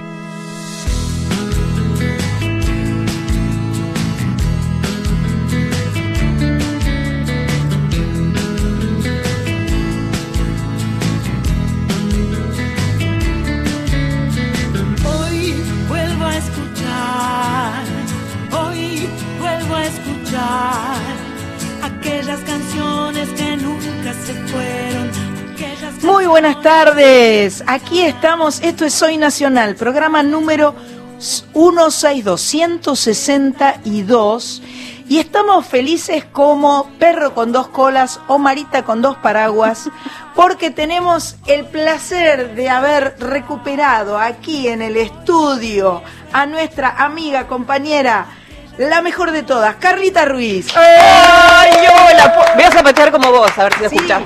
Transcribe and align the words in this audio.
Bye. 0.00 0.33
Tardes. 26.64 27.62
Aquí 27.66 28.00
estamos. 28.00 28.60
Esto 28.62 28.86
es 28.86 28.94
Soy 28.94 29.18
Nacional, 29.18 29.74
programa 29.74 30.22
número 30.22 30.74
162, 31.18 32.40
162. 32.40 34.62
Y 35.06 35.18
estamos 35.18 35.66
felices 35.66 36.24
como 36.24 36.90
perro 36.98 37.34
con 37.34 37.52
dos 37.52 37.68
colas 37.68 38.18
o 38.28 38.38
marita 38.38 38.82
con 38.82 39.02
dos 39.02 39.18
paraguas, 39.18 39.90
porque 40.34 40.70
tenemos 40.70 41.36
el 41.44 41.66
placer 41.66 42.54
de 42.54 42.70
haber 42.70 43.14
recuperado 43.18 44.18
aquí 44.18 44.66
en 44.66 44.80
el 44.80 44.96
estudio 44.96 46.02
a 46.32 46.46
nuestra 46.46 47.04
amiga, 47.04 47.46
compañera, 47.46 48.24
la 48.78 49.02
mejor 49.02 49.32
de 49.32 49.42
todas, 49.42 49.76
Carlita 49.76 50.24
Ruiz. 50.24 50.68
¡Ay, 50.74 51.72
hola! 51.88 52.54
Voy 52.54 52.64
a 52.64 52.70
zapatear 52.70 53.12
como 53.12 53.30
vos, 53.30 53.50
a 53.58 53.64
ver 53.64 53.74
si 53.74 53.80
Sí, 53.80 53.96
escucha. 53.96 54.22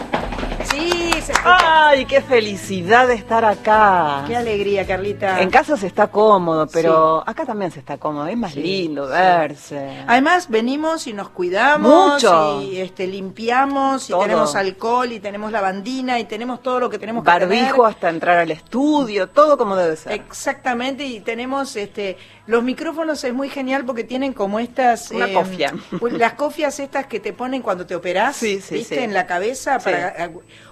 ¡Ay, 1.45 2.05
qué 2.07 2.21
felicidad 2.21 3.07
de 3.09 3.15
estar 3.15 3.45
acá! 3.45 4.25
Qué 4.27 4.37
alegría, 4.37 4.87
Carlita. 4.87 5.41
En 5.41 5.51
casa 5.51 5.77
se 5.77 5.87
está 5.87 6.09
cómodo, 6.09 6.67
pero 6.73 7.23
acá 7.27 7.45
también 7.45 7.71
se 7.71 7.81
está 7.81 7.99
cómodo. 7.99 8.27
Es 8.27 8.37
más 8.37 8.53
Sí, 8.53 8.61
lindo 8.63 9.07
sí. 9.07 9.13
verse. 9.13 10.05
Además 10.07 10.49
venimos 10.49 11.07
y 11.07 11.13
nos 11.13 11.29
cuidamos 11.31 12.15
Mucho. 12.15 12.63
y 12.63 12.79
este 12.79 13.07
limpiamos 13.07 14.09
y 14.09 14.13
Todo. 14.13 14.23
tenemos 14.23 14.55
alcohol 14.57 15.13
y 15.13 15.21
tenemos 15.21 15.53
lavandina 15.53 16.19
y 16.19 16.25
tenemos 16.25 16.63
todo 16.63 16.81
lo 16.81 16.91
que 16.91 16.99
tenemos 16.99 17.23
que 17.25 17.31
Barbijo 17.31 17.77
tener. 17.77 17.87
hasta 17.91 18.09
entrar 18.09 18.39
al 18.39 18.51
estudio, 18.51 19.29
todo 19.29 19.57
como 19.59 19.77
debe 19.77 19.97
ser. 19.97 20.13
Exactamente, 20.13 21.05
y 21.05 21.21
tenemos 21.21 21.77
este 21.77 22.17
los 22.47 22.63
micrófonos 22.63 23.23
es 23.25 23.35
muy 23.35 23.51
genial 23.51 23.85
porque 23.85 24.05
tienen 24.05 24.33
como 24.33 24.59
estas 24.59 25.11
Una 25.11 25.27
eh, 25.29 25.35
cofia. 25.35 25.75
las 26.13 26.33
cofias 26.33 26.81
estas 26.81 27.07
que 27.07 27.21
te 27.21 27.33
ponen 27.35 27.61
cuando 27.61 27.85
te 27.87 27.95
operás, 27.95 28.37
Sí, 28.37 28.61
sí, 28.61 28.77
¿viste? 28.77 28.97
sí. 28.97 29.03
En 29.03 29.13
la 29.13 29.27
cabeza 29.27 29.79
para 29.79 30.31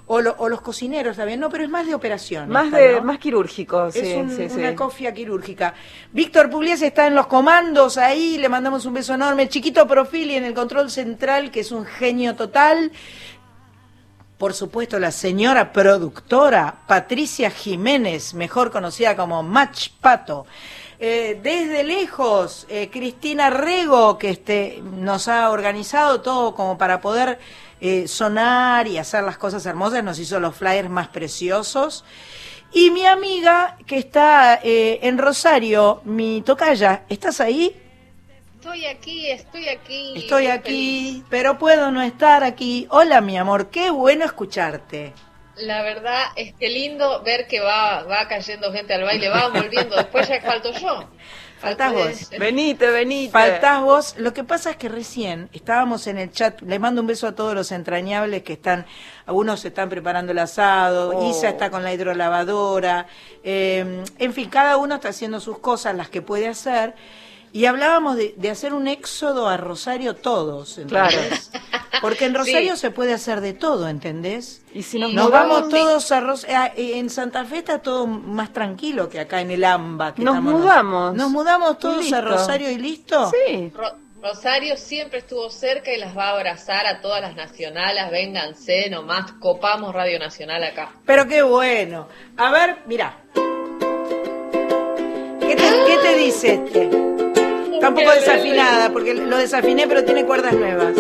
o, 0.09 0.21
lo- 0.21 0.37
o 0.39 0.49
los 0.49 0.61
cocineros 0.61 1.17
también, 1.17 1.41
no, 1.41 1.49
pero 1.51 1.65
es 1.65 1.71
más 1.71 1.87
de 1.87 1.95
operación. 1.95 2.49
Más 2.49 2.67
esta, 2.67 2.77
de 2.79 2.93
¿no? 2.97 3.03
más 3.03 3.19
quirúrgico, 3.19 3.91
sí, 3.91 3.99
es 4.01 4.17
un- 4.17 4.31
sí, 4.31 4.49
sí. 4.49 4.59
una 4.59 4.75
cofia 4.77 5.13
quirúrgica. 5.13 5.75
Víctor 6.13 6.49
Pugliese 6.49 6.87
está 6.87 7.07
en 7.09 7.15
los 7.17 7.27
comandos 7.27 7.99
ahí, 7.99 8.39
le 8.39 8.49
mandamos 8.49 8.87
un 8.87 8.95
beso 8.95 9.15
enorme. 9.15 9.49
Chiquito 9.49 9.87
Profili 9.87 10.35
en 10.37 10.45
el 10.45 10.55
control 10.55 10.91
central, 10.91 11.51
que 11.51 11.61
es 11.61 11.73
un 11.73 11.85
genio 11.85 12.37
total. 12.37 12.93
Por 14.39 14.53
supuesto, 14.53 14.99
la 14.99 15.11
señora 15.13 15.73
productora 15.73 16.83
Patricia 16.87 17.51
Jiménez, 17.51 18.35
mejor 18.35 18.71
conocida 18.71 19.17
como 19.17 19.43
Match 19.43 19.89
Pato. 20.01 20.47
Eh, 20.99 21.41
desde 21.43 21.85
lejos, 21.85 22.67
eh, 22.69 22.91
Cristina 22.91 23.49
Rego, 23.51 24.19
que 24.19 24.31
este, 24.31 24.83
nos 24.83 25.29
ha 25.29 25.51
organizado 25.51 26.21
todo 26.21 26.55
como 26.55 26.77
para 26.79 27.01
poder 27.01 27.39
eh, 27.81 28.09
sonar 28.09 28.87
y 28.87 28.99
hacer 28.99 29.23
las 29.25 29.39
cosas 29.39 29.65
hermosas, 29.67 30.03
nos 30.03 30.19
hizo 30.19 30.41
los 30.41 30.57
flyers 30.57 30.89
más 30.89 31.09
preciosos. 31.09 32.05
Y 32.73 32.91
mi 32.91 33.07
amiga 33.07 33.77
que 33.87 33.99
está 33.99 34.61
eh, 34.63 34.99
en 35.03 35.19
Rosario, 35.19 36.01
mi 36.05 36.43
tocaya, 36.43 37.05
¿estás 37.09 37.41
ahí? 37.41 37.75
Estoy 38.55 38.87
aquí, 38.87 39.31
estoy 39.31 39.69
aquí. 39.69 40.13
Estoy 40.17 40.47
aquí, 40.49 41.25
pero 41.31 41.59
puedo 41.59 41.91
no 41.93 42.03
estar 42.03 42.43
aquí. 42.43 42.89
Hola, 42.91 43.21
mi 43.21 43.39
amor, 43.39 43.71
qué 43.71 43.91
bueno 43.91 44.25
escucharte. 44.25 45.13
La 45.57 45.83
verdad 45.83 46.25
es 46.35 46.53
que 46.55 46.69
lindo 46.69 47.23
ver 47.23 47.47
que 47.47 47.61
va, 47.61 48.03
va 48.03 48.27
cayendo 48.29 48.73
gente 48.73 48.93
al 48.93 49.05
baile, 49.05 49.29
va 49.29 49.49
volviendo. 49.49 49.97
Después 49.97 50.29
ya 50.29 50.41
falto 50.41 50.73
yo. 50.73 51.09
Faltás 51.59 51.93
vos. 51.93 52.31
Venite, 52.39 52.91
venite. 52.91 53.33
Faltás 53.33 53.83
vos. 53.83 54.15
Lo 54.19 54.35
que 54.35 54.45
pasa 54.45 54.71
es 54.71 54.77
que 54.77 54.89
recién 54.89 55.49
estábamos 55.53 56.07
en 56.07 56.19
el 56.19 56.31
chat. 56.31 56.61
Les 56.63 56.79
mando 56.79 57.01
un 57.01 57.07
beso 57.07 57.27
a 57.27 57.35
todos 57.35 57.55
los 57.55 57.73
entrañables 57.73 58.43
que 58.43 58.55
están. 58.55 58.87
Algunos 59.25 59.61
se 59.61 59.69
están 59.69 59.89
preparando 59.89 60.33
el 60.33 60.39
asado. 60.39 61.17
Oh. 61.17 61.31
Isa 61.31 61.49
está 61.49 61.71
con 61.71 61.83
la 61.83 61.93
hidrolavadora. 61.93 63.07
eh, 63.43 64.05
en 64.19 64.33
fin, 64.33 64.49
cada 64.51 64.77
uno 64.77 64.97
está 64.97 65.09
haciendo 65.09 65.41
sus 65.41 65.59
cosas, 65.59 65.95
las 65.95 66.09
que 66.09 66.23
puede 66.23 66.49
hacer. 66.49 66.95
Y 67.53 67.67
hablábamos 67.67 68.17
de, 68.17 68.35
de 68.37 68.51
hacer 68.51 68.75
un 68.75 68.87
éxodo 68.89 69.49
a 69.49 69.57
Rosario 69.57 70.15
todos. 70.17 70.79
¿entendés? 70.79 71.51
Porque 72.03 72.27
en 72.27 72.35
Rosario 72.35 72.75
Sí. 72.75 72.81
se 72.81 72.91
puede 72.91 73.15
hacer 73.15 73.41
de 73.41 73.55
todo, 73.55 73.89
¿entendés? 73.89 74.63
Y 74.75 74.83
si 74.83 74.99
nos, 74.99 75.13
Nos 75.15 75.27
mudamos, 75.29 75.61
vamos 75.63 75.69
todos 75.71 76.13
a 76.13 76.21
Ros- 76.21 76.45
eh, 76.45 76.73
en 76.99 77.09
Santa 77.09 77.45
Fe 77.47 77.59
está 77.59 77.79
todo 77.81 78.07
más 78.07 78.53
tranquilo 78.53 79.09
que 79.09 79.21
acá 79.21 79.41
en 79.41 79.51
el 79.51 79.65
AMBA. 79.65 80.15
que 80.15 80.23
Nos 80.23 80.35
estamos 80.37 80.61
mudamos. 80.61 81.15
Nos 81.15 81.31
mudamos 81.31 81.79
todos 81.79 82.13
a 82.13 82.21
Rosario 82.21 82.71
y 82.71 82.77
listo. 82.77 83.31
Sí. 83.47 83.73
Ro- 83.75 83.97
Rosario 84.23 84.77
siempre 84.77 85.21
estuvo 85.21 85.49
cerca 85.51 85.93
y 85.93 85.99
las 85.99 86.17
va 86.17 86.29
a 86.29 86.31
abrazar 86.33 86.87
a 86.87 87.01
todas 87.01 87.21
las 87.23 87.35
nacionales. 87.37 88.11
Vénganse 88.11 88.91
nomás, 88.91 89.33
copamos 89.41 89.95
Radio 89.95 90.19
Nacional 90.19 90.65
acá. 90.65 90.91
Pero 91.07 91.27
qué 91.27 91.43
bueno. 91.43 92.09
A 92.37 92.51
ver, 92.51 92.79
mira. 92.87 93.17
¿Qué 95.47 95.57
te, 95.57 95.63
qué 95.63 95.99
te 96.03 96.17
dice 96.17 96.55
este? 96.55 96.91
Está 97.75 97.89
un 97.89 97.95
poco 97.95 98.11
desafinada, 98.13 98.91
porque 98.91 99.15
lo 99.15 99.37
desafiné, 99.37 99.87
pero 99.87 100.05
tiene 100.05 100.25
cuerdas 100.25 100.55
nuevas. 100.55 100.95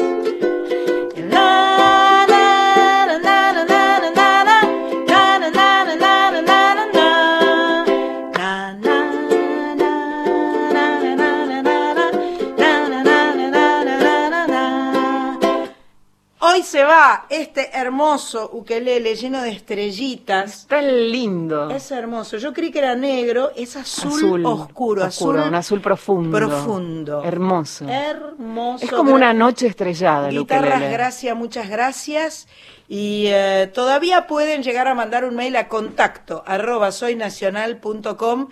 Hoy 16.56 16.62
se 16.62 16.84
va 16.84 17.26
este 17.28 17.76
hermoso 17.76 18.48
ukelele 18.50 19.14
lleno 19.14 19.42
de 19.42 19.50
estrellitas. 19.50 20.60
Está 20.60 20.80
lindo. 20.80 21.68
Es 21.68 21.90
hermoso. 21.90 22.38
Yo 22.38 22.54
creí 22.54 22.70
que 22.70 22.78
era 22.78 22.94
negro, 22.94 23.50
es 23.54 23.76
azul, 23.76 24.46
oscuro, 24.46 25.04
azul 25.04 25.36
un 25.36 25.54
azul 25.54 25.82
profundo. 25.82 26.34
profundo. 26.34 27.22
Hermoso. 27.22 27.86
Hermoso. 27.86 28.86
es 28.86 28.90
como 28.90 29.14
una 29.14 29.34
noche 29.34 29.66
estrellada 29.66 30.30
el 30.30 30.38
Guitarras, 30.38 30.90
gracias, 30.90 31.36
muchas 31.36 31.68
gracias. 31.68 32.48
Y 32.88 33.26
eh, 33.26 33.70
todavía 33.74 34.26
pueden 34.26 34.62
llegar 34.62 34.88
a 34.88 34.94
mandar 34.94 35.26
un 35.26 35.36
mail 35.36 35.56
a 35.56 35.68
contacto 35.68 36.42
arroba 36.46 36.90
soynacional.com. 36.90 38.48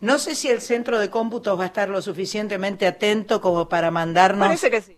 No 0.00 0.18
sé 0.20 0.36
si 0.36 0.48
el 0.48 0.60
centro 0.60 1.00
de 1.00 1.10
cómputos 1.10 1.58
va 1.58 1.64
a 1.64 1.66
estar 1.66 1.88
lo 1.88 2.02
suficientemente 2.02 2.86
atento 2.86 3.40
como 3.40 3.68
para 3.68 3.90
mandarnos 3.90 4.46
Parece 4.46 4.70
que 4.70 4.80
sí. 4.80 4.97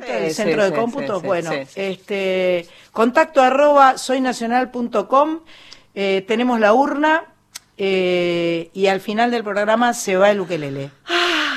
El 0.00 0.28
Sí, 0.28 0.34
centro 0.34 0.64
sí, 0.64 0.70
de 0.70 0.76
sí, 1.20 1.26
bueno, 1.26 1.50
este 1.74 2.66
contacto 2.92 3.42
arroba 3.42 3.98
soynacional.com, 3.98 5.40
eh, 5.94 6.24
tenemos 6.26 6.60
la 6.60 6.72
urna 6.74 7.24
eh, 7.76 8.70
y 8.72 8.86
al 8.86 9.00
final 9.00 9.30
del 9.30 9.44
programa 9.44 9.94
se 9.94 10.16
va 10.16 10.30
el 10.30 10.40
ukelele. 10.40 10.90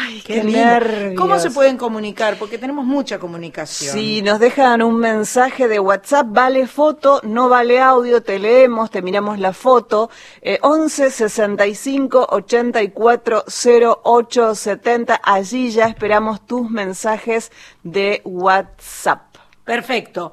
Ay, 0.07 0.21
Qué 0.21 0.41
nervios. 0.41 1.15
¿Cómo 1.17 1.37
se 1.37 1.51
pueden 1.51 1.75
comunicar? 1.75 2.37
Porque 2.39 2.57
tenemos 2.57 2.85
mucha 2.85 3.19
comunicación. 3.19 3.93
Si 3.93 4.21
nos 4.21 4.39
dejan 4.39 4.81
un 4.81 4.99
mensaje 4.99 5.67
de 5.67 5.81
WhatsApp, 5.81 6.27
vale 6.29 6.65
foto, 6.67 7.19
no 7.23 7.49
vale 7.49 7.81
audio, 7.81 8.23
te 8.23 8.39
leemos, 8.39 8.89
te 8.89 9.01
miramos 9.01 9.37
la 9.37 9.51
foto. 9.51 10.09
Eh, 10.41 10.59
11 10.61 11.11
65 11.11 12.27
84 12.29 13.43
08 14.05 14.55
70. 14.55 15.19
Allí 15.21 15.71
ya 15.71 15.87
esperamos 15.87 16.45
tus 16.45 16.69
mensajes 16.69 17.51
de 17.83 18.21
WhatsApp. 18.23 19.35
Perfecto. 19.65 20.31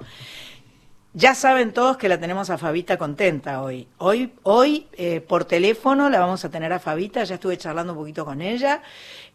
Ya 1.17 1.37
saben 1.37 1.73
todos 1.73 1.97
que 1.97 2.09
la 2.09 2.19
tenemos 2.19 2.50
a 2.50 2.59
Fabita 2.59 2.97
contenta 2.97 3.62
hoy. 3.62 3.87
Hoy, 3.99 4.32
hoy 4.43 4.88
eh, 4.94 5.20
por 5.20 5.44
teléfono 5.44 6.11
la 6.11 6.19
vamos 6.19 6.44
a 6.44 6.50
tener 6.50 6.73
a 6.73 6.81
Fabita, 6.81 7.23
ya 7.23 7.37
estuve 7.37 7.56
charlando 7.56 7.93
un 7.93 8.00
poquito 8.00 8.25
con 8.25 8.43
ella. 8.43 8.82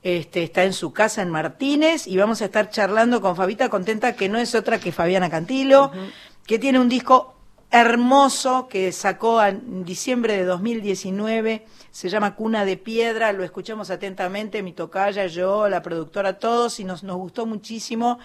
Este, 0.02 0.44
está 0.44 0.64
en 0.64 0.72
su 0.72 0.94
casa 0.94 1.22
en 1.22 1.30
Martínez 1.30 2.08
y 2.08 2.16
vamos 2.16 2.42
a 2.42 2.46
estar 2.46 2.70
charlando 2.70 3.20
con 3.20 3.36
Fabita 3.36 3.68
contenta, 3.68 4.16
que 4.16 4.30
no 4.30 4.38
es 4.38 4.56
otra 4.56 4.80
que 4.80 4.94
Fabiana 4.94 5.30
Cantilo, 5.30 5.92
que 6.48 6.58
tiene 6.58 6.80
un 6.80 6.88
disco 6.88 7.36
hermoso 7.70 8.70
que 8.70 8.94
sacó 8.94 9.44
en 9.44 9.84
diciembre 9.84 10.38
de 10.38 10.46
2019, 10.46 11.66
se 11.92 12.10
llama 12.10 12.36
Cuna 12.36 12.64
de 12.64 12.78
Piedra, 12.78 13.34
lo 13.34 13.44
escuchamos 13.44 13.90
atentamente, 13.90 14.64
mi 14.64 14.72
tocaya, 14.72 15.28
yo, 15.28 15.68
la 15.68 15.82
productora, 15.82 16.40
todos, 16.40 16.80
y 16.80 16.86
nos, 16.86 17.04
nos 17.04 17.18
gustó 17.18 17.46
muchísimo. 17.46 18.20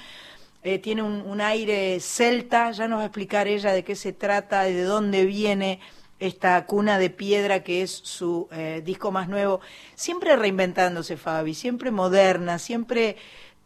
Eh, 0.63 0.79
tiene 0.79 1.03
un, 1.03 1.23
un 1.27 1.41
aire 1.43 1.99
celta, 2.01 2.71
ya 2.71 2.89
nos 2.89 2.99
va 2.99 3.03
a 3.03 3.07
explicar 3.07 3.49
ella 3.49 3.73
de 3.73 3.85
qué 3.85 3.97
se 3.97 4.15
trata, 4.15 4.63
de 4.63 4.83
dónde 4.85 5.27
viene 5.27 5.81
esta 6.27 6.65
cuna 6.67 6.99
de 6.99 7.11
piedra 7.11 7.63
que 7.63 7.83
es 7.83 7.91
su 7.91 8.49
eh, 8.53 8.83
disco 8.85 9.11
más 9.11 9.29
nuevo, 9.29 9.61
siempre 9.95 10.37
reinventándose 10.37 11.17
Fabi, 11.17 11.55
siempre 11.55 11.91
moderna, 11.91 12.59
siempre 12.59 13.17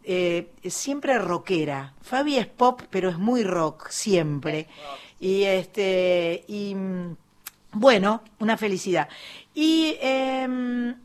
eh, 0.03 0.49
siempre 0.65 1.19
rockera. 1.19 1.93
Fabi 2.01 2.37
es 2.37 2.47
pop, 2.47 2.81
pero 2.89 3.09
es 3.09 3.17
muy 3.17 3.43
rock 3.43 3.89
siempre. 3.89 4.67
Y 5.19 5.43
este 5.43 6.45
y 6.47 6.73
mm, 6.75 7.15
bueno, 7.73 8.23
una 8.39 8.57
felicidad. 8.57 9.09
Y 9.53 9.97
em, 10.01 10.95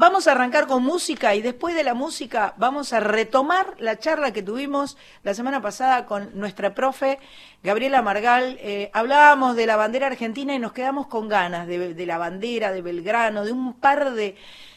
Vamos 0.00 0.28
a 0.28 0.30
arrancar 0.30 0.68
con 0.68 0.84
música 0.84 1.34
y 1.34 1.42
después 1.42 1.74
de 1.74 1.82
la 1.82 1.92
música 1.92 2.54
vamos 2.56 2.92
a 2.92 3.00
retomar 3.00 3.74
la 3.80 3.98
charla 3.98 4.32
que 4.32 4.44
tuvimos 4.44 4.96
la 5.24 5.34
semana 5.34 5.60
pasada 5.60 6.06
con 6.06 6.38
nuestra 6.38 6.72
profe 6.72 7.18
Gabriela 7.64 8.00
Margal. 8.00 8.58
Eh, 8.60 8.92
hablábamos 8.94 9.56
de 9.56 9.66
la 9.66 9.74
bandera 9.74 10.06
argentina 10.06 10.54
y 10.54 10.60
nos 10.60 10.70
quedamos 10.70 11.08
con 11.08 11.26
ganas 11.26 11.66
de, 11.66 12.06
la 12.06 12.16
bandera, 12.16 12.70
de 12.70 12.80
Belgrano, 12.80 13.44
de 13.44 13.50
un 13.50 13.74
par 13.74 14.12
de, 14.12 14.36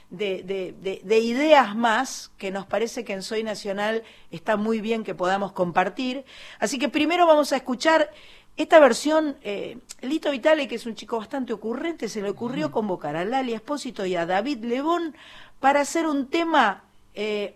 de, 0.10 1.20
ideas 1.20 1.76
más 1.76 2.32
que 2.40 2.50
nos 2.50 2.66
parece 2.66 3.04
que 3.04 3.14
en 3.14 3.22
Soy 3.22 3.44
Nacional 3.44 4.02
está 4.32 4.58
muy 4.58 4.82
bien 4.82 5.04
que 5.04 5.14
podamos 5.14 5.52
compartir. 5.52 6.26
Así 6.58 6.80
que 6.80 6.90
primero 6.90 7.28
vamos 7.28 7.54
a 7.54 7.58
escuchar 7.58 8.10
esta 8.58 8.80
versión, 8.80 9.38
eh, 9.42 9.80
Lito 10.02 10.32
Vitale, 10.32 10.68
que 10.68 10.76
es 10.76 10.86
un 10.86 10.96
chico 10.96 11.18
bastante 11.18 11.54
ocurrente, 11.54 12.10
se 12.10 12.22
le 12.22 12.30
ocurrió 12.30 12.72
convocar 12.72 13.16
a 13.16 13.26
Lali 13.26 13.54
Espósito 13.54 14.06
y 14.06 14.16
a 14.16 14.26
David 14.26 14.64
Lebón 14.64 15.16
para 15.60 15.82
hacer 15.82 16.06
un 16.06 16.28
tema 16.28 16.84
eh, 17.16 17.56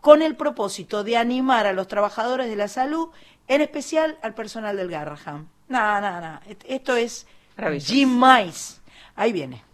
con 0.00 0.22
el 0.22 0.36
propósito 0.36 1.04
de 1.04 1.16
animar 1.16 1.66
a 1.66 1.72
los 1.72 1.88
trabajadores 1.88 2.48
de 2.48 2.56
la 2.56 2.68
salud, 2.68 3.10
en 3.48 3.60
especial 3.60 4.18
al 4.22 4.34
personal 4.34 4.76
del 4.76 4.90
Garraham. 4.90 5.48
Nada, 5.68 6.00
nada, 6.00 6.20
nada. 6.20 6.42
Esto 6.66 6.96
es 6.96 7.26
Jim 7.80 8.20
Mice. 8.20 8.80
Ahí 9.14 9.32
viene. 9.32 9.69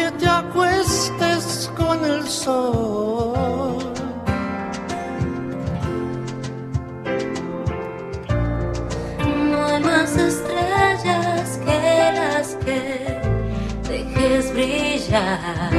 que 0.00 0.10
te 0.12 0.26
acuestes 0.26 1.70
con 1.76 2.04
el 2.04 2.26
sol. 2.26 3.76
No 9.50 9.64
hay 9.66 9.82
más 9.82 10.16
estrellas 10.16 11.58
que 11.66 12.12
las 12.20 12.48
que 12.64 12.80
dejes 13.88 14.52
brillar. 14.54 15.69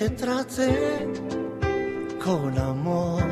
te 0.00 0.08
trate 0.08 1.06
con 2.24 2.56
amor. 2.58 3.22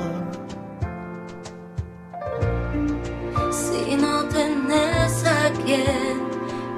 Si 3.51 3.97
no 3.97 4.25
tenés 4.25 5.25
a 5.25 5.51
quien 5.65 6.21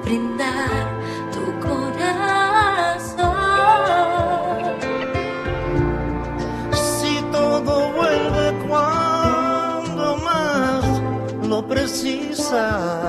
brindar 0.05 0.83
tu 1.33 1.43
corazón, 1.67 3.27
si 6.71 7.21
todo 7.33 7.91
vuelve 7.91 8.45
cuando 8.69 10.15
más 10.23 10.85
lo 11.49 11.67
precisas. 11.67 13.00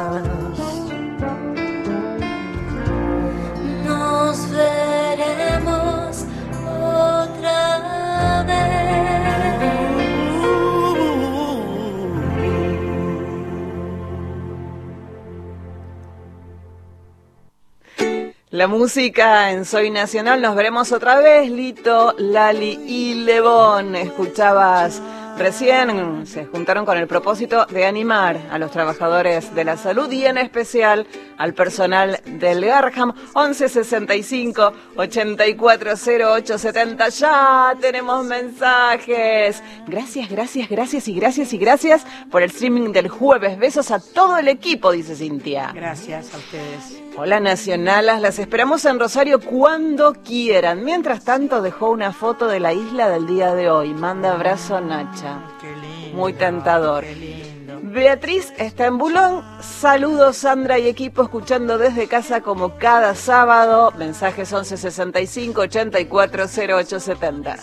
La 18.53 18.69
música 18.69 19.51
en 19.51 19.65
Soy 19.65 19.89
Nacional, 19.89 20.43
nos 20.43 20.55
veremos 20.55 20.93
otra 20.93 21.17
vez, 21.17 21.51
Lito, 21.51 22.15
Lali 22.19 22.79
y 22.87 23.15
Lebón. 23.15 23.97
Escuchabas 23.97 25.01
recién, 25.39 26.27
se 26.27 26.45
juntaron 26.45 26.85
con 26.85 26.99
el 26.99 27.07
propósito 27.07 27.65
de 27.65 27.87
animar 27.87 28.39
a 28.51 28.59
los 28.59 28.71
trabajadores 28.71 29.55
de 29.55 29.65
la 29.65 29.79
salud 29.79 30.13
y 30.13 30.27
en 30.27 30.37
especial 30.37 31.07
al 31.39 31.55
personal 31.55 32.21
del 32.27 32.67
Garham. 32.67 33.15
1165 33.35 34.73
840870. 34.97 37.09
Ya 37.09 37.75
tenemos 37.81 38.23
mensajes. 38.27 39.63
Gracias, 39.87 40.29
gracias, 40.29 40.69
gracias 40.69 41.09
y 41.09 41.15
gracias 41.15 41.55
y 41.55 41.57
gracias 41.57 42.07
por 42.31 42.43
el 42.43 42.51
streaming 42.51 42.93
del 42.93 43.09
jueves. 43.09 43.59
Besos 43.59 43.91
a 43.91 43.99
todo 43.99 44.37
el 44.37 44.49
equipo, 44.49 44.93
dice 44.93 45.17
Cintia. 45.17 45.73
Gracias 45.75 46.35
a 46.35 46.37
ustedes. 46.37 47.02
Hola 47.15 47.41
Nacionalas, 47.41 48.23
las 48.23 48.39
esperamos 48.39 48.87
en 48.87 48.99
Rosario 48.99 49.39
cuando 49.39 50.15
quieran. 50.15 50.83
Mientras 50.83 51.23
tanto 51.25 51.61
dejó 51.61 51.91
una 51.91 52.11
foto 52.15 52.47
de 52.47 52.59
la 52.59 52.73
isla 52.73 53.11
del 53.11 53.27
día 53.27 53.55
de 53.55 53.69
hoy. 53.71 53.93
Manda 53.93 54.33
abrazo 54.33 54.81
Nacha. 54.81 55.43
Qué 55.61 55.77
lindo. 55.77 56.17
Muy 56.17 56.33
tentador. 56.33 57.05
Qué 57.05 57.15
lindo. 57.15 57.81
Beatriz 57.83 58.55
está 58.57 58.87
en 58.87 58.97
Bulón. 58.97 59.45
Saludos 59.61 60.39
Sandra 60.39 60.79
y 60.79 60.89
equipo 60.89 61.23
escuchando 61.23 61.77
desde 61.77 62.09
casa 62.09 62.41
como 62.41 62.79
cada 62.79 63.15
sábado. 63.15 63.93
Mensajes 63.99 64.51
1165 64.51 65.61
840870. 65.61 67.57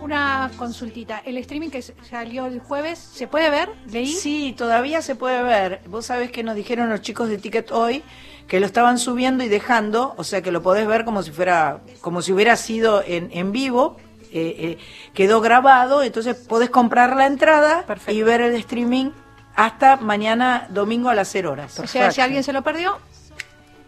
Una 0.00 0.52
consultita. 0.56 1.18
El 1.24 1.36
streaming 1.38 1.70
que 1.70 1.82
salió 1.82 2.46
el 2.46 2.60
jueves, 2.60 3.00
¿se 3.00 3.26
puede 3.26 3.50
ver? 3.50 3.70
¿Leí? 3.90 4.06
Sí, 4.06 4.54
todavía 4.56 5.02
se 5.02 5.16
puede 5.16 5.42
ver. 5.42 5.80
Vos 5.88 6.06
sabés 6.06 6.30
que 6.30 6.44
nos 6.44 6.54
dijeron 6.54 6.88
los 6.88 7.00
chicos 7.02 7.28
de 7.28 7.38
Ticket 7.38 7.72
hoy 7.72 8.04
que 8.48 8.58
lo 8.60 8.66
estaban 8.66 8.98
subiendo 8.98 9.44
y 9.44 9.48
dejando, 9.48 10.14
o 10.16 10.24
sea 10.24 10.42
que 10.42 10.50
lo 10.50 10.62
podés 10.62 10.86
ver 10.86 11.04
como 11.04 11.22
si 11.22 11.30
fuera, 11.30 11.80
como 12.00 12.22
si 12.22 12.32
hubiera 12.32 12.56
sido 12.56 13.02
en, 13.06 13.30
en 13.32 13.52
vivo. 13.52 13.96
eh, 14.32 14.56
eh, 14.58 14.78
quedó 15.14 15.40
grabado, 15.40 16.02
entonces 16.02 16.34
podés 16.36 16.68
comprar 16.70 17.14
la 17.16 17.26
entrada 17.26 17.84
Perfecto. 17.86 18.12
y 18.12 18.22
ver 18.22 18.40
el 18.42 18.54
streaming 18.56 19.10
hasta 19.54 19.96
mañana 19.96 20.66
domingo 20.70 21.08
a 21.08 21.14
las 21.14 21.28
0 21.28 21.52
horas. 21.52 21.78
O 21.78 21.86
sea, 21.86 22.10
si 22.10 22.20
alguien 22.20 22.42
se 22.44 22.52
lo 22.52 22.62
perdió, 22.62 22.98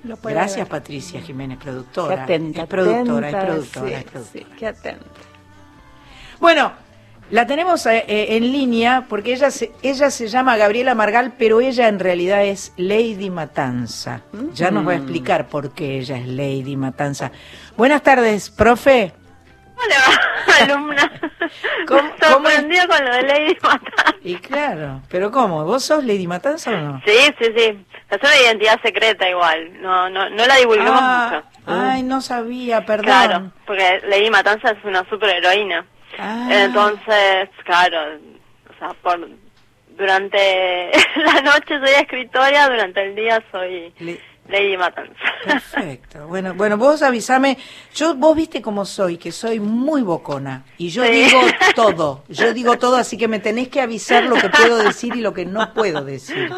lo 0.04 0.16
puede 0.16 0.34
Gracias 0.34 0.60
ver. 0.66 0.68
Patricia 0.68 1.20
Jiménez, 1.20 1.58
Qué 1.58 1.64
productora. 1.64 2.22
atenta, 2.24 2.62
es 2.62 2.68
productora, 2.68 3.28
atenta, 3.28 3.38
es 3.38 3.44
productora, 3.44 3.88
sí, 3.88 3.94
es 3.94 4.04
productora. 4.04 4.44
sí, 4.46 4.46
qué 4.58 4.66
atenta. 4.66 5.04
Bueno, 6.40 6.72
la 7.30 7.46
tenemos 7.46 7.86
eh, 7.86 8.04
eh, 8.08 8.36
en 8.36 8.50
línea 8.52 9.06
porque 9.08 9.32
ella 9.32 9.50
se, 9.50 9.72
ella 9.82 10.10
se 10.10 10.28
llama 10.28 10.56
Gabriela 10.56 10.94
Margal, 10.94 11.32
pero 11.38 11.60
ella 11.60 11.88
en 11.88 11.98
realidad 12.00 12.44
es 12.44 12.72
Lady 12.76 13.30
Matanza. 13.30 14.22
Ya 14.54 14.70
nos 14.70 14.86
va 14.86 14.92
a 14.92 14.96
explicar 14.96 15.46
por 15.48 15.72
qué 15.72 15.98
ella 15.98 16.16
es 16.18 16.26
Lady 16.26 16.76
Matanza. 16.76 17.30
Buenas 17.76 18.02
tardes, 18.02 18.50
profe. 18.50 19.12
Hola, 19.76 20.62
alumna. 20.74 21.12
¿Cómo- 21.86 22.00
cómo 22.20 22.48
es? 22.48 22.54
Sorprendida 22.56 22.86
con 22.86 23.04
lo 23.04 23.12
de 23.14 23.22
Lady 23.22 23.56
Matanza. 23.62 24.14
Y 24.22 24.34
claro, 24.36 25.00
pero 25.08 25.30
¿cómo? 25.30 25.64
¿Vos 25.64 25.84
sos 25.84 26.04
Lady 26.04 26.26
Matanza 26.26 26.70
o 26.72 26.76
no? 26.76 27.00
Sí, 27.06 27.12
sí, 27.40 27.46
sí. 27.56 27.86
Es 28.10 28.18
una 28.20 28.36
identidad 28.44 28.78
secreta 28.82 29.28
igual. 29.28 29.80
No, 29.80 30.10
no, 30.10 30.28
no 30.30 30.46
la 30.46 30.56
divulgamos 30.56 31.00
Ah, 31.02 31.42
mucho. 31.64 31.80
ay, 31.80 32.02
no 32.02 32.20
sabía, 32.20 32.84
perdón. 32.84 33.04
Claro, 33.06 33.52
porque 33.66 34.00
Lady 34.08 34.28
Matanza 34.30 34.72
es 34.72 34.84
una 34.84 35.08
superheroína. 35.08 35.86
Ah. 36.18 36.48
Entonces, 36.50 37.48
claro, 37.64 38.18
o 38.68 38.78
sea, 38.78 38.88
por 39.02 39.28
durante 39.96 40.90
la 41.16 41.40
noche 41.42 41.78
soy 41.78 41.94
escritora, 42.00 42.68
durante 42.68 43.02
el 43.02 43.14
día 43.14 43.42
soy 43.52 43.92
Le- 43.98 44.20
Lady 44.50 44.76
Matanza. 44.76 45.14
Perfecto. 45.44 46.26
Bueno, 46.26 46.54
bueno, 46.54 46.76
vos 46.76 47.02
avísame. 47.02 47.56
Yo, 47.94 48.14
vos 48.14 48.36
viste 48.36 48.60
cómo 48.60 48.84
soy, 48.84 49.16
que 49.16 49.32
soy 49.32 49.60
muy 49.60 50.02
bocona. 50.02 50.64
Y 50.78 50.88
yo 50.90 51.04
Sí. 51.04 51.10
digo 51.12 51.40
todo. 51.74 52.24
Yo 52.28 52.52
digo 52.52 52.78
todo, 52.78 52.96
así 52.96 53.16
que 53.16 53.28
me 53.28 53.38
tenés 53.38 53.68
que 53.68 53.80
avisar 53.80 54.24
lo 54.24 54.36
que 54.36 54.48
puedo 54.48 54.78
decir 54.78 55.14
y 55.16 55.20
lo 55.20 55.32
que 55.32 55.46
no 55.46 55.72
puedo 55.72 56.04
decir. 56.04 56.50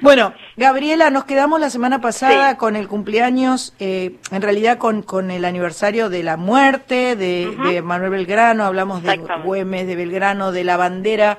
Bueno, 0.00 0.34
Gabriela, 0.56 1.10
nos 1.10 1.24
quedamos 1.24 1.58
la 1.60 1.70
semana 1.70 2.00
pasada 2.00 2.50
Sí. 2.52 2.56
con 2.56 2.76
el 2.76 2.86
cumpleaños, 2.88 3.74
eh, 3.78 4.16
en 4.30 4.42
realidad 4.42 4.78
con, 4.78 5.02
con 5.02 5.30
el 5.30 5.44
aniversario 5.44 6.08
de 6.10 6.22
la 6.22 6.36
muerte 6.36 7.16
de, 7.16 7.50
de 7.66 7.82
Manuel 7.82 8.10
Belgrano, 8.10 8.64
hablamos 8.64 9.02
de. 9.02 9.16
Güemes, 9.44 9.86
de 9.86 9.96
Belgrano, 9.96 10.52
de 10.52 10.64
la 10.64 10.76
bandera 10.76 11.38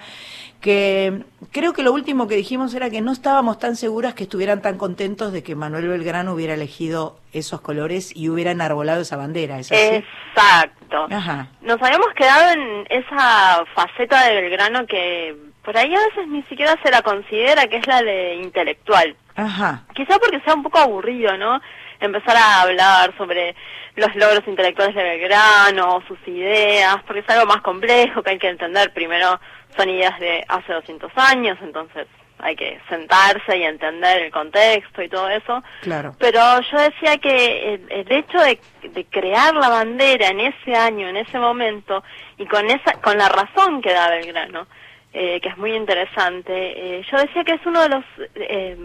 que 0.61 1.23
creo 1.51 1.73
que 1.73 1.83
lo 1.83 1.93
último 1.93 2.27
que 2.27 2.35
dijimos 2.35 2.73
era 2.73 2.89
que 2.89 3.01
no 3.01 3.11
estábamos 3.11 3.59
tan 3.59 3.75
seguras 3.75 4.13
que 4.13 4.23
estuvieran 4.23 4.61
tan 4.61 4.77
contentos 4.77 5.31
de 5.31 5.43
que 5.43 5.55
Manuel 5.55 5.87
Belgrano 5.87 6.33
hubiera 6.33 6.55
elegido 6.55 7.19
esos 7.31 7.61
colores 7.61 8.15
y 8.15 8.29
hubiera 8.29 8.51
enarbolado 8.51 9.01
esa 9.01 9.17
bandera, 9.17 9.59
¿es 9.59 9.71
así? 9.71 10.03
Exacto. 10.35 11.07
Ajá. 11.11 11.47
Nos 11.61 11.81
habíamos 11.81 12.09
quedado 12.15 12.53
en 12.53 12.87
esa 12.89 13.63
faceta 13.75 14.27
de 14.27 14.41
Belgrano 14.41 14.85
que 14.87 15.35
por 15.63 15.77
ahí 15.77 15.93
a 15.93 15.99
veces 15.99 16.27
ni 16.29 16.43
siquiera 16.43 16.75
se 16.81 16.89
la 16.89 17.01
considera, 17.01 17.67
que 17.67 17.77
es 17.77 17.87
la 17.87 18.01
de 18.01 18.35
intelectual. 18.35 19.15
Ajá. 19.35 19.83
Quizá 19.93 20.17
porque 20.17 20.39
sea 20.41 20.55
un 20.55 20.63
poco 20.63 20.79
aburrido, 20.79 21.37
¿no? 21.37 21.61
Empezar 21.99 22.37
a 22.37 22.61
hablar 22.61 23.13
sobre 23.17 23.55
los 23.95 24.15
logros 24.15 24.47
intelectuales 24.47 24.95
de 24.95 25.03
Belgrano, 25.03 26.01
sus 26.07 26.19
ideas, 26.27 26.97
porque 27.05 27.19
es 27.19 27.29
algo 27.29 27.47
más 27.47 27.61
complejo 27.61 28.23
que 28.23 28.31
hay 28.31 28.39
que 28.39 28.47
entender. 28.47 28.93
Primero, 28.93 29.39
son 29.77 29.89
ideas 29.89 30.19
de 30.19 30.43
hace 30.47 30.73
200 30.73 31.11
años, 31.15 31.57
entonces 31.61 32.07
hay 32.39 32.55
que 32.55 32.79
sentarse 32.87 33.57
y 33.57 33.63
entender 33.63 34.21
el 34.23 34.31
contexto 34.31 35.01
y 35.01 35.09
todo 35.09 35.27
eso. 35.29 35.63
Claro. 35.81 36.13
Pero 36.19 36.39
yo 36.71 36.77
decía 36.79 37.17
que 37.17 37.79
el, 37.89 38.11
hecho 38.11 38.37
de, 38.39 38.59
de 38.89 39.05
crear 39.05 39.55
la 39.55 39.69
bandera 39.69 40.27
en 40.27 40.41
ese 40.41 40.75
año, 40.75 41.07
en 41.07 41.17
ese 41.17 41.39
momento, 41.39 42.03
y 42.37 42.45
con 42.45 42.65
esa, 42.69 42.93
con 43.01 43.17
la 43.17 43.29
razón 43.29 43.81
que 43.81 43.91
da 43.93 44.09
Belgrano, 44.09 44.67
eh, 45.13 45.39
que 45.41 45.49
es 45.49 45.57
muy 45.57 45.73
interesante, 45.73 46.53
eh, 46.99 47.05
yo 47.11 47.17
decía 47.17 47.43
que 47.43 47.53
es 47.53 47.65
uno 47.65 47.81
de 47.81 47.89
los 47.89 48.03
eh, 48.35 48.77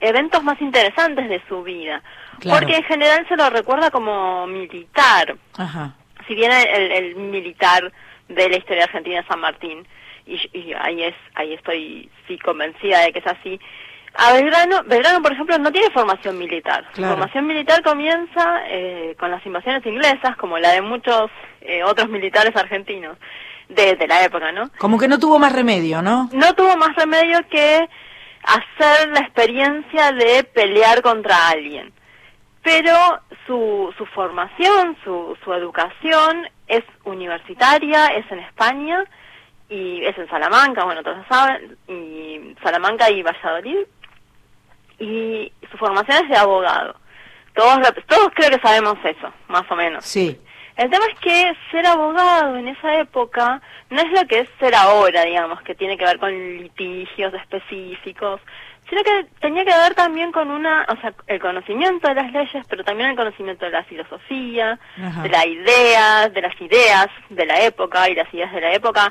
eventos 0.00 0.42
más 0.42 0.60
interesantes 0.60 1.28
de 1.28 1.40
su 1.48 1.62
vida, 1.62 2.02
Claro. 2.40 2.58
porque 2.60 2.76
en 2.76 2.84
general 2.84 3.24
se 3.28 3.36
lo 3.36 3.48
recuerda 3.50 3.90
como 3.92 4.46
militar, 4.48 5.36
Ajá. 5.56 5.94
si 6.26 6.34
bien 6.34 6.50
el, 6.50 6.90
el 6.92 7.14
militar 7.14 7.92
de 8.34 8.48
la 8.48 8.56
historia 8.56 8.84
argentina 8.84 9.20
es 9.20 9.26
San 9.26 9.40
Martín, 9.40 9.86
y, 10.26 10.34
y 10.52 10.72
ahí 10.78 11.02
es 11.02 11.14
ahí 11.34 11.54
estoy 11.54 12.10
sí 12.26 12.38
convencida 12.38 13.00
de 13.00 13.12
que 13.12 13.18
es 13.18 13.26
así. 13.26 13.60
A 14.14 14.34
Belgrano, 14.34 14.82
Belgrano 14.84 15.22
por 15.22 15.32
ejemplo 15.32 15.56
no 15.58 15.72
tiene 15.72 15.90
formación 15.90 16.36
militar. 16.38 16.84
Claro. 16.92 17.14
formación 17.14 17.46
militar 17.46 17.82
comienza 17.82 18.62
eh, 18.66 19.16
con 19.18 19.30
las 19.30 19.44
invasiones 19.46 19.84
inglesas, 19.86 20.36
como 20.36 20.58
la 20.58 20.72
de 20.72 20.82
muchos 20.82 21.30
eh, 21.62 21.82
otros 21.82 22.08
militares 22.10 22.54
argentinos 22.54 23.16
de, 23.68 23.96
de 23.96 24.06
la 24.06 24.22
época, 24.24 24.52
¿no? 24.52 24.70
Como 24.78 24.98
que 24.98 25.08
no 25.08 25.18
tuvo 25.18 25.38
más 25.38 25.52
remedio, 25.52 26.02
¿no? 26.02 26.28
No 26.32 26.54
tuvo 26.54 26.76
más 26.76 26.94
remedio 26.94 27.38
que 27.48 27.88
hacer 28.42 29.08
la 29.08 29.20
experiencia 29.20 30.12
de 30.12 30.44
pelear 30.44 31.00
contra 31.00 31.48
alguien. 31.48 31.92
Pero 32.62 32.96
su, 33.46 33.92
su 33.98 34.06
formación, 34.06 34.96
su, 35.04 35.36
su 35.44 35.52
educación 35.52 36.48
es 36.68 36.84
universitaria, 37.04 38.06
es 38.06 38.30
en 38.30 38.38
España 38.38 39.04
y 39.68 40.04
es 40.04 40.16
en 40.16 40.28
Salamanca, 40.28 40.84
bueno, 40.84 41.02
todos 41.02 41.18
lo 41.18 41.24
saben, 41.24 41.76
y 41.88 42.54
Salamanca 42.62 43.10
y 43.10 43.22
Valladolid. 43.22 43.86
Y 44.98 45.52
su 45.70 45.78
formación 45.78 46.24
es 46.24 46.30
de 46.30 46.36
abogado. 46.36 46.94
Todos, 47.54 47.78
todos 48.06 48.28
creo 48.34 48.50
que 48.50 48.60
sabemos 48.60 48.96
eso, 49.04 49.32
más 49.48 49.64
o 49.70 49.76
menos. 49.76 50.04
Sí. 50.04 50.38
El 50.76 50.88
tema 50.88 51.04
es 51.06 51.18
que 51.20 51.52
ser 51.70 51.86
abogado 51.86 52.56
en 52.56 52.68
esa 52.68 52.98
época 52.98 53.60
no 53.90 54.00
es 54.00 54.10
lo 54.10 54.26
que 54.26 54.40
es 54.40 54.48
ser 54.58 54.74
ahora, 54.74 55.24
digamos, 55.24 55.60
que 55.62 55.74
tiene 55.74 55.98
que 55.98 56.04
ver 56.04 56.18
con 56.18 56.30
litigios 56.30 57.34
específicos, 57.34 58.40
sino 58.92 59.02
que 59.04 59.24
tenía 59.40 59.64
que 59.64 59.70
ver 59.74 59.94
también 59.94 60.32
con 60.32 60.50
una, 60.50 60.84
o 60.86 60.96
sea, 61.00 61.14
el 61.26 61.40
conocimiento 61.40 62.08
de 62.08 62.14
las 62.14 62.30
leyes, 62.30 62.62
pero 62.68 62.84
también 62.84 63.08
el 63.08 63.16
conocimiento 63.16 63.64
de 63.64 63.70
la 63.70 63.84
filosofía, 63.84 64.78
Ajá. 65.02 65.22
de 65.22 65.30
la 65.30 65.46
idea, 65.46 66.28
de 66.28 66.42
las 66.42 66.60
ideas 66.60 67.06
de 67.30 67.46
la 67.46 67.62
época, 67.62 68.10
y 68.10 68.14
las 68.14 68.32
ideas 68.34 68.52
de 68.52 68.60
la 68.60 68.74
época 68.74 69.10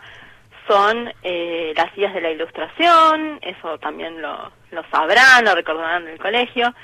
son 0.68 1.12
eh, 1.24 1.74
las 1.76 1.98
ideas 1.98 2.14
de 2.14 2.22
la 2.22 2.30
ilustración, 2.30 3.40
eso 3.42 3.80
también 3.80 4.22
lo, 4.22 4.52
lo 4.70 4.84
sabrán, 4.92 5.46
lo 5.46 5.56
recordarán 5.56 6.06
del 6.06 6.20
colegio, 6.20 6.76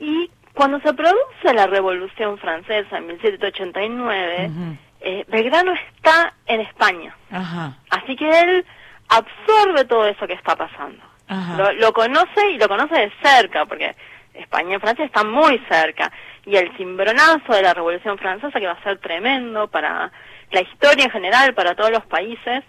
y 0.00 0.28
cuando 0.52 0.80
se 0.80 0.92
produce 0.94 1.54
la 1.54 1.68
Revolución 1.68 2.38
Francesa 2.38 2.98
en 2.98 3.06
1789, 3.06 4.46
Ujú. 4.50 4.76
eh, 5.02 5.24
Belgrano 5.28 5.74
está 5.96 6.34
en 6.46 6.60
España, 6.62 7.16
Ajá. 7.30 7.74
así 7.90 8.16
que 8.16 8.28
él 8.28 8.66
absorbe 9.08 9.84
todo 9.84 10.06
eso 10.08 10.26
que 10.26 10.32
está 10.34 10.56
pasando. 10.56 11.11
Lo, 11.28 11.72
lo 11.72 11.92
conoce 11.92 12.50
y 12.50 12.58
lo 12.58 12.68
conoce 12.68 12.94
de 12.94 13.12
cerca, 13.22 13.64
porque 13.66 13.94
España 14.34 14.76
y 14.76 14.80
Francia 14.80 15.04
están 15.04 15.30
muy 15.30 15.58
cerca. 15.68 16.10
Y 16.44 16.56
el 16.56 16.76
cimbronazo 16.76 17.52
de 17.52 17.62
la 17.62 17.74
Revolución 17.74 18.18
Francesa, 18.18 18.58
que 18.58 18.66
va 18.66 18.72
a 18.72 18.82
ser 18.82 18.98
tremendo 18.98 19.68
para 19.68 20.10
la 20.50 20.60
historia 20.60 21.04
en 21.04 21.10
general, 21.10 21.54
para 21.54 21.74
todos 21.74 21.90
los 21.90 22.04
países, 22.06 22.62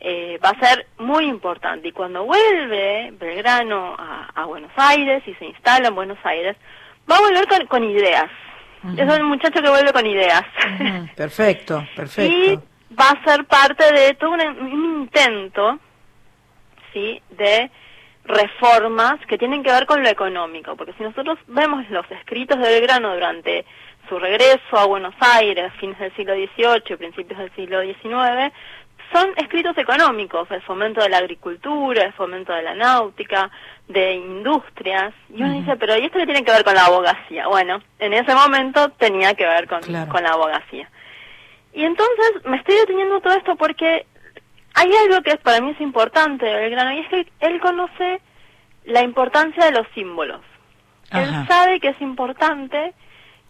eh, 0.00 0.38
va 0.44 0.50
a 0.50 0.58
ser 0.60 0.86
muy 0.98 1.26
importante. 1.26 1.88
Y 1.88 1.92
cuando 1.92 2.24
vuelve 2.24 3.12
Belgrano 3.18 3.94
a, 3.98 4.30
a 4.34 4.44
Buenos 4.46 4.72
Aires 4.76 5.22
y 5.26 5.34
se 5.34 5.46
instala 5.46 5.88
en 5.88 5.94
Buenos 5.94 6.18
Aires, 6.24 6.56
va 7.10 7.16
a 7.16 7.20
volver 7.20 7.46
con, 7.46 7.66
con 7.66 7.84
ideas. 7.84 8.30
Es 8.96 9.18
un 9.18 9.24
muchacho 9.26 9.60
que 9.62 9.68
vuelve 9.68 9.92
con 9.92 10.06
ideas. 10.06 10.42
Ujú, 10.80 11.08
Perfecto, 11.16 11.80
y 11.92 11.96
perfecto. 11.96 12.62
va 12.98 13.10
a 13.10 13.24
ser 13.24 13.44
parte 13.44 13.92
de 13.92 14.14
todo 14.14 14.30
un, 14.30 14.40
un 14.40 15.00
intento, 15.02 15.78
¿sí?, 16.92 17.20
de 17.30 17.70
reformas 18.30 19.14
que 19.26 19.38
tienen 19.38 19.62
que 19.62 19.70
ver 19.72 19.86
con 19.86 20.02
lo 20.02 20.08
económico, 20.08 20.76
porque 20.76 20.92
si 20.94 21.02
nosotros 21.02 21.38
vemos 21.46 21.88
los 21.90 22.10
escritos 22.10 22.58
de 22.58 22.68
Belgrano 22.68 23.12
durante 23.14 23.64
su 24.08 24.18
regreso 24.18 24.76
a 24.76 24.86
Buenos 24.86 25.14
Aires, 25.20 25.72
fines 25.78 25.98
del 25.98 26.14
siglo 26.16 26.34
XVIII, 26.34 26.96
principios 26.96 27.38
del 27.38 27.54
siglo 27.54 27.80
XIX, 27.82 28.52
son 29.12 29.28
escritos 29.36 29.76
económicos, 29.76 30.48
el 30.50 30.62
fomento 30.62 31.02
de 31.02 31.08
la 31.08 31.18
agricultura, 31.18 32.04
el 32.04 32.12
fomento 32.12 32.52
de 32.52 32.62
la 32.62 32.74
náutica, 32.74 33.50
de 33.88 34.14
industrias, 34.14 35.12
y 35.34 35.42
uno 35.42 35.52
dice, 35.54 35.76
pero 35.76 35.96
¿y 35.98 36.04
esto 36.06 36.18
qué 36.18 36.26
tiene 36.26 36.44
que 36.44 36.52
ver 36.52 36.64
con 36.64 36.74
la 36.74 36.84
abogacía? 36.86 37.48
Bueno, 37.48 37.82
en 37.98 38.12
ese 38.12 38.34
momento 38.34 38.88
tenía 38.90 39.34
que 39.34 39.44
ver 39.46 39.66
con, 39.66 39.80
Claro. 39.80 40.10
con 40.12 40.22
la 40.22 40.30
abogacía. 40.30 40.88
Y 41.72 41.84
entonces 41.84 42.44
me 42.44 42.56
estoy 42.56 42.76
deteniendo 42.76 43.20
todo 43.20 43.34
esto 43.34 43.56
porque 43.56 44.06
hay 44.74 44.92
algo 45.04 45.22
que 45.22 45.36
para 45.36 45.60
mí 45.60 45.70
es 45.70 45.80
importante 45.80 46.46
de 46.46 46.54
Belgrano, 46.54 46.92
y 46.92 47.00
es 47.00 47.08
que 47.08 47.26
él 47.40 47.60
conoce 47.60 48.20
la 48.84 49.02
importancia 49.02 49.64
de 49.64 49.72
los 49.72 49.86
símbolos. 49.94 50.40
Ajá. 51.10 51.22
Él 51.22 51.46
sabe 51.48 51.80
que 51.80 51.88
es 51.88 52.00
importante 52.00 52.94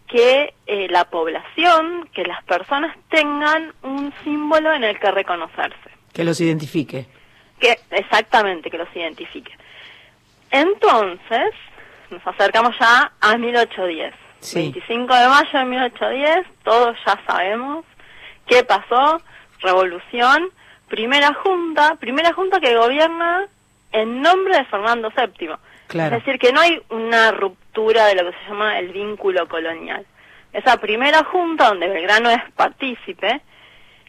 que 0.07 0.53
eh, 0.67 0.87
la 0.89 1.05
población, 1.05 2.09
que 2.13 2.23
las 2.23 2.43
personas 2.43 2.95
tengan 3.09 3.73
un 3.81 4.13
símbolo 4.23 4.73
en 4.73 4.83
el 4.83 4.99
que 4.99 5.09
reconocerse. 5.09 5.91
Que 6.11 6.23
los 6.23 6.41
identifique. 6.41 7.07
Que 7.59 7.79
exactamente, 7.91 8.69
que 8.69 8.77
los 8.77 8.93
identifique. 8.93 9.51
Entonces, 10.49 11.53
nos 12.09 12.25
acercamos 12.27 12.75
ya 12.77 13.13
a 13.21 13.37
1810. 13.37 14.13
Sí. 14.41 14.59
25 14.71 15.13
de 15.15 15.27
mayo 15.27 15.59
de 15.59 15.65
1810, 15.65 16.47
todos 16.63 16.97
ya 17.05 17.19
sabemos 17.25 17.85
qué 18.47 18.63
pasó, 18.63 19.21
revolución, 19.61 20.49
primera 20.91 21.33
junta, 21.33 21.95
primera 21.95 22.33
junta 22.33 22.59
que 22.59 22.75
gobierna 22.75 23.47
en 23.91 24.21
nombre 24.21 24.57
de 24.57 24.65
Fernando 24.65 25.09
VII. 25.15 25.49
Claro. 25.87 26.17
Es 26.17 26.23
decir, 26.23 26.39
que 26.39 26.51
no 26.53 26.61
hay 26.61 26.79
una 26.89 27.31
ruptura 27.31 28.05
de 28.05 28.15
lo 28.15 28.29
que 28.29 28.37
se 28.37 28.49
llama 28.49 28.77
el 28.77 28.89
vínculo 28.89 29.47
colonial. 29.47 30.05
Esa 30.53 30.77
primera 30.77 31.23
junta 31.23 31.69
donde 31.69 31.87
Belgrano 31.87 32.29
es 32.29 32.41
partícipe, 32.55 33.41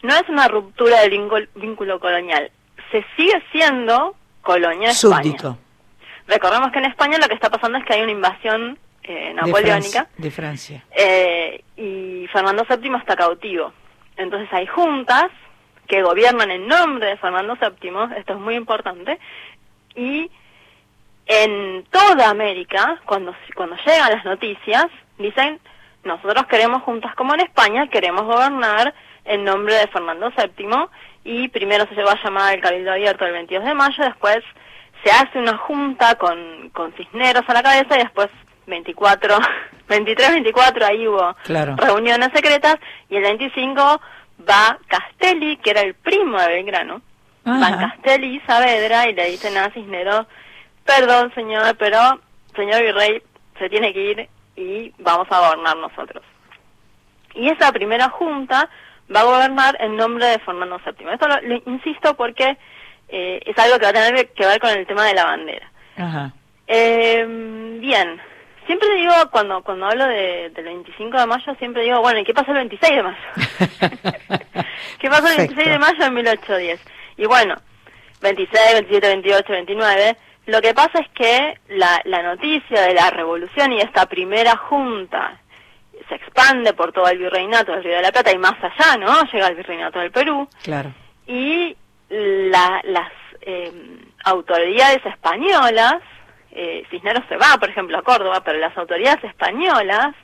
no 0.02 0.14
es 0.14 0.28
una 0.28 0.48
ruptura 0.48 1.00
del 1.00 1.10
vínculo, 1.54 2.00
colonial. 2.00 2.50
Se 2.90 3.04
sigue 3.16 3.40
siendo 3.52 4.14
colonia 4.42 4.88
de 4.88 4.92
España. 4.94 5.22
Súbdito. 5.22 5.58
Recordemos 6.26 6.72
que 6.72 6.78
en 6.80 6.86
España 6.86 7.18
lo 7.18 7.28
que 7.28 7.34
está 7.34 7.48
pasando 7.50 7.78
es 7.78 7.84
que 7.84 7.94
hay 7.94 8.02
una 8.02 8.12
invasión 8.12 8.78
eh, 9.04 9.12
de 9.28 9.34
napoleónica 9.34 9.70
Francia- 9.70 10.08
De 10.18 10.30
Francia. 10.30 10.84
eh, 10.96 11.62
y 11.76 12.26
Fernando 12.32 12.64
VII 12.68 12.96
está 12.96 13.16
cautivo. 13.16 13.72
Entonces 14.16 14.48
hay 14.52 14.66
juntas 14.66 15.26
que 15.86 16.02
gobiernan 16.02 16.50
en 16.50 16.66
nombre 16.66 17.08
de 17.08 17.16
Fernando 17.18 17.56
VII, 17.60 18.16
esto 18.18 18.32
es 18.34 18.38
muy 18.38 18.54
importante, 18.54 19.18
y 19.94 20.30
en 21.26 21.84
toda 21.90 22.30
América, 22.30 23.00
cuando, 23.06 23.34
cuando 23.54 23.76
llegan 23.84 24.12
las 24.12 24.24
noticias, 24.24 24.86
dicen, 25.18 25.60
nosotros 26.04 26.46
queremos 26.46 26.82
juntas 26.82 27.14
como 27.14 27.34
en 27.34 27.40
España, 27.40 27.88
queremos 27.88 28.22
gobernar 28.24 28.92
en 29.24 29.44
nombre 29.44 29.74
de 29.74 29.86
Fernando 29.88 30.30
VII, 30.36 30.66
y 31.24 31.48
primero 31.48 31.86
se 31.86 31.94
llegó 31.94 32.10
a 32.10 32.22
llamar 32.22 32.54
el 32.54 32.60
Cabildo 32.60 32.90
Abierto 32.92 33.24
el 33.24 33.32
22 33.32 33.64
de 33.64 33.74
mayo, 33.74 34.04
después 34.04 34.38
se 35.04 35.10
hace 35.12 35.38
una 35.38 35.56
junta 35.58 36.14
con, 36.16 36.70
con 36.70 36.92
Cisneros 36.94 37.44
a 37.48 37.54
la 37.54 37.62
cabeza 37.62 37.94
y 37.96 38.02
después 38.02 38.28
24, 38.66 39.36
23, 39.88 40.30
24, 40.32 40.86
ahí 40.86 41.06
hubo 41.06 41.36
Claro. 41.44 41.76
reuniones 41.76 42.30
secretas, 42.34 42.76
y 43.08 43.16
el 43.16 43.22
25 43.22 44.00
va 44.48 44.78
Castelli, 44.88 45.56
que 45.58 45.70
era 45.70 45.80
el 45.82 45.94
primo 45.94 46.38
de 46.40 46.48
Belgrano, 46.48 47.02
Ajá. 47.44 47.58
van 47.58 47.78
Castelli 47.78 48.36
y 48.36 48.40
Saavedra 48.40 49.08
y 49.08 49.14
le 49.14 49.30
dicen 49.30 49.56
a 49.56 49.70
Cisneros, 49.70 50.26
perdón 50.84 51.32
señor, 51.34 51.76
pero 51.78 51.98
señor 52.54 52.82
virrey 52.82 53.22
se 53.58 53.68
tiene 53.68 53.92
que 53.92 54.10
ir 54.10 54.28
y 54.56 54.92
vamos 54.98 55.26
a 55.30 55.40
gobernar 55.40 55.76
nosotros. 55.76 56.24
Y 57.34 57.48
esa 57.48 57.72
primera 57.72 58.08
junta 58.10 58.68
va 59.14 59.20
a 59.20 59.24
gobernar 59.24 59.76
en 59.80 59.96
nombre 59.96 60.26
de 60.26 60.38
Fernando 60.40 60.78
VII. 60.84 61.08
Esto 61.12 61.28
lo, 61.28 61.40
lo 61.40 61.62
insisto 61.66 62.14
porque 62.14 62.56
eh, 63.08 63.40
es 63.44 63.58
algo 63.58 63.78
que 63.78 63.84
va 63.84 63.90
a 63.90 63.92
tener 63.92 64.28
que 64.32 64.46
ver 64.46 64.60
con 64.60 64.70
el 64.70 64.86
tema 64.86 65.04
de 65.06 65.14
la 65.14 65.24
bandera. 65.24 65.70
Ajá. 65.96 66.32
Eh, 66.66 67.24
bien, 67.80 68.20
siempre 68.66 68.94
digo, 68.96 69.12
cuando 69.30 69.62
cuando 69.62 69.86
hablo 69.86 70.06
de, 70.06 70.50
del 70.50 70.64
25 70.64 71.18
de 71.18 71.26
mayo, 71.26 71.54
siempre 71.58 71.82
digo, 71.82 72.00
bueno, 72.00 72.20
¿y 72.20 72.24
qué 72.24 72.34
pasó 72.34 72.50
el 72.52 72.58
26 72.58 72.92
de 72.96 73.02
mayo? 73.02 73.18
¿Qué 74.98 75.08
pasó 75.10 75.28
el 75.28 75.36
26 75.38 75.68
de 75.68 75.78
mayo 75.78 76.04
de 76.04 76.10
1810? 76.10 76.80
Y 77.18 77.26
bueno, 77.26 77.54
26, 78.20 78.72
27, 78.74 79.06
28, 79.08 79.52
29, 79.52 80.16
lo 80.46 80.60
que 80.60 80.74
pasa 80.74 80.98
es 81.00 81.08
que 81.10 81.58
la, 81.68 82.00
la 82.04 82.22
noticia 82.22 82.82
de 82.82 82.94
la 82.94 83.10
revolución 83.10 83.72
y 83.72 83.80
esta 83.80 84.06
primera 84.06 84.56
junta 84.56 85.38
se 86.08 86.14
expande 86.16 86.72
por 86.72 86.92
todo 86.92 87.06
el 87.08 87.18
virreinato 87.18 87.72
del 87.72 87.84
Río 87.84 87.96
de 87.96 88.02
la 88.02 88.12
Plata 88.12 88.32
y 88.32 88.38
más 88.38 88.54
allá, 88.62 88.96
¿no? 88.98 89.22
Llega 89.32 89.46
al 89.46 89.54
virreinato 89.54 89.98
del 90.00 90.10
Perú 90.10 90.48
Claro. 90.62 90.92
y 91.26 91.76
la- 92.10 92.80
las 92.84 93.10
eh, 93.42 93.72
autoridades 94.24 95.04
españolas, 95.06 95.94
eh, 96.52 96.84
Cisneros 96.90 97.24
se 97.28 97.36
va, 97.36 97.56
por 97.58 97.68
ejemplo, 97.70 97.98
a 97.98 98.02
Córdoba, 98.02 98.42
pero 98.44 98.58
las 98.58 98.76
autoridades 98.76 99.24
españolas 99.24 100.14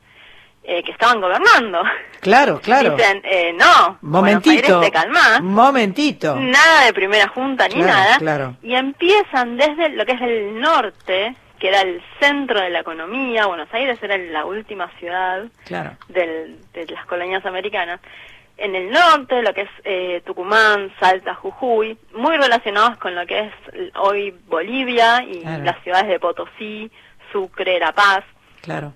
eh, 0.64 0.82
que 0.82 0.90
estaban 0.92 1.20
gobernando 1.20 1.82
Claro, 2.20 2.60
claro. 2.60 2.94
dicen, 2.96 3.22
eh, 3.24 3.52
no, 3.54 3.96
Momentito. 4.02 4.80
Te 4.80 4.90
calmás, 4.90 5.40
Momentito. 5.40 6.36
nada 6.36 6.84
de 6.86 6.92
primera 6.92 7.28
junta 7.28 7.68
ni 7.68 7.76
Claro, 7.76 7.86
nada, 7.88 8.18
claro. 8.18 8.56
y 8.62 8.74
empiezan 8.74 9.56
desde 9.56 9.90
lo 9.90 10.04
que 10.04 10.12
es 10.12 10.20
el 10.20 10.60
norte, 10.60 11.34
que 11.58 11.68
era 11.68 11.80
el 11.80 12.02
centro 12.20 12.60
de 12.60 12.70
la 12.70 12.80
economía, 12.80 13.46
Buenos 13.46 13.72
Aires 13.72 13.98
era 14.02 14.18
la 14.18 14.44
última 14.44 14.88
ciudad 14.98 15.44
Claro. 15.64 15.92
del- 16.08 16.58
de 16.72 16.86
las 16.86 17.06
colonias 17.06 17.44
americanas. 17.46 18.00
En 18.58 18.74
el 18.74 18.90
norte, 18.90 19.40
lo 19.42 19.54
que 19.54 19.62
es 19.62 19.70
eh, 19.84 20.20
Tucumán, 20.26 20.92
Salta, 20.98 21.34
Jujuy, 21.34 21.96
muy 22.12 22.36
relacionados 22.36 22.98
con 22.98 23.14
lo 23.14 23.24
que 23.24 23.38
es 23.40 23.52
hoy 24.00 24.34
Bolivia 24.48 25.22
y 25.22 25.40
Claro. 25.42 25.62
las 25.64 25.82
ciudades 25.84 26.08
de 26.08 26.18
Potosí, 26.18 26.90
Sucre, 27.32 27.78
La 27.78 27.92
Paz. 27.92 28.24
Claro. 28.62 28.92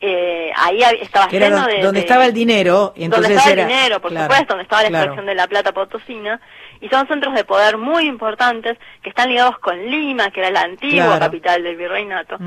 Eh, 0.00 0.52
ahí 0.56 0.80
estaba 1.00 1.26
era 1.30 1.48
lleno 1.50 1.66
de... 1.66 1.82
donde 1.82 2.00
de- 2.00 2.06
estaba 2.06 2.24
el 2.24 2.32
dinero. 2.32 2.94
Y 2.96 3.04
entonces 3.04 3.28
donde 3.28 3.36
estaba 3.36 3.52
era, 3.52 3.62
el 3.62 3.68
dinero, 3.68 4.00
por 4.00 4.10
claro, 4.12 4.24
supuesto, 4.26 4.54
donde 4.54 4.62
estaba 4.62 4.82
la 4.82 4.88
claro. 4.88 5.04
extracción 5.04 5.26
de 5.26 5.34
la 5.34 5.46
plata 5.48 5.72
potosina, 5.72 6.40
y 6.80 6.88
son 6.88 7.08
centros 7.08 7.34
de 7.34 7.44
poder 7.44 7.76
muy 7.76 8.04
importantes 8.06 8.78
que 9.02 9.08
están 9.10 9.28
ligados 9.28 9.58
con 9.58 9.76
Lima, 9.90 10.30
que 10.30 10.40
era 10.40 10.50
la 10.50 10.62
antigua 10.62 11.18
capital 11.18 11.62
del 11.64 11.76
virreinato, 11.76 12.38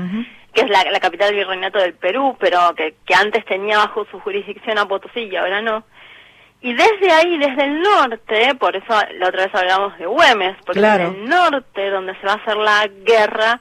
que 0.54 0.62
es 0.62 0.70
la, 0.70 0.82
la 0.90 0.98
capital 1.00 1.28
del 1.28 1.36
virreinato 1.44 1.78
del 1.78 1.92
Perú, 1.92 2.36
pero 2.40 2.74
que, 2.74 2.94
que 3.04 3.14
antes 3.14 3.44
tenía 3.44 3.76
bajo 3.78 4.06
su 4.10 4.18
jurisdicción 4.20 4.78
a 4.78 4.88
Potosí 4.88 5.20
y 5.24 5.36
ahora 5.36 5.60
no. 5.60 5.84
Y 6.64 6.72
desde 6.74 7.10
ahí, 7.12 7.38
desde 7.38 7.64
el 7.64 7.80
norte, 7.82 8.54
por 8.54 8.76
eso 8.76 8.94
la 9.18 9.28
otra 9.28 9.46
vez 9.46 9.54
hablamos 9.54 9.98
de 9.98 10.06
Güemes, 10.06 10.56
porque 10.64 10.78
Claro. 10.80 11.08
es 11.08 11.14
el 11.16 11.28
norte 11.28 11.90
donde 11.90 12.14
se 12.20 12.26
va 12.26 12.34
a 12.34 12.36
hacer 12.36 12.56
la 12.56 12.88
guerra 13.04 13.60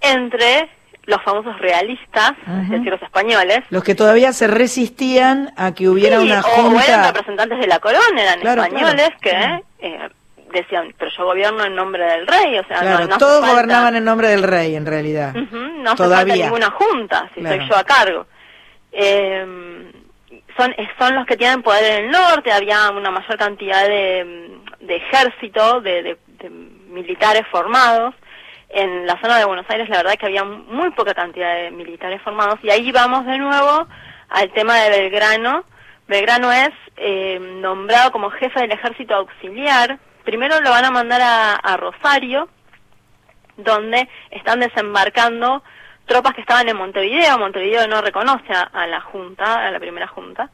entre 0.00 0.68
los 1.06 1.22
famosos 1.22 1.56
realistas, 1.60 2.32
es 2.64 2.70
decir, 2.70 2.90
los 2.90 3.02
españoles, 3.02 3.60
Los 3.70 3.84
que 3.84 3.94
todavía 3.94 4.32
se 4.32 4.46
resistían 4.46 5.52
a 5.56 5.74
que 5.74 5.88
hubiera 5.88 6.18
Sí, 6.18 6.24
una 6.26 6.40
o- 6.40 6.46
O 6.46 6.70
eran 6.70 6.72
junta. 6.72 7.06
representantes 7.12 7.58
de 7.60 7.66
la 7.66 7.78
corona, 7.78 8.22
eran 8.22 8.40
Claro, 8.40 8.62
españoles 8.64 9.10
claro. 9.20 9.62
que 9.78 9.86
eh, 9.86 10.08
decían, 10.52 10.94
pero 10.98 11.10
yo 11.16 11.26
gobierno 11.26 11.62
en 11.64 11.74
nombre 11.76 12.04
del 12.04 12.26
rey, 12.26 12.58
o 12.58 12.64
sea, 12.66 12.80
no, 12.82 12.90
no 12.90 12.96
hace 12.96 13.18
todos 13.18 13.40
falta- 13.40 13.52
gobernaban 13.52 13.96
en 13.96 14.04
nombre 14.04 14.28
del 14.28 14.42
rey, 14.42 14.74
en 14.76 14.86
realidad. 14.86 15.34
No 15.34 15.90
hace 15.90 15.96
Todavía. 16.02 16.34
falta 16.34 16.44
ninguna 16.46 16.70
junta, 16.70 17.30
si 17.34 17.42
soy 17.42 17.68
yo 17.68 17.76
a 17.76 17.84
cargo. 17.84 18.26
Eh, 18.90 19.90
son, 20.56 20.72
eh, 20.72 20.88
son 20.98 21.14
los 21.14 21.26
que 21.26 21.36
tienen 21.36 21.62
poder 21.62 21.84
en 21.98 22.04
el 22.06 22.10
norte, 22.10 22.52
había 22.52 22.90
una 22.90 23.10
mayor 23.10 23.36
cantidad 23.38 23.86
de, 23.86 24.50
de 24.80 24.96
ejército, 24.96 25.80
de, 25.80 26.02
de- 26.02 26.18
militares 26.88 27.42
formados. 27.50 28.14
En 28.68 29.06
la 29.06 29.20
zona 29.20 29.38
de 29.38 29.44
Buenos 29.44 29.66
Aires 29.68 29.88
la 29.88 29.98
verdad 29.98 30.14
que 30.16 30.26
había 30.26 30.44
muy 30.44 30.90
poca 30.90 31.12
cantidad 31.14 31.54
de 31.56 31.70
militares 31.70 32.20
formados 32.22 32.58
y 32.62 32.70
ahí 32.70 32.90
vamos 32.92 33.24
de 33.26 33.38
nuevo 33.38 33.86
al 34.28 34.52
tema 34.52 34.76
de 34.76 34.90
Belgrano. 34.90 35.64
Belgrano 36.06 36.52
es 36.52 36.70
eh, 36.96 37.38
nombrado 37.60 38.10
como 38.12 38.30
jefe 38.30 38.60
del 38.60 38.72
ejército 38.72 39.14
auxiliar. 39.14 39.98
Primero 40.24 40.60
lo 40.60 40.70
van 40.70 40.84
a 40.84 40.90
mandar 40.90 41.20
a 41.22 41.76
Rosario, 41.76 42.48
donde 43.56 44.08
están 44.30 44.60
desembarcando 44.60 45.62
tropas 46.06 46.34
que 46.34 46.40
estaban 46.42 46.68
en 46.68 46.76
Montevideo. 46.76 47.38
Montevideo 47.38 47.86
no 47.88 48.00
reconoce 48.00 48.52
a, 48.52 48.62
a 48.62 48.86
la 48.86 49.00
junta, 49.00 49.66
a 49.66 49.70
la 49.70 49.80
primera 49.80 50.06
junta. 50.06 50.50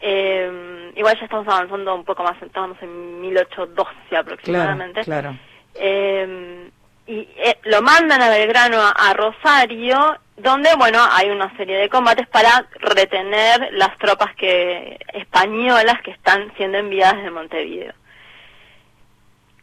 Eh, 0.00 0.92
igual 0.96 1.16
ya 1.18 1.24
estamos 1.24 1.46
avanzando 1.46 1.94
un 1.94 2.04
poco 2.04 2.22
más, 2.22 2.40
estamos 2.42 2.76
en 2.82 3.20
1812 3.20 3.90
Claro, 4.08 4.22
aproximadamente. 4.22 5.02
claro. 5.04 5.36
Eh, 5.74 6.70
y 7.06 7.28
eh, 7.36 7.58
lo 7.64 7.82
mandan 7.82 8.22
a 8.22 8.30
Belgrano 8.30 8.78
a, 8.80 8.90
a 8.90 9.12
Rosario, 9.14 10.16
donde, 10.36 10.70
bueno, 10.76 10.98
hay 11.10 11.28
una 11.30 11.54
serie 11.56 11.76
de 11.76 11.88
combates 11.88 12.26
para 12.28 12.66
retener 12.74 13.68
las 13.72 13.98
tropas 13.98 14.34
que 14.36 14.98
españolas 15.12 16.00
que 16.02 16.12
están 16.12 16.52
siendo 16.56 16.78
enviadas 16.78 17.16
desde 17.16 17.30
Montevideo. 17.30 17.92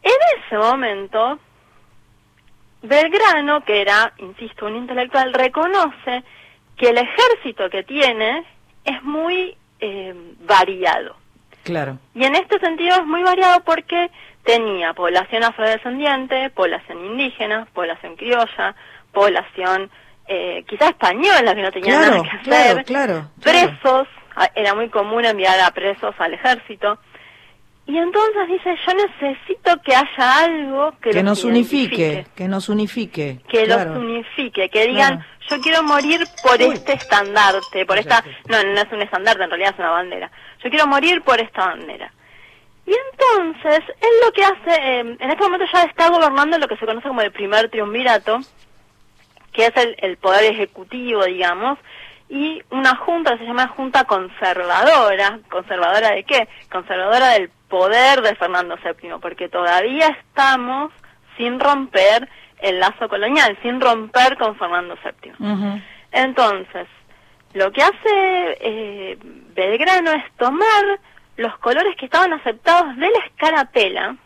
En 0.02 0.12
ese 0.44 0.56
momento, 0.58 1.38
Belgrano, 2.82 3.64
que 3.64 3.80
era, 3.80 4.12
insisto, 4.18 4.66
un 4.66 4.76
intelectual, 4.76 5.32
reconoce 5.32 6.22
que 6.76 6.90
el 6.90 6.98
ejército 6.98 7.68
que 7.70 7.82
tiene 7.82 8.44
es 8.84 9.02
muy 9.02 9.56
eh, 9.80 10.14
variado. 10.40 11.16
Claro. 11.64 11.98
Y 12.14 12.24
en 12.24 12.34
este 12.34 12.58
sentido 12.60 12.96
es 12.96 13.06
muy 13.06 13.22
variado 13.22 13.60
porque 13.64 14.10
tenía 14.44 14.94
población 14.94 15.44
afrodescendiente, 15.44 16.50
población 16.50 17.04
indígena, 17.04 17.66
población 17.74 18.16
criolla, 18.16 18.74
población 19.12 19.90
eh, 20.26 20.64
quizás 20.68 20.90
española 20.90 21.54
que 21.54 21.62
no 21.62 21.72
tenía 21.72 21.98
Claro, 21.98 22.16
nada 22.16 22.22
que 22.22 22.50
hacer, 22.50 22.84
claro, 22.84 22.84
claro, 22.84 23.30
presos, 23.42 24.08
era 24.54 24.74
muy 24.74 24.88
común 24.88 25.24
enviar 25.24 25.60
a 25.60 25.70
presos 25.72 26.14
al 26.18 26.34
ejército. 26.34 26.98
Y 27.88 27.96
entonces 27.96 28.48
dice, 28.48 28.76
yo 28.86 28.92
necesito 28.94 29.80
que 29.82 29.96
haya 29.96 30.44
algo 30.44 30.92
que, 31.00 31.08
Que 31.10 31.14
los 31.22 31.24
nos 31.24 31.44
unifique, 31.44 32.26
que 32.36 32.46
nos 32.46 32.68
unifique. 32.68 33.40
que 33.48 33.64
claro. 33.64 33.94
los 33.94 33.98
unifique, 34.02 34.68
que 34.68 34.86
digan, 34.88 35.16
Claro. 35.16 35.30
yo 35.48 35.60
quiero 35.62 35.82
morir 35.82 36.20
por 36.42 36.60
Uy. 36.60 36.74
este 36.74 36.92
estandarte, 36.92 37.86
por 37.86 37.96
esta, 37.98 38.22
no, 38.46 38.62
no 38.62 38.78
es 38.82 38.92
un 38.92 39.00
estandarte, 39.00 39.42
en 39.42 39.48
realidad 39.50 39.72
es 39.72 39.78
una 39.78 39.90
bandera. 39.90 40.30
Yo 40.62 40.68
quiero 40.68 40.86
morir 40.86 41.22
por 41.22 41.40
esta 41.40 41.64
bandera. 41.68 42.12
Y 42.86 42.92
entonces, 43.12 43.80
él 44.02 44.10
lo 44.22 44.32
que 44.32 44.44
hace, 44.44 44.70
eh, 44.82 45.00
en 45.00 45.30
este 45.30 45.42
momento 45.42 45.64
ya 45.72 45.84
está 45.84 46.10
gobernando 46.10 46.58
lo 46.58 46.68
que 46.68 46.76
se 46.76 46.84
conoce 46.86 47.08
como 47.08 47.22
el 47.22 47.32
primer 47.32 47.70
triunvirato, 47.70 48.38
que 49.52 49.64
es 49.64 49.76
el, 49.76 49.96
el 50.00 50.18
poder 50.18 50.44
ejecutivo, 50.44 51.24
digamos, 51.24 51.78
y 52.28 52.62
una 52.70 52.94
junta 52.96 53.32
que 53.32 53.38
se 53.38 53.44
llama 53.46 53.68
Junta 53.68 54.04
Conservadora. 54.04 55.40
¿Conservadora 55.50 56.10
de 56.10 56.24
qué? 56.24 56.48
Conservadora 56.70 57.28
del 57.30 57.50
poder 57.68 58.22
de 58.22 58.34
Fernando 58.36 58.76
VII, 58.76 59.12
porque 59.20 59.48
todavía 59.48 60.08
estamos 60.08 60.92
sin 61.36 61.60
romper 61.60 62.28
el 62.60 62.80
lazo 62.80 63.08
colonial, 63.08 63.56
sin 63.62 63.80
romper 63.80 64.36
con 64.36 64.56
Fernando 64.56 64.96
VII. 65.04 65.32
Entonces, 66.12 66.86
lo 67.54 67.70
que 67.72 67.82
hace 67.82 68.56
eh, 68.60 69.18
Belgrano 69.54 70.10
es 70.12 70.24
tomar 70.36 70.98
los 71.36 71.56
colores 71.58 71.94
que 71.96 72.06
estaban 72.06 72.32
aceptados 72.32 72.96
de 72.96 73.08
la 73.10 73.18
escarapela, 73.26 74.16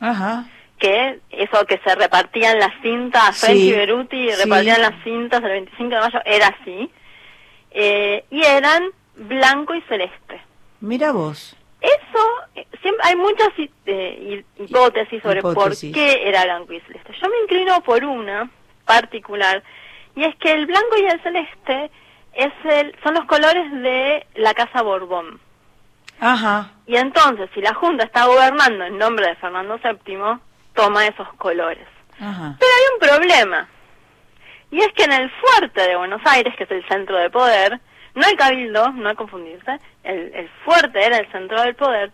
Ajá. 0.00 0.44
que 0.78 1.18
eso 1.30 1.66
que 1.66 1.78
se 1.84 1.94
repartían 1.96 2.58
las 2.58 2.72
cintas, 2.80 3.36
Sí, 3.38 3.72
Beruti 3.72 4.30
sí. 4.30 4.36
repartían 4.44 4.80
las 4.82 5.02
cintas 5.02 5.42
el 5.42 5.50
25 5.50 5.94
de 5.94 6.00
mayo, 6.00 6.20
era 6.24 6.46
así, 6.60 6.90
eh, 7.72 8.24
y 8.30 8.44
eran 8.44 8.84
blanco 9.16 9.74
y 9.74 9.80
celeste. 9.82 10.40
Mira 10.80 11.12
vos. 11.12 11.56
Eso, 11.80 12.26
eh, 12.54 12.66
siempre 12.82 13.04
hay 13.08 13.16
muchas 13.16 13.48
eh, 13.86 14.44
hi- 14.56 14.62
hipótesis 14.64 15.22
sobre 15.22 15.38
Hipótesis. 15.40 15.90
por 15.90 15.94
qué 16.00 16.28
era 16.28 16.44
blanco 16.44 16.72
y 16.72 16.80
celeste. 16.80 17.12
Yo 17.20 17.28
me 17.28 17.38
inclino 17.42 17.80
por 17.82 18.04
una 18.04 18.50
particular, 18.84 19.62
y 20.14 20.24
es 20.24 20.34
que 20.36 20.52
el 20.52 20.66
blanco 20.66 20.96
y 20.98 21.04
el 21.06 21.22
celeste 21.22 21.90
es 22.34 22.52
el, 22.64 22.94
son 23.02 23.14
los 23.14 23.24
colores 23.24 23.70
de 23.72 24.26
la 24.34 24.52
Casa 24.54 24.82
Borbón. 24.82 25.40
Ajá. 26.20 26.70
Y 26.86 26.96
entonces, 26.96 27.48
si 27.54 27.60
la 27.62 27.72
Junta 27.74 28.04
está 28.04 28.26
gobernando 28.26 28.84
en 28.84 28.98
nombre 28.98 29.26
de 29.26 29.36
Fernando 29.36 29.78
VII, 29.82 30.38
toma 30.74 31.06
esos 31.06 31.32
colores. 31.34 31.86
Ajá. 32.20 32.56
Pero 32.58 32.70
hay 32.72 32.94
un 32.94 33.08
problema. 33.08 33.68
Y 34.70 34.80
es 34.80 34.88
que 34.92 35.04
en 35.04 35.12
el 35.12 35.30
fuerte 35.30 35.80
de 35.80 35.96
Buenos 35.96 36.20
Aires, 36.26 36.54
que 36.56 36.64
es 36.64 36.70
el 36.70 36.86
centro 36.88 37.16
de 37.16 37.30
poder, 37.30 37.80
no 38.14 38.26
el 38.26 38.36
cabildo, 38.36 38.90
no 38.92 39.08
hay 39.08 39.16
confundirse, 39.16 39.78
el, 40.02 40.32
el 40.34 40.48
fuerte 40.64 41.04
era 41.04 41.18
el 41.18 41.30
centro 41.30 41.60
del 41.62 41.74
poder, 41.74 42.10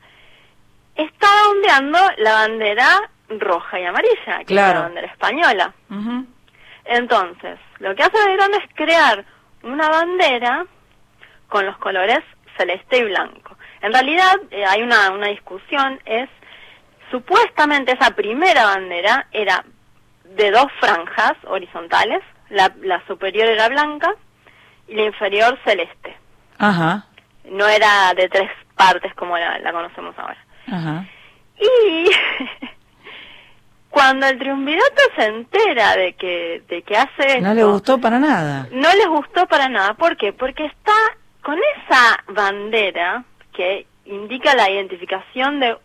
estaba 0.94 1.48
ondeando 1.50 1.98
la 2.18 2.32
bandera 2.32 3.10
roja 3.28 3.80
y 3.80 3.84
amarilla, 3.84 4.44
que 4.46 4.54
es 4.54 4.60
la 4.60 4.80
bandera 4.80 5.06
española. 5.08 5.74
Entonces, 6.84 7.58
lo 7.78 7.94
que 7.94 8.02
hace 8.02 8.24
Belgrano 8.24 8.56
es 8.56 8.74
crear 8.74 9.24
una 9.62 9.88
bandera 9.88 10.64
con 11.48 11.66
los 11.66 11.76
colores 11.78 12.20
celeste 12.56 12.98
y 12.98 13.04
blanco. 13.04 13.56
En 13.82 13.92
realidad, 13.92 14.34
eh, 14.50 14.64
hay 14.64 14.82
una, 14.82 15.10
una 15.10 15.28
discusión, 15.28 16.00
es, 16.06 16.28
supuestamente 17.10 17.92
esa 17.92 18.12
primera 18.12 18.64
bandera 18.64 19.26
era 19.32 19.64
de 20.24 20.50
dos 20.50 20.66
franjas 20.80 21.34
horizontales, 21.44 22.22
la, 22.48 22.72
la 22.80 23.04
superior 23.06 23.48
era 23.48 23.68
blanca 23.68 24.14
y 24.88 24.94
la 24.94 25.04
inferior 25.04 25.58
celeste. 25.64 26.16
Ajá. 26.58 27.06
No 27.44 27.66
era 27.68 28.12
de 28.14 28.28
tres 28.28 28.50
partes 28.76 29.14
como 29.14 29.36
la, 29.38 29.58
la 29.60 29.72
conocemos 29.72 30.14
ahora. 30.18 30.38
Ajá. 30.70 31.04
Y 31.58 32.10
cuando 33.90 34.26
el 34.26 34.38
triunvirato 34.38 35.02
se 35.16 35.24
entera 35.26 35.96
de 35.96 36.12
que, 36.14 36.62
de 36.68 36.82
que 36.82 36.96
hace 36.96 37.40
No 37.40 37.54
le 37.54 37.60
esto, 37.60 37.72
gustó 37.72 37.98
para 38.00 38.18
nada. 38.18 38.68
no 38.72 38.88
les 38.94 39.06
gustó 39.08 39.46
para 39.46 39.68
nada. 39.68 39.94
¿Por 39.94 40.16
qué? 40.16 40.32
Porque 40.32 40.66
está 40.66 40.92
con 41.42 41.56
esa 41.76 42.22
bandera 42.28 43.24
que 43.52 43.86
indica 44.04 44.54
la 44.54 44.70
identificación 44.70 45.60
de, 45.60 45.76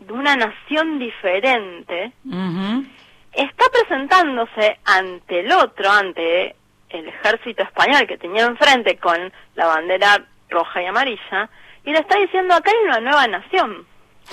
de 0.00 0.12
una 0.12 0.36
nación 0.36 0.98
diferente, 0.98 2.12
está 3.32 3.64
presentándose 3.72 4.78
ante 4.84 5.40
el 5.40 5.50
otro, 5.52 5.90
ante 5.90 6.54
el 6.98 7.08
ejército 7.08 7.62
español 7.62 8.06
que 8.06 8.18
tenía 8.18 8.44
enfrente 8.44 8.96
con 8.98 9.32
la 9.54 9.66
bandera 9.66 10.24
roja 10.50 10.82
y 10.82 10.86
amarilla, 10.86 11.48
y 11.84 11.92
le 11.92 11.98
está 11.98 12.18
diciendo 12.18 12.54
acá 12.54 12.70
hay 12.70 12.86
una 12.88 13.00
nueva 13.00 13.26
nación, 13.26 13.86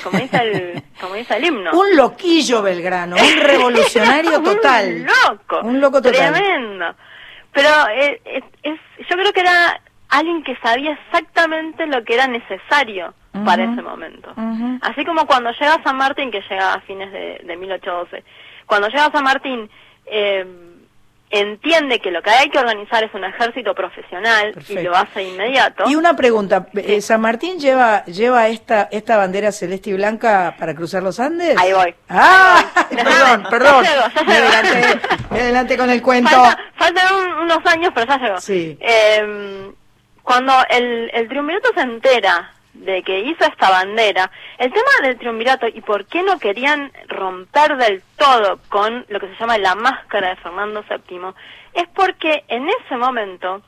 como 0.04 0.19
dice 0.19 0.38
el, 0.38 0.84
como 1.02 1.15
dice 1.15 1.36
el 1.38 1.45
himno. 1.45 1.71
Un 1.71 1.95
loquillo 1.95 2.62
Belgrano, 2.62 3.15
un 3.15 3.41
revolucionario 3.43 4.38
Un 4.39 4.43
total. 4.43 5.06
loco. 5.06 5.60
Un 5.63 5.82
loco 5.82 6.02
total. 6.02 6.34
Tremendo. 6.34 6.95
Pero 7.54 7.69
eh, 7.95 8.21
es, 8.26 8.43
es- 8.63 9.08
yo 9.10 9.15
creo 9.17 9.34
que 9.34 9.41
era 9.41 9.82
alguien 10.10 10.43
que 10.43 10.56
sabía 10.58 10.91
exactamente 10.91 11.86
lo 11.88 12.04
que 12.04 12.13
era 12.13 12.28
necesario 12.28 13.13
para 13.45 13.63
ese 13.63 13.82
momento. 13.82 14.34
Así 14.82 15.06
como 15.06 15.26
cuando 15.26 15.52
llega 15.52 15.82
San 15.86 15.95
Martín, 15.95 16.32
que 16.32 16.41
llega 16.41 16.74
a 16.74 16.82
fines 16.82 17.10
de, 17.13 17.39
de 17.45 17.56
1812, 17.58 18.24
cuando 18.65 18.89
llega 18.89 19.10
San 19.12 19.24
Martín, 19.24 19.69
eh, 20.06 20.45
entiende 21.32 22.00
que 22.00 22.12
lo 22.12 22.22
que 22.22 22.30
hay 22.30 22.50
que 22.50 22.60
organizar 22.60 23.04
es 23.04 23.13
un 23.13 23.24
ejército 23.24 23.74
profesional 23.74 24.54
y 24.67 24.74
lo 24.80 24.96
hace 24.96 25.24
inmediato. 25.24 25.86
Y 25.88 25.96
una 25.96 26.15
pregunta, 26.15 26.67
eh, 26.76 27.02
¿San 27.02 27.22
Martín 27.22 27.60
lleva 27.60 28.04
lleva 28.06 28.48
esta 28.50 28.88
esta 28.91 29.17
bandera 29.17 29.52
celeste 29.52 29.89
y 29.89 29.94
blanca 29.94 30.56
para 30.60 30.76
cruzar 30.76 31.04
los 31.04 31.20
Andes? 31.20 31.58
Ahí 31.58 31.74
voy. 31.74 31.96
Ah, 32.10 32.63
Ahí 32.76 32.96
voy. 32.96 32.96
perdón, 33.06 33.44
Ya 33.44 33.50
perdón. 33.50 33.84
llego, 33.86 34.02
ya 34.15 34.24
Me 34.24 34.34
adelanté, 34.36 35.00
me 35.32 35.39
adelanté 35.41 35.78
con 35.78 35.89
el 35.89 36.02
cuento. 36.02 36.30
Falta- 36.30 36.58
faltan 36.76 37.15
un- 37.15 37.34
unos 37.44 37.65
años, 37.65 37.91
pero 37.96 38.08
ya 38.08 38.17
llegó. 38.17 38.41
Sí. 38.41 38.78
Eh, 38.80 39.72
cuando 40.24 40.54
el, 40.70 41.10
el 41.13 41.28
triunvirato 41.28 41.70
se 41.76 41.82
entera 41.82 42.52
de 42.74 43.04
que 43.04 43.20
hizo 43.20 43.44
esta 43.46 43.70
bandera, 43.70 44.32
el 44.58 44.72
tema 44.72 44.90
del 45.04 45.18
triunvirato 45.18 45.68
y 45.68 45.82
por 45.82 46.06
qué 46.06 46.24
no 46.24 46.40
querían 46.40 46.92
romper 47.08 47.76
del 47.78 48.02
todo 48.18 48.60
con 48.70 49.06
lo 49.10 49.20
que 49.20 49.28
se 49.28 49.36
llama 49.36 49.58
la 49.58 49.76
máscara 49.76 50.30
de 50.30 50.36
Fernando 50.38 50.84
VII, 50.90 51.20
es 51.74 51.88
porque 51.94 52.44
en 52.48 52.68
ese 52.70 52.96
momento 52.98 53.62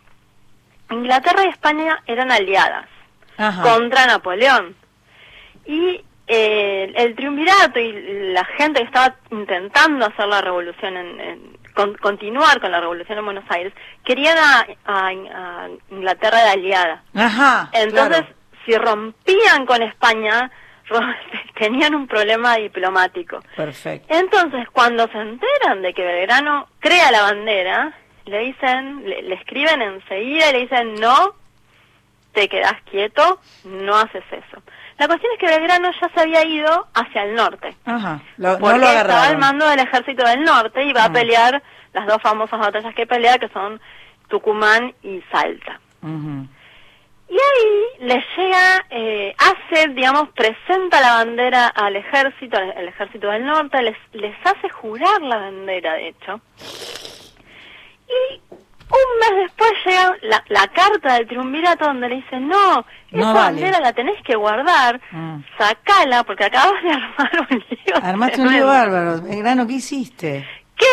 Inglaterra 0.89 1.43
y 1.45 1.49
España 1.49 2.01
eran 2.07 2.31
aliadas 2.31 2.87
Ajá. 3.37 3.61
contra 3.63 4.05
Napoleón. 4.05 4.75
Y 5.65 6.03
eh, 6.27 6.91
el 6.95 7.15
triunvirato 7.15 7.79
y 7.79 8.31
la 8.33 8.45
gente 8.45 8.79
que 8.81 8.85
estaba 8.85 9.15
intentando 9.31 10.05
hacer 10.05 10.27
la 10.27 10.41
revolución, 10.41 10.95
en, 10.97 11.19
en- 11.19 11.57
con- 11.73 11.95
continuar 11.95 12.61
con 12.61 12.71
la 12.71 12.79
revolución 12.79 13.17
en 13.17 13.25
Buenos 13.25 13.45
Aires, 13.49 13.73
querían 14.05 14.37
a, 14.37 14.65
a- 14.85 15.07
a 15.09 15.67
Inglaterra 15.89 16.43
de 16.43 16.49
aliada. 16.49 17.03
Ajá. 17.15 17.69
Entonces, 17.73 18.19
claro. 18.21 18.35
Si 18.65 18.75
rompían 18.77 19.65
con 19.65 19.81
España, 19.81 20.51
tenían 21.57 21.95
un 21.95 22.07
problema 22.07 22.55
diplomático. 22.57 23.39
Perfecto. 23.55 24.13
Entonces, 24.13 24.67
cuando 24.71 25.07
se 25.07 25.17
enteran 25.17 25.81
de 25.81 25.93
que 25.93 26.03
Belgrano 26.03 26.67
crea 26.79 27.11
la 27.11 27.21
bandera, 27.23 27.93
le 28.25 28.39
dicen, 28.39 29.03
le, 29.07 29.21
le 29.23 29.35
escriben 29.35 29.81
enseguida 29.81 30.49
y 30.49 30.53
le 30.53 30.59
dicen, 30.61 30.95
no, 30.95 31.33
te 32.33 32.47
quedas 32.49 32.75
quieto, 32.89 33.39
no 33.65 33.95
haces 33.97 34.23
eso. 34.31 34.61
La 34.97 35.07
cuestión 35.07 35.31
es 35.33 35.39
que 35.39 35.47
Belgrano 35.47 35.89
ya 35.99 36.09
se 36.13 36.19
había 36.21 36.45
ido 36.45 36.87
hacia 36.93 37.23
el 37.23 37.35
norte, 37.35 37.75
Ajá. 37.85 38.21
Lo- 38.37 38.59
no 38.59 38.77
lo 38.77 38.87
estaba 38.87 39.27
al 39.27 39.37
mando 39.37 39.67
del 39.67 39.79
ejército 39.79 40.23
del 40.25 40.43
norte 40.43 40.83
y 40.83 40.93
va 40.93 41.05
a 41.05 41.09
Mm. 41.09 41.13
pelear 41.13 41.63
las 41.93 42.07
dos 42.07 42.21
famosas 42.21 42.59
batallas 42.59 42.93
que 42.95 43.05
pelea, 43.07 43.37
que 43.39 43.49
son 43.49 43.79
Tucumán 44.29 44.93
y 45.03 45.21
Salta. 45.31 45.79
Ujú. 46.01 46.47
Y 47.33 47.35
ahí 47.35 48.07
les 48.07 48.23
llega, 48.37 48.85
eh, 48.91 49.33
hace, 49.39 49.87
digamos, 49.89 50.29
presenta 50.35 51.01
la 51.01 51.15
bandera 51.15 51.67
al 51.67 51.95
ejército, 51.95 52.57
al, 52.57 52.71
al 52.77 52.87
ejército 52.89 53.27
del 53.29 53.43
norte, 53.43 53.81
les, 53.81 53.97
les 54.11 54.35
hace 54.45 54.69
jurar 54.69 55.19
la 55.21 55.37
bandera, 55.37 55.93
de 55.95 56.09
hecho. 56.09 56.39
Y 58.07 58.41
Un 58.51 59.19
mes 59.19 59.47
después 59.47 59.71
llega 59.85 60.15
la, 60.21 60.43
la 60.49 60.67
carta 60.67 61.15
del 61.15 61.27
triunvirato 61.27 61.85
donde 61.85 62.09
le 62.09 62.15
dice, 62.17 62.39
no, 62.39 62.85
No 63.11 63.19
esa 63.21 63.33
vale. 63.33 63.61
bandera 63.61 63.79
la 63.79 63.93
tenés 63.93 64.21
que 64.23 64.35
guardar, 64.35 65.01
Mm. 65.11 65.39
sacala 65.57 66.23
porque 66.25 66.43
acabas 66.45 66.83
de 66.83 66.89
armar 66.91 67.47
un 67.49 67.57
lío. 67.69 67.95
Armaste 68.03 68.41
un 68.41 68.47
tremendo". 68.47 68.51
lío 68.51 68.67
bárbaro. 68.67 69.21
Belgrano, 69.23 69.65
¿qué 69.65 69.73
hiciste? 69.73 70.47
¿Qué 70.77 70.85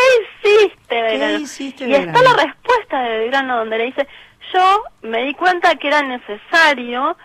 hiciste, 0.49 1.03
Belgrano? 1.03 1.39
hiciste, 1.39 1.85
y 1.87 1.93
está 1.93 2.13
Belgrano? 2.13 2.37
la 2.37 2.45
respuesta 2.45 3.01
de 3.03 3.19
Belgrano 3.19 3.57
donde 3.59 3.77
le 3.79 3.85
dice, 3.87 4.09
yo 4.53 4.83
me 5.03 5.25
di 5.25 5.35
cuenta 5.35 5.75
que 5.77 5.89
era 5.89 6.03
necesario 6.03 7.17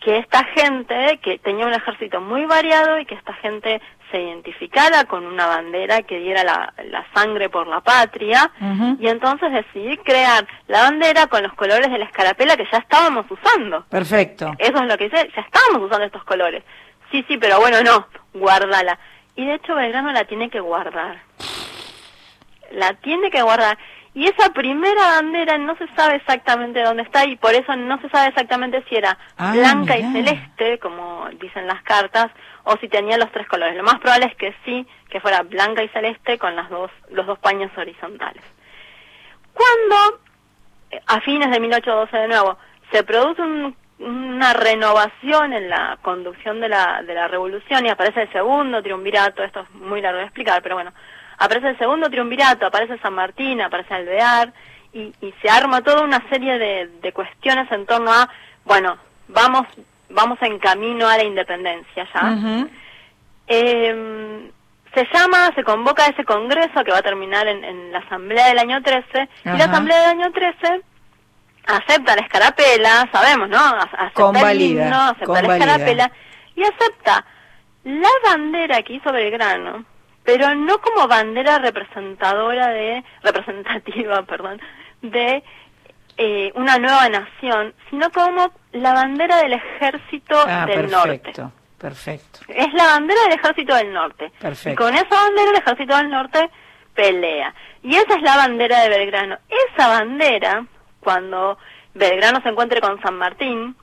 que 0.00 0.18
esta 0.18 0.44
gente, 0.44 1.18
que 1.22 1.38
tenía 1.38 1.66
un 1.66 1.72
ejército 1.72 2.20
muy 2.20 2.44
variado 2.44 2.98
y 2.98 3.06
que 3.06 3.14
esta 3.14 3.32
gente 3.34 3.80
se 4.10 4.20
identificara 4.20 5.04
con 5.04 5.24
una 5.24 5.46
bandera 5.46 6.02
que 6.02 6.18
diera 6.18 6.44
la, 6.44 6.74
la 6.90 7.06
sangre 7.14 7.48
por 7.48 7.66
la 7.66 7.80
patria, 7.80 8.50
y 9.00 9.08
entonces 9.08 9.50
decidí 9.50 9.96
crear 9.96 10.46
la 10.68 10.82
bandera 10.82 11.26
con 11.26 11.42
los 11.42 11.54
colores 11.54 11.90
de 11.90 11.98
la 11.98 12.04
escarapela 12.04 12.56
que 12.56 12.68
ya 12.70 12.78
estábamos 12.78 13.24
usando. 13.30 13.86
Perfecto. 13.86 14.52
Eso 14.58 14.76
es 14.76 14.86
lo 14.86 14.98
que 14.98 15.08
dice, 15.08 15.30
ya 15.34 15.40
estábamos 15.40 15.82
usando 15.82 16.04
estos 16.04 16.22
colores. 16.24 16.62
Sí, 17.10 17.24
sí, 17.26 17.38
pero 17.38 17.58
bueno, 17.58 17.82
no, 17.82 18.06
guárdala. 18.34 18.98
Y 19.36 19.46
de 19.46 19.54
hecho 19.54 19.74
Belgrano 19.74 20.12
la 20.12 20.24
tiene 20.24 20.50
que 20.50 20.60
guardar. 20.60 21.22
La 22.72 22.92
tiene 22.94 23.30
que 23.30 23.42
guardar. 23.42 23.78
Y 24.14 24.26
esa 24.26 24.52
primera 24.52 25.02
bandera 25.20 25.58
no 25.58 25.76
se 25.76 25.88
sabe 25.96 26.16
exactamente 26.16 26.80
dónde 26.82 27.02
está 27.02 27.24
y 27.26 27.34
por 27.36 27.52
eso 27.52 27.74
no 27.74 28.00
se 28.00 28.08
sabe 28.10 28.28
exactamente 28.28 28.84
si 28.88 28.94
era 28.94 29.18
Ah, 29.36 29.52
blanca 29.52 29.98
y 29.98 30.02
celeste, 30.12 30.78
como 30.78 31.28
dicen 31.40 31.66
las 31.66 31.82
cartas, 31.82 32.30
o 32.62 32.76
si 32.76 32.88
tenía 32.88 33.18
los 33.18 33.32
tres 33.32 33.48
colores. 33.48 33.74
Lo 33.76 33.82
más 33.82 33.98
probable 33.98 34.26
es 34.26 34.36
que 34.36 34.54
sí, 34.64 34.86
que 35.10 35.20
fuera 35.20 35.42
blanca 35.42 35.82
y 35.82 35.88
celeste 35.88 36.38
con 36.38 36.54
las 36.54 36.70
dos, 36.70 36.90
los 37.10 37.26
dos 37.26 37.38
paños 37.40 37.70
horizontales. 37.76 38.42
Cuando, 39.52 40.20
eh, 40.90 41.00
a 41.06 41.20
fines 41.20 41.50
de 41.50 41.60
1812 41.60 42.16
de 42.16 42.28
nuevo, 42.28 42.56
se 42.92 43.02
produce 43.04 43.42
un- 43.42 43.76
una 43.98 44.52
renovación 44.54 45.52
en 45.52 45.68
la 45.70 45.98
conducción 46.02 46.60
de 46.60 46.68
la, 46.68 47.02
de 47.02 47.14
la 47.14 47.28
revolución 47.28 47.86
y 47.86 47.88
aparece 47.90 48.22
el 48.22 48.32
segundo 48.32 48.82
triunvirato, 48.82 49.42
esto 49.42 49.60
es 49.60 49.70
muy 49.70 50.00
largo 50.00 50.18
de 50.18 50.24
explicar, 50.24 50.62
pero 50.62 50.74
bueno, 50.74 50.92
aparece 51.38 51.68
el 51.70 51.78
segundo 51.78 52.08
triunvirato, 52.10 52.66
aparece 52.66 52.98
San 52.98 53.14
Martín, 53.14 53.60
aparece 53.60 53.94
Alvear, 53.94 54.52
y, 54.92 55.12
y 55.20 55.34
se 55.42 55.48
arma 55.50 55.82
toda 55.82 56.02
una 56.02 56.22
serie 56.28 56.58
de, 56.58 56.88
de 57.02 57.12
cuestiones 57.12 57.70
en 57.72 57.84
torno 57.86 58.12
a, 58.12 58.28
bueno, 58.64 58.96
vamos, 59.28 59.66
vamos 60.10 60.38
en 60.42 60.58
camino 60.58 61.08
a 61.08 61.16
la 61.16 61.24
independencia 61.24 62.06
ya. 62.14 62.66
Eh, 63.46 64.50
se 64.94 65.08
llama, 65.12 65.50
se 65.54 65.64
convoca 65.64 66.06
ese 66.06 66.24
congreso 66.24 66.84
que 66.84 66.92
va 66.92 66.98
a 66.98 67.02
terminar 67.02 67.46
en, 67.48 67.64
en 67.64 67.92
la 67.92 67.98
asamblea 67.98 68.46
del 68.46 68.58
año 68.58 68.80
13, 68.82 69.28
y 69.44 69.48
la 69.48 69.64
asamblea 69.64 69.98
del 70.00 70.20
año 70.20 70.32
13 70.32 70.82
acepta 71.66 72.14
la 72.14 72.22
escarapela, 72.22 73.08
sabemos, 73.10 73.48
¿no? 73.48 73.58
Acepta 73.58 74.04
el 74.06 74.12
Convalida, 74.12 74.84
himno, 74.84 74.96
acepta 75.02 75.26
la 75.26 75.40
convalida. 75.40 75.56
escarapela, 75.56 76.12
y 76.54 76.62
acepta 76.62 77.24
la 77.84 78.08
bandera 78.24 78.82
que 78.82 78.94
hizo 78.94 79.12
Belgrano, 79.12 79.84
pero 80.24 80.54
no 80.54 80.78
como 80.80 81.06
bandera 81.06 81.58
representadora 81.58 82.68
de, 82.68 83.04
representativa, 83.22 84.22
perdón, 84.26 84.60
de 85.02 85.42
eh, 86.16 86.52
una 86.54 86.78
nueva 86.78 87.08
nación, 87.08 87.74
sino 87.90 88.10
como 88.10 88.52
la 88.72 88.92
bandera 88.94 89.38
del 89.38 89.54
ejército 89.54 90.36
Ah, 90.46 90.64
del 90.66 90.90
norte. 90.90 91.18
perfecto. 91.18 91.52
Perfecto. 91.78 92.38
Es 92.48 92.72
la 92.72 92.84
bandera 92.86 93.20
del 93.24 93.38
ejército 93.38 93.74
del 93.74 93.92
norte. 93.92 94.32
Perfecto. 94.40 94.70
Y 94.70 94.74
con 94.86 94.94
esa 94.94 95.14
bandera 95.22 95.50
el 95.50 95.56
ejército 95.56 95.96
del 95.96 96.08
norte 96.10 96.50
pelea. 96.94 97.52
Y 97.82 97.94
esa 97.96 98.14
es 98.14 98.22
la 98.22 98.36
bandera 98.36 98.80
de 98.84 98.88
Belgrano. 98.88 99.38
Esa 99.74 99.88
bandera, 99.88 100.64
cuando 101.00 101.58
Belgrano 101.92 102.40
se 102.42 102.48
encuentre 102.48 102.80
con 102.80 103.02
San 103.02 103.16
Martín 103.18 103.76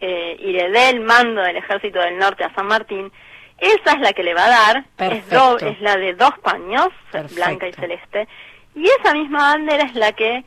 eh, 0.00 0.36
y 0.38 0.52
le 0.52 0.70
dé 0.70 0.88
el 0.90 1.00
mando 1.00 1.42
del 1.42 1.56
ejército 1.56 1.98
del 1.98 2.16
norte 2.16 2.44
a 2.44 2.54
San 2.54 2.66
Martín, 2.66 3.12
esa 3.60 3.92
es 3.94 4.00
la 4.00 4.12
que 4.12 4.22
le 4.22 4.34
va 4.34 4.44
a 4.44 4.48
dar. 4.48 4.76
Es, 4.78 4.84
Perfecto. 4.96 5.58
do- 5.58 5.66
es 5.66 5.80
la 5.80 5.96
de 5.96 6.14
dos 6.14 6.32
paños, 6.42 6.88
Perfecto. 7.10 7.34
blanca 7.36 7.68
y 7.68 7.72
celeste. 7.72 8.28
Y 8.74 8.84
esa 9.00 9.12
misma 9.14 9.38
bandera 9.54 9.84
es 9.84 9.94
la 9.94 10.12
que 10.12 10.44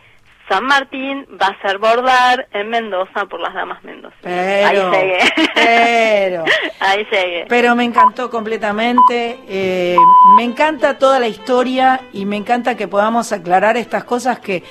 San 0.49 0.65
Martín 0.65 1.25
va 1.41 1.47
a 1.47 1.49
hacer 1.51 1.77
bordar 1.77 2.47
en 2.51 2.69
Mendoza 2.69 3.25
por 3.25 3.39
las 3.39 3.53
damas 3.53 3.81
mendocinas. 3.83 4.19
Pero, 4.21 4.91
Ahí 4.91 5.01
llegué. 5.01 5.19
pero. 5.55 6.43
Ahí 6.79 7.07
llegué. 7.11 7.45
Pero 7.47 7.75
me 7.75 7.83
encantó 7.85 8.29
completamente, 8.29 9.39
eh, 9.47 9.95
me 10.35 10.43
encanta 10.43 10.97
toda 10.97 11.19
la 11.19 11.27
historia 11.27 12.01
y 12.13 12.25
me 12.25 12.35
encanta 12.37 12.75
que 12.75 12.87
podamos 12.87 13.31
aclarar 13.31 13.77
estas 13.77 14.03
cosas 14.03 14.39
que 14.39 14.63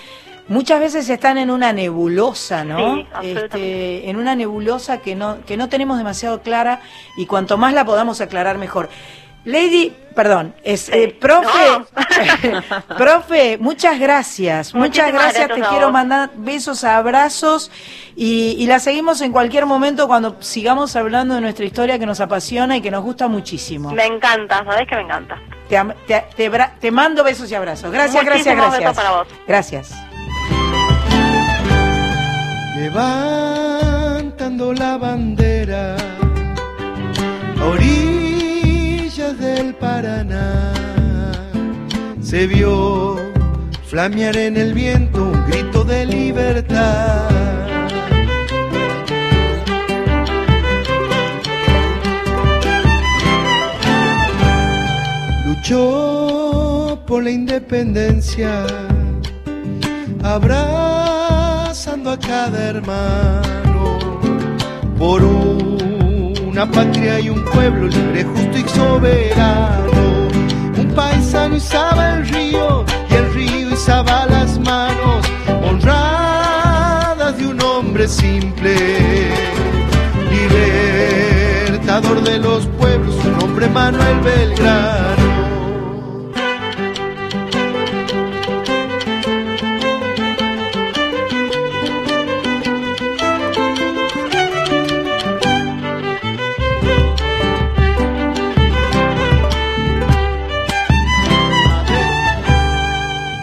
muchas 0.51 0.79
veces 0.81 1.09
están 1.09 1.39
en 1.39 1.51
una 1.51 1.73
nebulosa, 1.73 2.63
¿no? 2.65 2.97
Sí. 2.97 3.07
Este, 3.23 4.11
en 4.11 4.17
una 4.17 4.35
nebulosa 4.37 4.99
que 4.99 5.15
no, 5.15 5.39
que 5.47 5.57
no 5.57 5.71
tenemos 5.71 5.97
demasiado 5.97 6.43
clara 6.43 6.81
y 7.17 7.25
cuanto 7.25 7.57
más 7.57 7.73
la 7.73 7.87
podamos 7.87 8.21
aclarar 8.21 8.59
mejor. 8.59 8.91
Lady, 9.47 9.97
perdón, 10.15 10.55
es 10.65 10.91
eh, 10.91 11.17
profe, 11.19 11.49
No. 12.45 12.63
profe, 12.99 13.57
muchas 13.59 13.99
gracias, 13.99 14.75
muchas 14.75 15.11
gracias, 15.11 15.49
gracias 15.49 15.63
te 15.63 15.67
quiero 15.71 15.91
mandar 15.91 16.29
besos, 16.37 16.85
abrazos 16.85 17.71
y, 18.15 18.55
y 18.59 18.67
la 18.67 18.81
seguimos 18.81 19.23
en 19.23 19.33
cualquier 19.33 19.65
momento 19.65 20.09
cuando 20.09 20.37
sigamos 20.41 20.95
hablando 20.95 21.37
de 21.37 21.41
nuestra 21.41 21.65
historia 21.65 21.99
que 21.99 22.05
nos 22.05 22.21
apasiona 22.21 22.77
y 22.77 22.83
que 22.83 22.91
nos 22.91 23.03
gusta 23.03 23.29
muchísimo. 23.29 23.91
Me 23.93 24.05
encanta, 24.05 24.63
¿sabés 24.63 24.87
que 24.87 24.97
me 24.97 25.03
encanta? 25.03 25.41
Te, 26.07 26.23
te- 26.37 26.51
te 26.79 26.91
mando 26.91 27.25
besos 27.25 27.51
y 27.51 27.55
abrazos. 27.55 27.91
Gracias, 27.91 28.23
gracias, 28.23 28.55
gracias. 28.55 28.81
besos 28.81 28.97
para 28.97 29.11
vos. 29.13 29.29
Gracias. 29.49 30.10
Levantando 32.77 34.73
la 34.73 34.97
bandera 34.97 35.97
a 37.59 37.65
orillas 37.65 39.39
del 39.39 39.75
Paraná. 39.75 40.73
Se 42.21 42.47
vio 42.47 43.17
flamear 43.87 44.37
en 44.37 44.57
el 44.57 44.73
viento 44.73 45.25
un 45.25 45.47
grito 45.47 45.85
de 45.85 46.07
libertad. 46.07 47.29
Luchó 55.45 57.03
por 57.07 57.25
la 57.25 57.31
independencia 57.31 58.65
a 62.07 62.19
cada 62.19 62.71
hermano 62.71 63.99
por 64.99 65.23
una 65.23 66.71
patria 66.71 67.21
y 67.21 67.29
un 67.29 67.45
pueblo 67.45 67.89
libre, 67.89 68.25
justo 68.25 68.59
y 68.59 68.69
soberano. 68.69 69.93
Un 70.79 70.93
paisano 70.95 71.57
izaba 71.57 72.15
el 72.15 72.29
río 72.29 72.85
y 73.11 73.15
el 73.15 73.35
río 73.35 73.71
izaba 73.71 74.27
las 74.27 74.59
manos 74.59 75.27
honradas 75.63 77.37
de 77.37 77.47
un 77.47 77.61
hombre 77.61 78.09
simple, 78.09 78.75
libertador 80.31 82.23
de 82.23 82.39
los 82.39 82.67
pueblos, 82.79 83.15
su 83.23 83.31
nombre 83.31 83.69
Manuel 83.69 84.21
Belgrano. 84.21 85.20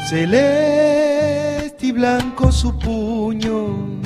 Celeste 0.09 1.87
y 1.87 1.91
blanco 1.91 2.49
su 2.49 2.79
puño, 2.79 3.99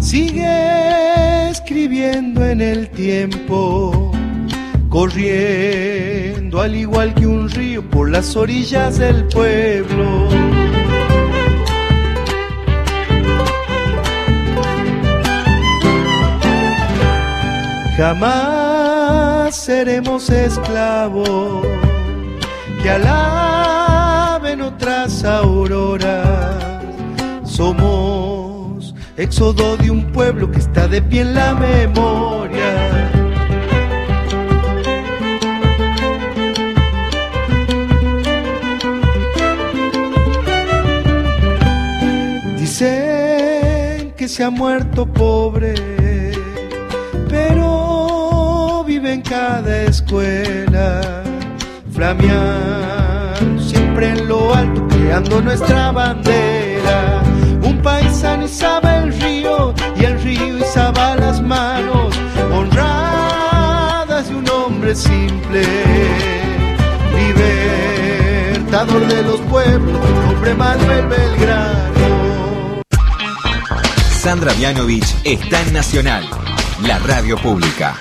sigue 0.00 1.50
escribiendo 1.50 2.44
en 2.44 2.60
el 2.60 2.90
tiempo, 2.90 4.10
corriendo 4.88 6.60
al 6.60 6.74
igual 6.74 7.14
que 7.14 7.28
un 7.28 7.48
río 7.48 7.88
por 7.90 8.10
las 8.10 8.34
orillas 8.34 8.98
del 8.98 9.28
pueblo. 9.28 10.28
Jamás 17.96 19.54
seremos 19.54 20.28
esclavos 20.28 21.64
que 22.82 22.90
alaben 22.90 23.43
auroras. 25.22 26.82
Somos 27.44 28.94
éxodo 29.16 29.76
de 29.76 29.90
un 29.90 30.10
pueblo 30.12 30.50
que 30.50 30.58
está 30.58 30.88
de 30.88 31.00
pie 31.00 31.20
en 31.20 31.34
la 31.34 31.54
memoria. 31.54 33.04
que 44.16 44.28
se 44.28 44.42
ha 44.42 44.50
muerto 44.50 45.06
pobre, 45.06 45.74
pero 47.28 48.82
vive 48.86 49.12
en 49.12 49.22
cada 49.22 49.82
escuela, 49.82 51.22
flameando 51.92 53.03
en 54.04 54.28
lo 54.28 54.54
alto, 54.54 54.86
creando 54.88 55.40
nuestra 55.40 55.92
bandera. 55.92 57.22
Un 57.62 57.80
paisano 57.82 58.44
izaba 58.44 58.98
el 58.98 59.20
río 59.20 59.74
y 59.96 60.04
el 60.04 60.20
río 60.22 60.58
izaba 60.58 61.16
las 61.16 61.40
manos 61.40 62.14
honradas 62.52 64.28
de 64.28 64.36
un 64.36 64.48
hombre 64.48 64.94
simple, 64.94 65.64
libertador 67.16 69.06
de 69.06 69.22
los 69.22 69.40
pueblos, 69.42 70.00
hombre 70.30 70.54
Manuel 70.54 71.06
Belgrano. 71.06 72.82
Sandra 74.10 74.54
Mianovich 74.54 75.14
está 75.24 75.60
en 75.62 75.72
Nacional, 75.72 76.24
la 76.86 76.98
radio 77.00 77.36
pública. 77.36 77.94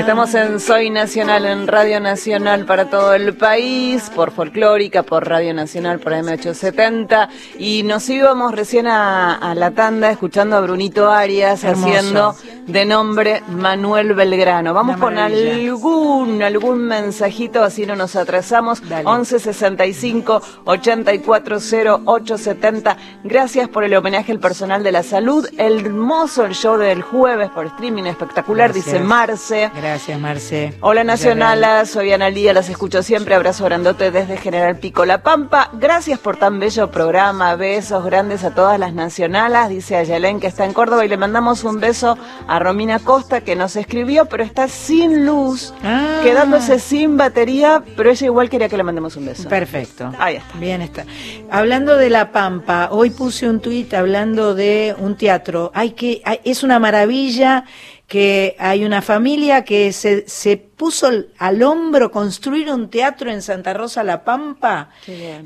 Estamos 0.00 0.34
en 0.34 0.58
Soy 0.60 0.88
Nacional, 0.90 1.44
en 1.44 1.66
Radio 1.68 2.00
Nacional 2.00 2.64
para 2.64 2.86
todo 2.88 3.12
el 3.14 3.34
país, 3.34 4.10
por 4.16 4.32
Folclórica, 4.32 5.02
por 5.02 5.28
Radio 5.28 5.52
Nacional, 5.54 6.00
por 6.00 6.12
M870. 6.14 7.28
Y 7.58 7.82
nos 7.82 8.08
íbamos 8.08 8.52
recién 8.52 8.86
a, 8.86 9.34
a 9.34 9.54
la 9.54 9.70
tanda 9.72 10.10
escuchando 10.10 10.56
a 10.56 10.60
Brunito 10.62 11.10
Arias 11.10 11.62
Hermoso. 11.62 11.86
haciendo 11.88 12.34
de 12.66 12.84
nombre 12.86 13.42
Manuel 13.48 14.14
Belgrano. 14.14 14.72
Vamos 14.74 14.96
con 14.96 15.18
algún, 15.18 16.42
algún 16.42 16.78
mensajito, 16.86 17.62
así 17.62 17.84
no 17.84 17.94
nos 17.94 18.16
atrasamos. 18.16 18.80
Dale. 18.88 19.06
11 19.06 19.38
65 19.38 20.42
84 20.64 21.58
0870. 21.60 22.96
Gracias 23.24 23.68
por 23.68 23.84
el 23.84 23.94
homenaje 23.94 24.32
al 24.32 24.40
personal 24.40 24.82
de 24.82 24.92
la 24.92 25.02
salud. 25.02 25.46
Hermoso 25.58 26.46
el 26.46 26.54
show 26.54 26.78
del 26.78 27.02
jueves 27.02 27.50
por 27.50 27.66
streaming, 27.66 28.04
espectacular, 28.04 28.72
Gracias. 28.72 28.86
dice 28.86 28.98
Marce. 29.04 29.70
Gracias, 29.74 29.89
Marce. 29.90 30.72
Hola 30.82 31.02
Villarreal. 31.02 31.06
Nacional, 31.06 31.86
soy 31.86 32.12
Ana 32.12 32.30
Lía, 32.30 32.52
las 32.52 32.68
escucho 32.68 33.02
siempre, 33.02 33.34
abrazo 33.34 33.64
grandote 33.64 34.12
desde 34.12 34.36
General 34.36 34.76
Pico 34.78 35.04
La 35.04 35.22
Pampa. 35.24 35.70
Gracias 35.72 36.20
por 36.20 36.36
tan 36.36 36.60
bello 36.60 36.92
programa, 36.92 37.56
besos 37.56 38.04
grandes 38.04 38.44
a 38.44 38.54
todas 38.54 38.78
las 38.78 38.92
nacionalas, 38.94 39.68
dice 39.68 39.96
Ayalén 39.96 40.38
que 40.38 40.46
está 40.46 40.64
en 40.64 40.74
Córdoba 40.74 41.04
y 41.04 41.08
le 41.08 41.16
mandamos 41.16 41.64
un 41.64 41.80
beso 41.80 42.16
a 42.46 42.58
Romina 42.60 43.00
Costa 43.00 43.40
que 43.40 43.56
nos 43.56 43.74
escribió, 43.74 44.26
pero 44.26 44.44
está 44.44 44.68
sin 44.68 45.26
luz, 45.26 45.74
Ah. 45.82 46.20
quedándose 46.22 46.78
sin 46.78 47.16
batería, 47.16 47.82
pero 47.96 48.10
ella 48.10 48.26
igual 48.26 48.48
quería 48.48 48.68
que 48.68 48.76
le 48.76 48.84
mandemos 48.84 49.16
un 49.16 49.26
beso. 49.26 49.48
Perfecto. 49.48 50.12
Ahí 50.20 50.36
está. 50.36 50.56
Bien 50.58 50.82
está. 50.82 51.04
Hablando 51.50 51.96
de 51.96 52.10
La 52.10 52.30
Pampa, 52.30 52.90
hoy 52.92 53.10
puse 53.10 53.48
un 53.48 53.58
tuit 53.60 53.92
hablando 53.94 54.54
de 54.54 54.94
un 54.98 55.16
teatro. 55.16 55.72
Hay 55.74 55.90
que, 55.92 56.22
hay- 56.24 56.38
es 56.44 56.62
una 56.62 56.78
maravilla 56.78 57.64
que 58.10 58.56
hay 58.58 58.84
una 58.84 59.02
familia 59.02 59.62
que 59.64 59.92
se, 59.92 60.28
se 60.28 60.56
puso 60.56 61.08
al 61.38 61.62
hombro 61.62 62.10
construir 62.10 62.68
un 62.68 62.90
teatro 62.90 63.30
en 63.30 63.40
Santa 63.40 63.72
Rosa 63.72 64.02
La 64.02 64.24
Pampa. 64.24 64.90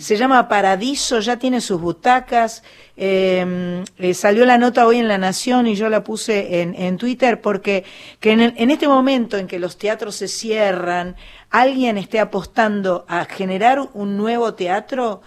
Se 0.01 0.17
llama 0.17 0.49
Paradiso, 0.49 1.21
ya 1.21 1.39
tiene 1.39 1.61
sus 1.61 1.79
butacas. 1.79 2.63
Eh, 2.97 3.85
eh, 3.99 4.15
salió 4.15 4.47
la 4.47 4.57
nota 4.57 4.87
hoy 4.87 4.97
en 4.97 5.09
La 5.09 5.19
Nación 5.19 5.67
y 5.67 5.75
yo 5.75 5.91
la 5.91 6.03
puse 6.05 6.63
en, 6.63 6.75
en 6.75 6.97
Twitter 6.97 7.43
porque 7.43 7.85
que 8.19 8.31
en, 8.33 8.41
el- 8.41 8.55
en 8.57 8.71
este 8.71 8.89
momento 8.89 9.37
en 9.37 9.47
que 9.47 9.59
los 9.59 9.77
teatros 9.77 10.15
se 10.17 10.27
cierran, 10.27 11.17
alguien 11.51 11.99
esté 11.99 12.19
apostando 12.19 13.05
a 13.09 13.27
generar 13.27 13.79
un 13.93 14.17
nuevo 14.17 14.55
teatro. 14.55 15.21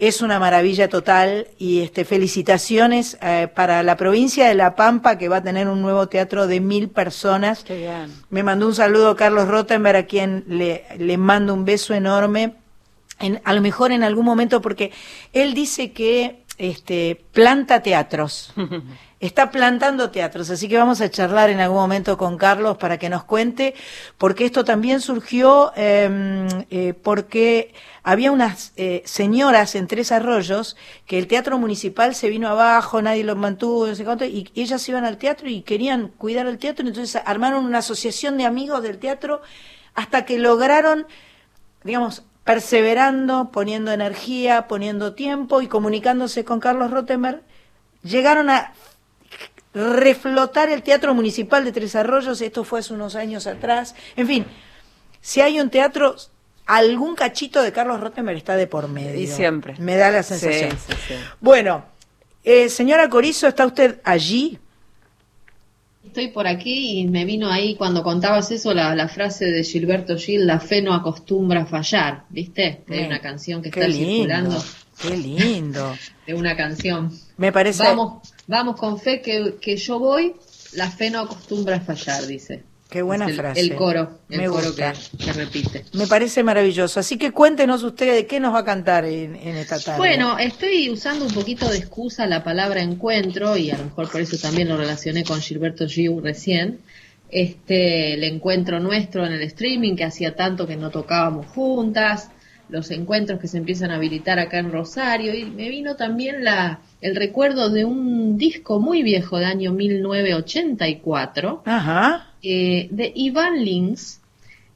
Es 0.00 0.22
una 0.22 0.38
maravilla 0.38 0.88
total 0.88 1.46
y 1.58 1.82
este 1.82 2.06
felicitaciones 2.06 3.18
eh, 3.20 3.48
para 3.54 3.82
la 3.82 3.96
provincia 3.96 4.48
de 4.48 4.54
La 4.54 4.74
Pampa 4.74 5.18
que 5.18 5.28
va 5.28 5.36
a 5.36 5.42
tener 5.42 5.68
un 5.68 5.82
nuevo 5.82 6.08
teatro 6.08 6.46
de 6.46 6.58
mil 6.58 6.88
personas. 6.88 7.62
Qué 7.64 7.76
bien. 7.76 8.10
Me 8.30 8.42
mandó 8.42 8.66
un 8.66 8.74
saludo 8.74 9.14
Carlos 9.14 9.46
Rottenberg, 9.46 9.96
a 9.98 10.02
quien 10.06 10.44
le, 10.48 10.84
le 10.98 11.18
mando 11.18 11.52
un 11.52 11.66
beso 11.66 11.92
enorme. 11.92 12.54
En- 13.18 13.42
a 13.44 13.52
lo 13.52 13.60
mejor 13.60 13.92
en 13.92 14.02
algún 14.02 14.24
momento, 14.24 14.62
porque 14.62 14.90
él 15.34 15.52
dice 15.52 15.92
que 15.92 16.44
este, 16.60 17.24
planta 17.32 17.82
teatros. 17.82 18.52
Está 19.20 19.50
plantando 19.50 20.10
teatros, 20.10 20.48
así 20.48 20.66
que 20.66 20.78
vamos 20.78 21.02
a 21.02 21.10
charlar 21.10 21.50
en 21.50 21.60
algún 21.60 21.78
momento 21.78 22.16
con 22.16 22.38
Carlos 22.38 22.78
para 22.78 22.98
que 22.98 23.10
nos 23.10 23.24
cuente, 23.24 23.74
porque 24.16 24.46
esto 24.46 24.64
también 24.64 25.02
surgió 25.02 25.72
eh, 25.76 26.48
eh, 26.70 26.94
porque 26.94 27.74
había 28.02 28.32
unas 28.32 28.72
eh, 28.76 29.02
señoras 29.04 29.74
en 29.74 29.88
Tres 29.88 30.10
Arroyos 30.10 30.74
que 31.04 31.18
el 31.18 31.26
teatro 31.26 31.58
municipal 31.58 32.14
se 32.14 32.30
vino 32.30 32.48
abajo, 32.48 33.02
nadie 33.02 33.24
los 33.24 33.36
mantuvo, 33.36 33.86
no 33.86 33.94
sé 33.94 34.04
cuánto, 34.04 34.24
y 34.24 34.50
ellas 34.54 34.88
iban 34.88 35.04
al 35.04 35.18
teatro 35.18 35.50
y 35.50 35.60
querían 35.62 36.08
cuidar 36.08 36.46
el 36.46 36.56
teatro, 36.56 36.86
entonces 36.86 37.20
armaron 37.26 37.66
una 37.66 37.78
asociación 37.78 38.38
de 38.38 38.46
amigos 38.46 38.82
del 38.82 38.98
teatro 38.98 39.42
hasta 39.94 40.24
que 40.24 40.38
lograron 40.38 41.06
digamos, 41.82 42.24
perseverando, 42.50 43.52
poniendo 43.52 43.92
energía, 43.92 44.66
poniendo 44.66 45.14
tiempo 45.14 45.62
y 45.62 45.68
comunicándose 45.68 46.44
con 46.44 46.58
Carlos 46.58 46.90
Rottenberg, 46.90 47.42
llegaron 48.02 48.50
a 48.50 48.72
reflotar 49.72 50.68
el 50.68 50.82
Teatro 50.82 51.14
Municipal 51.14 51.64
de 51.64 51.70
Tres 51.70 51.94
Arroyos, 51.94 52.40
esto 52.40 52.64
fue 52.64 52.80
hace 52.80 52.92
unos 52.92 53.14
años 53.14 53.46
atrás. 53.46 53.94
En 54.16 54.26
fin, 54.26 54.46
si 55.20 55.40
hay 55.40 55.60
un 55.60 55.70
teatro, 55.70 56.16
algún 56.66 57.14
cachito 57.14 57.62
de 57.62 57.70
Carlos 57.70 58.00
Rottenberg 58.00 58.38
está 58.38 58.56
de 58.56 58.66
por 58.66 58.88
medio. 58.88 59.20
Y 59.20 59.28
siempre. 59.28 59.76
Me 59.78 59.94
da 59.94 60.10
la 60.10 60.24
sensación. 60.24 60.72
Sí, 60.72 60.76
sí, 60.88 60.94
sí. 61.06 61.14
Bueno, 61.38 61.84
eh, 62.42 62.68
señora 62.68 63.08
Corizo, 63.08 63.46
¿está 63.46 63.64
usted 63.64 64.00
allí? 64.02 64.58
Estoy 66.10 66.26
por 66.26 66.48
aquí 66.48 66.98
y 66.98 67.06
me 67.06 67.24
vino 67.24 67.48
ahí 67.52 67.76
cuando 67.76 68.02
contabas 68.02 68.50
eso 68.50 68.74
la, 68.74 68.96
la 68.96 69.06
frase 69.06 69.44
de 69.44 69.62
Gilberto 69.62 70.16
Gil, 70.18 70.44
la 70.44 70.58
fe 70.58 70.82
no 70.82 70.92
acostumbra 70.92 71.62
a 71.62 71.66
fallar, 71.66 72.24
¿viste? 72.30 72.82
Hay 72.88 72.96
Bien. 72.96 73.06
una 73.06 73.20
canción 73.20 73.62
que 73.62 73.70
Qué 73.70 73.78
está 73.78 73.88
lindo, 73.88 74.08
circulando 74.08 74.64
qué 75.00 75.16
lindo. 75.16 75.96
de 76.26 76.34
una 76.34 76.56
canción. 76.56 77.16
Me 77.36 77.52
parece... 77.52 77.84
Vamos, 77.84 78.28
vamos 78.48 78.74
con 78.74 78.98
fe 78.98 79.22
que, 79.22 79.54
que 79.60 79.76
yo 79.76 80.00
voy, 80.00 80.34
la 80.72 80.90
fe 80.90 81.10
no 81.10 81.20
acostumbra 81.20 81.76
a 81.76 81.80
fallar, 81.80 82.26
dice. 82.26 82.64
Qué 82.90 83.02
buena 83.02 83.26
el, 83.26 83.34
frase. 83.34 83.60
El 83.60 83.74
coro, 83.76 84.18
el 84.28 84.38
Me 84.38 84.46
coro 84.48 84.66
gusta. 84.66 84.92
que, 84.92 85.24
que 85.24 85.32
repite. 85.32 85.84
Me 85.92 86.06
parece 86.06 86.42
maravilloso. 86.42 86.98
Así 87.00 87.16
que 87.18 87.30
cuéntenos 87.30 87.82
usted 87.84 88.14
de 88.14 88.26
qué 88.26 88.40
nos 88.40 88.52
va 88.52 88.58
a 88.60 88.64
cantar 88.64 89.04
en, 89.04 89.36
en 89.36 89.56
esta 89.56 89.78
tarde. 89.78 89.98
Bueno, 89.98 90.38
estoy 90.38 90.90
usando 90.90 91.24
un 91.24 91.32
poquito 91.32 91.68
de 91.68 91.78
excusa 91.78 92.26
la 92.26 92.42
palabra 92.42 92.82
encuentro 92.82 93.56
y 93.56 93.70
a 93.70 93.78
lo 93.78 93.84
mejor 93.84 94.10
por 94.10 94.20
eso 94.20 94.36
también 94.38 94.68
lo 94.68 94.76
relacioné 94.76 95.22
con 95.24 95.40
Gilberto 95.40 95.86
Giu 95.86 96.20
recién. 96.20 96.80
Este, 97.30 98.14
el 98.14 98.24
encuentro 98.24 98.80
nuestro 98.80 99.24
en 99.24 99.32
el 99.32 99.42
streaming 99.42 99.94
que 99.94 100.02
hacía 100.04 100.34
tanto 100.34 100.66
que 100.66 100.76
no 100.76 100.90
tocábamos 100.90 101.46
juntas, 101.46 102.28
los 102.68 102.90
encuentros 102.90 103.38
que 103.40 103.46
se 103.46 103.58
empiezan 103.58 103.92
a 103.92 103.96
habilitar 103.96 104.40
acá 104.40 104.58
en 104.58 104.72
Rosario 104.72 105.32
y 105.34 105.44
me 105.44 105.68
vino 105.68 105.94
también 105.96 106.42
la 106.44 106.80
el 107.00 107.14
recuerdo 107.16 107.70
de 107.70 107.84
un 107.84 108.36
disco 108.36 108.80
muy 108.80 109.02
viejo 109.02 109.38
de 109.38 109.46
año 109.46 109.72
1984 109.72 111.62
Ajá. 111.64 112.29
Eh, 112.42 112.88
de 112.90 113.12
Ivan 113.14 113.64
Lins. 113.64 114.20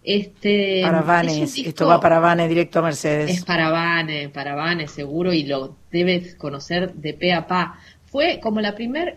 Este, 0.07 0.83
Para 0.83 1.01
es 1.01 1.07
Vanes. 1.07 1.55
disco- 1.55 1.69
Esto 1.71 1.87
va 1.87 1.99
para 2.01 2.19
Vanes 2.19 2.49
directo 2.49 2.79
a 2.79 2.83
Mercedes. 2.83 3.31
es 3.31 3.45
para 3.45 3.71
Vane, 3.71 4.29
para 4.29 4.55
Vane 4.55 4.87
seguro 4.87 5.33
y 5.33 5.45
lo 5.45 5.77
debes 5.91 6.35
conocer 6.35 6.93
de 6.95 7.15
pe 7.15 7.33
a 7.33 7.47
pa. 7.47 7.79
Fue 8.07 8.39
como 8.43 8.61
la 8.61 8.75
primer 8.75 9.17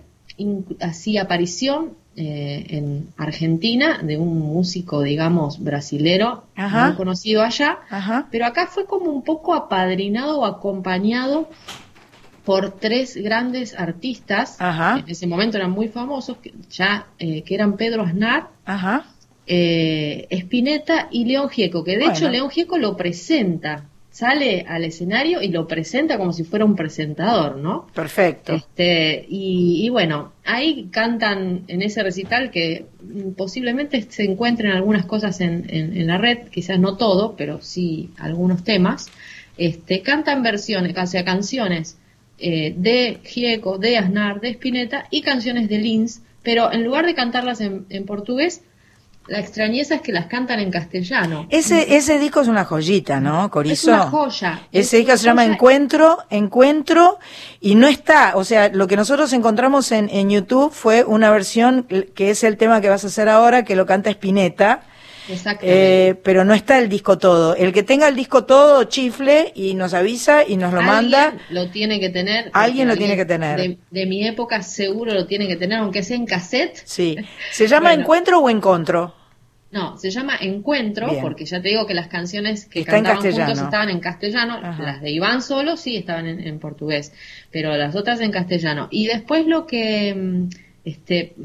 así 0.80 1.18
aparición 1.18 1.94
eh, 2.16 2.66
en 2.70 3.10
Argentina 3.18 4.00
de 4.02 4.18
un 4.18 4.40
músico, 4.40 5.02
digamos, 5.04 5.62
brasilero, 5.64 6.46
Ajá. 6.56 6.88
muy 6.88 6.96
conocido 6.96 7.44
allá, 7.44 7.80
Ajá. 7.92 8.28
pero 8.32 8.46
acá 8.48 8.66
fue 8.68 8.86
como 8.86 9.12
un 9.12 9.24
poco 9.24 9.54
apadrinado 9.54 10.40
o 10.40 10.46
acompañado 10.46 11.50
por 12.48 12.80
tres 12.80 13.18
grandes 13.18 13.78
artistas, 13.78 14.56
Ajá. 14.60 15.00
en 15.00 15.10
ese 15.12 15.28
momento 15.28 15.58
eran 15.58 15.72
muy 15.72 15.90
famosos, 15.90 16.38
que 16.38 16.54
ya 16.70 17.08
eh, 17.20 17.42
que 17.44 17.54
eran 17.56 17.76
Pedro 17.76 18.04
Aznar, 18.04 18.48
Ajá. 18.64 19.06
eh, 19.48 20.28
Spinetta 20.30 21.10
y 21.12 21.26
León 21.26 21.50
Gieco, 21.50 21.84
que 21.84 21.92
de 21.92 21.98
Bueno. 22.06 22.14
hecho 22.14 22.30
León 22.30 22.50
Gieco 22.50 22.78
lo 22.78 22.96
presenta, 22.96 23.84
sale 24.12 24.66
al 24.68 24.86
escenario 24.86 25.42
y 25.42 25.50
lo 25.50 25.68
presenta 25.68 26.18
como 26.18 26.32
si 26.32 26.46
fuera 26.46 26.64
un 26.64 26.76
presentador, 26.78 27.58
¿no? 27.58 27.88
Perfecto. 27.94 28.54
Este, 28.56 29.26
y, 29.28 29.82
y 29.86 29.90
bueno, 29.90 30.32
ahí 30.46 30.88
cantan 30.90 31.64
en 31.68 31.82
ese 31.82 32.02
recital 32.02 32.50
que 32.50 32.86
posiblemente 33.36 34.02
se 34.10 34.24
encuentren 34.24 34.72
algunas 34.72 35.06
cosas 35.06 35.42
en, 35.42 35.66
en- 35.70 35.98
en 35.98 36.08
la 36.08 36.18
red, 36.18 36.48
quizás 36.50 36.80
no 36.80 36.96
todo, 36.96 37.36
pero 37.38 37.60
sí 37.62 38.10
algunos 38.18 38.64
temas. 38.64 39.08
Este, 39.58 40.02
cantan 40.02 40.44
versiones, 40.44 40.96
o 40.98 41.06
sea, 41.08 41.26
canciones 41.26 41.98
eh, 42.40 42.74
de 42.78 43.20
Gieco, 43.24 43.78
de 43.78 43.98
Aznar, 43.98 44.40
de 44.42 44.50
Spinetta 44.50 45.08
y 45.10 45.22
canciones 45.22 45.68
de 45.70 45.78
Lins, 45.80 46.22
pero 46.44 46.72
en 46.72 46.84
lugar 46.84 47.06
de 47.06 47.16
cantarlas 47.16 47.62
en, 47.62 47.86
en 47.90 48.06
portugués, 48.06 48.62
La 49.30 49.40
extrañeza 49.40 49.96
es 49.96 50.02
que 50.02 50.14
las 50.14 50.28
cantan 50.28 50.60
en 50.62 50.72
castellano. 50.72 51.48
Ese, 51.50 51.98
ese 51.98 52.18
disco 52.18 52.40
es 52.40 52.48
una 52.48 52.64
joyita, 52.64 53.20
¿no, 53.20 53.52
Corizo? 53.52 53.92
Es 53.92 53.98
una 53.98 54.10
joya. 54.10 54.62
Ese 54.72 55.00
Es 55.00 55.06
disco 55.06 55.18
se 55.18 55.26
llama 55.26 55.42
joya. 55.42 55.54
Encuentro, 55.54 56.18
Encuentro, 56.30 57.20
y 57.60 57.76
no 57.76 57.88
está, 57.88 58.38
o 58.38 58.46
sea, 58.46 58.70
lo 58.70 58.88
que 58.88 58.96
nosotros 58.96 59.34
encontramos 59.34 59.92
en, 59.92 60.10
en 60.10 60.30
YouTube 60.30 60.72
fue 60.72 61.04
una 61.04 61.30
versión 61.30 61.86
que 62.16 62.30
es 62.30 62.46
el 62.46 62.56
tema 62.56 62.80
que 62.80 62.88
vas 62.88 63.04
a 63.04 63.08
hacer 63.08 63.28
ahora, 63.28 63.66
que 63.66 63.76
lo 63.76 63.86
canta 63.86 64.10
Spinetta. 64.10 64.84
Eh, 65.62 66.16
pero 66.24 66.46
no 66.46 66.54
está 66.54 66.78
el 66.80 66.90
disco 66.90 67.18
todo. 67.18 67.56
El 67.56 67.74
que 67.74 67.84
tenga 67.84 68.08
el 68.08 68.16
disco 68.16 68.46
todo, 68.46 68.84
chifle, 68.86 69.52
y 69.56 69.74
nos 69.74 69.94
avisa 69.94 70.44
y 70.48 70.58
nos 70.58 70.74
lo 70.74 70.82
manda. 70.82 71.26
Alguien 71.30 71.42
lo 71.50 71.70
tiene 71.70 72.00
que 72.00 72.10
tener. 72.10 72.50
Alguien 72.54 72.88
lo 72.88 72.96
tiene 72.96 73.16
que 73.16 73.26
tener. 73.26 73.58
De, 73.60 73.78
de 73.90 74.06
mi 74.06 74.26
época 74.28 74.62
seguro 74.64 75.14
lo 75.14 75.26
tiene 75.26 75.48
que 75.48 75.56
tener, 75.56 75.80
aunque 75.80 76.04
sea 76.04 76.18
en 76.18 76.26
cassette. 76.26 76.82
Sí. 76.86 77.18
¿Se 77.52 77.68
llama 77.68 77.90
Bueno. 77.90 78.02
Encuentro 78.02 78.40
o 78.40 78.50
Encontro? 78.50 79.14
No, 79.70 79.98
se 79.98 80.12
llama 80.12 80.38
Encuentro, 80.40 81.10
Bien. 81.10 81.22
porque 81.22 81.46
ya 81.46 81.62
te 81.62 81.68
digo 81.68 81.86
que 81.86 81.94
las 81.94 82.08
canciones 82.08 82.66
que 82.66 82.80
Está 82.80 82.94
cantaban 82.94 83.22
juntos 83.22 83.60
estaban 83.60 83.90
en 83.90 84.00
castellano, 84.00 84.60
Ajá. 84.64 84.82
las 84.82 85.02
de 85.02 85.12
Iván 85.12 85.42
solo 85.42 85.76
sí 85.76 85.98
estaban 85.98 86.26
en, 86.26 86.40
en 86.40 86.58
portugués, 86.60 87.12
pero 87.52 87.76
las 87.76 87.96
otras 87.96 88.22
en 88.22 88.32
castellano. 88.32 88.88
Y 88.92 89.08
después 89.08 89.46
lo 89.46 89.68
que, 89.68 90.16
mm, 90.16 90.50
este, 90.86 91.36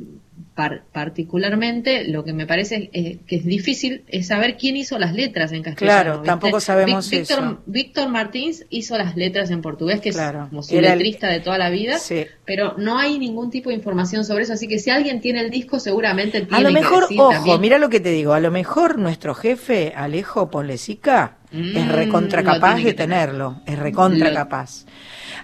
par- 0.55 0.83
particularmente, 0.93 2.05
lo 2.09 2.25
que 2.25 2.33
me 2.33 2.47
parece 2.47 2.91
eh, 2.93 3.19
que 3.27 3.37
es 3.37 3.45
difícil 3.45 4.05
es 4.09 4.27
saber 4.27 4.57
quién 4.57 4.77
hizo 4.77 4.99
las 4.99 5.15
letras 5.15 5.53
en 5.53 5.63
castellano. 5.63 6.03
Claro, 6.03 6.13
¿viste? 6.19 6.27
tampoco 6.27 6.61
sabemos 6.61 7.09
Víctor, 7.11 7.39
eso. 7.39 7.63
Víctor 7.67 8.09
Martins 8.11 8.67
hizo 8.69 8.99
las 8.99 9.17
letras 9.17 9.51
en 9.51 9.63
portugués, 9.63 10.01
que 10.01 10.11
Claro. 10.11 10.43
es 10.45 10.49
como 10.51 10.63
su 10.63 10.77
el- 10.77 10.83
letrista 10.83 11.29
de 11.29 11.41
toda 11.41 11.57
la 11.59 11.71
vida, 11.71 11.99
Sí. 11.99 12.27
pero 12.45 12.75
no 12.77 12.99
hay 12.99 13.19
ningún 13.19 13.51
tipo 13.51 13.71
de 13.71 13.77
información 13.77 14.25
sobre 14.25 14.45
eso, 14.45 14.53
así 14.53 14.69
que 14.69 14.79
si 14.79 14.91
alguien 14.91 15.21
tiene 15.21 15.41
el 15.41 15.51
disco 15.51 15.81
seguramente 15.81 16.41
tiene 16.43 16.57
A 16.57 16.61
lo 16.61 16.69
que 16.69 16.75
mejor, 16.75 17.03
decir 17.05 17.21
ojo, 17.21 17.31
también 17.33 17.61
mira 17.61 17.79
lo 17.79 17.89
que 17.89 18.01
te 18.01 18.11
digo, 18.11 18.33
a 18.35 18.41
lo 18.41 18.51
mejor 18.51 18.99
nuestro 18.99 19.35
jefe, 19.35 19.93
Alejo 19.97 20.51
Ponlesica, 20.51 21.39
Mm, 21.51 21.77
es 21.77 21.89
recontra 21.93 22.43
capaz 22.43 22.77
de 22.77 22.83
que 22.85 22.95
tener. 22.95 23.29
tenerlo, 23.29 23.61
es 23.67 23.79
recontra 23.79 24.29
Lo- 24.31 24.35
capaz. 24.35 24.87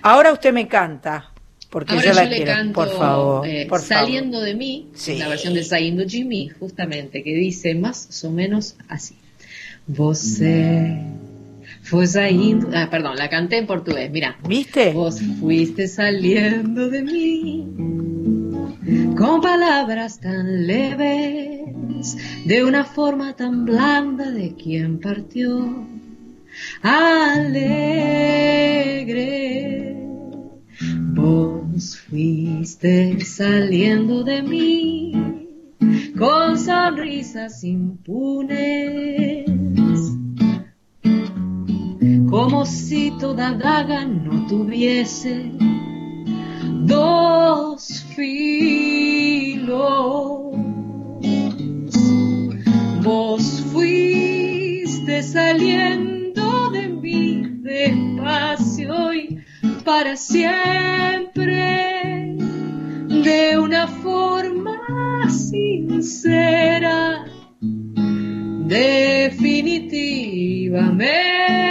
Ahora 0.03 0.33
usted 0.33 0.53
me 0.55 0.67
canta, 0.69 1.33
porque 1.71 1.93
Ahora 1.93 2.05
yo 2.07 2.12
la 2.14 2.25
le 2.25 2.37
quiero, 2.37 2.53
canto 2.53 2.73
por 2.75 2.89
favor, 2.91 3.47
eh, 3.47 3.66
por 3.69 3.81
favor. 3.83 4.05
Saliendo 4.07 4.41
de 4.41 4.55
mí, 4.55 4.89
Sí. 4.95 5.19
la 5.19 5.29
versión 5.29 5.55
de 5.55 5.64
Saindo 5.64 6.05
mí, 6.27 6.49
justamente, 6.49 7.23
que 7.23 7.35
dice 7.35 7.75
más 7.75 8.25
o 8.25 8.31
menos 8.31 8.77
así. 8.89 9.16
Você 9.87 10.99
foi 11.83 12.07
saindo... 12.07 12.69
Ah, 12.75 12.89
perdón, 12.91 13.16
la 13.16 13.29
canté 13.31 13.57
en 13.57 13.66
portugués, 13.66 14.11
mira. 14.11 14.37
¿Viste? 14.47 14.93
Vos 14.93 15.21
fuiste 15.41 15.89
saliendo 15.89 16.91
de 16.91 17.03
mí 17.03 17.66
con 19.16 19.41
palabras 19.41 20.21
tan 20.21 20.66
leves, 20.66 22.16
de 22.45 22.64
una 22.64 22.85
forma 22.85 23.35
tan 23.35 23.64
blanda 23.64 24.31
de 24.31 24.55
quien 24.55 25.01
partió 25.01 25.87
alegre. 28.69 30.08
Vos 30.81 31.99
fuiste 32.09 33.24
saliendo 33.24 34.22
de 34.22 34.43
mí 34.43 35.12
con 36.16 36.57
sonrisas 36.57 37.64
impunes, 37.64 39.45
como 42.31 42.64
si 42.64 43.11
toda 43.18 43.55
daga 43.55 44.05
no 44.05 44.47
tuviese 44.47 45.51
dos 46.87 48.05
filos. 48.14 49.18
Vos 53.03 53.64
fuiste 53.72 55.24
saliendo 55.24 55.98
para 59.99 60.17
siempre, 60.17 61.57
de 63.25 63.59
una 63.59 63.89
forma 63.89 65.29
sincera, 65.29 67.25
definitivamente. 68.69 71.68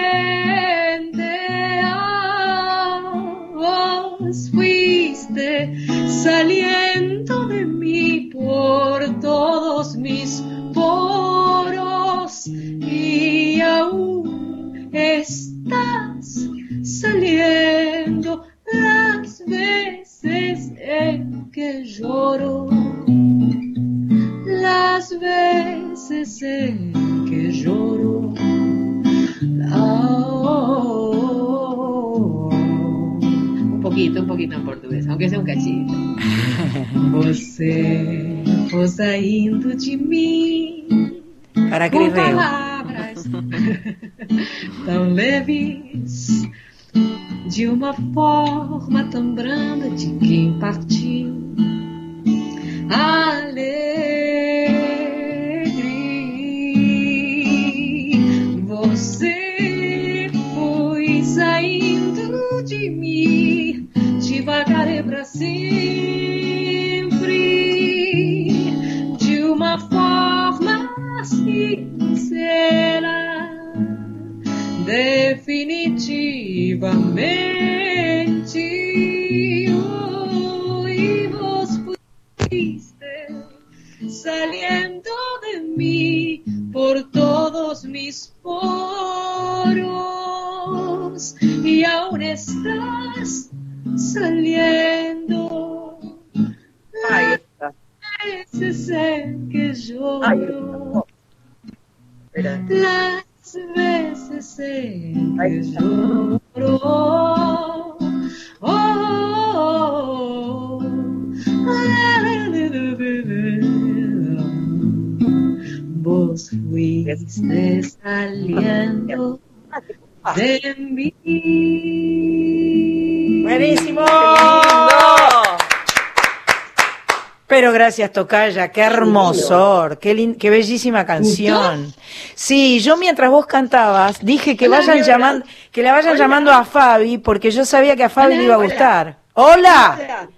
Gracias, 127.98 128.14
Tocaya, 128.14 128.72
qué 128.72 128.82
hermosor, 128.82 129.98
qué, 129.98 130.36
qué 130.38 130.50
bellísima 130.52 131.04
canción. 131.04 131.92
Sí, 132.36 132.80
yo 132.80 132.96
mientras 132.96 133.32
vos 133.32 133.48
cantabas 133.48 134.24
dije 134.24 134.56
que 134.56 134.68
Hola, 134.68 134.78
vayan 134.78 135.04
llamando, 135.04 135.46
que 135.72 135.82
le 135.82 135.92
vayan 135.92 136.16
llamando 136.16 136.52
a 136.52 136.64
Fabi, 136.64 137.18
porque 137.18 137.50
yo 137.50 137.66
sabía 137.66 137.96
que 137.96 138.04
a 138.04 138.10
Fabi 138.10 138.34
Hola, 138.34 138.38
le 138.38 138.44
iba 138.44 138.54
a 138.54 138.58
gustar. 138.58 139.18
¡Hola! 139.34 140.30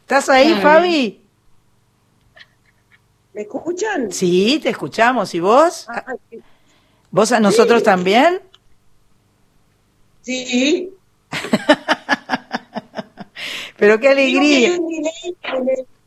¿Estás 0.00 0.30
ahí, 0.30 0.54
Fabi. 0.54 1.20
¿Me 3.34 3.42
escuchan? 3.42 4.10
Sí, 4.10 4.58
te 4.62 4.70
escuchamos. 4.70 5.34
¿Y 5.34 5.40
vos? 5.40 5.86
Ah, 5.90 6.14
sí. 6.30 6.40
¿Vos 7.10 7.30
a 7.30 7.40
nosotros 7.40 7.82
también? 7.82 8.40
Sí. 10.22 10.94
Pero 13.82 13.98
qué 13.98 14.10
alegría. 14.10 14.76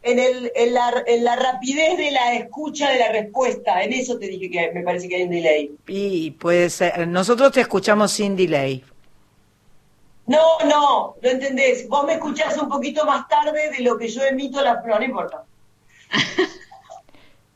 en 0.04 0.18
el, 0.18 0.50
en, 0.56 0.74
la, 0.74 1.04
en 1.06 1.24
la 1.26 1.36
rapidez 1.36 1.98
de 1.98 2.10
la 2.10 2.34
escucha 2.36 2.90
de 2.90 3.00
la 3.00 3.12
respuesta. 3.12 3.84
En 3.84 3.92
eso 3.92 4.18
te 4.18 4.30
dije 4.30 4.50
que 4.50 4.72
me 4.72 4.82
parece 4.82 5.10
que 5.10 5.18
hay 5.18 5.24
un 5.24 5.32
delay. 5.32 5.72
Y 5.86 6.32
puede 6.32 6.70
ser, 6.70 7.06
nosotros 7.06 7.52
te 7.52 7.60
escuchamos 7.60 8.14
sin 8.14 8.38
delay. 8.38 8.82
No, 10.26 10.58
no, 10.66 11.16
no 11.22 11.30
entendés. 11.30 11.86
Vos 11.90 12.06
me 12.06 12.14
escuchás 12.14 12.58
un 12.58 12.70
poquito 12.70 13.06
más 13.06 13.28
tarde 13.28 13.70
de 13.70 13.84
lo 13.84 13.98
que 13.98 14.08
yo 14.08 14.24
emito 14.24 14.62
la... 14.62 14.82
No, 14.88 14.98
no 14.98 15.04
importa. 15.04 15.44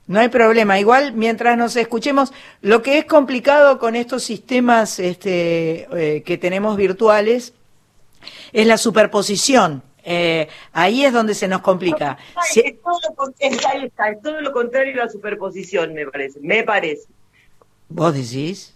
No 0.08 0.20
hay 0.20 0.28
problema. 0.28 0.78
Igual, 0.80 1.14
mientras 1.14 1.58
nos 1.58 1.78
escuchemos, 1.78 2.34
lo 2.62 2.82
que 2.82 2.98
es 2.98 3.06
complicado 3.06 3.80
con 3.80 3.96
estos 3.96 4.24
sistemas 4.26 5.00
este, 5.00 5.88
eh, 5.94 6.24
que 6.24 6.38
tenemos 6.38 6.76
virtuales 6.76 7.54
es 8.52 8.68
la 8.68 8.78
superposición. 8.78 9.84
Eh, 10.04 10.48
ahí 10.74 11.06
es 11.06 11.14
donde 11.14 11.36
se 11.36 11.48
nos 11.48 11.62
complica. 11.62 12.18
Es 12.56 12.82
todo, 12.82 13.00
lo, 13.18 13.34
es- 13.40 14.22
todo 14.24 14.42
lo 14.42 14.52
contrario 14.52 14.94
a 15.02 15.06
la 15.06 15.12
superposición, 15.12 15.94
me 15.94 16.06
parece. 16.08 16.40
Me 16.42 16.64
parece. 16.64 17.08
¿Vos 17.90 18.14
decís? 18.14 18.74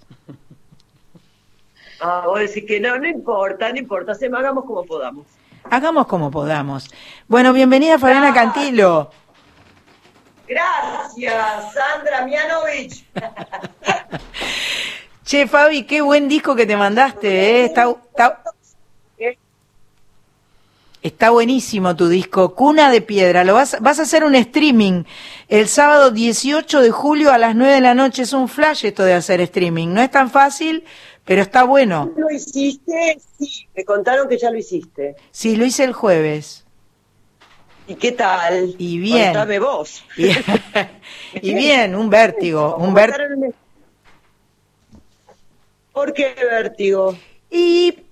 Ah, 1.99 2.24
vos 2.26 2.39
decís 2.39 2.65
que 2.67 2.80
no, 2.80 2.97
no 2.97 3.07
importa, 3.07 3.69
no 3.71 3.78
importa. 3.80 4.13
Hagamos 4.13 4.65
como 4.65 4.84
podamos. 4.86 5.26
Hagamos 5.69 6.07
como 6.07 6.30
podamos. 6.32 6.89
Bueno, 7.28 7.53
bienvenida 7.53 7.97
Fabiana 7.97 8.30
Ah. 8.30 8.34
Cantilo. 8.34 9.11
Gracias, 10.47 11.74
Sandra 11.74 12.26
Mianovich. 12.26 13.05
Che, 15.26 15.47
Fabi, 15.47 15.84
qué 15.86 16.01
buen 16.01 16.28
disco 16.28 16.53
que 16.53 16.65
te 16.65 16.76
mandaste, 16.76 17.61
¿eh? 17.61 17.65
Está, 17.65 17.89
está, 17.89 18.43
está 21.04 21.30
buenísimo 21.30 21.95
tu 21.95 22.08
disco, 22.08 22.56
Cuna 22.56 22.89
de 22.89 23.01
Piedra. 23.01 23.43
Lo 23.43 23.54
vas, 23.54 23.78
vas 23.82 23.99
a 23.99 24.04
hacer 24.04 24.24
un 24.24 24.34
streaming 24.36 25.04
el 25.49 25.68
sábado 25.68 26.12
18 26.12 26.82
de 26.82 26.91
julio 26.91 27.32
a 27.32 27.38
las 27.38 27.56
9 27.56 27.74
de 27.74 27.82
la 27.82 27.93
noche. 27.93 28.24
Es 28.24 28.34
un 28.34 28.47
flash 28.47 28.86
esto 28.86 29.04
de 29.04 29.14
hacer 29.14 29.41
streaming. 29.41 29.89
No 29.89 30.01
es 30.01 30.10
tan 30.10 30.32
fácil, 30.32 30.86
pero 31.26 31.41
está 31.41 31.64
bueno. 31.66 32.12
¿Lo 32.16 32.32
hiciste? 32.32 33.20
Sí, 33.38 33.68
me 33.76 33.84
contaron 33.84 34.28
que 34.28 34.38
ya 34.38 34.49
lo 34.49 34.58
hiciste. 34.58 35.16
Sí, 35.32 35.56
lo 35.58 35.66
hice 35.66 35.84
el 35.84 35.93
jueves. 35.93 36.66
¿Y 37.86 37.95
qué 37.95 38.14
tal? 38.14 38.76
Y 38.78 38.97
bien. 38.97 39.26
Contame 39.26 39.60
vos. 39.60 40.06
Y, 40.18 40.30
y 41.41 41.54
bien, 41.54 41.95
un 41.95 42.10
vértigo, 42.10 42.78
un 42.78 42.93
vértigo. 42.93 43.54
¿Por 45.91 46.14
qué 46.14 46.34
vértigo? 46.49 47.16
Y 47.51 48.03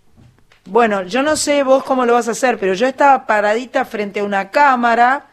bueno, 0.65 1.03
yo 1.03 1.23
no 1.23 1.35
sé 1.35 1.63
vos 1.63 1.83
cómo 1.83 2.05
lo 2.05 2.13
vas 2.13 2.27
a 2.27 2.31
hacer, 2.31 2.57
pero 2.59 2.73
yo 2.73 2.87
estaba 2.87 3.25
paradita 3.25 3.85
frente 3.85 4.19
a 4.19 4.23
una 4.23 4.51
cámara, 4.51 5.27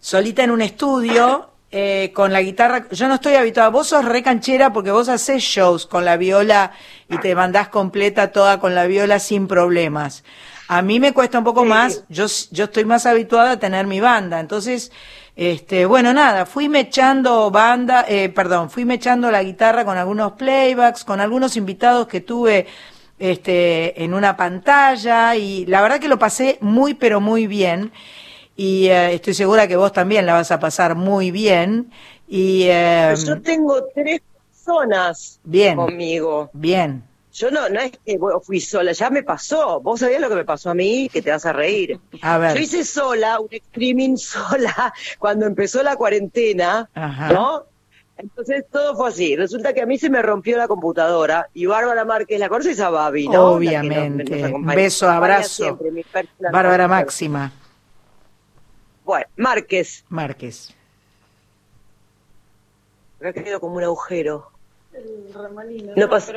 solita 0.00 0.42
en 0.42 0.50
un 0.50 0.62
estudio, 0.62 1.50
eh, 1.76 2.12
con 2.14 2.32
la 2.32 2.40
guitarra. 2.40 2.86
Yo 2.92 3.08
no 3.08 3.14
estoy 3.14 3.34
habituada. 3.34 3.68
Vos 3.68 3.88
sos 3.88 4.04
re 4.04 4.22
canchera 4.22 4.72
porque 4.72 4.92
vos 4.92 5.08
haces 5.08 5.42
shows 5.42 5.86
con 5.86 6.04
la 6.04 6.16
viola 6.16 6.70
y 7.08 7.18
te 7.18 7.34
mandás 7.34 7.68
completa 7.68 8.30
toda 8.30 8.60
con 8.60 8.76
la 8.76 8.86
viola 8.86 9.18
sin 9.18 9.48
problemas. 9.48 10.22
A 10.68 10.82
mí 10.82 11.00
me 11.00 11.12
cuesta 11.12 11.38
un 11.38 11.44
poco 11.44 11.64
más. 11.64 12.04
Yo, 12.08 12.26
yo 12.52 12.66
estoy 12.66 12.84
más 12.84 13.06
habituada 13.06 13.52
a 13.52 13.58
tener 13.58 13.88
mi 13.88 13.98
banda. 13.98 14.38
Entonces, 14.38 14.92
este, 15.34 15.84
bueno, 15.84 16.14
nada, 16.14 16.46
fui 16.46 16.68
mechando 16.68 17.50
banda, 17.50 18.04
eh, 18.06 18.28
perdón, 18.28 18.70
fui 18.70 18.84
mechando 18.84 19.32
la 19.32 19.42
guitarra 19.42 19.84
con 19.84 19.98
algunos 19.98 20.34
playbacks, 20.34 21.02
con 21.02 21.20
algunos 21.20 21.56
invitados 21.56 22.06
que 22.06 22.20
tuve 22.20 22.68
este, 23.18 24.02
en 24.02 24.14
una 24.14 24.36
pantalla 24.36 25.36
y 25.36 25.66
la 25.66 25.80
verdad 25.82 26.00
que 26.00 26.08
lo 26.08 26.18
pasé 26.18 26.58
muy 26.60 26.94
pero 26.94 27.20
muy 27.20 27.46
bien 27.46 27.92
y 28.56 28.86
eh, 28.86 29.14
estoy 29.14 29.34
segura 29.34 29.66
que 29.68 29.76
vos 29.76 29.92
también 29.92 30.26
la 30.26 30.34
vas 30.34 30.50
a 30.50 30.60
pasar 30.60 30.94
muy 30.94 31.30
bien 31.30 31.90
y 32.28 32.64
eh, 32.64 33.14
Yo 33.24 33.40
tengo 33.40 33.84
tres 33.94 34.20
personas 34.50 35.40
bien, 35.44 35.76
conmigo. 35.76 36.50
bien. 36.52 37.04
Yo 37.32 37.50
no, 37.50 37.68
no 37.68 37.80
es 37.80 37.90
que 38.04 38.16
fui 38.44 38.60
sola, 38.60 38.92
ya 38.92 39.10
me 39.10 39.24
pasó. 39.24 39.80
Vos 39.80 39.98
sabías 40.00 40.20
lo 40.20 40.28
que 40.28 40.36
me 40.36 40.44
pasó 40.44 40.70
a 40.70 40.74
mí, 40.74 41.08
que 41.12 41.20
te 41.20 41.32
vas 41.32 41.44
a 41.44 41.52
reír. 41.52 41.98
A 42.22 42.38
ver. 42.38 42.54
Yo 42.56 42.62
hice 42.62 42.84
sola, 42.84 43.40
un 43.40 43.48
streaming 43.50 44.16
sola, 44.18 44.94
cuando 45.18 45.44
empezó 45.46 45.82
la 45.82 45.96
cuarentena, 45.96 46.88
Ajá. 46.94 47.32
¿no? 47.32 47.64
Entonces 48.16 48.64
todo 48.70 48.94
fue 48.96 49.08
así. 49.08 49.36
Resulta 49.36 49.72
que 49.72 49.82
a 49.82 49.86
mí 49.86 49.98
se 49.98 50.08
me 50.08 50.22
rompió 50.22 50.56
la 50.56 50.68
computadora 50.68 51.48
y 51.52 51.66
Bárbara 51.66 52.04
Márquez, 52.04 52.38
¿la 52.38 52.48
conoces 52.48 52.78
a 52.80 52.90
Babi, 52.90 53.26
no? 53.28 53.32
Nos- 53.32 53.56
Obviamente. 53.56 54.48
nos 54.50 54.74
Beso, 54.74 55.08
abrazo. 55.10 55.64
siempre, 55.64 55.90
Bárbara. 56.52 56.86
Máxima 56.88 57.52
Bueno, 59.04 59.26
Márquez. 59.36 60.04
Márquez. 60.08 60.74
Me 63.20 63.30
ha 63.30 63.32
quedado 63.32 63.60
como 63.60 63.76
un 63.76 63.82
agujero. 63.84 64.50
No 65.96 66.08
pasa. 66.08 66.32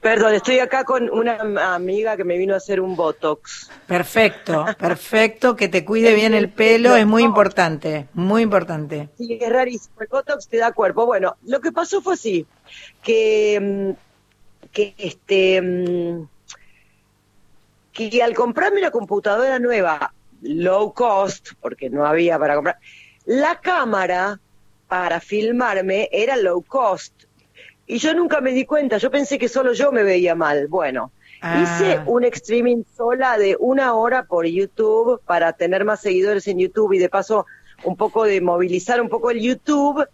Perdón, 0.00 0.34
estoy 0.34 0.58
acá 0.58 0.84
con 0.84 1.10
una 1.10 1.38
amiga 1.74 2.16
que 2.16 2.24
me 2.24 2.36
vino 2.36 2.54
a 2.54 2.58
hacer 2.58 2.80
un 2.80 2.96
botox. 2.96 3.70
Perfecto, 3.86 4.64
perfecto, 4.78 5.56
que 5.56 5.68
te 5.68 5.84
cuide 5.84 6.14
bien 6.14 6.34
el 6.34 6.50
pelo 6.50 6.96
es 6.96 7.06
muy 7.06 7.22
importante, 7.22 8.08
muy 8.14 8.42
importante. 8.42 9.08
Sí, 9.18 9.38
es 9.40 9.52
rarísimo. 9.52 9.96
El 10.00 10.08
botox 10.08 10.48
te 10.48 10.58
da 10.58 10.72
cuerpo. 10.72 11.06
Bueno, 11.06 11.36
lo 11.44 11.60
que 11.60 11.72
pasó 11.72 12.02
fue 12.02 12.14
así, 12.14 12.46
que, 13.02 13.58
mm, 13.60 14.70
que 14.72 14.94
este, 14.98 15.62
mm, 15.62 16.28
que 17.92 18.22
al 18.22 18.34
comprarme 18.34 18.80
una 18.80 18.90
computadora 18.90 19.58
nueva, 19.58 20.12
low 20.42 20.92
cost, 20.92 21.52
porque 21.60 21.88
no 21.88 22.04
había 22.04 22.38
para 22.38 22.54
comprar, 22.54 22.78
la 23.24 23.60
cámara 23.60 24.38
para 24.88 25.20
filmarme 25.20 26.08
era 26.12 26.36
low 26.36 26.62
cost. 26.62 27.25
Y 27.86 27.98
yo 27.98 28.14
nunca 28.14 28.40
me 28.40 28.52
di 28.52 28.64
cuenta, 28.64 28.98
yo 28.98 29.10
pensé 29.10 29.38
que 29.38 29.48
solo 29.48 29.72
yo 29.72 29.92
me 29.92 30.02
veía 30.02 30.34
mal. 30.34 30.66
Bueno, 30.68 31.12
Ah. 31.42 31.62
hice 31.62 32.00
un 32.06 32.24
streaming 32.24 32.82
sola 32.96 33.36
de 33.36 33.56
una 33.60 33.94
hora 33.94 34.24
por 34.24 34.46
YouTube 34.46 35.20
para 35.26 35.52
tener 35.52 35.84
más 35.84 36.00
seguidores 36.00 36.48
en 36.48 36.58
YouTube 36.58 36.94
y 36.94 36.98
de 36.98 37.08
paso 37.10 37.44
un 37.84 37.94
poco 37.96 38.24
de 38.24 38.40
movilizar 38.40 39.00
un 39.02 39.10
poco 39.10 39.30
el 39.30 39.40
YouTube, 39.40 40.08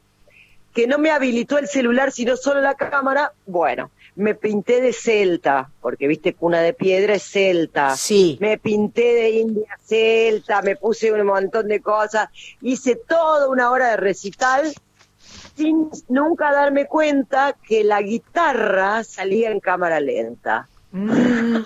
que 0.75 0.87
no 0.89 0.99
me 0.99 1.11
habilitó 1.11 1.59
el 1.59 1.69
celular 1.69 2.11
sino 2.11 2.37
solo 2.37 2.61
la 2.61 2.75
cámara. 2.75 3.33
Bueno, 3.47 3.91
me 4.17 4.35
pinté 4.35 4.81
de 4.81 4.93
celta, 4.93 5.71
porque 5.81 6.09
viste, 6.09 6.35
cuna 6.35 6.61
de 6.61 6.73
piedra 6.73 7.15
es 7.15 7.23
celta. 7.23 7.97
Sí. 7.97 8.37
Me 8.41 8.59
pinté 8.59 9.15
de 9.15 9.31
india 9.31 9.79
celta, 9.85 10.61
me 10.61 10.75
puse 10.77 11.13
un 11.13 11.25
montón 11.25 11.69
de 11.69 11.81
cosas, 11.81 12.29
hice 12.61 12.97
toda 12.97 13.49
una 13.49 13.71
hora 13.71 13.91
de 13.91 13.97
recital 13.97 14.73
sin 15.63 15.91
nunca 16.09 16.53
darme 16.53 16.87
cuenta 16.87 17.55
que 17.67 17.85
la 17.85 18.03
guitarra 18.03 19.05
salía 19.05 19.51
en 19.51 19.61
cámara 19.61 20.01
lenta. 20.01 20.69
Mm. 20.91 21.57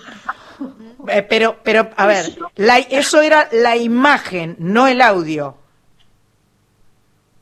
Eh, 1.09 1.23
pero, 1.23 1.57
pero, 1.63 1.89
a 1.95 2.07
ver, 2.07 2.25
la- 2.55 2.79
eso 2.79 3.21
era 3.21 3.47
la 3.51 3.75
imagen, 3.75 4.55
no 4.59 4.87
el 4.87 5.01
audio. 5.01 5.55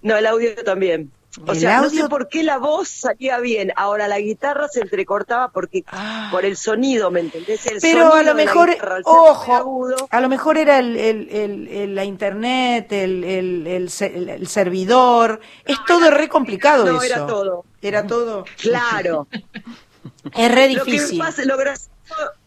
No, 0.02 0.16
el 0.18 0.26
audio 0.26 0.54
también. 0.64 1.12
O 1.46 1.52
El 1.52 1.60
sea, 1.60 1.82
no 1.82 1.90
sé 1.90 2.08
por 2.08 2.30
qué 2.30 2.44
la 2.44 2.58
voz 2.58 2.88
salía 2.88 3.40
bien. 3.40 3.74
Ahora 3.76 4.08
la 4.08 4.20
guitarra 4.20 4.68
se 4.70 4.80
entrecortaba 4.82 5.50
porque 5.50 5.84
por 6.32 6.46
el 6.46 6.56
sonido, 6.56 7.12
¿me 7.12 7.20
entendés? 7.20 7.66
El 7.66 7.78
Ah. 7.78 7.80
Pero 7.82 8.14
a 8.14 8.24
lo 8.24 8.36
mejor, 8.36 8.70
guitarra, 8.70 9.00
ojo, 9.04 9.88
a 10.10 10.22
lo 10.22 10.30
mejor 10.30 10.58
era 10.58 10.80
el, 10.80 10.96
el- 10.98 11.96
la 11.96 12.04
internet, 12.06 12.92
el, 12.92 13.24
el- 13.24 13.68
el 13.68 13.90
se- 13.90 14.16
el- 14.16 14.30
el 14.30 14.48
servidor. 14.48 15.42
Es 15.66 15.78
todo 15.86 16.10
re 16.12 16.30
complicado 16.30 16.86
no, 16.86 17.02
eso. 17.02 17.04
era 17.14 17.28
todo. 17.28 17.66
Era 17.82 18.08
todo. 18.08 18.46
Claro. 18.62 19.28
Es 20.36 20.52
re 20.54 20.70
Lo 20.72 20.84
que 20.86 20.92
difícil. 20.92 21.18
pasa, 21.20 21.44
lo 21.46 21.58
gracioso, 21.58 21.90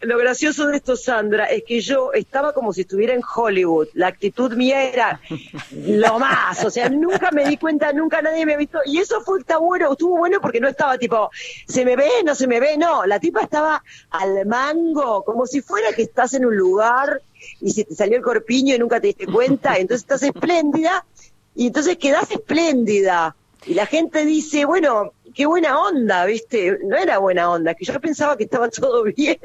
lo 0.00 0.18
gracioso 0.18 0.66
de 0.66 0.76
esto, 0.76 0.96
Sandra, 0.96 1.46
es 1.46 1.64
que 1.64 1.80
yo 1.80 2.12
estaba 2.12 2.52
como 2.52 2.72
si 2.72 2.82
estuviera 2.82 3.14
en 3.14 3.22
Hollywood. 3.22 3.88
La 3.94 4.06
actitud 4.06 4.52
mía 4.54 4.84
era 4.84 5.20
lo 5.70 6.18
más. 6.18 6.64
O 6.64 6.70
sea, 6.70 6.88
nunca 6.88 7.30
me 7.32 7.44
di 7.44 7.56
cuenta, 7.56 7.92
nunca 7.92 8.22
nadie 8.22 8.46
me 8.46 8.54
ha 8.54 8.56
visto. 8.56 8.78
Y 8.84 8.98
eso 8.98 9.20
fue, 9.22 9.40
está 9.40 9.58
bueno, 9.58 9.92
estuvo 9.92 10.16
bueno 10.16 10.40
porque 10.40 10.60
no 10.60 10.68
estaba 10.68 10.98
tipo, 10.98 11.30
¿se 11.66 11.84
me 11.84 11.96
ve? 11.96 12.08
¿No 12.24 12.34
se 12.34 12.46
me 12.46 12.60
ve? 12.60 12.76
No, 12.76 13.06
la 13.06 13.18
tipa 13.18 13.42
estaba 13.42 13.82
al 14.10 14.46
mango, 14.46 15.24
como 15.24 15.46
si 15.46 15.60
fuera 15.60 15.92
que 15.92 16.02
estás 16.02 16.34
en 16.34 16.46
un 16.46 16.56
lugar 16.56 17.22
y 17.60 17.72
se 17.72 17.84
te 17.84 17.94
salió 17.94 18.16
el 18.16 18.22
corpiño 18.22 18.74
y 18.74 18.78
nunca 18.78 19.00
te 19.00 19.08
diste 19.08 19.26
cuenta. 19.26 19.76
Entonces 19.76 20.02
estás 20.02 20.22
espléndida 20.22 21.04
y 21.54 21.66
entonces 21.66 21.98
quedás 21.98 22.30
espléndida. 22.30 23.34
Y 23.66 23.74
la 23.74 23.86
gente 23.86 24.24
dice, 24.24 24.64
bueno, 24.64 25.12
qué 25.38 25.46
buena 25.46 25.78
onda, 25.80 26.24
¿viste? 26.24 26.80
No 26.84 26.96
era 26.96 27.18
buena 27.18 27.48
onda, 27.48 27.72
que 27.74 27.84
yo 27.84 28.00
pensaba 28.00 28.36
que 28.36 28.42
estaba 28.42 28.68
todo 28.68 29.04
bien. 29.16 29.38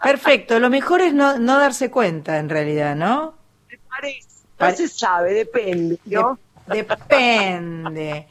Perfecto, 0.00 0.60
lo 0.60 0.70
mejor 0.70 1.00
es 1.00 1.12
no, 1.12 1.38
no 1.38 1.58
darse 1.58 1.90
cuenta 1.90 2.38
en 2.38 2.48
realidad, 2.48 2.94
¿no? 2.94 3.34
¿Te 3.68 3.80
parece? 3.88 4.28
No 4.60 4.70
se 4.70 4.86
sabe, 4.86 5.34
depende, 5.34 5.98
¿no? 6.04 6.38
De- 6.68 6.84
depende. 6.84 8.28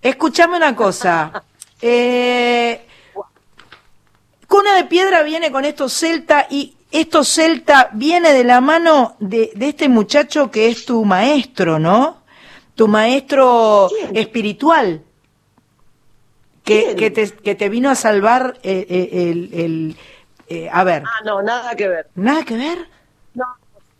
Escuchame 0.00 0.56
una 0.58 0.76
cosa. 0.76 1.42
Eh, 1.80 2.86
Cuna 4.46 4.76
de 4.76 4.84
Piedra 4.84 5.24
viene 5.24 5.50
con 5.50 5.64
estos 5.64 5.92
celta 5.92 6.46
y 6.48 6.76
esto 6.92 7.24
celta 7.24 7.90
viene 7.94 8.32
de 8.32 8.44
la 8.44 8.60
mano 8.60 9.16
de, 9.18 9.50
de 9.56 9.70
este 9.70 9.88
muchacho 9.88 10.52
que 10.52 10.68
es 10.68 10.84
tu 10.84 11.04
maestro, 11.04 11.80
¿no? 11.80 12.22
Tu 12.76 12.86
maestro 12.86 13.88
espiritual. 14.14 15.02
Que, 16.64 16.94
que, 16.96 17.10
te, 17.10 17.28
que 17.30 17.54
te 17.54 17.68
vino 17.68 17.90
a 17.90 17.94
salvar 17.94 18.58
eh, 18.62 18.86
eh, 18.88 19.30
el... 19.30 19.50
el 19.52 19.96
eh, 20.48 20.68
a 20.70 20.84
ver, 20.84 21.02
Ah, 21.06 21.24
no, 21.24 21.42
nada 21.42 21.74
que 21.74 21.88
ver. 21.88 22.06
¿nada 22.14 22.44
que 22.44 22.56
ver? 22.56 22.78
No, 23.34 23.44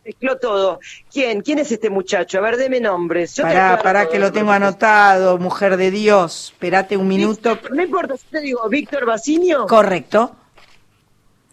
mezcló 0.05 0.37
todo. 0.39 0.81
¿Quién? 1.11 1.41
¿Quién 1.41 1.59
es 1.61 1.73
este 1.73 1.89
muchacho? 1.89 2.39
A 2.39 2.43
ver, 2.43 2.57
deme 2.59 2.79
nombres. 2.81 3.35
Yo 3.35 3.43
Pará, 3.45 3.81
pará 3.83 4.03
todo 4.03 4.13
que 4.13 4.19
lo 4.19 4.33
tengo 4.33 4.53
anotado, 4.53 5.39
mujer 5.39 5.77
de 5.77 5.91
Dios. 5.91 6.51
Espérate 6.53 6.97
un 6.97 7.09
minuto. 7.09 7.59
No 7.71 7.83
importa, 7.83 8.17
si 8.17 8.27
te 8.27 8.41
digo, 8.41 8.69
Víctor 8.69 9.07
Bacinio. 9.07 9.67
Correcto. 9.67 10.37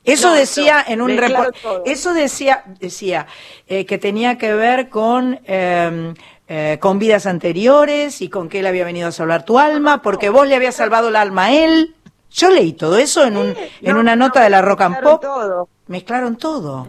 Eso 0.04 0.30
No, 0.30 0.34
decía 0.36 0.84
no, 0.88 0.94
en 0.94 1.02
un 1.02 1.18
reporte. 1.18 1.60
Eso 1.86 2.14
decía, 2.14 2.64
decía 2.80 3.28
eh, 3.68 3.86
que 3.86 3.98
tenía 3.98 4.38
que 4.38 4.54
ver 4.54 4.90
con 4.90 5.40
eh, 5.46 6.14
eh, 6.50 6.78
con 6.82 7.00
vidas 7.00 7.26
anteriores 7.26 8.22
y 8.22 8.30
con 8.30 8.50
que 8.50 8.60
él 8.60 8.68
había 8.68 8.84
venido 8.84 9.08
a 9.08 9.12
salvar 9.12 9.46
tu 9.46 9.60
alma, 9.60 10.02
porque 10.02 10.30
vos 10.30 10.48
le 10.48 10.56
habías 10.56 10.76
salvado 10.76 11.10
el 11.10 11.16
alma 11.16 11.46
a 11.46 11.54
él. 11.54 11.96
Yo 12.32 12.50
leí 12.50 12.74
todo 12.74 12.98
eso 12.98 13.24
en 13.26 13.38
un 13.38 13.48
en 13.82 13.94
No, 13.94 14.00
una 14.02 14.16
no, 14.16 14.26
nota 14.28 14.42
de 14.44 14.50
la 14.50 14.62
Rock 14.62 14.82
and 14.82 15.02
Pop. 15.02 15.22
todo. 15.22 15.70
Mezclaron 15.88 16.36
todo. 16.38 16.88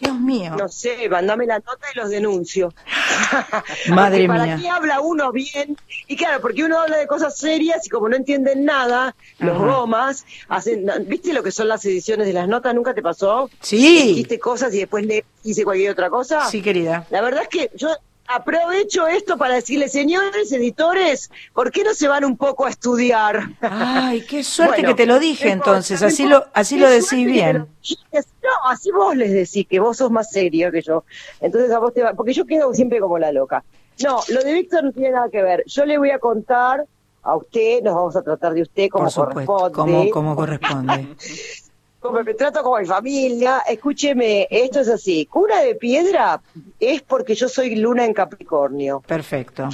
Dios 0.00 0.18
mío. 0.18 0.56
No 0.58 0.68
sé, 0.68 1.08
mandame 1.08 1.46
la 1.46 1.58
nota 1.58 1.86
y 1.94 1.98
los 1.98 2.10
denuncio. 2.10 2.74
Madre 3.88 4.26
¿Para 4.26 4.44
mía. 4.44 4.58
qué 4.60 4.68
habla 4.68 5.00
uno 5.00 5.30
bien? 5.30 5.76
Y 6.08 6.16
claro, 6.16 6.40
porque 6.40 6.64
uno 6.64 6.80
habla 6.80 6.96
de 6.98 7.06
cosas 7.06 7.36
serias 7.36 7.86
y 7.86 7.88
como 7.88 8.08
no 8.08 8.16
entienden 8.16 8.64
nada, 8.64 9.14
los 9.38 9.56
gomas 9.58 10.24
hacen. 10.48 10.86
¿Viste 11.06 11.32
lo 11.32 11.42
que 11.42 11.52
son 11.52 11.68
las 11.68 11.84
ediciones 11.84 12.26
de 12.26 12.32
las 12.32 12.48
notas? 12.48 12.74
¿Nunca 12.74 12.94
te 12.94 13.02
pasó? 13.02 13.48
Sí. 13.60 14.08
Dijiste 14.08 14.38
cosas 14.38 14.74
y 14.74 14.78
después 14.78 15.06
le 15.06 15.24
hice 15.44 15.64
cualquier 15.64 15.92
otra 15.92 16.10
cosa. 16.10 16.48
Sí, 16.48 16.62
querida. 16.62 17.06
La 17.10 17.20
verdad 17.20 17.42
es 17.42 17.48
que 17.48 17.70
yo 17.76 17.88
aprovecho 18.26 19.06
esto 19.06 19.36
para 19.36 19.54
decirle, 19.54 19.88
señores 19.88 20.50
editores, 20.52 21.30
¿por 21.52 21.70
qué 21.70 21.84
no 21.84 21.94
se 21.94 22.08
van 22.08 22.24
un 22.24 22.36
poco 22.36 22.66
a 22.66 22.70
estudiar? 22.70 23.48
Ay, 23.60 24.24
qué 24.26 24.42
suerte 24.44 24.76
Bueno, 24.82 24.88
que 24.88 24.94
te 24.94 25.06
lo 25.06 25.18
dije 25.18 25.50
entonces, 25.50 26.02
así 26.02 26.26
lo 26.26 26.46
así 26.54 26.78
lo 26.78 26.88
decís 26.88 27.26
bien. 27.26 27.58
lo. 27.58 27.68
No, 28.42 28.70
así 28.70 28.90
vos 28.90 29.16
les 29.16 29.32
decís 29.32 29.66
que 29.68 29.80
vos 29.80 29.96
sos 29.96 30.10
más 30.10 30.30
serio 30.30 30.70
que 30.72 30.82
yo. 30.82 31.04
Entonces 31.40 31.70
a 31.70 31.78
vos 31.78 31.92
te 31.92 32.02
va, 32.02 32.14
porque 32.14 32.32
yo 32.32 32.44
quedo 32.46 32.72
siempre 32.74 33.00
como 33.00 33.18
la 33.18 33.32
loca. 33.32 33.64
No, 34.02 34.20
lo 34.28 34.42
de 34.42 34.52
Víctor 34.54 34.84
no 34.84 34.92
tiene 34.92 35.10
nada 35.12 35.28
que 35.30 35.42
ver. 35.42 35.64
Yo 35.66 35.84
le 35.84 35.98
voy 35.98 36.10
a 36.10 36.18
contar 36.18 36.86
a 37.22 37.36
usted, 37.36 37.82
nos 37.82 37.94
vamos 37.94 38.16
a 38.16 38.22
tratar 38.22 38.52
de 38.54 38.62
usted 38.62 38.88
como 38.88 39.04
Por 39.04 39.12
supuesto, 39.12 39.52
corresponde. 39.52 39.74
como, 39.74 40.10
como 40.10 40.36
corresponde. 40.36 41.08
Como 42.02 42.20
me 42.24 42.34
trato 42.34 42.64
como 42.64 42.78
mi 42.78 42.86
familia. 42.86 43.62
Escúcheme, 43.68 44.48
esto 44.50 44.80
es 44.80 44.88
así. 44.88 45.24
Cuna 45.26 45.60
de 45.60 45.76
piedra 45.76 46.42
es 46.80 47.00
porque 47.00 47.36
yo 47.36 47.48
soy 47.48 47.76
luna 47.76 48.04
en 48.04 48.12
Capricornio. 48.12 49.00
Perfecto. 49.06 49.68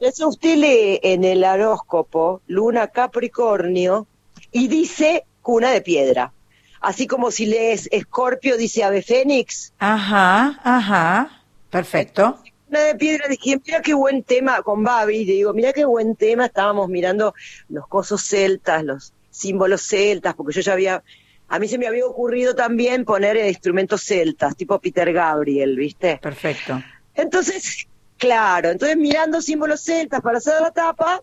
Eso 0.00 0.28
usted 0.28 0.56
lee 0.56 1.00
en 1.02 1.24
el 1.24 1.44
horóscopo 1.44 2.40
Luna 2.46 2.86
Capricornio 2.88 4.06
y 4.52 4.68
dice 4.68 5.26
cuna 5.42 5.70
de 5.70 5.82
piedra. 5.82 6.32
Así 6.80 7.06
como 7.06 7.30
si 7.30 7.44
lees 7.44 7.88
Escorpio 7.92 8.56
dice 8.56 8.84
ave 8.84 9.02
fénix. 9.02 9.74
Ajá, 9.78 10.60
ajá. 10.64 11.42
Perfecto. 11.68 12.38
Cuna 12.68 12.80
de 12.80 12.94
piedra 12.94 13.28
dije, 13.28 13.60
mira 13.66 13.82
qué 13.82 13.92
buen 13.92 14.22
tema 14.22 14.62
con 14.62 14.82
Babi, 14.82 15.26
le 15.26 15.32
digo, 15.32 15.52
mira 15.52 15.74
qué 15.74 15.84
buen 15.84 16.16
tema, 16.16 16.46
estábamos 16.46 16.88
mirando 16.88 17.34
los 17.68 17.86
cosos 17.86 18.22
celtas, 18.22 18.84
los 18.84 19.12
símbolos 19.38 19.82
celtas, 19.82 20.34
porque 20.34 20.54
yo 20.54 20.60
ya 20.60 20.72
había, 20.72 21.02
a 21.48 21.58
mí 21.58 21.68
se 21.68 21.78
me 21.78 21.86
había 21.86 22.06
ocurrido 22.06 22.54
también 22.54 23.04
poner 23.04 23.36
eh, 23.36 23.48
instrumentos 23.48 24.02
celtas, 24.02 24.56
tipo 24.56 24.78
Peter 24.80 25.12
Gabriel, 25.12 25.76
¿viste? 25.76 26.18
Perfecto. 26.22 26.82
Entonces, 27.14 27.86
claro, 28.16 28.70
entonces 28.70 28.96
mirando 28.96 29.40
símbolos 29.40 29.80
celtas 29.82 30.20
para 30.20 30.38
hacer 30.38 30.60
la 30.60 30.70
tapa, 30.70 31.22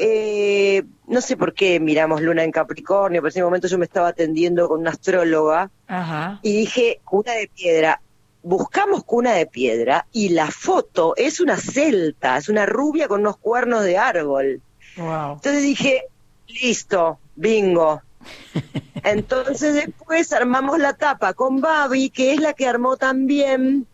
eh, 0.00 0.84
no 1.08 1.20
sé 1.20 1.36
por 1.36 1.52
qué 1.52 1.80
miramos 1.80 2.22
Luna 2.22 2.44
en 2.44 2.52
Capricornio, 2.52 3.20
pero 3.20 3.28
en 3.28 3.32
ese 3.32 3.42
momento 3.42 3.66
yo 3.66 3.78
me 3.78 3.84
estaba 3.84 4.08
atendiendo 4.08 4.68
con 4.68 4.80
una 4.80 4.90
astróloga 4.90 5.70
Ajá. 5.88 6.38
y 6.42 6.56
dije, 6.56 7.00
cuna 7.04 7.32
de 7.32 7.48
piedra. 7.48 8.00
Buscamos 8.44 9.02
cuna 9.02 9.32
de 9.32 9.46
piedra 9.46 10.06
y 10.12 10.28
la 10.28 10.52
foto 10.52 11.14
es 11.16 11.40
una 11.40 11.56
celta, 11.56 12.36
es 12.38 12.48
una 12.48 12.64
rubia 12.64 13.08
con 13.08 13.22
unos 13.22 13.38
cuernos 13.38 13.82
de 13.82 13.98
árbol. 13.98 14.62
Wow. 14.96 15.32
Entonces 15.34 15.62
dije, 15.62 16.04
listo, 16.48 17.18
bingo. 17.36 18.02
Entonces 19.04 19.74
después 19.74 20.32
armamos 20.32 20.78
la 20.78 20.94
tapa 20.94 21.32
con 21.34 21.60
Babi, 21.60 22.10
que 22.10 22.32
es 22.32 22.40
la 22.40 22.52
que 22.52 22.66
armó 22.66 22.96
también 22.96 23.86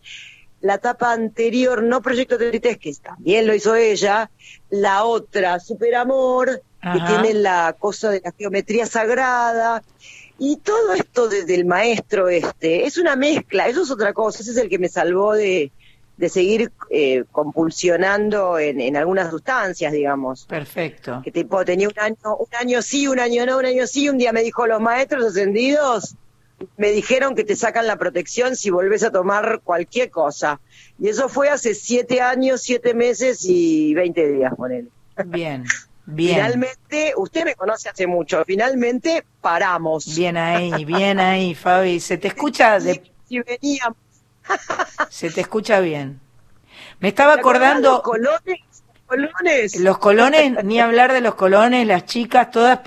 la 0.61 0.77
tapa 0.79 1.11
anterior, 1.13 1.83
no 1.83 2.01
Proyecto 2.01 2.37
33, 2.37 2.77
que 2.79 2.93
también 2.95 3.45
lo 3.45 3.53
hizo 3.53 3.75
ella, 3.75 4.31
la 4.69 5.03
otra, 5.03 5.59
Super 5.59 5.95
Amor, 5.95 6.61
que 6.81 6.87
Ajá. 6.89 7.05
tiene 7.21 7.39
la 7.39 7.75
cosa 7.77 8.09
de 8.09 8.21
la 8.23 8.31
geometría 8.31 8.85
sagrada. 8.87 9.83
Y 10.39 10.57
todo 10.57 10.93
esto 10.93 11.29
de- 11.29 11.45
del 11.45 11.65
maestro 11.65 12.27
este, 12.29 12.85
es 12.85 12.97
una 12.97 13.15
mezcla, 13.15 13.67
eso 13.67 13.83
es 13.83 13.91
otra 13.91 14.11
cosa, 14.11 14.41
ese 14.41 14.51
es 14.51 14.57
el 14.57 14.67
que 14.69 14.79
me 14.79 14.89
salvó 14.89 15.33
de, 15.33 15.71
de 16.17 16.29
seguir 16.29 16.71
eh, 16.89 17.25
compulsionando 17.31 18.57
en, 18.57 18.79
en 18.79 18.95
algunas 18.95 19.29
sustancias, 19.29 19.91
digamos 19.91 20.45
Perfecto. 20.45 21.21
que 21.23 21.31
tipo 21.31 21.65
tenía 21.65 21.89
un 21.89 21.99
año, 21.99 22.37
un 22.37 22.55
año 22.57 22.81
sí, 22.81 23.07
un 23.07 23.19
año 23.19 23.45
no, 23.45 23.57
un 23.57 23.65
año 23.65 23.85
sí, 23.85 24.07
un 24.07 24.17
día 24.17 24.31
me 24.31 24.41
dijo 24.41 24.65
los 24.65 24.79
maestros 24.79 25.25
ascendidos, 25.25 26.15
me 26.77 26.91
dijeron 26.91 27.35
que 27.35 27.43
te 27.43 27.55
sacan 27.55 27.87
la 27.87 27.97
protección 27.97 28.55
si 28.55 28.69
volvés 28.69 29.03
a 29.03 29.11
tomar 29.11 29.61
cualquier 29.63 30.09
cosa. 30.09 30.59
Y 30.99 31.09
eso 31.09 31.27
fue 31.27 31.49
hace 31.49 31.73
siete 31.75 32.21
años, 32.21 32.61
siete 32.61 32.93
meses 32.93 33.45
y 33.45 33.93
veinte 33.93 34.27
días, 34.31 34.53
ponele. 34.55 34.87
Bien. 35.25 35.65
Bien. 36.07 36.35
Finalmente, 36.35 37.13
usted 37.17 37.45
me 37.45 37.55
conoce 37.55 37.89
hace 37.89 38.05
mucho, 38.05 38.43
finalmente 38.45 39.25
paramos. 39.41 40.15
Bien 40.15 40.37
ahí, 40.37 40.85
bien 40.85 41.19
ahí, 41.19 41.55
Fabi. 41.55 41.99
Se 41.99 42.17
te 42.17 42.27
escucha 42.27 42.79
de, 42.79 43.01
Si 43.27 43.39
veníamos, 43.39 43.97
se 45.09 45.29
te 45.31 45.41
escucha 45.41 45.79
bien. 45.79 46.19
Me 46.99 47.09
estaba 47.09 47.33
¿te 47.33 47.39
acordás 47.39 47.77
acordando 47.77 47.89
los 47.89 48.01
colones? 48.01 48.59
Colones. 49.07 49.75
los 49.75 49.99
colones, 49.99 50.63
ni 50.63 50.79
hablar 50.79 51.13
de 51.13 51.21
los 51.21 51.35
colones, 51.35 51.85
las 51.85 52.05
chicas, 52.05 52.49
todas 52.49 52.79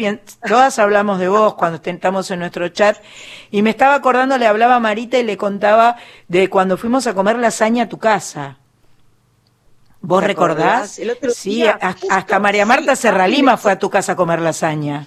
todas 0.47 0.79
hablamos 0.81 1.21
de 1.21 1.29
vos 1.29 1.55
cuando 1.55 1.81
estamos 1.83 2.31
en 2.33 2.41
nuestro 2.41 2.69
chat. 2.71 2.97
Y 3.51 3.63
me 3.63 3.71
estaba 3.71 3.95
acordando, 3.95 4.37
le 4.37 4.47
hablaba 4.47 4.77
a 4.77 4.81
Marita 4.81 5.19
y 5.19 5.23
le 5.23 5.37
contaba 5.37 5.97
de 6.27 6.51
cuando 6.51 6.77
fuimos 6.77 7.07
a 7.07 7.15
comer 7.15 7.39
lasaña 7.39 7.85
a 7.85 7.89
tu 7.89 7.99
casa. 7.99 8.59
¿Vos 10.01 10.21
¿Te 10.21 10.27
recordás? 10.29 10.99
otro 11.11 11.31
Sí, 11.31 11.51
día, 11.57 11.79
hasta, 11.81 12.07
hasta 12.17 12.39
María 12.41 12.67
Marta 12.67 12.97
sí, 12.97 13.03
Serralima 13.03 13.57
fue 13.57 13.73
a 13.73 13.79
tu 13.79 13.91
casa 13.91 14.13
a 14.13 14.17
comer 14.17 14.41
lasaña. 14.41 15.07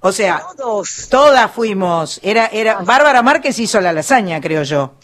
O 0.00 0.12
sea, 0.12 0.42
Todos. 0.56 1.08
todas 1.08 1.50
fuimos. 1.52 2.20
Era, 2.22 2.46
era, 2.46 2.80
Bárbara 2.82 3.22
Márquez 3.22 3.58
hizo 3.60 3.80
la 3.80 3.92
lasaña, 3.92 4.40
creo 4.40 4.62
yo. 4.64 4.94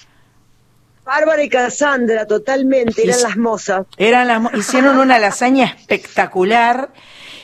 Bárbara 1.08 1.42
y 1.42 1.48
Cassandra, 1.48 2.26
totalmente, 2.26 3.02
eran 3.02 3.22
las 3.22 3.36
mozas. 3.38 3.86
Eran 3.96 4.28
las, 4.28 4.54
hicieron 4.54 4.98
una 4.98 5.18
lasaña 5.18 5.64
espectacular 5.64 6.90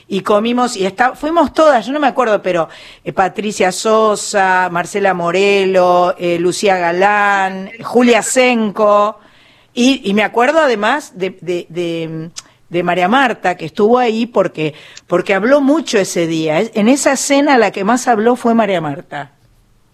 y 0.06 0.20
comimos 0.20 0.76
y 0.76 0.84
está, 0.84 1.14
fuimos 1.14 1.54
todas, 1.54 1.86
yo 1.86 1.94
no 1.94 1.98
me 1.98 2.06
acuerdo, 2.06 2.42
pero 2.42 2.68
eh, 3.04 3.14
Patricia 3.14 3.72
Sosa, 3.72 4.68
Marcela 4.70 5.14
Morelo, 5.14 6.14
eh, 6.18 6.38
Lucía 6.38 6.76
Galán, 6.76 7.70
Julia 7.82 8.22
Senco 8.22 9.18
y, 9.72 10.02
y 10.04 10.12
me 10.12 10.24
acuerdo 10.24 10.60
además 10.60 11.12
de, 11.16 11.30
de, 11.40 11.66
de, 11.70 12.30
de 12.68 12.82
María 12.82 13.08
Marta 13.08 13.56
que 13.56 13.64
estuvo 13.64 13.98
ahí 13.98 14.26
porque 14.26 14.74
porque 15.06 15.32
habló 15.32 15.62
mucho 15.62 15.98
ese 15.98 16.26
día. 16.26 16.60
En 16.60 16.86
esa 16.88 17.16
cena 17.16 17.56
la 17.56 17.70
que 17.70 17.82
más 17.82 18.08
habló 18.08 18.36
fue 18.36 18.52
María 18.54 18.82
Marta, 18.82 19.32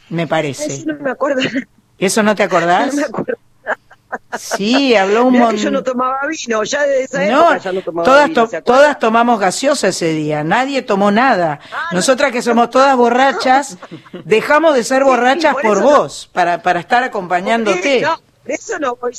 me 0.09 0.27
parece. 0.27 0.71
sí, 0.71 0.85
no 0.87 0.95
me 0.99 1.11
acuerdo. 1.12 1.41
¿Eso 1.99 2.23
no 2.25 2.35
te 2.35 2.43
acordás? 2.43 2.95
No 2.95 3.01
me 3.03 3.05
acuerdo. 3.05 3.39
Sí, 4.39 4.95
habló 4.97 5.25
un 5.27 5.39
montón. 5.39 5.57
yo 5.57 5.71
no 5.71 5.83
tomaba 5.83 6.21
vino, 6.27 6.63
ya 6.65 6.83
desde 6.83 7.05
esa 7.05 7.19
No, 7.27 7.41
época 7.43 7.59
ya 7.59 7.73
no 7.73 7.83
tomaba 7.83 8.05
todas, 8.05 8.65
todas 8.65 8.99
tomamos 8.99 9.39
gaseosa 9.39 9.89
ese 9.89 10.13
día, 10.13 10.43
nadie 10.45 10.83
tomó 10.83 11.11
nada. 11.11 11.61
Ah, 11.73 11.89
Nosotras 11.93 12.33
que 12.33 12.43
somos 12.43 12.71
todas 12.71 12.97
borrachas, 12.97 13.79
dejamos 14.25 14.75
de 14.75 14.85
ser 14.85 15.05
borrachas 15.05 15.53
por 15.55 15.63
por, 15.63 15.77
eso 15.79 15.81
no- 15.91 15.99
vos, 15.99 16.31
para, 16.33 16.63
para 16.63 16.81
estar 16.81 17.03
acompañándote. 17.05 18.01
No, 18.03 18.21
por 18.43 18.53
eso 18.53 18.78
no 18.78 18.97
voy, 18.97 19.12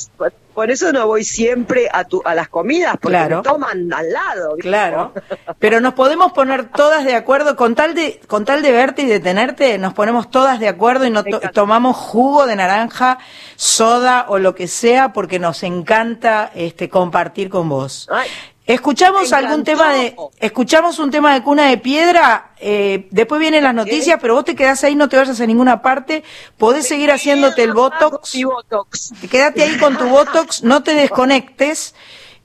por 0.52 0.70
eso 0.70 0.92
no 0.92 1.06
voy 1.06 1.24
siempre 1.24 1.88
a 1.92 2.04
tu, 2.04 2.20
a 2.24 2.34
las 2.34 2.48
comidas, 2.48 2.94
porque 3.00 3.16
Claro. 3.16 3.36
me 3.38 3.42
toman 3.42 3.92
al 3.92 4.12
lado. 4.12 4.56
¿viste? 4.56 4.68
Claro, 4.68 5.12
pero 5.58 5.80
nos 5.80 5.94
podemos 5.94 6.32
poner 6.32 6.68
todas 6.70 7.04
de 7.04 7.14
acuerdo, 7.14 7.54
con 7.56 7.74
tal 7.74 7.94
de, 7.94 8.20
con 8.26 8.44
tal 8.44 8.62
de 8.62 8.72
verte 8.72 9.02
y 9.02 9.06
de 9.06 9.20
tenerte, 9.20 9.78
nos 9.78 9.94
ponemos 9.94 10.30
todas 10.30 10.58
de 10.60 10.68
acuerdo 10.68 11.06
y 11.06 11.10
no 11.10 11.22
to- 11.24 11.40
tomamos 11.52 11.96
jugo 11.96 12.46
de 12.46 12.56
naranja, 12.56 13.18
soda 13.56 14.26
o 14.28 14.38
lo 14.38 14.54
que 14.54 14.66
sea, 14.68 15.12
porque 15.12 15.38
nos 15.38 15.62
encanta 15.62 16.50
este 16.54 16.88
compartir 16.88 17.48
con 17.48 17.68
vos. 17.68 18.08
Ay, 18.10 18.28
Escuchamos 18.64 19.32
algún 19.32 19.64
tema 19.64 19.92
de, 19.92 20.14
escuchamos 20.38 21.00
un 21.00 21.10
tema 21.10 21.34
de 21.34 21.42
cuna 21.42 21.68
de 21.68 21.78
piedra, 21.78 22.52
eh, 22.60 23.08
después 23.10 23.40
vienen 23.40 23.64
las 23.64 23.74
noticias, 23.74 24.18
pero 24.20 24.34
vos 24.34 24.44
te 24.44 24.54
quedás 24.54 24.84
ahí, 24.84 24.94
no 24.94 25.08
te 25.08 25.16
vayas 25.16 25.40
a 25.40 25.46
ninguna 25.46 25.82
parte, 25.82 26.22
podés 26.58 26.86
seguir 26.86 27.10
haciéndote 27.10 27.64
el 27.64 27.72
botox, 27.72 28.36
Y 28.36 28.44
Botox. 28.44 29.12
quédate 29.28 29.64
ahí 29.64 29.76
con 29.78 29.98
tu 29.98 30.06
botox, 30.06 30.62
no 30.62 30.84
te 30.84 30.94
desconectes, 30.94 31.96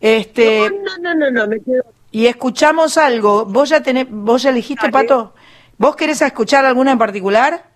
este, 0.01 0.71
No, 0.71 0.97
no, 1.01 1.13
no, 1.13 1.31
no, 1.31 1.47
me 1.47 1.59
quedo. 1.59 1.83
y 2.11 2.25
escuchamos 2.25 2.97
algo, 2.97 3.45
vos 3.45 3.69
ya 3.69 3.81
tenés, 3.83 4.07
vos 4.09 4.41
ya 4.41 4.49
elegiste, 4.49 4.89
Dale. 4.89 5.07
Pato, 5.07 5.33
¿vos 5.77 5.95
querés 5.95 6.19
escuchar 6.23 6.65
alguna 6.65 6.93
en 6.93 6.97
particular? 6.97 7.66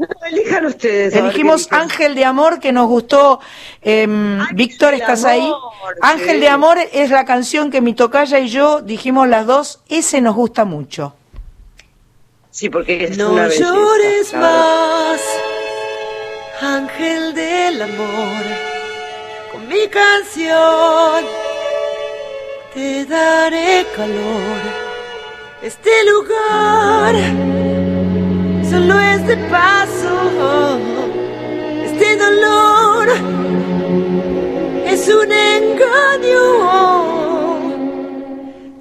No, 0.00 0.26
elijan 0.26 0.64
ustedes. 0.66 1.14
Elegimos. 1.14 1.68
Ángel 1.70 2.14
de 2.14 2.24
Amor, 2.24 2.58
que 2.58 2.72
nos 2.72 2.88
gustó. 2.88 3.40
em, 3.82 4.38
Víctor, 4.54 4.94
¿estás 4.94 5.24
Amor, 5.24 5.32
ahí? 5.32 5.52
Ángel 6.00 6.36
sí. 6.36 6.40
de 6.40 6.48
Amor 6.48 6.78
es 6.92 7.10
la 7.10 7.24
canción 7.24 7.70
que 7.70 7.80
mi 7.80 7.92
tocaya 7.94 8.38
y 8.38 8.48
yo 8.48 8.80
dijimos 8.80 9.28
las 9.28 9.46
dos, 9.46 9.80
ese 9.88 10.20
nos 10.20 10.34
gusta 10.34 10.64
mucho. 10.64 11.14
Sí, 12.50 12.68
porque 12.70 13.04
es 13.04 13.18
No 13.18 13.32
una 13.32 13.42
belleza. 13.48 13.64
llores 13.64 14.34
más, 14.34 15.20
ángel 16.62 17.34
del 17.34 17.82
amor. 17.82 18.42
Con 19.52 19.68
mi 19.68 19.86
canción 19.88 21.24
te 22.74 23.04
daré 23.04 23.86
calor. 23.94 24.60
Este 25.62 25.90
lugar 26.10 27.14
solo 28.70 28.98
es 29.00 29.26
de 29.26 29.36
paso. 29.54 30.78
Este 31.84 32.16
dolor 32.16 33.08
es 34.86 35.08
un 35.08 35.32
engaño. 35.32 36.44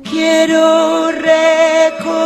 Quiero 0.04 1.12
recordar. 1.12 2.20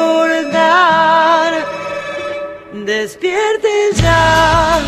Despierte 2.85 3.69
ya. 3.95 4.81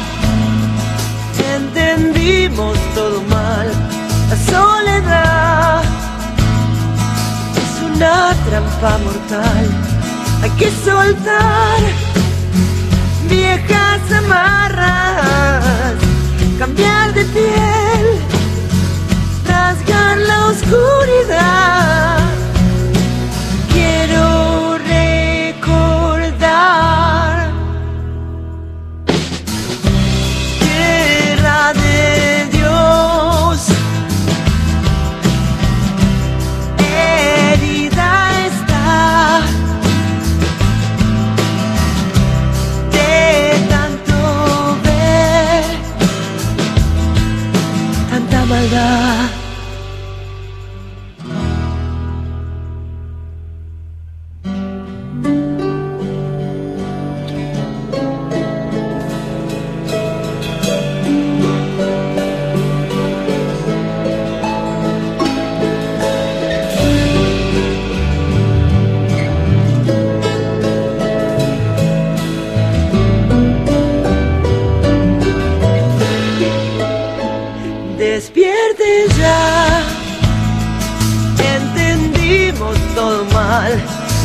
Entendimos 1.55 2.77
todo 2.93 3.21
mal. 3.35 3.67
La 4.29 4.37
soledad 4.51 5.83
es 7.63 7.73
una 7.89 8.15
trampa 8.45 8.97
mortal. 9.05 9.65
Hay 10.43 10.51
que 10.59 10.69
soltar 10.83 12.04
viejas 13.29 14.11
amarras, 14.11 15.95
cambiar 16.59 17.13
de 17.13 17.25
piel, 17.25 18.19
rasgar 19.47 20.17
la 20.17 20.47
oscuridad. 20.47 22.14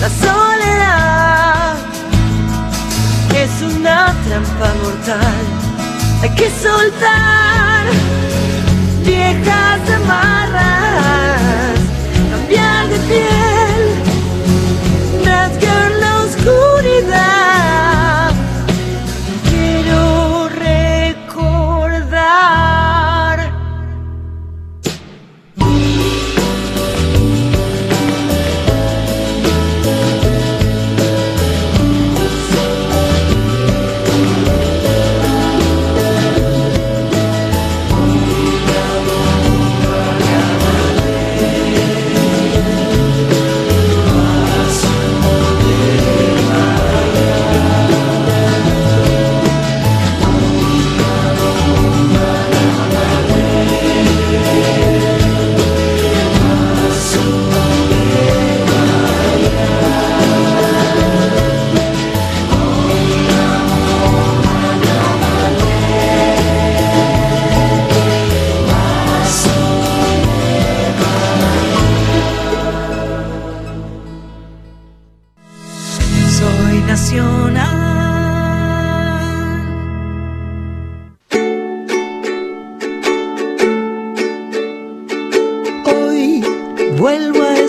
La 0.01 0.09
soledad 0.09 1.77
es 3.35 3.51
una 3.61 4.15
trampa 4.27 4.73
mortal. 4.83 5.45
Hay 6.23 6.31
que 6.37 6.49
soltar 6.49 7.85
viejas 9.05 9.81
amarras, 9.97 11.41
cambiar 12.33 12.89
de 12.89 12.99
piel, 13.11 13.83
rasgar 15.23 15.91
la 15.93 16.13
oscuridad. 16.25 17.40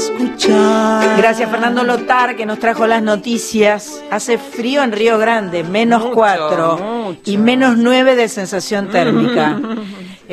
Escuchar. 0.09 1.17
Gracias 1.17 1.49
Fernando 1.49 1.83
Lotar 1.83 2.35
que 2.35 2.45
nos 2.45 2.59
trajo 2.59 2.87
las 2.87 3.01
noticias. 3.03 4.03
Hace 4.09 4.37
frío 4.37 4.81
en 4.83 4.91
Río 4.91 5.17
Grande, 5.17 5.63
menos 5.63 6.01
Mucho, 6.03 6.13
cuatro 6.15 6.77
mucho. 6.77 7.19
y 7.25 7.37
menos 7.37 7.77
nueve 7.77 8.15
de 8.15 8.27
sensación 8.27 8.89
térmica. 8.89 9.59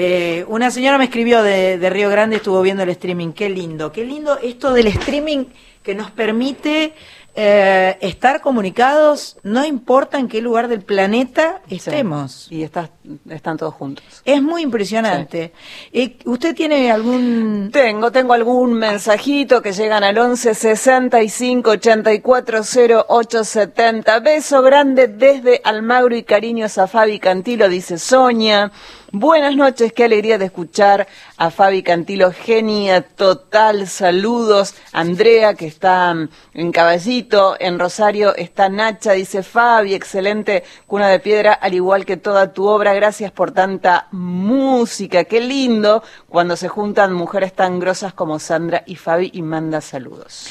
Eh, 0.00 0.44
una 0.46 0.70
señora 0.70 0.96
me 0.96 1.02
escribió 1.04 1.42
de, 1.42 1.76
de 1.76 1.90
Río 1.90 2.08
Grande, 2.08 2.36
estuvo 2.36 2.62
viendo 2.62 2.84
el 2.84 2.88
streaming. 2.90 3.32
Qué 3.32 3.48
lindo, 3.50 3.90
qué 3.90 4.04
lindo 4.04 4.38
esto 4.40 4.72
del 4.72 4.86
streaming 4.86 5.46
que 5.82 5.96
nos 5.96 6.12
permite 6.12 6.92
eh, 7.40 7.96
estar 8.00 8.40
comunicados, 8.40 9.36
no 9.44 9.64
importa 9.64 10.18
en 10.18 10.26
qué 10.26 10.42
lugar 10.42 10.66
del 10.66 10.82
planeta 10.82 11.62
estemos. 11.70 12.48
Y 12.50 12.64
estás, 12.64 12.90
están 13.30 13.56
todos 13.56 13.74
juntos. 13.74 14.04
Es 14.24 14.42
muy 14.42 14.62
impresionante. 14.62 15.52
Eh, 15.92 16.18
¿Usted 16.24 16.56
tiene 16.56 16.90
algún 16.90 17.70
Tengo, 17.72 18.10
tengo 18.10 18.32
algún 18.32 18.72
mensajito 18.72 19.62
que 19.62 19.72
llegan 19.72 20.02
al 20.02 20.18
11 20.18 20.52
65 20.52 21.70
84 21.70 22.62
08 23.08 23.44
70. 23.44 24.18
Beso 24.18 24.60
grande 24.60 25.06
desde 25.06 25.60
Almagro 25.62 26.16
y 26.16 26.24
cariños 26.24 26.76
a 26.76 26.88
Fabi 26.88 27.20
Cantilo, 27.20 27.68
dice 27.68 27.98
Sonia. 27.98 28.72
Buenas 29.12 29.56
noches, 29.56 29.94
qué 29.94 30.04
alegría 30.04 30.36
de 30.36 30.44
escuchar 30.44 31.08
a 31.38 31.50
Fabi 31.50 31.82
Cantilo, 31.82 32.30
genia 32.30 33.00
total, 33.00 33.88
saludos. 33.88 34.74
Andrea, 34.92 35.54
que 35.54 35.66
está 35.66 36.12
mm, 36.12 36.28
en 36.52 36.72
Caballito, 36.72 37.56
en 37.58 37.78
Rosario 37.78 38.36
está 38.36 38.68
Nacha, 38.68 39.12
dice 39.12 39.42
Fabi, 39.42 39.94
excelente 39.94 40.62
cuna 40.86 41.08
de 41.08 41.20
piedra, 41.20 41.54
al 41.54 41.72
igual 41.72 42.04
que 42.04 42.18
toda 42.18 42.52
tu 42.52 42.66
obra, 42.66 42.92
gracias 42.92 43.32
por 43.32 43.52
tanta 43.52 44.08
música, 44.10 45.24
qué 45.24 45.40
lindo 45.40 46.02
cuando 46.28 46.54
se 46.54 46.68
juntan 46.68 47.14
mujeres 47.14 47.54
tan 47.54 47.78
grosas 47.78 48.12
como 48.12 48.38
Sandra 48.38 48.82
y 48.84 48.96
Fabi 48.96 49.30
y 49.32 49.40
manda 49.40 49.80
saludos. 49.80 50.50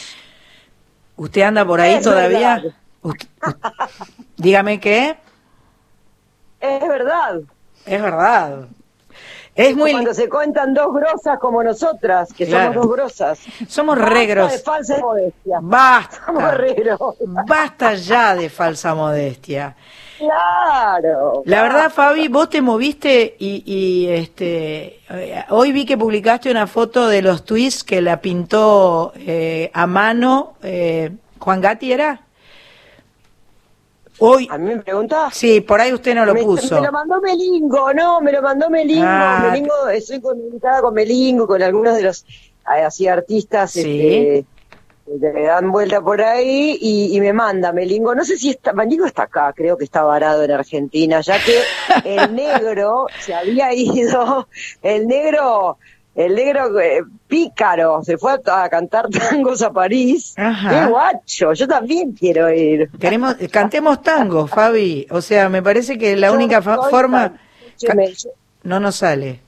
¿Usted 1.16 1.44
anda 1.44 1.64
por 1.64 1.80
ahí 1.80 1.94
Es 1.94 2.04
todavía? 2.04 2.64
dígame 4.38 4.80
qué. 4.80 5.16
Es 6.60 6.88
verdad. 6.88 7.42
Es 7.88 8.02
verdad. 8.02 8.66
Es 9.56 9.76
muy 9.76 9.92
Cuando 9.92 10.14
se 10.14 10.30
cuentan 10.30 10.76
dos 10.76 10.94
grosas 10.94 11.40
como 11.40 11.64
nosotras, 11.64 12.32
que 12.32 12.46
Claro. 12.46 12.74
somos 12.74 12.88
dos 12.88 12.96
grosas. 12.96 13.40
Somos 13.68 13.96
Basta 13.98 14.14
regros. 14.14 14.52
de 14.52 14.60
falsa 14.60 14.98
modestia. 15.00 15.60
Basta. 15.64 16.22
Somos 16.28 16.54
regros. 16.58 17.00
Basta 17.48 17.94
ya 17.96 18.36
de 18.36 18.50
falsa 18.50 18.94
modestia. 18.94 19.76
Claro. 20.20 21.42
La 21.46 21.64
verdad, 21.64 21.92
Fabi, 21.92 22.28
vos 22.28 22.50
te 22.50 22.62
moviste 22.62 23.36
y, 23.40 23.64
y, 23.66 24.08
este 24.10 25.00
hoy 25.50 25.72
vi 25.72 25.86
que 25.86 25.98
publicaste 25.98 26.52
una 26.52 26.68
foto 26.68 27.08
de 27.08 27.22
los 27.24 27.44
tweets 27.44 27.84
que 27.84 28.02
la 28.02 28.20
pintó 28.22 29.12
eh, 29.16 29.72
a 29.74 29.88
mano 29.88 30.54
eh, 30.62 31.12
Juan 31.40 31.62
Gatti, 31.62 31.92
¿era? 31.94 32.22
Hoy. 34.20 34.48
¿A 34.50 34.58
mí 34.58 34.66
me 34.76 34.82
preguntás? 34.82 35.36
Sí, 35.36 35.62
por 35.62 35.80
ahí 35.80 35.94
usted 35.94 36.16
no 36.16 36.26
lo 36.26 36.34
me, 36.34 36.44
puso. 36.44 36.76
me 36.76 36.88
lo 36.88 36.92
mandó 36.92 37.22
Melingo, 37.22 37.94
no, 37.94 38.20
me 38.22 38.32
lo 38.32 38.42
mandó 38.42 38.70
Melingo. 38.70 39.06
Ah, 39.08 39.50
Melingo, 39.52 39.88
estoy 39.90 40.20
comunicada 40.22 40.82
con 40.82 40.94
Melingo, 40.94 41.46
con 41.48 41.62
algunos 41.62 41.96
de 41.96 42.04
los 42.04 42.24
eh, 42.24 42.84
así 42.86 43.08
artistas 43.08 43.72
Sí. 43.72 43.82
este, 43.82 44.46
que 45.22 45.34
le 45.34 45.44
dan 45.44 45.72
vuelta 45.72 46.02
por 46.02 46.22
ahí 46.22 46.78
y, 46.82 47.16
y 47.16 47.22
me 47.22 47.32
manda 47.32 47.72
Melingo. 47.72 48.14
No 48.16 48.26
sé 48.26 48.38
si 48.38 48.50
está, 48.50 48.74
Melingo 48.74 49.06
está 49.06 49.24
acá, 49.24 49.54
creo 49.56 49.78
que 49.78 49.86
está 49.86 50.04
varado 50.04 50.44
en 50.44 50.52
Argentina, 50.52 51.22
ya 51.22 51.36
que 51.44 51.62
el 52.04 52.36
negro 52.36 53.06
se 53.22 53.34
había 53.34 53.74
ido, 53.74 54.48
el 54.82 55.08
negro, 55.08 55.78
el 56.18 56.36
negro 56.36 56.78
eh, 56.80 57.04
pícaro 57.28 58.04
se 58.04 58.18
fue 58.18 58.34
a, 58.46 58.64
a 58.64 58.70
cantar 58.70 59.08
tangos 59.30 59.62
a 59.62 59.72
París. 59.72 60.34
Ajá. 60.38 60.70
¡Qué 60.70 60.86
guacho! 60.92 61.54
Yo 61.54 61.68
también 61.68 62.12
quiero 62.12 62.52
ir. 62.52 62.90
Queremos, 63.00 63.36
cantemos 63.52 64.02
tango, 64.02 64.48
Fabi. 64.48 65.08
O 65.12 65.22
sea, 65.22 65.48
me 65.48 65.62
parece 65.64 65.98
que 65.98 66.16
la 66.18 66.28
Yo 66.28 66.34
única 66.34 66.62
forma 66.62 67.30
tan- 67.30 67.40
escúcheme, 67.68 68.14
yo- 68.14 68.30
no 68.64 68.80
nos 68.82 68.96
sale. 68.98 69.40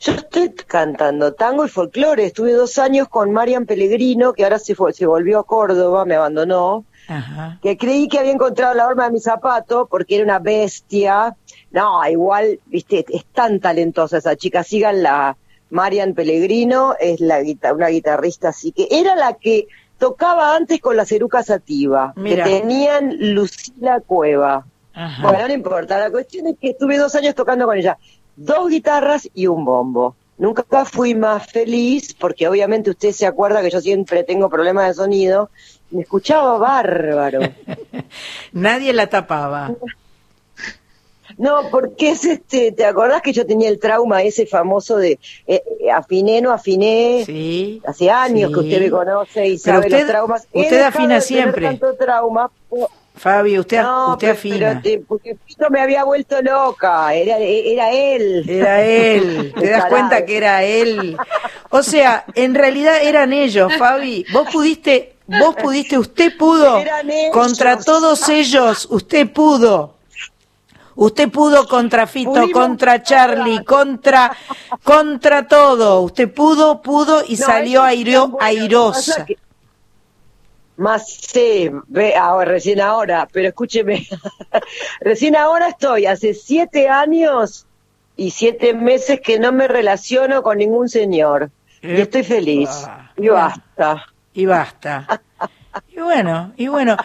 Yo 0.00 0.12
estoy 0.12 0.50
cantando 0.52 1.32
tango 1.32 1.64
y 1.64 1.68
folclore. 1.68 2.26
Estuve 2.26 2.52
dos 2.52 2.78
años 2.78 3.08
con 3.08 3.32
Marian 3.32 3.64
Pellegrino, 3.64 4.32
que 4.34 4.44
ahora 4.44 4.58
se, 4.58 4.74
fue- 4.74 4.92
se 4.92 5.06
volvió 5.06 5.38
a 5.38 5.44
Córdoba, 5.46 6.04
me 6.04 6.14
abandonó. 6.16 6.84
Ajá. 7.08 7.58
Que 7.62 7.76
creí 7.76 8.08
que 8.08 8.18
había 8.18 8.32
encontrado 8.32 8.74
la 8.74 8.86
horma 8.86 9.06
de 9.06 9.12
mi 9.12 9.20
zapato 9.20 9.86
porque 9.90 10.16
era 10.16 10.24
una 10.24 10.38
bestia. 10.40 11.36
No, 11.74 12.08
igual, 12.08 12.60
viste, 12.66 13.04
es 13.08 13.24
tan 13.24 13.58
talentosa 13.58 14.18
esa 14.18 14.36
chica. 14.36 14.62
Síganla. 14.62 15.36
Marian 15.70 16.14
Pellegrino 16.14 16.94
es 17.00 17.18
la 17.18 17.40
una 17.72 17.88
guitarrista 17.88 18.50
así 18.50 18.70
que 18.70 18.86
era 18.92 19.16
la 19.16 19.32
que 19.34 19.66
tocaba 19.98 20.54
antes 20.54 20.80
con 20.80 20.96
la 20.96 21.04
Ceruca 21.04 21.42
Sativa, 21.42 22.12
Mira. 22.14 22.44
que 22.44 22.60
tenían 22.60 23.34
Lucila 23.34 24.00
Cueva. 24.00 24.64
Ajá. 24.92 25.28
Bueno, 25.28 25.48
no 25.48 25.54
importa, 25.54 25.98
la 25.98 26.12
cuestión 26.12 26.46
es 26.46 26.56
que 26.60 26.70
estuve 26.70 26.96
dos 26.96 27.12
años 27.16 27.34
tocando 27.34 27.66
con 27.66 27.76
ella, 27.76 27.98
dos 28.36 28.68
guitarras 28.68 29.28
y 29.34 29.48
un 29.48 29.64
bombo. 29.64 30.14
Nunca 30.38 30.84
fui 30.84 31.16
más 31.16 31.44
feliz 31.50 32.14
porque 32.14 32.46
obviamente 32.46 32.90
usted 32.90 33.10
se 33.10 33.26
acuerda 33.26 33.62
que 33.62 33.70
yo 33.70 33.80
siempre 33.80 34.22
tengo 34.22 34.48
problemas 34.48 34.86
de 34.86 34.94
sonido. 34.94 35.50
Me 35.90 36.02
escuchaba 36.02 36.56
bárbaro. 36.56 37.40
Nadie 38.52 38.92
la 38.92 39.08
tapaba. 39.08 39.72
No, 41.38 41.68
porque 41.70 42.10
es 42.10 42.24
este, 42.24 42.72
¿te 42.72 42.84
acordás 42.84 43.22
que 43.22 43.32
yo 43.32 43.44
tenía 43.46 43.68
el 43.68 43.78
trauma 43.78 44.22
ese 44.22 44.46
famoso 44.46 44.96
de 44.96 45.18
eh, 45.46 45.62
eh, 45.80 45.90
afiné, 45.90 46.40
no 46.40 46.52
afiné? 46.52 47.22
Sí. 47.26 47.80
Hace 47.86 48.10
años 48.10 48.48
sí. 48.50 48.54
que 48.54 48.60
usted 48.60 48.80
me 48.80 48.90
conoce 48.90 49.46
y 49.48 49.58
Pero 49.58 49.76
sabe 49.76 49.86
usted- 49.86 49.98
los 50.00 50.08
traumas. 50.08 50.48
Usted 50.52 50.80
afina 50.82 51.14
de 51.16 51.20
siempre. 51.20 51.66
tanto 51.66 51.94
trauma. 51.94 52.50
Fabi, 53.16 53.58
usted, 53.60 53.80
No, 53.80 54.12
usted 54.14 54.26
pero- 54.26 54.32
afina. 54.32 54.56
pero 54.58 54.82
te- 54.82 55.04
porque 55.06 55.36
Pito 55.46 55.70
me 55.70 55.80
había 55.80 56.02
vuelto 56.02 56.42
loca, 56.42 57.14
era, 57.14 57.38
era 57.38 57.92
él. 57.92 58.44
Era 58.48 58.82
él, 58.84 59.54
te 59.58 59.70
das 59.70 59.84
cuenta 59.86 60.24
que 60.26 60.36
era 60.36 60.64
él. 60.64 61.16
O 61.70 61.82
sea, 61.84 62.24
en 62.34 62.54
realidad 62.56 62.96
eran 63.02 63.32
ellos, 63.32 63.72
Fabi. 63.78 64.24
Vos 64.32 64.48
pudiste, 64.52 65.14
vos 65.28 65.54
pudiste, 65.54 65.96
usted 65.96 66.36
pudo. 66.36 66.76
Eran 66.78 67.08
ellos. 67.08 67.32
Contra 67.32 67.78
todos 67.78 68.28
ellos, 68.28 68.88
usted 68.90 69.30
pudo. 69.32 69.94
Usted 70.96 71.28
pudo 71.30 71.66
contra 71.66 72.06
Fito, 72.06 72.30
Pudimos 72.32 72.52
contra 72.52 73.02
Charlie, 73.02 73.64
contra, 73.64 74.30
contra 74.82 75.46
todo. 75.48 76.02
Usted 76.02 76.32
pudo, 76.32 76.80
pudo 76.82 77.22
y 77.26 77.36
No, 77.36 77.46
salió 77.46 77.82
airo- 77.82 78.36
airosa. 78.40 79.24
Que- 79.24 79.38
Más 80.76 81.08
sí, 81.08 81.70
ve, 81.86 82.16
ahora, 82.16 82.50
recién 82.52 82.80
ahora, 82.80 83.28
pero 83.32 83.48
escúcheme, 83.48 84.06
recién 85.00 85.36
ahora 85.36 85.68
estoy, 85.68 86.06
hace 86.06 86.34
siete 86.34 86.88
años 86.88 87.66
y 88.16 88.30
siete 88.30 88.74
meses 88.74 89.20
que 89.20 89.38
no 89.38 89.52
me 89.52 89.68
relaciono 89.68 90.42
con 90.42 90.58
ningún 90.58 90.88
señor. 90.88 91.50
Y 91.82 92.00
estoy 92.00 92.22
feliz. 92.24 92.70
Y 93.16 93.28
basta. 93.28 94.06
Y 94.32 94.46
basta. 94.46 95.20
Y 95.88 96.00
bueno, 96.00 96.52
y 96.56 96.68
bueno, 96.68 96.96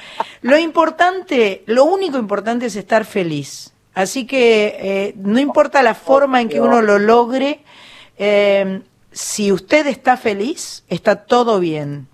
lo 0.41 0.57
importante, 0.57 1.63
lo 1.65 1.85
único 1.85 2.17
importante 2.17 2.67
es 2.67 2.75
estar 2.75 3.03
feliz. 3.05 3.73
Así 3.99 4.25
que 4.25 4.77
eh, 4.79 5.13
no 5.17 5.39
importa 5.39 5.83
la 5.83 5.93
forma 5.93 6.39
en 6.39 6.47
que 6.47 6.61
uno 6.61 6.81
lo 6.81 6.99
logre, 6.99 7.59
eh, 8.17 8.81
si 9.11 9.51
usted 9.51 9.87
está 9.87 10.15
feliz, 10.15 10.85
está 10.87 11.25
todo 11.25 11.59
bien. 11.59 12.07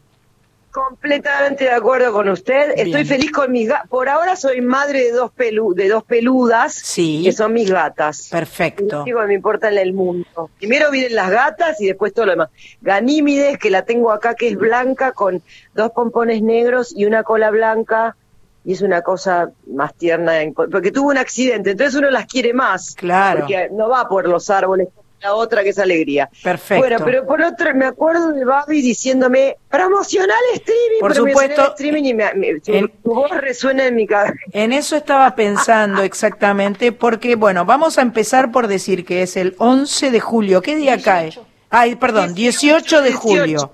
Completamente 0.71 1.65
de 1.65 1.71
acuerdo 1.71 2.11
con 2.11 2.27
usted. 2.27 2.73
Estoy 2.75 3.05
feliz 3.05 3.31
con 3.31 3.51
mis 3.51 3.69
gatas. 3.69 3.88
Por 3.88 4.09
ahora 4.09 4.36
soy 4.36 4.61
madre 4.61 5.03
de 5.03 5.11
dos 5.11 5.31
pelu 5.31 5.73
de 5.75 5.88
dos 5.88 6.03
peludas, 6.03 6.73
Sí. 6.73 7.21
que 7.23 7.31
son 7.31 7.53
mis 7.53 7.69
gatas. 7.69 8.29
Perfecto. 8.29 9.03
Digo, 9.03 9.21
me 9.27 9.36
importa 9.36 9.69
en 9.71 9.77
el 9.77 9.93
mundo. 9.93 10.49
Primero 10.57 10.89
vienen 10.89 11.15
las 11.15 11.29
gatas 11.29 11.79
y 11.79 11.86
después 11.86 12.13
todo 12.13 12.25
lo 12.25 12.31
demás. 12.31 12.49
Ganímides, 12.81 13.59
que 13.59 13.69
la 13.69 13.86
tengo 13.86 14.11
acá, 14.11 14.33
que 14.33 14.49
es 14.49 14.57
blanca, 14.57 15.11
con 15.11 15.43
dos 15.75 15.91
pompones 15.91 16.41
negros 16.41 16.93
y 16.97 17.05
una 17.05 17.21
cola 17.23 17.51
blanca. 17.51 18.17
Y 18.66 18.74
es 18.74 18.82
una 18.82 19.01
cosa 19.03 19.49
más 19.72 19.93
tierna, 19.93 20.41
en- 20.41 20.53
porque 20.53 20.91
tuvo 20.91 21.09
un 21.09 21.18
accidente, 21.18 21.72
entonces 21.72 21.95
uno 21.95 22.09
las 22.09 22.26
quiere 22.26 22.53
más. 22.53 22.95
Claro. 22.95 23.41
Porque 23.41 23.70
no 23.72 23.89
va 23.89 24.07
por 24.09 24.28
los 24.28 24.49
árboles, 24.49 24.88
la 25.22 25.34
otra 25.36 25.63
que 25.63 25.70
es 25.70 25.78
alegría. 25.80 26.30
Perfecto. 26.43 26.82
Bueno, 26.82 26.97
pero 27.05 27.26
por 27.28 27.41
otro, 27.41 27.74
me 27.76 27.86
acuerdo 27.86 28.32
de 28.32 28.43
Babi 28.43 28.82
diciéndome, 28.82 29.55
promocionar 29.70 30.38
streaming, 30.55 30.99
Por 30.99 31.13
supuesto, 31.16 31.68
streaming, 31.70 32.03
y 32.05 32.13
me- 32.16 32.34
me- 32.34 32.59
su, 32.59 32.74
en- 32.74 32.91
su 33.03 33.09
voz 33.13 33.32
resuena 33.32 33.86
en 33.86 33.95
mi 33.95 34.07
cabeza. 34.07 34.34
En 34.51 34.74
eso 34.74 34.95
estaba 34.95 35.36
pensando 35.36 36.01
exactamente, 36.03 36.91
porque, 36.91 37.36
bueno, 37.36 37.66
vamos 37.66 37.97
a 37.99 38.01
empezar 38.01 38.51
por 38.51 38.68
decir 38.68 39.05
que 39.05 39.22
es 39.22 39.38
el 39.38 39.55
11 39.59 40.09
de 40.11 40.20
julio. 40.20 40.61
¿Qué 40.61 40.76
día 40.76 40.99
cae? 41.01 41.32
Ay, 41.70 41.95
perdón, 41.95 42.34
18 42.34 43.01
de 43.03 43.13
julio. 43.13 43.72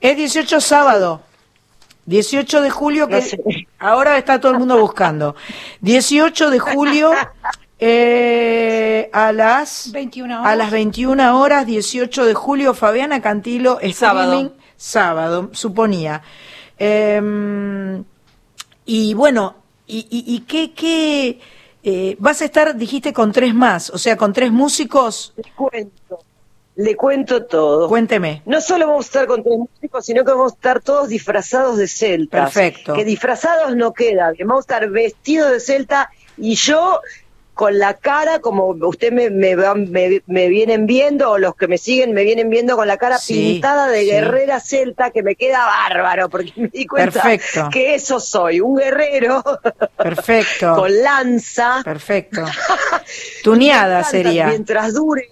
Es 0.00 0.16
18 0.16 0.60
sábado. 0.60 1.22
18 2.06 2.60
de 2.62 2.70
julio, 2.70 3.08
que 3.08 3.16
No 3.16 3.20
sé. 3.22 3.38
ahora 3.78 4.18
está 4.18 4.40
todo 4.40 4.52
el 4.52 4.58
mundo 4.58 4.78
buscando. 4.78 5.36
18 5.80 6.50
de 6.50 6.58
julio 6.58 7.12
eh, 7.78 9.10
a 9.12 9.32
las 9.32 9.90
21 9.92 10.34
a 10.36 10.40
horas. 10.42 10.56
las 10.58 10.70
21 10.70 11.40
horas, 11.40 11.66
18 11.66 12.24
de 12.26 12.34
julio, 12.34 12.74
Fabiana 12.74 13.20
Cantilo, 13.20 13.78
Sábado. 13.92 14.32
streaming, 14.32 14.50
sábado, 14.76 15.50
suponía. 15.52 16.22
Em, 16.78 18.04
y 18.84 19.14
bueno, 19.14 19.56
¿y, 19.86 19.98
y, 20.10 20.34
y 20.34 20.40
qué, 20.40 20.72
qué 20.74 21.40
eh, 21.84 22.16
vas 22.18 22.42
a 22.42 22.44
estar, 22.44 22.76
dijiste, 22.76 23.12
con 23.12 23.32
tres 23.32 23.54
más, 23.54 23.90
o 23.90 23.98
sea, 23.98 24.16
con 24.16 24.32
tres 24.32 24.50
músicos? 24.52 25.32
Le 25.36 25.50
cuento, 25.54 26.18
le 26.74 26.96
cuento 26.96 27.44
todo. 27.44 27.88
Cuénteme. 27.88 28.42
No 28.46 28.60
solo 28.60 28.86
vamos 28.86 29.04
a 29.04 29.08
estar 29.08 29.26
con 29.26 29.42
tres 29.42 29.58
músicos, 29.58 30.04
sino 30.06 30.24
que 30.24 30.30
vamos 30.32 30.52
a 30.52 30.54
estar 30.54 30.80
todos 30.80 31.08
disfrazados 31.08 31.76
de 31.76 31.86
celtas. 31.88 32.52
Perfecto. 32.52 32.94
Que 32.94 33.04
disfrazados 33.04 33.76
no 33.76 33.92
queda, 33.92 34.32
que 34.34 34.44
vamos 34.44 34.62
a 34.62 34.66
estar 34.76 34.88
vestidos 34.90 35.50
de 35.50 35.60
celta 35.60 36.10
y 36.38 36.54
yo 36.54 37.00
con 37.52 37.78
la 37.78 37.92
cara 37.98 38.38
como 38.38 38.68
usted 38.68 39.12
me, 39.12 39.28
me, 39.28 39.54
me, 39.54 40.22
me 40.26 40.48
vienen 40.48 40.86
viendo 40.86 41.30
o 41.32 41.36
los 41.38 41.54
que 41.54 41.68
me 41.68 41.76
siguen 41.76 42.14
me 42.14 42.24
vienen 42.24 42.48
viendo 42.48 42.76
con 42.76 42.88
la 42.88 42.96
cara 42.96 43.18
Sí, 43.18 43.34
pintada 43.34 43.88
de 43.88 44.00
sí. 44.00 44.06
guerrera 44.06 44.58
celta 44.58 45.10
que 45.10 45.22
me 45.22 45.34
queda 45.36 45.66
bárbaro 45.66 46.30
porque 46.30 46.50
me 46.56 46.68
di 46.68 46.86
cuenta 46.86 47.22
Perfecto. 47.22 47.68
que 47.70 47.94
eso 47.94 48.18
soy, 48.20 48.62
un 48.62 48.76
guerrero 48.78 49.44
Perfecto. 49.98 50.74
con 50.76 51.02
lanza. 51.02 51.82
Perfecto. 51.84 52.42
Tuneada 53.44 54.02
sería. 54.04 54.46
Mientras 54.46 54.94
dure. 54.94 55.28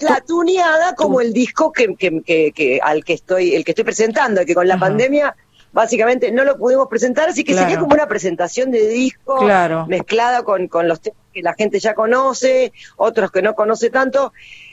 La 0.00 0.20
tuneada 0.20 0.94
como 0.94 1.20
el 1.20 1.32
disco 1.32 1.72
que, 1.72 1.94
que, 1.96 2.22
que, 2.22 2.52
que- 2.52 2.80
al 2.82 3.04
que 3.04 3.14
estoy, 3.14 3.54
el 3.54 3.64
que 3.64 3.72
estoy 3.72 3.84
presentando, 3.84 4.44
que 4.44 4.54
con 4.54 4.66
la 4.68 4.74
Ajá. 4.74 4.86
pandemia 4.86 5.34
básicamente 5.72 6.30
no 6.32 6.44
lo 6.44 6.56
pudimos 6.56 6.88
presentar, 6.88 7.28
así 7.28 7.44
que 7.44 7.52
Claro. 7.52 7.66
sería 7.68 7.80
como 7.80 7.94
una 7.94 8.06
presentación 8.08 8.70
de 8.70 8.88
disco 8.88 9.38
Claro. 9.38 9.86
mezclada 9.86 10.42
con, 10.42 10.66
con 10.68 10.88
los 10.88 11.00
temas 11.00 11.18
que 11.32 11.42
la 11.42 11.54
gente 11.54 11.78
ya 11.78 11.94
conoce, 11.94 12.72
otros 12.96 13.30
que 13.30 13.42
no 13.42 13.54
conoce 13.54 13.90
tanto. 13.90 14.32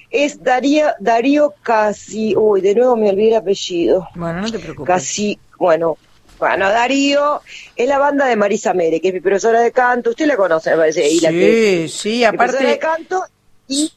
Es 0.09 0.41
Darío, 0.41 0.88
Darío 0.99 1.53
Casi, 1.61 2.36
uy, 2.36 2.61
de 2.61 2.76
nuevo 2.76 2.95
me 2.95 3.09
olvidé 3.09 3.30
el 3.32 3.36
apellido. 3.36 4.07
Bueno, 4.15 4.41
no 4.41 4.51
te 4.51 4.59
preocupes. 4.59 4.88
Casi, 4.88 5.38
bueno, 5.59 5.97
bueno, 6.39 6.69
Darío 6.69 7.41
es 7.76 7.88
la 7.89 7.97
banda 7.97 8.26
de 8.26 8.36
Marisa 8.38 8.73
Mere, 8.73 9.01
que 9.01 9.09
es 9.09 9.13
mi 9.13 9.19
profesora 9.19 9.59
de 9.61 9.71
canto, 9.71 10.11
usted 10.11 10.26
la 10.28 10.38
conoce, 10.38 10.69
me 10.71 10.78
parece, 10.78 11.09
y 11.09 11.19
la 11.19 11.30
que 11.32 11.88
Sí, 11.88 11.89
sí, 11.89 12.26
mi 12.32 12.38
profesora 12.38 12.67
de 12.69 12.73
aparte. 12.76 12.80
canto 12.80 13.23
y 13.67 13.91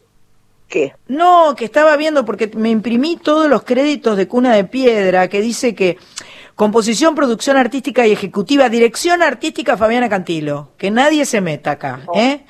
¿qué? 0.69 0.95
No, 1.09 1.55
que 1.57 1.64
estaba 1.64 1.97
viendo 1.97 2.25
porque 2.25 2.51
me 2.55 2.71
imprimí 2.71 3.16
todos 3.16 3.49
los 3.49 3.62
créditos 3.64 4.16
de 4.16 4.29
Cuna 4.29 4.55
de 4.55 4.64
Piedra, 4.64 5.29
que 5.29 5.41
dice 5.41 5.75
que 5.75 5.97
composición, 6.55 7.14
producción 7.14 7.57
artística 7.57 8.07
y 8.07 8.12
ejecutiva, 8.12 8.69
dirección 8.69 9.23
artística 9.23 9.77
Fabiana 9.77 10.09
Cantilo, 10.09 10.71
que 10.77 10.91
nadie 10.91 11.25
se 11.25 11.41
meta 11.41 11.73
acá, 11.73 12.01
¿eh? 12.14 12.45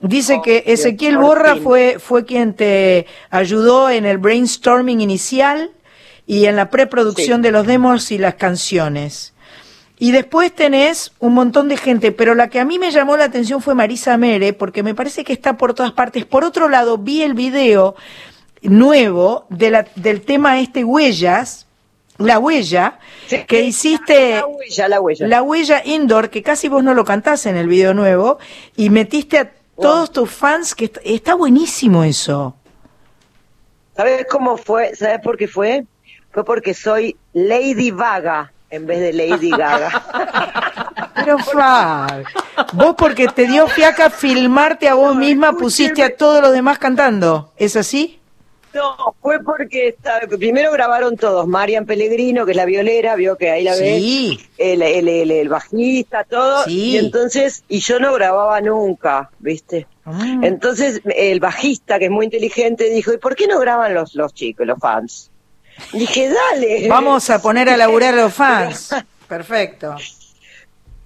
Dice 0.00 0.40
que 0.44 0.62
Ezequiel 0.66 1.18
Borra 1.18 1.54
fin. 1.54 1.64
fue, 1.64 1.96
fue 1.98 2.24
quien 2.24 2.54
te 2.54 3.06
ayudó 3.30 3.90
en 3.90 4.06
el 4.06 4.18
brainstorming 4.18 5.00
inicial 5.00 5.72
y 6.24 6.44
en 6.44 6.54
la 6.54 6.70
preproducción 6.70 7.38
Sí. 7.38 7.42
de 7.42 7.50
los 7.50 7.66
demos 7.66 8.12
y 8.12 8.18
las 8.18 8.34
canciones. 8.34 9.34
Y 9.98 10.12
después 10.12 10.54
tenés 10.54 11.12
un 11.18 11.34
montón 11.34 11.68
de 11.68 11.76
gente, 11.76 12.12
pero 12.12 12.34
la 12.36 12.48
que 12.48 12.60
a 12.60 12.64
mí 12.64 12.78
me 12.78 12.92
llamó 12.92 13.16
la 13.16 13.24
atención 13.24 13.60
fue 13.60 13.74
Marisa 13.74 14.16
Mere, 14.16 14.52
porque 14.52 14.82
me 14.84 14.94
parece 14.94 15.24
que 15.24 15.32
está 15.32 15.56
por 15.56 15.74
todas 15.74 15.90
partes. 15.92 16.24
Por 16.24 16.44
otro 16.44 16.68
lado, 16.68 16.98
vi 16.98 17.22
el 17.22 17.34
video 17.34 17.96
nuevo 18.62 19.46
de 19.50 19.70
la, 19.70 19.86
del 19.96 20.20
tema 20.22 20.60
este 20.60 20.84
Huellas, 20.84 21.66
La 22.16 22.38
Huella, 22.38 22.98
Sí, 23.26 23.44
que 23.46 23.62
hiciste 23.62 24.36
La 24.36 24.46
huella, 24.46 24.88
la 24.88 25.00
huella. 25.00 25.26
la 25.26 25.42
huella 25.42 25.82
indoor, 25.84 26.30
que 26.30 26.42
casi 26.42 26.68
vos 26.68 26.82
no 26.84 26.94
lo 26.94 27.04
cantás 27.04 27.46
en 27.46 27.56
el 27.56 27.66
video 27.66 27.92
nuevo, 27.94 28.38
y 28.76 28.90
metiste 28.90 29.38
a 29.38 29.52
todos 29.80 30.12
tus 30.12 30.30
fans, 30.30 30.74
que 30.74 30.86
est- 30.86 30.98
está 31.04 31.34
buenísimo 31.34 32.04
eso. 32.04 32.54
¿Sabes 33.96 34.26
cómo 34.30 34.56
fue? 34.56 34.94
¿Sabes 34.94 35.20
por 35.20 35.36
qué 35.36 35.48
fue? 35.48 35.84
Fue 36.30 36.44
porque 36.44 36.72
soy 36.74 37.16
Lady 37.32 37.90
Vaga 37.90 38.52
en 38.70 38.86
vez 38.86 39.00
de 39.00 39.12
Lady 39.12 39.50
Gaga. 39.50 41.10
Pero 41.14 41.38
Fab, 41.38 42.24
vos 42.72 42.94
porque 42.96 43.26
te 43.28 43.46
dio 43.46 43.66
fiaca 43.66 44.08
filmarte 44.10 44.88
a 44.88 44.94
vos 44.94 45.14
misma, 45.16 45.52
pusiste 45.52 46.02
a 46.02 46.14
todos 46.16 46.40
los 46.40 46.52
demás 46.52 46.78
cantando. 46.78 47.52
¿Es 47.56 47.76
así? 47.76 48.18
No, 48.74 49.16
fue 49.22 49.42
porque 49.42 49.88
está- 49.88 50.20
primero 50.38 50.70
grabaron 50.70 51.16
todos. 51.16 51.46
Marian 51.48 51.86
Pellegrino, 51.86 52.44
que 52.44 52.52
es 52.52 52.56
la 52.56 52.66
violera, 52.66 53.16
vio 53.16 53.36
que 53.36 53.50
ahí 53.50 53.64
la 53.64 53.72
ves. 53.72 53.80
Sí. 54.00 54.40
El, 54.58 54.82
el, 54.82 55.08
el, 55.08 55.30
el 55.30 55.48
bajista, 55.48 56.24
todo. 56.24 56.64
Sí. 56.64 56.90
Y 56.92 56.98
entonces, 56.98 57.64
y 57.68 57.80
yo 57.80 57.98
no 57.98 58.12
grababa 58.12 58.60
nunca, 58.60 59.30
¿viste? 59.38 59.86
Mm. 60.04 60.44
Entonces, 60.44 61.00
el 61.04 61.40
bajista, 61.40 61.98
que 61.98 62.04
es 62.06 62.10
muy 62.10 62.26
inteligente, 62.26 62.88
dijo, 62.90 63.12
¿y 63.12 63.16
por 63.18 63.34
qué 63.34 63.46
no 63.48 63.58
graban 63.58 63.94
los, 63.94 64.14
los 64.14 64.34
chicos, 64.34 64.66
los 64.66 64.78
fans? 64.78 65.30
Dije, 65.92 66.30
dale. 66.30 66.88
Vamos 66.88 67.30
a 67.30 67.40
poner 67.40 67.68
a 67.68 67.76
laburar 67.76 68.14
a 68.14 68.22
los 68.22 68.34
fans. 68.34 68.90
Perfecto. 69.28 69.96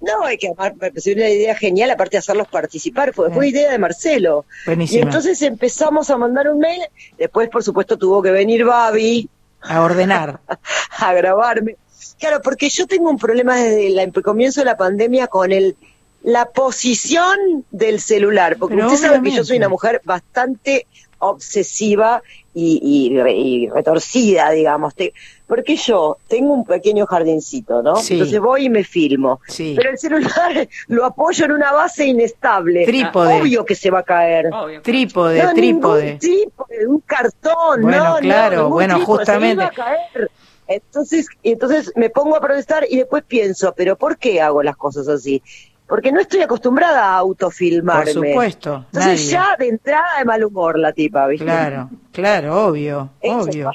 No, 0.01 0.25
hay 0.25 0.37
que 0.37 0.49
me 0.49 0.71
pareció 0.71 1.13
una 1.13 1.29
idea 1.29 1.55
genial, 1.55 1.89
aparte 1.91 2.17
de 2.17 2.19
hacerlos 2.19 2.49
participar, 2.49 3.13
fue, 3.13 3.31
fue 3.31 3.47
idea 3.47 3.71
de 3.71 3.77
Marcelo. 3.77 4.45
Buenísima. 4.65 4.99
Y 4.99 5.01
entonces 5.03 5.41
empezamos 5.41 6.09
a 6.09 6.17
mandar 6.17 6.49
un 6.49 6.59
mail, 6.59 6.81
después 7.17 7.49
por 7.49 7.63
supuesto 7.63 7.97
tuvo 7.97 8.21
que 8.21 8.31
venir 8.31 8.65
Babi 8.65 9.29
A 9.61 9.81
ordenar. 9.81 10.41
a 10.99 11.13
grabarme. 11.13 11.77
Claro, 12.19 12.41
porque 12.41 12.69
yo 12.69 12.85
tengo 12.85 13.09
un 13.09 13.17
problema 13.17 13.55
desde 13.55 13.87
el 13.87 14.11
comienzo 14.23 14.59
de 14.59 14.65
la 14.65 14.77
pandemia 14.77 15.27
con 15.27 15.53
el 15.53 15.77
la 16.21 16.45
posición 16.45 17.65
del 17.71 17.99
celular, 17.99 18.55
porque 18.57 18.75
Pero 18.75 18.87
usted 18.87 19.07
sabe 19.07 19.21
que 19.21 19.35
yo 19.35 19.43
soy 19.43 19.57
una 19.57 19.67
mujer 19.69 20.01
bastante 20.05 20.87
obsesiva 21.19 22.23
y, 22.55 22.79
y 23.11 23.19
re- 23.19 23.33
y 23.35 23.69
retorcida, 23.69 24.51
digamos. 24.51 24.93
Te- 24.95 25.13
porque 25.47 25.75
yo 25.75 26.17
tengo 26.27 26.53
un 26.53 26.65
pequeño 26.65 27.05
jardincito, 27.05 27.81
¿no? 27.83 27.95
Sí. 27.97 28.13
Entonces 28.13 28.39
voy 28.39 28.65
y 28.65 28.69
me 28.69 28.83
filmo. 28.83 29.39
Sí. 29.47 29.73
Pero 29.77 29.91
el 29.91 29.97
celular 29.97 30.67
lo 30.87 31.05
apoyo 31.05 31.45
en 31.45 31.51
una 31.51 31.71
base 31.71 32.05
inestable. 32.05 32.85
Trípode. 32.85 33.41
Obvio 33.41 33.65
que 33.65 33.75
se 33.75 33.89
va 33.91 33.99
a 33.99 34.03
caer. 34.03 34.49
Trípode, 34.81 35.43
no, 35.43 35.53
trípode. 35.53 36.03
ningún 36.05 36.19
trípode, 36.19 36.87
un 36.87 36.99
cartón, 37.01 37.81
Bueno, 37.81 37.97
no, 37.97 38.13
no, 38.15 38.19
claro, 38.19 38.69
bueno, 38.69 38.95
trípode, 38.97 39.25
se 39.25 39.31
justamente. 39.31 39.53
iba 39.63 39.65
a 39.65 39.71
caer. 39.71 40.31
Entonces, 40.65 41.27
y 41.43 41.51
entonces 41.51 41.91
me 41.95 42.09
pongo 42.09 42.37
a 42.37 42.39
protestar 42.39 42.85
y 42.89 42.95
después 42.97 43.23
pienso, 43.27 43.73
pero 43.75 43.97
¿por 43.97 44.17
qué 44.17 44.41
hago 44.41 44.63
las 44.63 44.77
cosas 44.77 45.07
así? 45.09 45.41
Porque 45.93 46.11
no 46.11 46.19
estoy 46.19 46.41
acostumbrada 46.41 47.03
a 47.03 47.17
autofilmarme. 47.17 48.13
Por 48.15 48.25
supuesto, 48.25 48.85
Entonces 48.93 49.05
nadie. 49.11 49.25
ya 49.29 49.55
de 49.59 49.67
entrada 49.67 50.07
de 50.17 50.25
mal 50.25 50.43
humor 50.43 50.79
la 50.79 50.91
tipa, 50.91 51.27
¿viste? 51.27 51.45
Claro, 51.45 51.87
claro, 52.11 52.65
obvio, 52.65 53.09
Eso 53.21 53.37
obvio. 53.41 53.71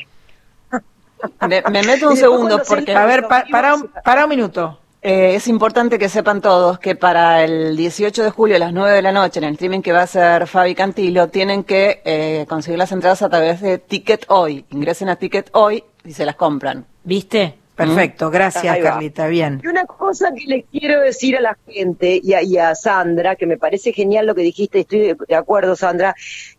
Me, 1.49 1.63
me 1.71 1.83
meto 1.85 2.09
un 2.11 2.17
segundo 2.17 2.61
porque 2.67 2.93
A 2.93 3.07
ver, 3.07 3.29
pa- 3.29 3.43
Los 3.43 3.51
para, 3.53 3.75
un, 3.75 3.83
vivos- 3.83 4.03
para 4.03 4.25
un 4.25 4.31
minuto. 4.31 4.81
eh, 5.01 5.37
es 5.37 5.47
importante 5.47 5.97
que 5.97 6.09
sepan 6.09 6.41
todos 6.41 6.81
que 6.81 6.97
para 6.97 7.45
el 7.45 7.77
18 7.77 8.25
de 8.25 8.31
julio 8.31 8.57
a 8.57 8.59
las 8.59 8.73
9 8.73 8.95
de 8.97 9.03
la 9.03 9.13
noche, 9.13 9.39
en 9.39 9.45
el 9.45 9.53
streaming 9.53 9.81
que 9.83 9.93
va 9.93 10.01
a 10.01 10.03
hacer 10.03 10.49
Fabi 10.49 10.75
Cantilo, 10.75 11.29
tienen 11.29 11.63
que 11.63 12.03
eh, 12.05 12.47
conseguir 12.49 12.79
las 12.79 12.91
entradas 12.91 13.23
a 13.23 13.29
través 13.29 13.61
de 13.61 13.79
Ticket 13.79 14.25
Hoy. 14.29 14.65
Ingresen 14.71 15.09
a 15.09 15.15
Ticket 15.15 15.51
Hoy 15.53 15.85
y 16.05 16.13
se 16.15 16.27
las 16.27 16.35
compran. 16.35 16.85
¿Viste? 17.05 17.59
Perfecto, 17.87 18.31
gracias. 18.31 18.77
Carlita, 18.79 19.27
bien. 19.29 19.61
Y 19.63 19.67
una 19.69 19.87
cosa 19.87 20.33
que 20.35 20.45
le 20.47 20.65
quiero 20.65 21.01
decir 21.01 21.37
a 21.37 21.41
la 21.41 21.57
gente 21.67 22.21
y 22.23 22.35
a, 22.35 22.43
y 22.43 22.59
a 22.59 22.75
Sandra, 22.75 23.37
que 23.37 23.47
me 23.47 23.57
parece 23.57 23.93
genial 23.93 24.27
lo 24.27 24.35
que 24.35 24.43
dijiste, 24.43 24.81
estoy 24.81 24.99
de, 25.01 25.17
de 25.29 25.35
acuerdo, 25.35 25.77
Sandra, 25.77 26.15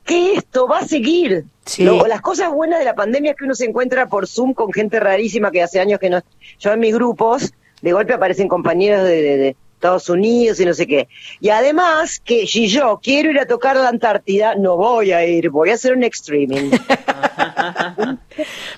que 0.05 0.34
esto 0.34 0.67
va 0.67 0.80
a 0.80 0.88
seguir. 0.88 1.45
Sí. 1.65 1.84
Lo- 1.84 2.07
las 2.07 2.22
cosas 2.22 2.51
buenas 2.51 2.80
de 2.80 2.86
la 2.86 2.95
pandemia 2.95 3.32
es 3.32 3.38
que 3.38 3.43
uno 3.45 3.53
se 3.55 3.65
encuentra 3.65 4.07
por 4.07 4.28
Zoom 4.28 4.53
con 4.53 4.72
gente 4.74 4.99
rarísima 4.99 5.51
que 5.51 5.61
hace 5.61 5.80
años 5.80 5.99
que 5.99 6.09
no. 6.09 6.22
Yo 6.59 6.72
en 6.74 6.80
mis 6.80 6.93
grupos, 6.95 7.53
de 7.82 7.91
golpe 7.93 8.13
aparecen 8.13 8.47
compañeros 8.47 9.03
de, 9.03 9.22
de- 9.22 9.38
de 9.38 9.55
Estados 9.80 10.09
Unidos 10.09 10.59
y 10.59 10.65
no 10.65 10.73
sé 10.73 10.86
qué. 10.86 11.07
Y 11.39 11.49
además, 11.49 12.19
que 12.19 12.45
si 12.45 12.67
yo 12.67 12.99
quiero 13.01 13.32
ir 13.32 13.39
a 13.39 13.45
tocar 13.45 13.77
la 13.77 13.88
Antártida, 13.88 14.55
no 14.55 14.75
voy 14.75 15.13
a 15.13 15.25
ir, 15.25 15.49
voy 15.49 15.69
a 15.69 15.75
hacer 15.75 15.93
un 15.95 16.03
streaming. 16.03 16.69
Perfecto. 16.69 18.19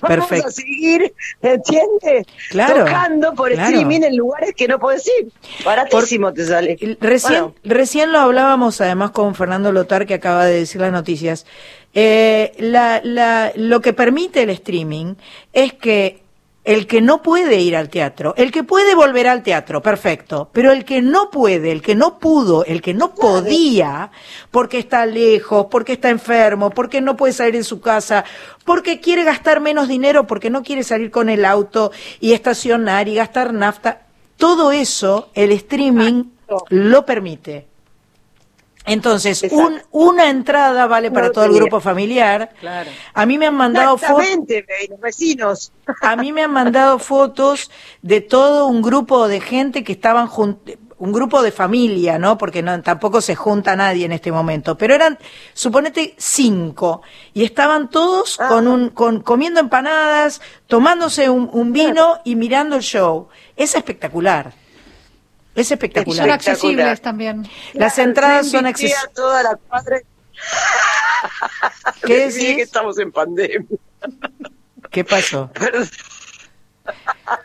Vamos 0.00 0.30
a 0.30 0.50
seguir, 0.52 1.12
¿entiendes? 1.42 2.26
Claro, 2.50 2.84
Tocando 2.84 3.34
por 3.34 3.50
claro. 3.50 3.68
streaming 3.68 4.02
en 4.02 4.16
lugares 4.16 4.54
que 4.54 4.68
no 4.68 4.78
puedes 4.78 5.04
ir. 5.20 5.32
Baratísimo 5.64 6.32
te 6.32 6.46
sale. 6.46 6.78
Recién, 7.00 7.32
Bueno, 7.32 7.54
recién 7.64 8.12
lo 8.12 8.20
hablábamos 8.20 8.80
además 8.80 9.10
con 9.10 9.34
Fernando 9.34 9.72
Lotar, 9.72 10.06
que 10.06 10.14
acaba 10.14 10.46
de 10.46 10.54
decir 10.60 10.80
las 10.80 10.92
noticias. 10.92 11.46
Eh, 11.94 12.52
la, 12.58 13.00
la, 13.02 13.52
lo 13.56 13.80
que 13.80 13.92
permite 13.92 14.42
el 14.42 14.50
streaming 14.50 15.14
es 15.52 15.72
que 15.72 16.21
el 16.64 16.86
que 16.86 17.00
no 17.00 17.22
puede 17.22 17.60
ir 17.60 17.76
al 17.76 17.88
teatro, 17.88 18.34
el 18.36 18.52
que 18.52 18.62
puede 18.62 18.94
volver 18.94 19.26
al 19.26 19.42
teatro, 19.42 19.82
perfecto, 19.82 20.48
pero 20.52 20.70
el 20.70 20.84
que 20.84 21.02
no 21.02 21.30
puede, 21.30 21.72
el 21.72 21.82
que 21.82 21.96
no 21.96 22.18
pudo, 22.18 22.64
el 22.64 22.80
que 22.80 22.94
no 22.94 23.14
podía, 23.14 24.12
porque 24.50 24.78
está 24.78 25.04
lejos, 25.04 25.66
porque 25.70 25.94
está 25.94 26.10
enfermo, 26.10 26.70
porque 26.70 27.00
no 27.00 27.16
puede 27.16 27.32
salir 27.32 27.54
de 27.54 27.64
su 27.64 27.80
casa, 27.80 28.24
porque 28.64 29.00
quiere 29.00 29.24
gastar 29.24 29.60
menos 29.60 29.88
dinero, 29.88 30.26
porque 30.26 30.50
no 30.50 30.62
quiere 30.62 30.84
salir 30.84 31.10
con 31.10 31.28
el 31.28 31.44
auto 31.44 31.90
y 32.20 32.32
estacionar 32.32 33.08
y 33.08 33.16
gastar 33.16 33.52
nafta, 33.52 34.02
todo 34.36 34.70
eso 34.70 35.30
el 35.34 35.50
streaming 35.52 36.24
lo 36.68 37.04
permite. 37.04 37.71
Entonces, 38.84 39.44
un- 39.50 39.80
una 39.92 40.28
entrada 40.28 40.86
vale 40.86 41.10
para 41.10 41.26
No 41.28 41.32
todo 41.32 41.44
el 41.44 41.52
grupo 41.52 41.80
familiar. 41.80 42.50
Claro. 42.58 42.90
A 43.14 43.26
mí 43.26 43.38
me 43.38 43.46
han 43.46 43.54
mandado 43.54 43.96
fotos. 43.96 44.26
Los 44.90 45.00
vecinos. 45.00 45.72
A 46.00 46.16
mí 46.16 46.32
me 46.32 46.42
han 46.42 46.52
mandado 46.52 46.98
fotos 46.98 47.70
de 48.02 48.20
todo 48.20 48.66
un 48.66 48.82
grupo 48.82 49.28
de 49.28 49.40
gente 49.40 49.84
que 49.84 49.92
estaban 49.92 50.26
jun- 50.28 50.58
un 50.98 51.12
grupo 51.12 51.42
de 51.42 51.50
familia, 51.50 52.16
¿no? 52.18 52.38
Porque 52.38 52.62
no, 52.62 52.80
tampoco 52.80 53.20
se 53.20 53.34
junta 53.34 53.74
nadie 53.74 54.04
en 54.06 54.12
este 54.12 54.30
momento, 54.30 54.76
pero 54.78 54.94
eran, 54.94 55.18
suponete, 55.52 56.14
cinco, 56.16 57.02
y 57.34 57.42
estaban 57.44 57.90
todos 57.90 58.38
Ah. 58.40 58.46
con 58.48 58.68
un, 58.68 58.90
con, 58.90 59.20
comiendo 59.20 59.58
empanadas, 59.58 60.40
tomándose 60.68 61.28
un, 61.28 61.50
un 61.52 61.72
vino 61.72 62.18
y 62.24 62.36
mirando 62.36 62.76
el 62.76 62.82
show. 62.82 63.28
Es 63.56 63.74
espectacular. 63.74 64.52
Es 65.54 65.68
Son 65.68 65.74
espectacular. 65.74 66.30
accesibles 66.30 67.00
también. 67.02 67.46
Las 67.74 67.98
entradas 67.98 68.50
son 68.50 68.66
accesibles. 68.66 69.10
toda 69.14 69.42
la 69.42 69.56
cuadra. 69.56 69.98
¿Qué 72.04 72.18
decís? 72.26 72.56
que 72.56 72.62
estamos 72.62 72.98
en 72.98 73.12
pandemia. 73.12 73.60
¿Qué 74.90 75.04
pasó? 75.04 75.50
Perdón, 75.52 75.88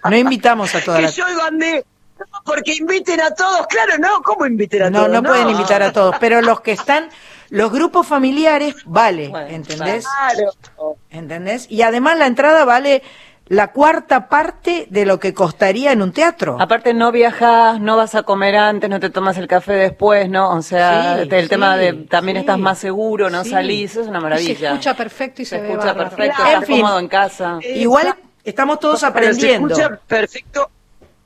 No 0.10 0.16
invitamos 0.16 0.74
a 0.76 0.82
toda 0.84 0.98
que 0.98 1.04
la... 1.04 1.10
yo 1.12 1.26
mandé. 1.38 1.86
No, 2.20 2.26
porque 2.46 2.74
inviten 2.74 3.22
a 3.22 3.30
todos, 3.36 3.68
claro, 3.68 3.98
no, 4.00 4.24
¿cómo 4.24 4.48
inviten 4.48 4.82
a 4.84 4.90
No, 4.90 5.02
todos? 5.06 5.12
no 5.12 5.24
pueden 5.24 5.50
invitar 5.52 5.84
a 5.84 5.94
todos, 5.94 6.16
pero 6.20 6.42
los 6.42 6.62
que 6.62 6.72
están, 6.72 7.10
los 7.50 7.72
grupos 7.72 8.08
familiares, 8.08 8.74
vale, 8.86 9.28
Bueno, 9.28 9.48
¿entendés? 9.50 10.04
Claro. 10.04 10.98
¿Entendés? 11.12 11.68
Y 11.70 11.84
además 11.84 12.18
la 12.18 12.26
entrada 12.26 12.66
vale 12.66 13.04
la 13.50 13.72
cuarta 13.72 14.28
parte 14.30 14.88
de 14.90 15.06
lo 15.06 15.20
que 15.20 15.34
costaría 15.34 15.92
en 15.92 16.02
un 16.02 16.12
teatro. 16.12 16.58
Aparte 16.60 16.94
no 16.94 17.12
viajas, 17.12 17.80
no 17.80 17.96
vas 17.98 18.16
a 18.16 18.24
comer 18.24 18.56
antes, 18.58 18.90
no 18.90 19.00
te 19.00 19.10
tomas 19.10 19.38
el 19.38 19.48
café 19.48 19.74
después, 19.74 20.30
¿no? 20.30 20.52
O 20.52 20.62
sea, 20.62 21.20
Sí, 21.24 21.30
el 21.32 21.50
tema 21.50 21.78
de 21.78 21.94
también 21.94 22.38
sí. 22.38 22.40
estás 22.42 22.60
más 22.60 22.78
seguro, 22.80 23.30
no 23.30 23.44
Sí. 23.44 23.52
salís, 23.52 23.92
eso 23.92 24.02
es 24.02 24.08
una 24.08 24.18
Y 24.18 24.22
se 24.22 24.24
maravilla. 24.24 24.70
escucha 24.72 24.94
perfecto 24.96 25.42
y 25.42 25.46
se, 25.46 25.56
Se 25.58 25.62
ve 25.62 25.70
escucha 25.72 25.94
bárbaro. 25.94 26.10
perfecto, 26.16 26.42
En 26.42 26.48
estás 26.48 26.66
fin. 26.66 26.82
cómodo 26.82 27.00
en 27.00 27.08
casa. 27.08 27.60
Igual 27.76 28.16
estamos 28.44 28.80
todos 28.80 29.00
Pero 29.02 29.10
aprendiendo. 29.12 29.76
Se 29.76 29.82
escucha 29.82 30.00
perfecto 30.08 30.70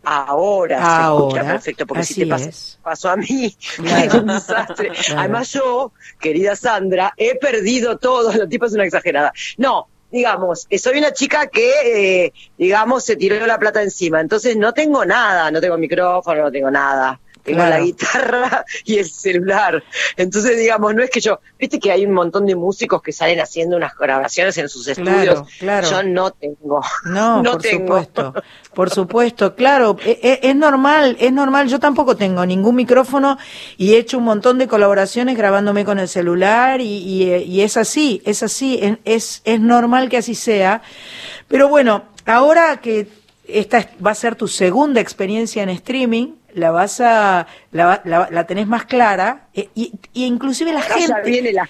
ahora. 0.04 0.78
se 0.78 0.84
Ahora, 0.84 1.28
escucha 1.42 1.52
perfecto, 1.54 1.86
porque 1.88 2.04
si 2.04 2.14
así 2.14 2.22
te 2.24 2.28
pasa, 2.28 2.50
es. 2.50 2.80
pasó 2.82 3.10
a 3.10 3.18
mí, 3.18 3.56
Claro. 3.78 4.04
es 4.06 4.14
un 4.16 4.28
desastre. 4.28 4.90
Claro. 4.90 5.20
Además 5.22 5.50
yo, 5.54 5.92
querida 6.20 6.56
Sandra, 6.56 7.14
he 7.18 7.36
perdido 7.38 7.98
todo, 7.98 8.32
la 8.34 8.48
tipa 8.48 8.66
es 8.66 8.74
una 8.74 8.86
exagerada. 8.86 9.32
No, 9.58 9.88
digamos, 10.12 10.68
soy 10.78 10.98
una 10.98 11.14
chica 11.14 11.48
que, 11.48 12.26
eh, 12.26 12.34
digamos, 12.58 13.04
se 13.04 13.16
tiró 13.16 13.46
la 13.48 13.58
plata 13.58 13.82
encima, 13.82 14.20
entonces 14.20 14.58
no 14.58 14.74
tengo 14.74 15.06
nada, 15.06 15.50
no 15.52 15.62
tengo 15.62 15.78
micrófono, 15.78 16.44
no 16.44 16.52
tengo 16.52 16.70
nada. 16.70 17.20
Tengo 17.44 17.58
Claro. 17.58 17.72
la 17.72 17.80
guitarra 17.82 18.66
y 18.86 18.98
el 18.98 19.10
celular. 19.10 19.84
Entonces, 20.18 20.58
digamos, 20.58 20.94
no 20.96 21.02
es 21.04 21.10
que 21.10 21.20
yo, 21.22 21.40
viste 21.60 21.80
que 21.80 21.92
hay 21.92 22.06
un 22.06 22.14
montón 22.14 22.46
de 22.46 22.56
músicos 22.56 23.02
que 23.02 23.12
salen 23.12 23.40
haciendo 23.40 23.78
unas 23.78 23.96
grabaciones 23.98 24.58
en 24.58 24.70
sus 24.70 24.86
Claro, 24.88 25.12
estudios. 25.12 25.48
claro. 25.60 25.90
Yo 25.90 26.04
no 26.04 26.32
tengo. 26.32 26.82
No, 27.06 27.42
No 27.44 27.52
por 27.54 27.62
tengo. 27.62 27.82
supuesto, 27.86 28.34
por 28.74 28.90
supuesto, 28.90 29.56
claro, 29.56 29.98
e- 30.06 30.20
e- 30.22 30.40
es, 30.50 30.56
normal, 30.56 31.18
es 31.20 31.32
normal, 31.34 31.68
yo 31.68 31.80
tampoco 31.80 32.16
tengo 32.16 32.46
ningún 32.46 32.76
micrófono 32.76 33.38
y 33.78 33.94
he 33.94 33.98
hecho 33.98 34.18
un 34.18 34.24
montón 34.26 34.58
de 34.58 34.68
colaboraciones 34.68 35.38
grabándome 35.38 35.84
con 35.86 36.00
el 36.00 36.08
celular 36.08 36.80
y, 36.82 36.98
y, 36.98 37.24
eh, 37.32 37.44
y 37.44 37.62
es 37.62 37.78
así, 37.78 38.22
es 38.26 38.44
así, 38.44 38.80
es, 39.06 39.42
es, 39.46 39.60
normal 39.60 40.10
que 40.10 40.18
así 40.18 40.36
sea, 40.36 40.82
pero 41.48 41.68
bueno, 41.68 42.04
ahora 42.26 42.78
que 42.82 43.08
esta 43.48 43.80
es- 43.80 43.88
va 44.06 44.12
a 44.12 44.16
ser 44.16 44.36
tu 44.36 44.48
segunda 44.48 45.02
experiencia 45.02 45.62
en 45.64 45.70
streaming, 45.70 46.36
la 46.56 46.72
vas 46.72 47.00
a, 47.02 47.48
la, 47.72 48.02
la, 48.06 48.28
la 48.32 48.48
tenés 48.48 48.68
más 48.68 48.86
clara 48.86 49.48
eh, 49.54 49.70
y, 49.76 49.94
y 50.14 50.26
inclusive 50.26 50.74
la 50.74 50.82
gente, 50.82 51.22
viene 51.26 51.54
la 51.54 51.70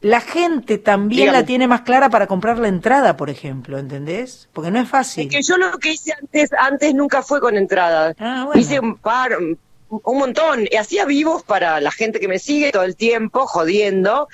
la 0.00 0.20
gente 0.20 0.78
también 0.78 1.22
Dígame. 1.22 1.38
la 1.40 1.44
tiene 1.44 1.66
más 1.66 1.80
clara 1.80 2.08
para 2.08 2.28
comprar 2.28 2.58
la 2.58 2.68
entrada, 2.68 3.16
por 3.16 3.30
ejemplo, 3.30 3.78
¿entendés? 3.78 4.48
Porque 4.52 4.70
no 4.70 4.78
es 4.78 4.88
fácil. 4.88 5.26
Es 5.26 5.34
que 5.34 5.42
yo 5.42 5.56
lo 5.56 5.76
que 5.78 5.92
hice 5.92 6.12
antes, 6.12 6.50
antes 6.56 6.94
nunca 6.94 7.22
fue 7.22 7.40
con 7.40 7.56
entrada. 7.56 8.14
Ah, 8.18 8.44
bueno. 8.46 8.60
Hice 8.60 8.78
un 8.78 8.96
par, 8.96 9.36
un 9.36 10.18
montón. 10.18 10.66
Y 10.70 10.76
hacía 10.76 11.04
vivos 11.04 11.42
para 11.42 11.80
la 11.80 11.90
gente 11.90 12.20
que 12.20 12.28
me 12.28 12.38
sigue 12.38 12.70
todo 12.70 12.84
el 12.84 12.94
tiempo, 12.94 13.46
jodiendo. 13.46 14.28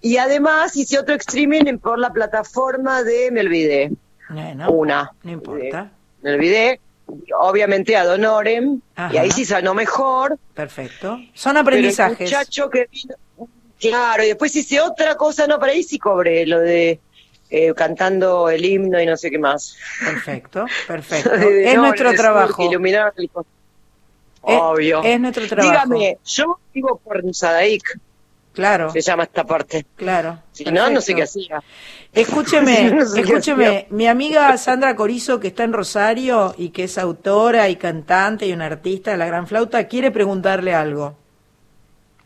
Y 0.00 0.16
además 0.16 0.74
hice 0.76 0.98
otro 0.98 1.14
streaming 1.14 1.78
por 1.78 2.00
la 2.00 2.12
plataforma 2.12 3.04
de 3.04 3.30
Me 3.30 3.42
Olvidé. 3.42 3.92
Una. 4.68 5.12
no 5.22 5.30
importa. 5.30 5.92
Me 6.22 6.34
Olvidé. 6.34 6.80
Obviamente 7.38 7.96
a 7.96 8.04
Donorem. 8.04 8.80
Ajá. 8.94 9.14
Y 9.14 9.18
ahí 9.18 9.30
sí 9.30 9.44
sonó 9.44 9.74
mejor. 9.74 10.38
Perfecto. 10.54 11.18
Son 11.34 11.52
Pero 11.52 11.60
el 11.60 11.66
aprendizajes. 11.66 12.20
muchacho 12.30 12.68
que 12.70 12.88
vino. 12.90 13.14
Claro, 13.78 14.24
y 14.24 14.28
después 14.28 14.56
hice 14.56 14.80
otra 14.80 15.16
cosa, 15.16 15.46
no, 15.46 15.58
para 15.58 15.72
ahí 15.72 15.82
sí 15.82 15.98
cobré, 15.98 16.46
lo 16.46 16.60
de 16.60 16.98
eh, 17.50 17.74
cantando 17.74 18.48
el 18.48 18.64
himno 18.64 18.98
y 19.00 19.04
no 19.06 19.16
sé 19.18 19.30
qué 19.30 19.38
más. 19.38 19.76
Perfecto, 20.02 20.64
perfecto. 20.86 21.30
De 21.36 21.70
es 21.72 21.76
nuestro 21.76 22.14
trabajo. 22.14 22.64
iluminar 22.64 23.12
el 23.18 23.24
Es- 23.26 23.30
Obvio. 24.42 25.02
es 25.04 25.20
nuestro 25.20 25.46
trabajo. 25.46 25.70
Dígame, 25.94 26.18
yo 26.24 26.58
vivo 26.72 26.98
por 27.04 27.22
Sadaic, 27.34 27.98
Claro, 28.54 28.90
se 28.90 29.02
llama 29.02 29.24
esta 29.24 29.44
parte. 29.44 29.84
claro. 29.96 30.38
Si 30.52 30.64
no, 30.64 30.88
no 30.88 31.02
sé 31.02 31.14
qué 31.14 31.24
hacía. 31.24 31.62
Escúcheme, 32.16 32.90
No 32.90 33.04
sé 33.06 33.22
qué 33.22 33.28
escúcheme, 33.28 33.86
mi 33.90 34.06
amiga 34.06 34.56
Sandra 34.56 34.96
Corizo, 34.96 35.38
que 35.38 35.48
está 35.48 35.64
en 35.64 35.72
Rosario 35.74 36.54
y 36.56 36.70
que 36.70 36.84
es 36.84 36.96
autora 36.96 37.68
y 37.68 37.76
cantante 37.76 38.46
y 38.46 38.52
una 38.52 38.66
artista 38.66 39.10
de 39.10 39.18
la 39.18 39.26
gran 39.26 39.46
flauta, 39.46 39.86
quiere 39.86 40.10
preguntarle 40.10 40.74
algo. 40.74 41.14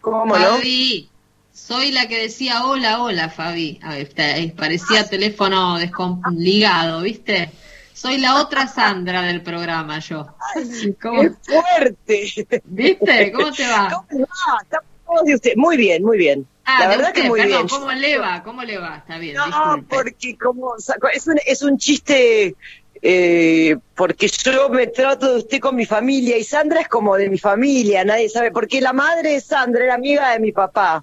¿Cómo 0.00 0.26
no? 0.38 0.56
Fabi, 0.56 1.08
soy 1.52 1.90
la 1.90 2.06
que 2.06 2.22
decía 2.22 2.64
hola, 2.64 3.02
hola, 3.02 3.28
Fabi. 3.30 3.80
A 3.82 3.94
ver, 3.96 4.08
te- 4.12 4.54
parecía 4.56 5.08
teléfono 5.08 5.76
desligado, 5.78 7.02
¿viste? 7.02 7.50
Soy 7.92 8.18
la 8.18 8.40
otra 8.40 8.66
Sandra 8.68 9.22
del 9.22 9.42
programa, 9.42 9.98
yo. 9.98 10.26
¿Cómo- 11.02 11.22
¡Qué 11.22 11.30
fuerte! 11.42 12.62
¿Viste? 12.64 13.32
¿Cómo 13.32 13.50
te 13.52 13.66
va? 13.68 14.04
¿Cómo 14.08 14.20
va? 14.22 14.62
Está- 14.62 14.82
¿cómo 15.04 15.22
de 15.24 15.34
usted? 15.34 15.52
Muy 15.56 15.76
bien, 15.76 16.02
muy 16.04 16.16
bien. 16.16 16.46
Ah, 16.72 16.80
la 16.80 16.88
verdad 16.88 17.08
usted, 17.08 17.22
que 17.22 17.28
muy 17.28 17.40
perdón, 17.40 17.66
bien. 17.66 17.68
¿cómo 17.68 17.92
le 17.92 18.18
va? 18.18 18.42
¿Cómo 18.42 18.62
le 18.62 18.78
va? 18.78 18.96
Está 18.98 19.18
bien, 19.18 19.34
No, 19.36 19.46
disculpe. 19.46 19.96
porque 19.96 20.36
como 20.38 20.74
es 20.76 21.26
un, 21.26 21.38
es 21.46 21.62
un 21.62 21.78
chiste 21.78 22.54
eh, 23.02 23.76
porque 23.94 24.28
yo 24.28 24.68
me 24.68 24.86
trato 24.86 25.32
de 25.32 25.38
usted 25.38 25.58
con 25.58 25.74
mi 25.74 25.86
familia 25.86 26.36
y 26.36 26.44
Sandra 26.44 26.80
es 26.80 26.88
como 26.88 27.16
de 27.16 27.30
mi 27.30 27.38
familia, 27.38 28.04
nadie 28.04 28.28
sabe, 28.28 28.50
porque 28.50 28.80
la 28.80 28.92
madre 28.92 29.30
de 29.32 29.40
Sandra 29.40 29.84
era 29.84 29.94
amiga 29.94 30.30
de 30.32 30.38
mi 30.40 30.52
papá. 30.52 31.02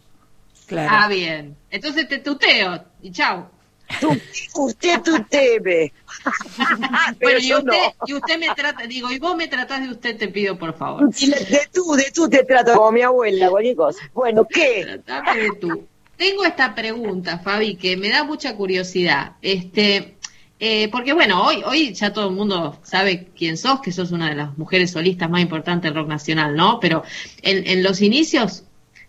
Claro. 0.68 0.90
Ah, 0.92 1.08
bien. 1.08 1.56
Entonces 1.70 2.08
te 2.08 2.20
tuteo 2.20 2.84
y 3.02 3.12
chau. 3.12 3.48
Tú- 4.00 4.18
usted. 4.56 5.02
Pero 6.58 7.16
Bueno, 7.22 7.40
y 7.40 7.54
usted, 7.54 7.64
no. 7.66 8.08
y 8.08 8.14
usted 8.14 8.40
me 8.40 8.48
trata, 8.56 8.86
digo, 8.86 9.12
y 9.12 9.20
vos 9.20 9.36
me 9.36 9.48
tratás 9.48 9.82
de 9.82 9.90
usted, 9.92 10.18
te 10.18 10.28
pido 10.28 10.58
por 10.58 10.78
favor. 10.78 11.10
De 11.14 11.68
tú, 11.74 11.94
de 11.94 12.12
tú 12.14 12.30
te 12.30 12.44
trato 12.44 12.74
como 12.74 12.92
mi 12.92 13.02
abuela, 13.02 13.50
cosa. 13.76 14.00
Bueno, 14.14 14.46
¿qué? 14.50 14.84
Tratame 15.04 15.42
de 15.42 15.52
tú. 15.60 15.88
Tengo 16.18 16.46
esta 16.46 16.74
pregunta, 16.74 17.40
Fabi, 17.40 17.76
que 17.76 17.96
me 17.96 18.10
da 18.10 18.24
mucha 18.24 18.56
curiosidad. 18.56 19.34
Este, 19.42 20.18
eh, 20.60 20.90
porque 20.92 21.14
bueno, 21.14 21.46
hoy, 21.46 21.62
hoy 21.64 21.94
ya 21.94 22.12
todo 22.12 22.30
el 22.30 22.36
mundo 22.36 22.80
sabe 22.84 23.28
quién 23.38 23.56
sos, 23.58 23.82
que 23.82 23.92
sos 23.92 24.12
una 24.12 24.30
de 24.30 24.36
las 24.36 24.58
mujeres 24.58 24.92
solistas 24.92 25.30
más 25.30 25.42
importantes 25.42 25.84
del 25.92 25.96
rock 26.02 26.10
nacional, 26.10 26.56
¿no? 26.56 26.80
Pero 26.80 27.04
en, 27.44 27.68
en 27.68 27.84
los 27.84 28.02
inicios 28.02 28.64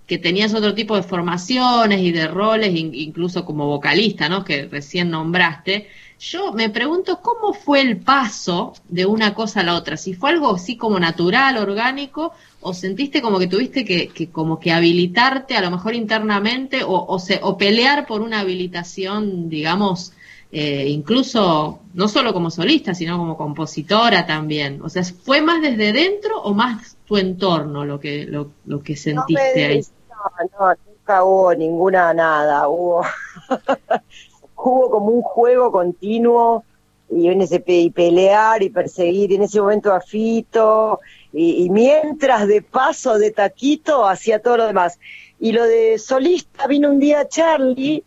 que 0.09 0.19
tenías 0.19 0.55
otro 0.55 0.75
tipo 0.75 0.97
de 0.97 1.03
formaciones 1.05 2.01
y 2.01 2.13
de 2.13 2.29
roles, 2.29 2.75
in- 2.75 2.95
incluso 2.95 3.45
como 3.45 3.67
vocalista, 3.69 4.29
¿no? 4.29 4.45
Que 4.45 4.67
recién 4.67 5.11
nombraste. 5.11 5.89
Yo 6.21 6.53
me 6.53 6.71
pregunto 6.71 7.21
cómo 7.23 7.55
fue 7.55 7.81
el 7.83 7.99
paso 7.99 8.73
de 8.89 9.07
una 9.07 9.35
cosa 9.35 9.61
a 9.61 9.65
la 9.65 9.75
otra, 9.77 9.97
si 9.97 10.15
fue 10.15 10.31
algo 10.31 10.55
así 10.55 10.77
como 10.77 10.99
natural, 10.99 11.59
orgánico, 11.59 12.33
o 12.61 12.75
sentiste 12.75 13.23
como 13.23 13.39
que 13.39 13.47
tuviste 13.47 13.85
que, 13.85 14.09
que 14.09 14.31
como 14.31 14.59
que 14.59 14.73
habilitarte 14.73 15.57
a 15.57 15.61
lo 15.61 15.71
mejor 15.71 15.95
internamente, 15.95 16.83
o, 16.85 17.05
o, 17.07 17.19
se, 17.21 17.39
o 17.43 17.57
pelear 17.57 18.07
por 18.07 18.21
una 18.23 18.41
habilitación, 18.41 19.49
digamos, 19.49 20.13
eh, 20.51 20.87
incluso 20.89 21.81
no 21.95 22.09
solo 22.09 22.33
como 22.33 22.51
solista, 22.51 22.95
sino 22.95 23.19
como 23.19 23.37
compositora 23.37 24.27
también. 24.27 24.81
O 24.83 24.89
sea, 24.89 25.05
¿fue 25.05 25.41
más 25.43 25.63
desde 25.63 25.93
dentro 25.93 26.41
o 26.43 26.55
más 26.55 26.97
tu 27.05 27.17
entorno 27.17 27.85
lo 27.85 28.01
que, 28.01 28.25
lo, 28.27 28.55
lo 28.65 28.83
que 28.83 28.97
No, 29.15 29.25
sentiste 29.27 29.65
me- 29.65 29.67
ahí? 29.67 29.81
No, 30.19 30.49
no, 30.59 30.75
nunca 30.87 31.25
hubo 31.25 31.55
ninguna 31.55 32.13
nada, 32.15 32.69
hubo, 32.69 33.03
hubo 34.57 34.91
como 34.91 35.07
un 35.07 35.23
juego 35.23 35.71
continuo 35.73 36.65
y 37.11 37.29
en 37.29 37.41
ese 37.41 37.63
y 37.67 37.91
pelear 37.91 38.63
y 38.63 38.71
perseguir 38.71 39.33
y 39.33 39.37
en 39.37 39.43
ese 39.43 39.61
momento 39.61 39.93
a 39.93 40.01
Fito 40.01 41.01
y, 41.33 41.65
y 41.65 41.71
mientras 41.71 42.47
de 42.47 42.63
paso 42.63 43.19
de 43.19 43.31
taquito 43.31 44.07
hacía 44.07 44.41
todo 44.41 44.59
lo 44.59 44.67
demás. 44.67 44.99
Y 45.41 45.53
lo 45.53 45.65
de 45.65 45.99
solista 45.99 46.67
vino 46.67 46.91
un 46.91 46.99
día 46.99 47.29
Charlie 47.29 48.05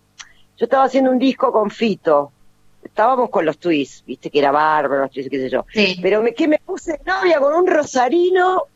yo 0.57 0.65
estaba 0.65 0.83
haciendo 0.83 1.09
un 1.09 1.17
disco 1.17 1.51
con 1.51 1.71
Fito. 1.71 2.31
Estábamos 2.83 3.29
con 3.29 3.45
los 3.45 3.57
twists 3.57 4.03
viste 4.05 4.29
que 4.29 4.39
era 4.39 4.51
bárbaro 4.51 5.03
los 5.03 5.11
twists 5.11 5.31
qué 5.31 5.37
sé 5.39 5.49
yo. 5.49 5.65
Sí. 5.73 5.97
pero 6.01 6.21
me 6.21 6.33
que 6.33 6.47
me 6.47 6.59
puse 6.59 6.93
de 6.93 6.99
novia 7.05 7.39
con 7.39 7.55
un 7.55 7.67
rosarino 7.67 8.67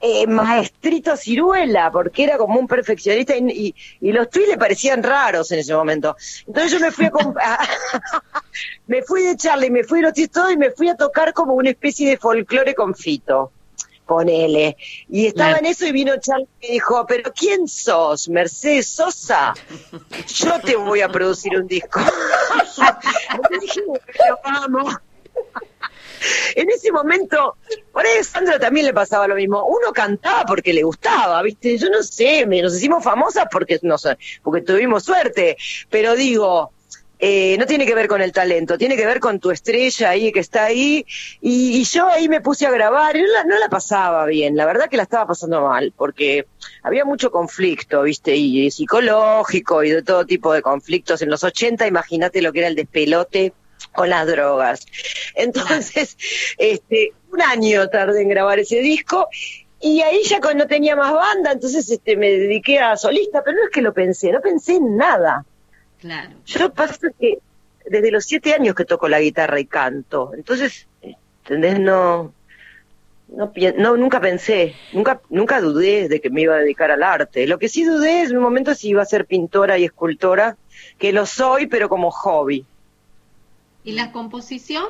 eh, 0.00 0.26
maestrito 0.26 1.16
ciruela, 1.16 1.90
porque 1.90 2.24
era 2.24 2.38
como 2.38 2.58
un 2.58 2.66
perfeccionista 2.66 3.36
y, 3.36 3.44
y, 3.50 3.74
y 4.08 4.12
los 4.12 4.30
tweets 4.30 4.50
le 4.50 4.58
parecían 4.58 5.02
raros 5.02 5.50
en 5.52 5.58
ese 5.60 5.74
momento. 5.74 6.16
Entonces 6.46 6.72
yo 6.72 6.80
me 6.80 6.90
fui 6.90 7.06
a, 7.06 7.58
me 8.86 9.02
fui 9.02 9.22
de 9.22 9.36
Charlie, 9.36 9.70
me 9.70 9.84
fui 9.84 10.00
de 10.00 10.06
los 10.06 10.14
tweets 10.14 10.32
todo 10.32 10.50
y 10.50 10.56
me 10.56 10.70
fui 10.70 10.88
a 10.88 10.96
tocar 10.96 11.32
como 11.34 11.54
una 11.54 11.70
especie 11.70 12.08
de 12.08 12.16
folclore 12.16 12.74
con 12.74 12.94
Fito. 12.94 13.52
Ponele. 14.06 14.76
Y 15.08 15.26
estaba 15.26 15.58
en 15.58 15.66
eso 15.66 15.86
y 15.86 15.92
vino 15.92 16.14
Charlie 16.18 16.48
y 16.62 16.66
me 16.66 16.72
dijo, 16.74 17.06
pero 17.06 17.32
¿quién 17.32 17.68
sos? 17.68 18.28
Mercedes 18.28 18.88
Sosa. 18.88 19.54
Yo 20.34 20.58
te 20.60 20.74
voy 20.74 21.00
a 21.00 21.08
producir 21.08 21.56
un 21.56 21.68
disco. 21.68 22.00
Y 23.50 23.58
dije, 23.60 23.80
"Pero 24.18 24.38
vamos. 24.42 24.96
En 26.54 26.70
ese 26.70 26.92
momento, 26.92 27.56
por 27.92 28.04
ahí 28.04 28.18
a 28.20 28.24
Sandra 28.24 28.58
también 28.58 28.86
le 28.86 28.94
pasaba 28.94 29.28
lo 29.28 29.34
mismo. 29.34 29.64
Uno 29.66 29.92
cantaba 29.92 30.44
porque 30.44 30.72
le 30.72 30.82
gustaba, 30.82 31.42
¿viste? 31.42 31.78
Yo 31.78 31.88
no 31.90 32.02
sé, 32.02 32.46
nos 32.46 32.76
hicimos 32.76 33.02
famosas 33.02 33.46
porque, 33.50 33.78
no 33.82 33.98
sé, 33.98 34.16
porque 34.42 34.62
tuvimos 34.62 35.04
suerte. 35.04 35.56
Pero 35.88 36.14
digo, 36.14 36.72
eh, 37.22 37.56
no 37.58 37.66
tiene 37.66 37.84
que 37.84 37.94
ver 37.94 38.08
con 38.08 38.22
el 38.22 38.32
talento, 38.32 38.78
tiene 38.78 38.96
que 38.96 39.04
ver 39.04 39.20
con 39.20 39.40
tu 39.40 39.50
estrella 39.50 40.10
ahí 40.10 40.32
que 40.32 40.40
está 40.40 40.64
ahí. 40.64 41.04
Y, 41.40 41.78
y 41.80 41.84
yo 41.84 42.08
ahí 42.08 42.28
me 42.28 42.40
puse 42.40 42.66
a 42.66 42.70
grabar 42.70 43.16
y 43.16 43.20
no 43.22 43.28
la, 43.28 43.44
no 43.44 43.58
la 43.58 43.68
pasaba 43.68 44.24
bien, 44.24 44.56
la 44.56 44.64
verdad 44.64 44.88
que 44.88 44.96
la 44.96 45.02
estaba 45.02 45.26
pasando 45.26 45.60
mal, 45.60 45.92
porque 45.96 46.46
había 46.82 47.04
mucho 47.04 47.30
conflicto, 47.30 48.02
¿viste? 48.02 48.34
Y, 48.34 48.66
y 48.66 48.70
psicológico 48.70 49.84
y 49.84 49.90
de 49.90 50.02
todo 50.02 50.24
tipo 50.24 50.52
de 50.52 50.62
conflictos. 50.62 51.20
En 51.20 51.30
los 51.30 51.44
80, 51.44 51.86
imagínate 51.86 52.40
lo 52.40 52.52
que 52.52 52.60
era 52.60 52.68
el 52.68 52.74
despelote 52.74 53.52
con 53.94 54.10
las 54.10 54.26
drogas. 54.26 54.86
Entonces, 55.34 56.16
este, 56.58 57.12
un 57.32 57.42
año 57.42 57.88
tardé 57.88 58.22
en 58.22 58.28
grabar 58.28 58.58
ese 58.58 58.80
disco. 58.80 59.28
Y 59.82 60.02
ahí 60.02 60.22
ya 60.24 60.40
no 60.54 60.66
tenía 60.66 60.94
más 60.94 61.12
banda, 61.12 61.52
entonces 61.52 61.90
este, 61.90 62.14
me 62.14 62.30
dediqué 62.30 62.80
a 62.80 62.98
solista, 62.98 63.42
pero 63.42 63.56
no 63.56 63.64
es 63.64 63.70
que 63.70 63.80
lo 63.80 63.94
pensé, 63.94 64.30
no 64.30 64.42
pensé 64.42 64.74
en 64.74 64.96
nada. 64.96 65.46
Claro. 65.98 66.32
Yo 66.44 66.70
pasa 66.70 67.08
que 67.18 67.38
desde 67.86 68.10
los 68.10 68.24
siete 68.24 68.52
años 68.52 68.74
que 68.74 68.84
toco 68.84 69.08
la 69.08 69.20
guitarra 69.20 69.58
y 69.58 69.64
canto, 69.64 70.32
entonces, 70.34 70.86
¿entendés? 71.44 71.80
No, 71.80 72.34
no, 73.28 73.52
no 73.76 73.96
nunca 73.96 74.20
pensé, 74.20 74.74
nunca, 74.92 75.20
nunca 75.30 75.60
dudé 75.60 76.08
de 76.08 76.20
que 76.20 76.30
me 76.30 76.42
iba 76.42 76.56
a 76.56 76.58
dedicar 76.58 76.90
al 76.90 77.02
arte. 77.02 77.46
Lo 77.46 77.58
que 77.58 77.68
sí 77.68 77.84
dudé 77.84 78.22
en 78.22 78.36
un 78.36 78.42
momento 78.42 78.74
si 78.74 78.88
iba 78.88 79.02
a 79.02 79.06
ser 79.06 79.24
pintora 79.24 79.78
y 79.78 79.84
escultora, 79.84 80.56
que 80.98 81.12
lo 81.12 81.26
soy, 81.26 81.66
pero 81.66 81.88
como 81.88 82.10
hobby. 82.10 82.66
¿Y 83.84 83.92
la 83.92 84.12
composición? 84.12 84.84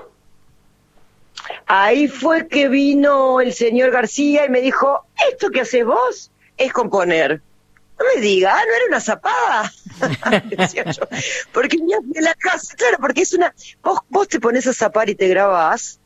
Ahí 1.66 2.08
fue 2.08 2.48
que 2.48 2.68
vino 2.68 3.40
el 3.40 3.52
señor 3.54 3.90
García 3.90 4.46
y 4.46 4.48
me 4.50 4.60
dijo, 4.60 5.06
esto 5.30 5.50
que 5.50 5.60
haces 5.62 5.84
vos 5.84 6.30
es 6.56 6.72
componer. 6.72 7.40
No 7.98 8.04
me 8.14 8.20
diga, 8.20 8.56
ah, 8.56 8.62
no 8.66 8.74
era 8.74 8.84
una 8.88 9.00
zapada. 9.00 9.72
Yo. 10.74 11.02
Porque 11.52 11.76
de 11.78 12.20
la 12.22 12.34
casa, 12.34 12.74
claro, 12.74 12.96
porque 13.00 13.22
es 13.22 13.32
una. 13.34 13.54
Vos, 13.82 14.00
vos 14.08 14.26
te 14.28 14.40
pones 14.40 14.66
a 14.66 14.72
zapar 14.72 15.10
y 15.10 15.14
te 15.14 15.28
grabás, 15.28 16.00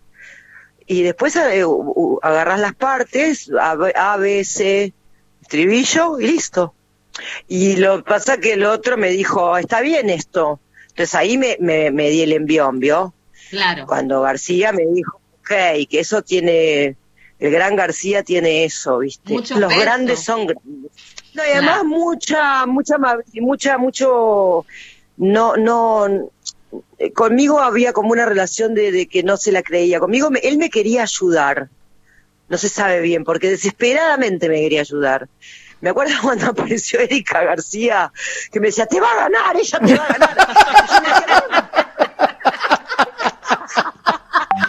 y 0.86 1.02
después 1.02 1.36
u- 1.64 1.92
u- 1.94 2.18
agarrás 2.22 2.58
las 2.60 2.74
partes, 2.74 3.48
A, 3.58 3.76
A, 3.94 4.16
B, 4.16 4.44
C, 4.44 4.92
estribillo, 5.40 6.18
y 6.20 6.26
listo. 6.26 6.74
Y 7.46 7.76
lo 7.76 8.02
pasa 8.02 8.38
que 8.38 8.54
el 8.54 8.64
otro 8.64 8.96
me 8.96 9.10
dijo, 9.10 9.56
está 9.56 9.80
bien 9.80 10.10
esto. 10.10 10.58
Entonces 10.94 11.14
ahí 11.16 11.36
me, 11.36 11.56
me, 11.60 11.90
me 11.90 12.08
di 12.10 12.22
el 12.22 12.32
envión, 12.32 12.78
¿vio? 12.78 13.12
Claro. 13.50 13.84
Cuando 13.86 14.20
García 14.22 14.72
me 14.72 14.86
dijo, 14.86 15.20
ok, 15.40 15.88
que 15.90 15.98
eso 16.00 16.22
tiene, 16.22 16.96
el 17.40 17.50
gran 17.50 17.74
García 17.74 18.22
tiene 18.22 18.64
eso, 18.64 18.98
¿viste? 18.98 19.32
Mucho 19.32 19.58
Los 19.58 19.70
peso. 19.72 19.80
grandes 19.84 20.20
son 20.24 20.46
grandes. 20.46 20.92
No, 21.34 21.42
y 21.44 21.48
además 21.50 21.74
Claro. 21.80 21.84
mucha, 21.88 22.66
mucha, 22.66 22.96
mucha, 23.40 23.76
mucho, 23.78 24.64
no, 25.16 25.56
no, 25.56 26.30
eh, 26.98 27.10
conmigo 27.12 27.58
había 27.58 27.92
como 27.92 28.12
una 28.12 28.24
relación 28.24 28.74
de, 28.74 28.92
de 28.92 29.06
que 29.08 29.24
no 29.24 29.36
se 29.36 29.50
la 29.50 29.62
creía. 29.64 29.98
Conmigo 29.98 30.30
me- 30.30 30.38
él 30.40 30.58
me 30.58 30.70
quería 30.70 31.02
ayudar. 31.02 31.70
No 32.48 32.56
se 32.56 32.68
sabe 32.68 33.00
bien, 33.00 33.24
porque 33.24 33.50
desesperadamente 33.50 34.48
me 34.48 34.60
quería 34.60 34.82
ayudar. 34.82 35.28
Me 35.84 35.90
acuerdo 35.90 36.14
cuando 36.22 36.46
apareció 36.46 36.98
Erika 37.00 37.44
García, 37.44 38.10
que 38.50 38.58
me 38.58 38.68
decía, 38.68 38.86
te 38.86 38.98
va 39.00 39.10
a 39.12 39.16
ganar, 39.16 39.54
ella 39.54 39.78
te 39.80 39.94
va 39.96 40.04
a 40.04 40.12
ganar. 40.14 41.70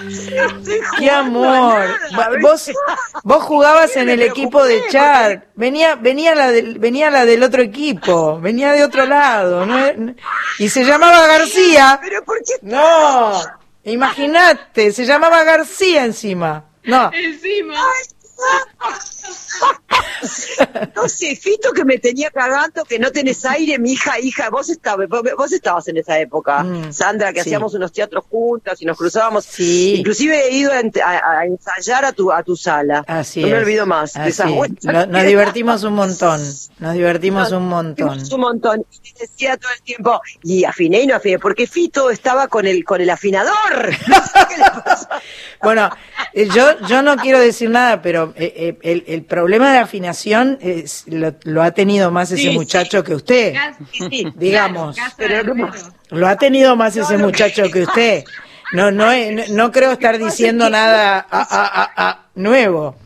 Yo 0.02 0.04
le 0.04 0.10
decía, 0.10 0.48
"No 0.48 0.60
estoy 0.60 0.80
¡Qué 1.00 1.10
amor! 1.10 1.46
nada", 1.48 1.98
Va- 2.20 2.30
Vos, 2.42 2.70
vos 3.24 3.44
jugabas 3.44 3.96
en 3.96 4.10
el 4.10 4.22
equipo 4.24 4.64
de 4.66 4.84
Char. 4.90 5.48
Venía, 5.56 5.96
venía 5.96 6.36
la 6.36 6.52
del, 6.52 6.80
venía 6.80 7.10
la 7.10 7.26
del 7.26 7.42
otro 7.44 7.62
equipo. 7.62 8.38
Venía 8.42 8.74
de 8.74 8.84
otro 8.84 9.06
lado. 9.06 9.66
¿no? 9.66 10.14
Y 10.60 10.68
se 10.68 10.84
llamaba 10.84 11.26
García. 11.28 11.98
Pero 12.04 12.26
¿por 12.26 12.40
qué? 12.40 12.54
No, 12.62 13.42
imagínate, 13.86 14.92
se 14.92 15.06
llamaba 15.06 15.44
García 15.46 16.04
encima. 16.04 16.66
No, 16.84 17.10
Encima. 17.14 17.82
No 20.95 21.07
sé, 21.10 21.36
Fito 21.36 21.72
que 21.73 21.86
me 21.86 21.98
tenía 21.99 22.30
cagando, 22.32 22.84
que 22.86 22.98
no 22.99 23.11
tenés 23.11 23.45
aire, 23.45 23.77
mi 23.80 23.94
hija, 23.94 24.19
hija, 24.19 24.49
vos 24.49 24.69
estabas, 24.69 25.07
vos, 25.10 25.52
estabas 25.52 25.88
en 25.88 25.98
esa 25.98 26.19
época, 26.19 26.64
Mm, 26.64 26.91
Sandra, 26.94 27.32
que 27.34 27.41
sí. 27.41 27.49
hacíamos 27.49 27.73
unos 27.73 27.91
teatros 27.91 28.23
juntas 28.30 28.82
y 28.82 28.86
nos 28.86 28.98
cruzábamos. 28.98 29.45
Sí. 29.45 29.95
Inclusive 29.98 30.48
he 30.48 30.52
ido 30.56 30.72
a, 30.72 30.82
ent- 30.82 31.02
a- 31.02 31.40
a 31.40 31.45
ensayar 31.45 32.06
a 32.06 32.11
tu, 32.14 32.32
a 32.32 32.44
tu 32.44 32.56
sala. 32.56 33.03
así 33.07 33.41
no 33.41 33.48
es. 33.48 33.53
me 33.53 33.60
olvido 33.60 33.86
más 33.86 34.14
de 34.14 34.30
esas. 34.30 34.49
Nos, 34.84 35.07
nos 35.07 35.23
divertimos 35.23 35.84
un 35.84 35.94
montón. 35.94 36.41
Nos 36.80 36.94
divertimos 36.94 37.52
un 37.52 37.68
montón. 37.68 38.19
Un 38.32 38.40
montón. 38.40 38.86
Y 39.03 39.14
te 39.14 39.22
decía 39.27 39.57
todo 39.57 39.72
el 39.76 39.82
tiempo, 39.84 40.22
y 40.44 40.64
afiné 40.64 41.02
y 41.02 41.07
no 41.07 41.15
afiné, 41.15 41.40
porque 41.40 41.68
Fito 41.68 42.10
estaba 42.10 42.48
con 42.48 42.65
el, 42.65 42.84
con 42.84 43.02
el 43.02 43.10
afinador. 43.10 43.53
No 44.07 44.15
sé 44.15 44.40
qué 44.49 44.57
le. 44.57 44.65
Bueno, 45.64 45.90
eh, 46.34 46.48
yo, 46.53 46.80
yo 46.88 47.02
no 47.02 47.15
quiero 47.18 47.40
decir 47.40 47.69
nada, 47.69 48.02
pero 48.02 48.34
eh, 48.36 48.53
eh, 48.56 48.77
el, 48.84 49.03
el 49.07 49.23
problema 49.23 49.44
de 49.47 49.77
afinación 49.80 50.57
es- 50.61 51.03
lo, 51.07 51.34
lo 51.43 51.63
ha 51.63 51.72
tenido 51.72 52.11
más 52.11 52.31
ese 52.31 52.41
Sí, 52.43 52.49
sí. 52.49 52.53
muchacho 52.55 53.03
que 53.03 53.15
usted. 53.15 53.53
Digamos. 54.35 54.97
Lo 56.09 56.27
ha 56.27 56.35
tenido 56.38 56.76
más 56.76 56.95
ese 56.95 57.17
muchacho 57.17 57.63
que 57.72 57.84
usted. 57.84 58.23
No, 58.73 58.91
no, 58.91 59.11
no, 59.31 59.43
no 59.51 59.72
creo 59.72 59.91
estar 59.91 60.17
diciendo 60.17 60.69
nada 60.69 61.26
a- 61.30 61.41
a- 61.41 61.84
a- 61.84 62.09
a- 62.09 62.26
nuevo. 62.35 62.95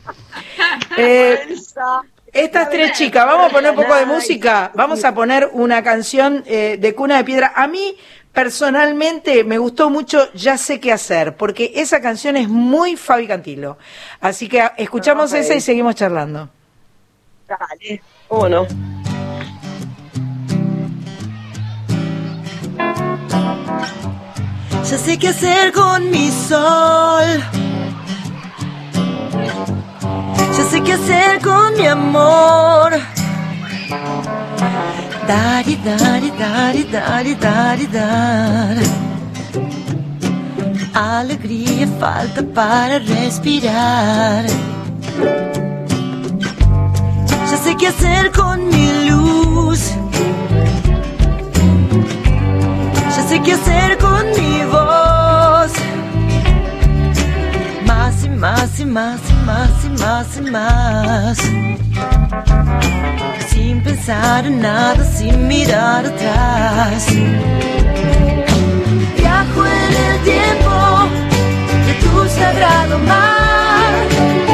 Eh, 0.97 1.39
estas 2.33 2.69
tres 2.69 2.91
chicas, 2.93 3.25
vamos 3.25 3.47
a 3.47 3.49
poner 3.53 3.71
un 3.71 3.75
poco 3.77 3.95
de 3.95 4.05
música, 4.05 4.71
vamos 4.75 5.03
a 5.03 5.13
poner 5.15 5.49
una 5.53 5.81
canción 5.83 6.43
eh, 6.45 6.77
de 6.79 6.93
Cuna 6.93 7.17
de 7.17 7.23
Piedra. 7.23 7.53
A 7.55 7.67
mí 7.67 7.95
personalmente 8.33 9.43
me 9.43 9.57
gustó 9.57 9.89
mucho 9.89 10.31
Ya 10.33 10.57
sé 10.57 10.79
qué 10.79 10.91
hacer, 10.91 11.35
porque 11.35 11.71
esa 11.75 12.01
canción 12.01 12.37
es 12.37 12.47
muy 12.49 12.95
Fabi 12.95 13.27
Cantilo. 13.27 13.77
Así 14.21 14.47
que 14.47 14.61
ah, 14.61 14.73
escuchamos 14.77 15.31
Ok. 15.31 15.39
esa 15.39 15.55
y 15.55 15.61
seguimos 15.61 15.95
charlando. 15.95 16.49
Dale, 17.47 18.01
¿cómo 18.27 18.47
no? 18.49 18.67
Ya 24.89 24.97
sé 24.97 25.17
qué 25.19 25.27
hacer 25.29 25.71
con 25.71 26.09
mi 26.09 26.31
sol. 26.31 27.43
Ya 30.57 30.63
sé 30.71 30.81
qué 30.83 30.93
hacer 30.93 31.41
con 31.41 31.77
mi 31.77 31.85
amor. 31.85 32.93
Dari, 35.29 35.77
dari, 35.83 36.31
dari, 36.33 36.83
dari, 36.89 37.35
dari, 37.37 37.85
dar. 37.85 38.77
Alegría 40.91 41.85
falta 41.99 42.41
para 42.41 42.97
respirar. 42.97 44.45
Ya 47.47 47.57
sé 47.57 47.75
qué 47.77 47.87
hacer 47.93 48.31
con 48.31 48.69
mi 48.69 49.07
luz. 49.07 49.93
Ya 53.15 53.21
sé 53.29 53.39
qué 53.43 53.53
hacer 53.53 53.99
con 53.99 54.25
mi 54.33 54.65
voz. 54.65 55.73
Más 57.85 58.23
y 58.23 58.29
más 58.29 58.79
y 58.79 58.85
más 58.85 59.28
más 59.45 59.69
y 59.85 59.89
más 60.01 60.37
y 60.37 60.41
más. 60.51 61.37
Sin 63.49 63.83
pensar 63.83 64.45
en 64.45 64.61
nada, 64.61 65.03
sin 65.03 65.47
mirar 65.47 66.05
atrás. 66.05 67.07
Viajo 69.17 69.65
en 69.65 69.93
el 70.07 70.23
tiempo 70.23 70.75
de 71.87 71.93
tu 72.01 72.29
sagrado 72.29 72.99
mar. 72.99 74.48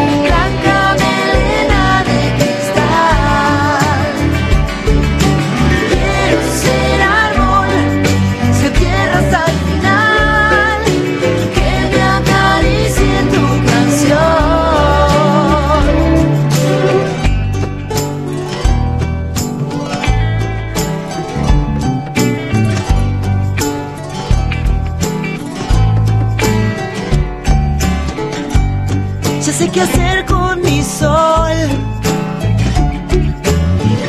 Sé 29.57 29.69
qué 29.69 29.81
hacer 29.81 30.25
con 30.25 30.61
mi 30.61 30.83
sol. 30.83 31.57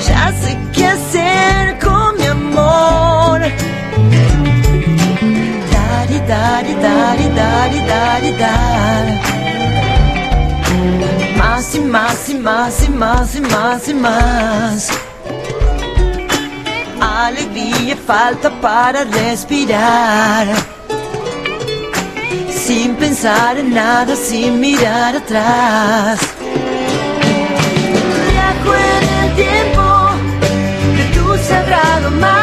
Ya 0.08 0.32
sé 0.42 0.58
qué 0.74 0.86
hacer 0.86 1.78
con 1.78 2.16
mi 2.18 2.26
amor. 2.26 3.40
Dari, 5.72 6.18
dari, 6.32 6.74
dari, 6.86 7.28
dari, 7.40 7.80
dari. 7.86 8.06
claridad. 8.16 9.20
Más 11.36 11.74
y 11.74 11.80
más 11.80 12.28
y 12.28 12.34
más 12.34 12.84
y 12.84 12.90
más 12.90 13.34
y 13.34 13.40
más 13.40 13.88
y 13.88 13.94
más. 13.94 14.90
Alegría 17.00 17.96
falta 17.96 18.50
para 18.60 19.04
respirar. 19.04 20.75
Sin 22.66 22.96
pensar 22.96 23.56
en 23.58 23.72
nada, 23.72 24.16
sin 24.16 24.58
mirar 24.58 25.14
atrás. 25.14 26.18
Viajo 28.28 28.72
en 28.74 29.04
el 29.22 29.36
tiempo 29.36 29.84
de 30.96 31.04
tu 31.14 31.24
sagrado 31.48 32.10
mar, 32.10 32.35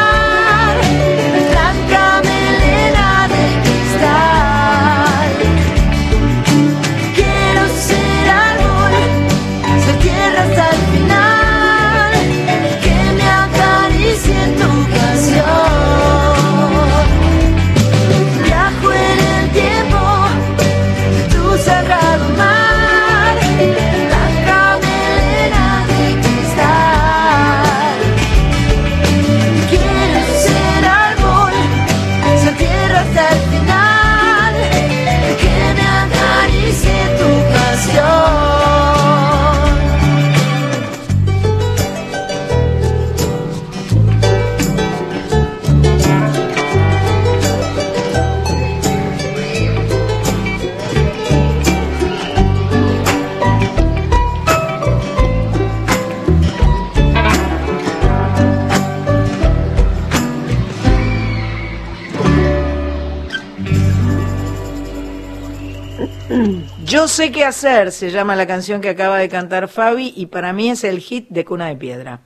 Yo 67.04 67.08
sé 67.08 67.30
qué 67.30 67.44
hacer, 67.44 67.92
se 67.92 68.10
llama 68.10 68.34
la 68.34 68.46
canción 68.46 68.80
que 68.80 68.88
acaba 68.88 69.18
de 69.18 69.28
cantar 69.28 69.68
Fabi, 69.68 70.14
y 70.16 70.24
para 70.24 70.54
mí 70.54 70.70
es 70.70 70.84
el 70.84 71.00
hit 71.00 71.28
de 71.28 71.44
Cuna 71.44 71.66
de 71.66 71.76
Piedra. 71.76 72.20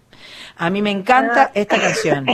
A 0.57 0.71
mí 0.71 0.83
me 0.83 0.93
encanta 0.93 1.51
esta 1.53 1.81
canción. 1.81 2.27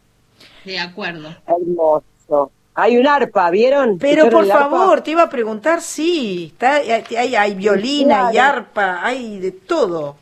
De 0.64 0.78
acuerdo. 0.78 1.36
Hermoso. 1.46 2.50
Hay 2.74 2.96
un 2.96 3.06
arpa, 3.06 3.50
¿vieron? 3.50 3.98
Pero 3.98 4.24
¿Escucharon 4.24 4.70
por 4.70 4.70
favor, 4.78 5.00
te 5.02 5.10
iba 5.10 5.24
a 5.24 5.28
preguntar, 5.28 5.82
sí, 5.82 6.54
está, 6.54 6.76
hay, 6.76 7.34
hay 7.34 7.54
violina, 7.56 8.28
hay 8.28 8.38
arpa, 8.38 9.04
hay 9.04 9.38
de 9.38 9.52
todo. 9.52 10.16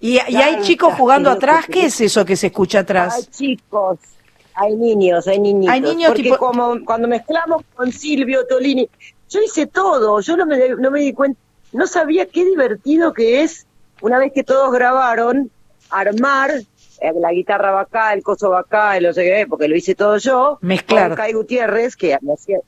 Y, 0.00 0.14
y 0.14 0.36
hay 0.36 0.62
chicos 0.62 0.94
jugando 0.94 1.30
atrás, 1.30 1.66
¿qué 1.70 1.86
es 1.86 2.00
eso 2.00 2.24
que 2.24 2.34
se 2.34 2.48
escucha 2.48 2.78
Hay 2.78 2.82
atrás? 2.82 3.30
chicos, 3.30 4.00
hay 4.52 4.74
niños, 4.74 5.28
hay 5.28 5.38
niñitos. 5.38 5.72
Hay 5.72 5.80
niños 5.80 6.08
porque 6.08 6.24
tipo- 6.24 6.38
como 6.38 6.84
cuando 6.84 7.06
mezclamos 7.06 7.62
con 7.76 7.92
Silvio 7.92 8.44
Tolini, 8.48 8.90
yo 9.28 9.40
hice 9.42 9.66
todo, 9.66 10.20
yo 10.20 10.36
no 10.36 10.46
me, 10.46 10.68
no 10.70 10.90
me 10.90 11.00
di 11.00 11.12
cuenta, 11.12 11.38
no 11.72 11.86
sabía 11.86 12.26
qué 12.26 12.44
divertido 12.44 13.12
que 13.12 13.42
es, 13.42 13.66
una 14.00 14.18
vez 14.18 14.32
que 14.32 14.44
todos 14.44 14.72
grabaron, 14.72 15.50
armar, 15.90 16.50
eh, 17.00 17.12
la 17.20 17.32
guitarra 17.32 17.70
va 17.72 17.80
acá, 17.82 18.12
el 18.12 18.22
coso 18.22 18.50
va 18.50 18.60
acá, 18.60 18.96
el 18.96 19.04
no 19.04 19.12
sé 19.12 19.24
qué, 19.24 19.46
porque 19.48 19.68
lo 19.68 19.76
hice 19.76 19.94
todo 19.94 20.16
yo, 20.18 20.58
Mezclar. 20.62 21.08
con 21.08 21.16
Kai 21.16 21.32
Gutiérrez, 21.32 21.96
que 21.96 22.16
me 22.22 22.34
hacía... 22.34 22.58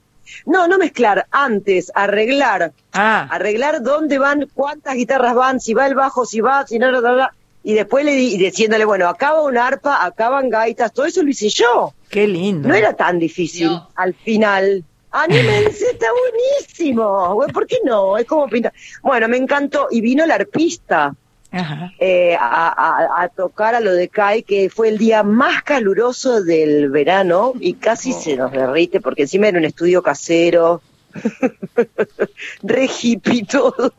No, 0.44 0.68
no 0.68 0.76
mezclar, 0.76 1.26
antes, 1.30 1.90
arreglar, 1.94 2.72
Ah, 2.92 3.26
arreglar 3.30 3.82
dónde 3.82 4.18
van, 4.18 4.46
cuántas 4.52 4.94
guitarras 4.94 5.34
van, 5.34 5.58
si 5.58 5.72
va 5.72 5.86
el 5.86 5.94
bajo, 5.94 6.26
si 6.26 6.40
va, 6.42 6.66
si 6.66 6.78
no, 6.78 6.90
no, 6.92 7.00
no, 7.00 7.16
no. 7.16 7.26
y 7.64 7.72
después 7.72 8.04
le 8.04 8.12
di, 8.12 8.34
y 8.34 8.36
diciéndole, 8.38 8.84
bueno, 8.84 9.08
acá 9.08 9.32
va 9.32 9.42
un 9.42 9.56
arpa, 9.56 10.04
acá 10.04 10.28
van 10.28 10.50
gaitas, 10.50 10.92
todo 10.92 11.06
eso 11.06 11.22
lo 11.22 11.30
hice 11.30 11.48
yo. 11.48 11.94
qué 12.10 12.26
lindo. 12.28 12.68
No 12.68 12.74
era 12.74 12.92
tan 12.94 13.18
difícil 13.18 13.68
No. 13.68 13.88
al 13.94 14.12
final. 14.14 14.84
Anímense, 15.10 15.84
está 15.92 16.06
buenísimo. 16.12 17.34
Güey, 17.34 17.50
¿Por 17.50 17.66
qué 17.66 17.76
no? 17.84 18.18
Es 18.18 18.26
como 18.26 18.46
pintar. 18.48 18.72
Bueno, 19.02 19.28
me 19.28 19.36
encantó. 19.36 19.88
Y 19.90 20.00
vino 20.00 20.24
el 20.24 20.30
arpista 20.30 21.14
Ajá. 21.50 21.92
eh, 21.98 22.36
a, 22.38 22.68
a- 22.68 23.22
a 23.22 23.28
tocar 23.28 23.74
a 23.74 23.80
lo 23.80 23.92
de 23.94 24.08
Kai, 24.08 24.42
que 24.42 24.68
fue 24.68 24.88
el 24.90 24.98
día 24.98 25.22
más 25.22 25.62
caluroso 25.62 26.42
del 26.42 26.90
verano 26.90 27.54
y 27.58 27.74
casi 27.74 28.12
se 28.12 28.36
nos 28.36 28.52
derrite 28.52 29.00
porque 29.00 29.22
encima 29.22 29.48
era 29.48 29.58
un 29.58 29.64
estudio 29.64 30.02
casero. 30.02 30.82
Re 32.62 32.88
hippie 33.02 33.44
todo. 33.46 33.92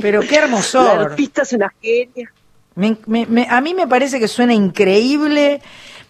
Pero 0.00 0.20
qué 0.22 0.36
La 0.36 0.44
hermosor. 0.44 0.98
arpista 1.00 1.42
es 1.42 1.52
una 1.52 1.72
genia. 1.80 2.32
Me- 2.74 2.96
me- 3.06 3.26
me- 3.26 3.46
a 3.48 3.60
mí 3.60 3.74
me 3.74 3.86
parece 3.86 4.20
que 4.20 4.28
suena 4.28 4.54
increíble, 4.54 5.60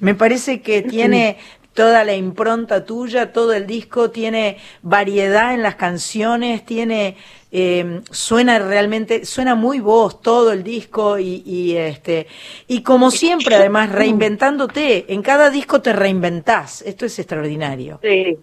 me 0.00 0.14
parece 0.14 0.60
que 0.60 0.82
tiene 0.82 1.38
toda 1.78 2.02
la 2.02 2.16
impronta 2.16 2.84
tuya, 2.84 3.32
todo 3.32 3.52
el 3.52 3.64
disco, 3.64 4.10
tiene 4.10 4.56
variedad 4.82 5.54
en 5.54 5.62
las 5.62 5.76
canciones, 5.76 6.66
tiene 6.66 7.16
eh, 7.52 8.00
suena 8.10 8.58
realmente, 8.58 9.24
suena 9.24 9.54
muy 9.54 9.78
vos 9.78 10.20
todo 10.20 10.50
el 10.50 10.64
disco 10.64 11.20
y, 11.20 11.40
y, 11.46 11.76
este 11.76 12.26
y 12.66 12.82
como 12.82 13.12
siempre 13.12 13.54
además 13.54 13.92
reinventándote, 13.92 15.12
en 15.14 15.22
cada 15.22 15.50
disco 15.50 15.80
te 15.80 15.92
reinventás, 15.92 16.82
esto 16.82 17.06
es 17.06 17.16
extraordinario. 17.20 18.00
Sí. 18.02 18.36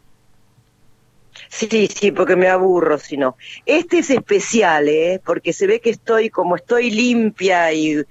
Sí, 1.49 1.87
sí, 1.87 2.11
porque 2.11 2.37
me 2.37 2.47
aburro 2.47 2.97
si 2.97 3.17
no. 3.17 3.35
Este 3.65 3.99
es 3.99 4.09
especial, 4.09 4.87
¿eh? 4.87 5.21
Porque 5.23 5.51
se 5.51 5.67
ve 5.67 5.81
que 5.81 5.89
estoy 5.89 6.29
como 6.29 6.55
estoy 6.55 6.89
limpia 6.89 7.73
y, 7.73 8.01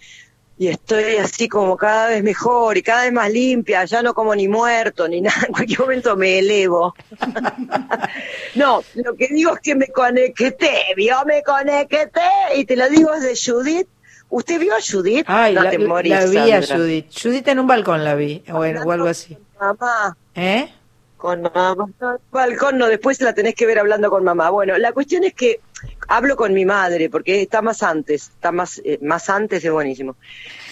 y 0.57 0.69
estoy 0.69 1.17
así 1.17 1.49
como 1.49 1.77
cada 1.77 2.09
vez 2.11 2.23
mejor 2.23 2.77
y 2.77 2.83
cada 2.83 3.03
vez 3.05 3.13
más 3.13 3.31
limpia, 3.31 3.85
ya 3.85 4.03
no 4.03 4.15
como 4.15 4.35
ni 4.35 4.47
muerto 4.49 5.09
ni 5.09 5.21
nada, 5.23 5.47
en 5.47 5.53
cualquier 5.53 5.81
momento 5.81 6.17
me 6.17 6.39
elevo. 6.39 6.95
no, 8.55 8.83
lo 8.95 9.15
que 9.15 9.29
digo 9.29 9.55
es 9.55 9.61
que 9.61 9.75
me 9.75 9.89
conecté, 9.89 10.71
vio, 10.97 11.17
me 11.27 11.43
conecté 11.43 12.21
y 12.57 12.65
te 12.65 12.77
lo 12.77 12.89
digo 12.89 13.11
de 13.19 13.35
Judith. 13.37 13.89
¿Usted 14.31 14.59
vio 14.59 14.75
a 14.75 14.79
Judith? 14.81 15.25
Ay, 15.29 15.55
no 15.55 15.63
la, 15.63 15.71
te 15.71 15.79
morís, 15.79 16.11
la 16.13 16.25
vi 16.27 16.51
a. 16.53 16.61
Judith, 16.63 17.07
Judith 17.23 17.47
en 17.49 17.61
un 17.61 17.67
balcón 17.67 18.03
la 18.03 18.15
vi, 18.15 18.43
o, 18.53 18.65
en- 18.65 18.79
o 18.79 18.91
algo 18.91 19.07
así. 19.07 19.37
Mamá. 19.61 20.17
¿Eh? 20.35 20.73
Con 21.25 21.41
mamá. 21.41 21.87
Balcón 22.31 22.77
no, 22.77 22.87
después 22.87 23.19
la 23.23 23.33
tenés 23.33 23.55
que 23.55 23.65
ver 23.65 23.79
hablando 23.79 24.11
con 24.11 24.23
mamá. 24.25 24.51
Bueno, 24.51 24.77
la 24.77 24.93
cuestión 24.93 25.25
es 25.25 25.33
que 25.33 25.61
hablo 26.07 26.37
con 26.37 26.53
mi 26.53 26.67
madre, 26.67 27.09
porque 27.09 27.41
está 27.41 27.63
más 27.63 27.83
antes, 27.83 28.25
está 28.25 28.53
más, 28.53 28.83
eh, 28.85 28.99
más 29.01 29.31
antes, 29.31 29.65
es 29.65 29.73
buenísimo. 29.73 30.17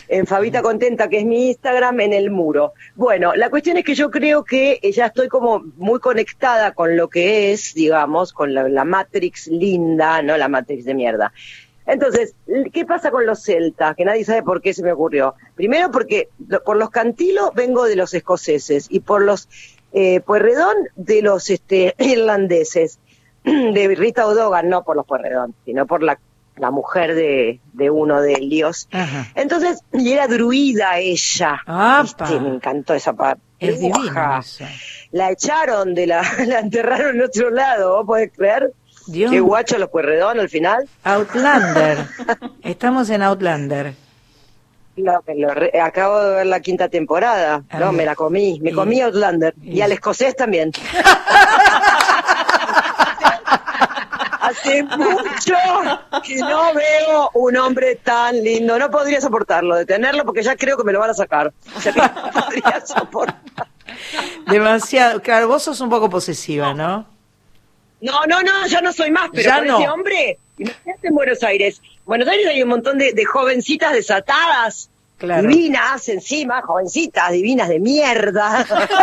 En 0.08 0.26
Fabita 0.26 0.60
Contenta, 0.60 1.08
que 1.08 1.20
es 1.20 1.24
mi 1.24 1.48
Instagram, 1.48 2.00
en 2.00 2.12
el 2.12 2.30
muro. 2.30 2.74
Bueno, 2.96 3.34
la 3.34 3.48
cuestión 3.48 3.78
es 3.78 3.84
que 3.84 3.94
yo 3.94 4.10
creo 4.10 4.44
que 4.44 4.78
eh, 4.82 4.92
ya 4.92 5.06
estoy 5.06 5.28
como 5.28 5.60
muy 5.78 6.00
conectada 6.00 6.72
con 6.72 6.98
lo 6.98 7.08
que 7.08 7.54
es, 7.54 7.72
digamos, 7.72 8.34
con 8.34 8.52
la, 8.52 8.68
la 8.68 8.84
Matrix 8.84 9.46
linda, 9.46 10.20
no 10.20 10.36
la 10.36 10.48
Matrix 10.48 10.84
de 10.84 10.92
mierda. 10.92 11.32
Entonces, 11.86 12.34
¿qué 12.72 12.84
pasa 12.84 13.10
con 13.10 13.26
los 13.26 13.42
celtas? 13.42 13.96
Que 13.96 14.04
nadie 14.04 14.24
sabe 14.24 14.42
por 14.42 14.62
qué 14.62 14.72
se 14.72 14.82
me 14.82 14.92
ocurrió. 14.92 15.34
Primero 15.54 15.90
porque 15.90 16.28
por 16.64 16.76
los 16.76 16.90
cantilos 16.90 17.50
vengo 17.54 17.84
de 17.84 17.96
los 17.96 18.14
escoceses 18.14 18.86
y 18.88 19.00
por 19.00 19.22
los 19.22 19.48
eh, 19.92 20.20
Puerredón 20.20 20.74
de 20.96 21.22
los 21.22 21.50
este, 21.50 21.94
irlandeses, 21.98 22.98
de 23.44 23.94
Rita 23.96 24.26
O'Dogan, 24.26 24.68
no 24.68 24.84
por 24.84 24.96
los 24.96 25.06
Puerredón, 25.06 25.54
sino 25.64 25.86
por 25.86 26.02
la, 26.02 26.18
la 26.56 26.70
mujer 26.70 27.14
de, 27.14 27.60
de 27.72 27.90
uno 27.90 28.20
de 28.20 28.34
ellos. 28.34 28.88
Ajá. 28.92 29.28
Entonces, 29.34 29.82
y 29.92 30.12
era 30.12 30.28
druida 30.28 30.98
ella. 30.98 31.60
¿viste? 32.02 32.40
Me 32.40 32.48
encantó 32.48 32.94
esa 32.94 33.12
parte. 33.12 33.42
Es 33.58 33.80
eso. 33.80 34.64
La 35.12 35.30
echaron 35.30 35.94
de 35.94 36.06
la, 36.06 36.22
la 36.46 36.60
enterraron 36.60 37.16
en 37.16 37.22
otro 37.22 37.50
lado, 37.50 37.96
¿vos 37.96 38.06
podés 38.06 38.32
creer? 38.36 38.72
Dios. 39.06 39.30
Qué 39.30 39.40
guacho 39.40 39.78
los 39.78 39.88
Puerredón 39.88 40.38
al 40.38 40.48
final. 40.48 40.88
Outlander. 41.04 41.98
Estamos 42.62 43.10
en 43.10 43.22
Outlander. 43.22 43.94
Lo- 44.96 45.22
me 45.26 45.34
lo 45.36 45.48
re- 45.54 45.80
acabo 45.80 46.22
de 46.22 46.34
ver 46.36 46.46
la 46.46 46.60
quinta 46.60 46.88
temporada. 46.88 47.62
Ah, 47.70 47.78
no, 47.78 47.92
me 47.92 48.04
la 48.04 48.14
comí. 48.14 48.60
Me 48.60 48.70
y- 48.70 48.74
comí 48.74 49.00
Outlander. 49.00 49.54
Y, 49.62 49.78
y- 49.78 49.82
al 49.82 49.92
escocés 49.92 50.36
también. 50.36 50.70
Hace 54.40 54.82
mucho 54.82 55.54
que 56.24 56.36
no 56.36 56.74
veo 56.74 57.30
un 57.34 57.56
hombre 57.56 57.96
tan 57.96 58.42
lindo. 58.42 58.78
No 58.78 58.90
podría 58.90 59.20
soportarlo, 59.20 59.76
detenerlo, 59.76 60.24
porque 60.24 60.42
ya 60.42 60.56
creo 60.56 60.76
que 60.76 60.84
me 60.84 60.92
lo 60.92 60.98
van 60.98 61.10
a 61.10 61.14
sacar. 61.14 61.52
O 61.76 61.80
sea 61.80 61.92
que 61.92 62.00
no 62.00 62.12
podría 62.32 62.80
soportar. 62.86 63.40
Demasiado. 64.48 65.22
Claro, 65.22 65.48
vos 65.48 65.62
sos 65.62 65.80
un 65.80 65.88
poco 65.88 66.10
posesiva, 66.10 66.74
¿no? 66.74 67.06
No, 68.00 68.26
no, 68.26 68.42
no, 68.42 68.66
ya 68.66 68.80
no 68.80 68.92
soy 68.92 69.10
más, 69.12 69.30
pero 69.32 69.44
Ya 69.48 69.58
con 69.58 69.68
no. 69.68 69.78
ese 69.78 69.88
hombre, 69.88 70.38
imagínate 70.58 71.06
en 71.08 71.14
Buenos 71.14 71.42
Aires. 71.44 71.80
En 72.02 72.06
Buenos 72.06 72.28
Aires 72.28 72.46
hay 72.48 72.62
un 72.62 72.68
montón 72.68 72.98
de, 72.98 73.12
de 73.12 73.24
jovencitas 73.24 73.92
desatadas, 73.92 74.90
Claro. 75.18 75.48
divinas 75.48 76.08
encima, 76.08 76.60
jovencitas 76.62 77.30
divinas 77.30 77.68
de 77.68 77.78
mierda. 77.78 78.66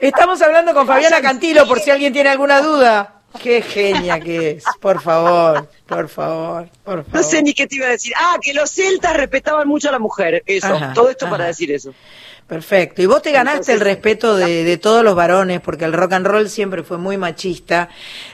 Estamos 0.00 0.40
hablando 0.42 0.72
con 0.74 0.86
Fabiana 0.86 1.20
Cantilo, 1.20 1.66
por 1.66 1.80
si 1.80 1.90
alguien 1.90 2.12
tiene 2.12 2.30
alguna 2.30 2.60
duda. 2.60 3.16
Qué 3.40 3.62
genia 3.62 4.18
que 4.18 4.50
es, 4.52 4.64
por 4.80 5.00
favor, 5.00 5.68
por 5.86 6.08
favor, 6.08 6.68
por 6.84 7.04
favor. 7.04 7.14
No 7.14 7.22
sé 7.22 7.42
ni 7.42 7.54
qué 7.54 7.66
te 7.68 7.76
iba 7.76 7.86
a 7.86 7.90
decir. 7.90 8.12
Ah, 8.18 8.36
que 8.42 8.52
los 8.52 8.70
celtas 8.70 9.16
respetaban 9.16 9.68
mucho 9.68 9.88
a 9.88 9.92
la 9.92 10.00
mujer. 10.00 10.42
Eso, 10.46 10.74
Ajá, 10.74 10.92
todo 10.94 11.10
esto 11.10 11.26
ajá. 11.26 11.32
para 11.36 11.44
decir 11.46 11.70
eso. 11.70 11.94
Perfecto. 12.50 13.00
Y 13.00 13.06
vos 13.06 13.22
te 13.22 13.30
ganaste 13.30 13.58
Entonces, 13.58 13.74
el 13.76 13.80
respeto 13.80 14.34
de, 14.34 14.64
de 14.64 14.76
todos 14.76 15.04
los 15.04 15.14
varones, 15.14 15.60
porque 15.60 15.84
el 15.84 15.92
rock 15.92 16.14
and 16.14 16.26
roll 16.26 16.48
siempre 16.48 16.82
fue 16.82 16.98
muy 16.98 17.16
machista. 17.16 17.88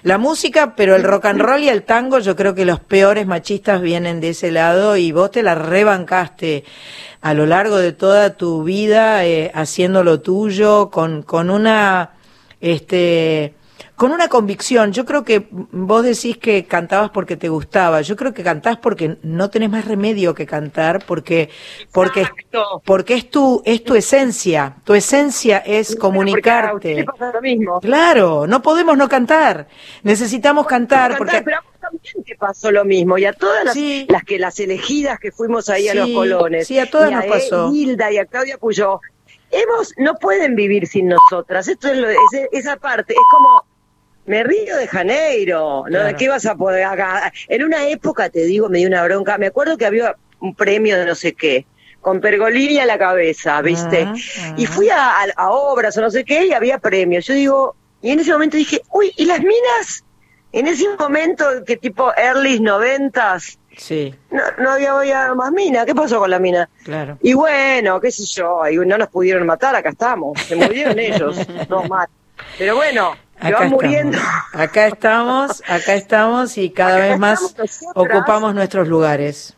La 0.05 0.17
música, 0.17 0.75
pero 0.75 0.97
el 0.97 1.03
rock 1.03 1.27
and 1.27 1.43
roll 1.43 1.63
y 1.63 1.69
el 1.69 1.83
tango, 1.83 2.19
yo 2.21 2.35
creo 2.35 2.55
que 2.55 2.65
los 2.65 2.81
peores 2.81 3.27
machistas 3.27 3.83
vienen 3.83 4.23
de 4.23 4.31
ese 4.31 4.51
lado 4.51 4.97
y 4.97 5.13
vos 5.13 5.33
te 5.33 5.43
la 5.43 5.55
rebancaste 5.55 6.65
a 7.21 7.35
lo 7.35 7.45
largo 7.45 7.77
de 7.77 7.93
toda 7.93 8.39
tu 8.39 8.65
vida 8.65 9.27
eh, 9.27 9.51
haciendo 9.53 10.03
lo 10.03 10.23
tuyo 10.23 10.89
con, 10.89 11.23
con 11.23 11.51
una, 11.51 12.13
este, 12.63 13.53
con 13.97 14.13
una 14.13 14.29
convicción. 14.29 14.93
Yo 14.93 15.05
creo 15.05 15.25
que 15.25 15.49
vos 15.51 16.05
decís 16.05 16.37
que 16.37 16.65
cantabas 16.67 17.11
porque 17.11 17.37
te 17.37 17.49
gustaba. 17.49 18.03
Yo 18.03 18.15
creo 18.17 18.33
que 18.35 18.43
cantás 18.45 18.77
porque 18.77 19.17
no 19.23 19.51
tenés 19.51 19.71
más 19.71 19.85
remedio 19.87 20.35
que 20.35 20.47
cantar, 20.47 21.05
porque, 21.07 21.49
porque, 21.93 22.21
Exacto. 22.23 22.83
porque 22.85 23.15
es 23.15 23.31
tu, 23.31 23.63
es 23.65 23.83
tu 23.83 23.95
esencia. 23.95 24.77
Tu 24.85 24.95
esencia 24.95 25.59
es 25.59 25.97
a 25.97 25.99
comunicarte. 25.99 27.05
pasa 27.05 27.33
lo 27.33 27.41
mismo. 27.41 27.81
Claro, 27.81 28.47
no 28.47 28.63
podemos 28.63 28.97
no 28.99 29.09
cantar. 29.09 29.67
Necesitamos 30.03 30.67
cantar 30.67 30.77
Cantar, 31.13 31.19
porque 31.19 31.43
Pero 31.43 31.57
a 31.57 31.61
vos 31.63 31.71
también 31.81 32.25
te 32.25 32.37
pasó 32.37 32.71
lo 32.71 32.85
mismo. 32.85 33.17
Y 33.19 33.25
a 33.25 33.33
todas 33.33 33.65
las, 33.65 33.75
Sí. 33.75 34.07
las 34.09 34.25
que 34.25 34.39
las 34.39 34.61
elegidas 34.61 35.19
que 35.19 35.33
fuimos 35.33 35.69
ahí 35.71 35.89
a 35.89 35.95
los 35.95 36.11
colones. 36.11 36.67
sí, 36.67 36.79
a 36.79 36.91
todas 36.91 37.11
y 37.11 37.15
nos 37.15 37.25
E- 37.25 37.29
pasó. 37.29 37.71
Hilda 37.73 38.13
y 38.13 38.19
a 38.19 38.27
Claudia 38.27 38.59
Puyó. 38.59 39.01
Hemos, 39.51 39.95
no 39.97 40.17
pueden 40.17 40.55
vivir 40.55 40.87
sin 40.87 41.09
nosotras. 41.09 41.67
Esto 41.69 41.89
es 41.89 41.97
lo, 41.99 42.09
ese- 42.11 42.49
esa 42.53 42.77
parte. 42.77 43.15
Es 43.15 43.19
como, 43.31 43.65
me 44.27 44.43
río 44.45 44.77
de 44.77 44.87
Janeiro. 44.89 45.85
¿no? 45.85 45.91
Claro. 45.91 46.07
¿De 46.07 46.15
qué 46.17 46.29
vas 46.29 46.47
a 46.47 46.55
poder 46.55 46.85
acá? 46.85 47.33
En 47.49 47.63
una 47.65 47.89
época, 47.89 48.29
te 48.29 48.45
digo, 48.45 48.69
me 48.69 48.79
dio 48.79 48.89
una 48.89 49.05
bronca. 49.05 49.39
Me 49.39 49.47
acuerdo 49.47 49.77
que 49.77 49.87
había 49.87 50.17
un 50.41 50.55
premio 50.55 50.99
de 50.99 51.07
no 51.07 51.15
sé 51.15 51.33
qué. 51.35 51.67
Con 52.01 52.21
Pergolini 52.21 52.79
a 52.79 52.87
la 52.87 52.99
cabeza, 52.99 53.61
¿viste? 53.63 54.03
Ajá, 54.03 54.15
Y 54.57 54.65
ajá. 54.65 54.73
fui 54.75 54.89
a, 54.91 55.23
a- 55.23 55.33
a 55.37 55.51
obras 55.51 55.97
o 55.97 56.01
no 56.01 56.11
sé 56.11 56.25
qué 56.25 56.47
y 56.47 56.53
había 56.53 56.79
premios. 56.79 57.27
Yo 57.27 57.35
digo, 57.35 57.77
y 58.03 58.11
en 58.13 58.21
ese 58.21 58.33
momento 58.33 58.57
dije, 58.57 58.81
uy, 58.93 59.13
¿y 59.17 59.25
las 59.25 59.41
minas? 59.41 60.05
En 60.53 60.69
ese 60.69 60.85
momento, 60.99 61.45
que 61.67 61.77
tipo 61.77 62.13
early 62.17 62.61
noventas, 62.61 63.59
sí, 63.77 64.15
no, 64.31 64.43
no 64.59 64.71
había, 64.71 64.93
había 64.97 65.35
más 65.35 65.51
mina. 65.53 65.85
¿Qué 65.85 65.95
pasó 65.95 66.19
con 66.21 66.31
la 66.31 66.39
mina? 66.39 66.69
claro. 66.85 67.19
Y 67.21 67.35
bueno, 67.35 68.01
qué 68.01 68.11
sé 68.11 68.25
yo, 68.25 68.63
y 68.71 68.77
no 68.77 68.97
nos 68.97 69.09
pudieron 69.09 69.45
matar, 69.47 69.75
acá 69.75 69.91
estamos. 69.91 70.41
Se 70.47 70.55
murieron 70.57 70.99
ellos, 71.01 71.37
no 71.69 71.83
más. 71.85 72.09
Pero 72.57 72.77
bueno, 72.77 73.17
Acá 73.39 73.69
muriendo. 73.69 74.19
estamos, 74.19 74.63
acá 74.63 74.87
estamos, 74.87 75.63
acá 75.67 75.95
estamos 75.95 76.59
y 76.59 76.71
cada 76.71 76.97
Acá 76.97 77.07
vez 77.07 77.19
más 77.19 77.55
ocupamos 77.95 78.55
nuestros 78.55 78.89
lugares. 78.89 79.57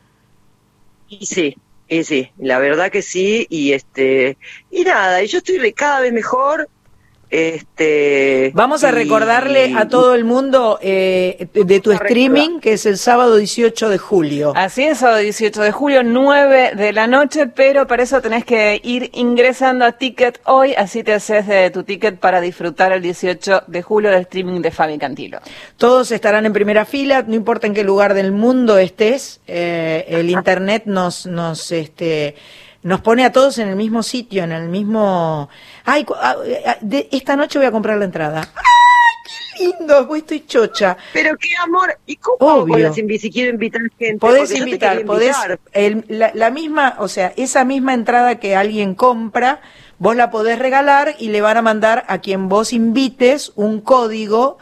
Y 1.09 1.27
sí, 1.27 1.57
y 1.89 2.05
sí, 2.05 2.31
la 2.39 2.59
verdad 2.59 2.91
que 2.91 3.03
sí, 3.03 3.47
y 3.49 3.73
este, 3.73 4.37
y 4.71 4.85
nada, 4.85 5.23
y 5.23 5.27
yo 5.27 5.39
estoy 5.39 5.73
cada 5.73 6.01
vez 6.01 6.13
mejor, 6.13 6.69
este. 7.31 8.51
Vamos 8.55 8.85
a 8.85 8.89
y- 8.91 8.93
recordarle 8.93 9.75
a 9.77 9.89
todo 9.89 10.15
el 10.15 10.25
mundo 10.25 10.79
eh, 10.83 11.49
de 11.53 11.81
tu 11.81 11.93
streaming, 11.93 12.61
que 12.61 12.73
es 12.75 12.87
el 12.87 12.99
sábado 12.99 13.37
18 13.37 13.89
de 13.89 13.99
julio. 13.99 14.53
Así 14.57 14.85
es, 14.85 14.99
sábado 14.99 15.19
18 15.19 15.63
de 15.63 15.73
julio, 15.73 16.03
9 16.03 16.73
de 16.77 16.93
la 16.93 17.07
noche, 17.07 17.47
pero 17.47 17.87
para 17.87 18.03
eso 18.03 18.21
tenés 18.21 18.45
que 18.45 18.81
ir 18.83 19.11
ingresando 19.15 19.85
a 19.85 19.93
Ticket 19.93 20.41
hoy, 20.45 20.75
así 20.75 21.03
te 21.03 21.13
haces 21.15 21.47
de 21.47 21.71
tu 21.71 21.83
ticket 21.83 22.19
para 22.19 22.41
disfrutar 22.41 22.93
el 22.93 23.03
18 23.03 23.63
de 23.67 23.83
julio 23.83 24.11
del 24.11 24.23
streaming 24.23 24.61
de 24.61 24.71
Fabi 24.71 24.99
Cantilo. 24.99 25.39
Todos 25.77 26.11
estarán 26.13 26.47
en 26.47 26.53
primera 26.53 26.85
fila, 26.85 27.23
no 27.27 27.35
importa 27.35 27.67
en 27.67 27.75
qué 27.75 27.85
lugar 27.85 28.15
del 28.15 28.33
mundo 28.33 28.79
estés, 28.79 29.41
eh, 29.47 30.05
el 30.09 30.31
internet 30.31 30.83
nos, 30.87 31.27
nos, 31.27 31.73
este, 31.73 32.35
nos 32.83 33.01
pone 33.01 33.25
a 33.25 33.33
todos 33.33 33.59
en 33.59 33.69
el 33.69 33.77
mismo 33.77 34.03
sitio, 34.03 34.45
en 34.45 34.53
el 34.53 34.69
mismo. 34.69 35.49
Ay, 35.85 36.07
ah, 36.21 36.37
ah, 36.67 36.77
de- 36.81 37.09
esta 37.13 37.37
noche 37.37 37.59
voy 37.59 37.67
a 37.67 37.73
comprar 37.73 37.99
la 37.99 38.05
entrada. 38.05 38.41
¡Ay, 38.55 39.33
qué 39.59 39.65
lindo! 39.65 40.15
Estoy 40.15 40.47
chocha. 40.47 40.97
Pero 41.13 41.37
qué 41.37 41.49
amor, 41.63 41.99
¿y 42.07 42.17
cómo 42.17 42.37
Obvio. 42.41 42.93
si 42.93 43.31
quiero 43.31 43.51
invitar 43.51 43.83
gente? 43.99 44.19
Podés 44.19 44.55
invitar, 44.55 45.05
podés, 45.05 45.37
invitar. 45.37 45.59
el- 45.73 46.05
la, 46.09 46.31
la 46.35 46.51
misma, 46.51 46.97
o 46.99 47.09
sea, 47.09 47.33
esa 47.37 47.65
misma 47.65 47.95
entrada 47.95 48.39
que 48.39 48.55
alguien 48.57 48.95
compra, 48.95 49.61
vos 49.99 50.15
la 50.15 50.31
podés 50.31 50.59
regalar 50.61 51.17
y 51.19 51.29
le 51.31 51.41
van 51.41 51.57
a 51.57 51.63
mandar 51.63 52.05
a 52.09 52.19
quien 52.19 52.49
vos 52.49 52.73
invites 52.73 53.53
un 53.57 53.81
código 53.81 54.59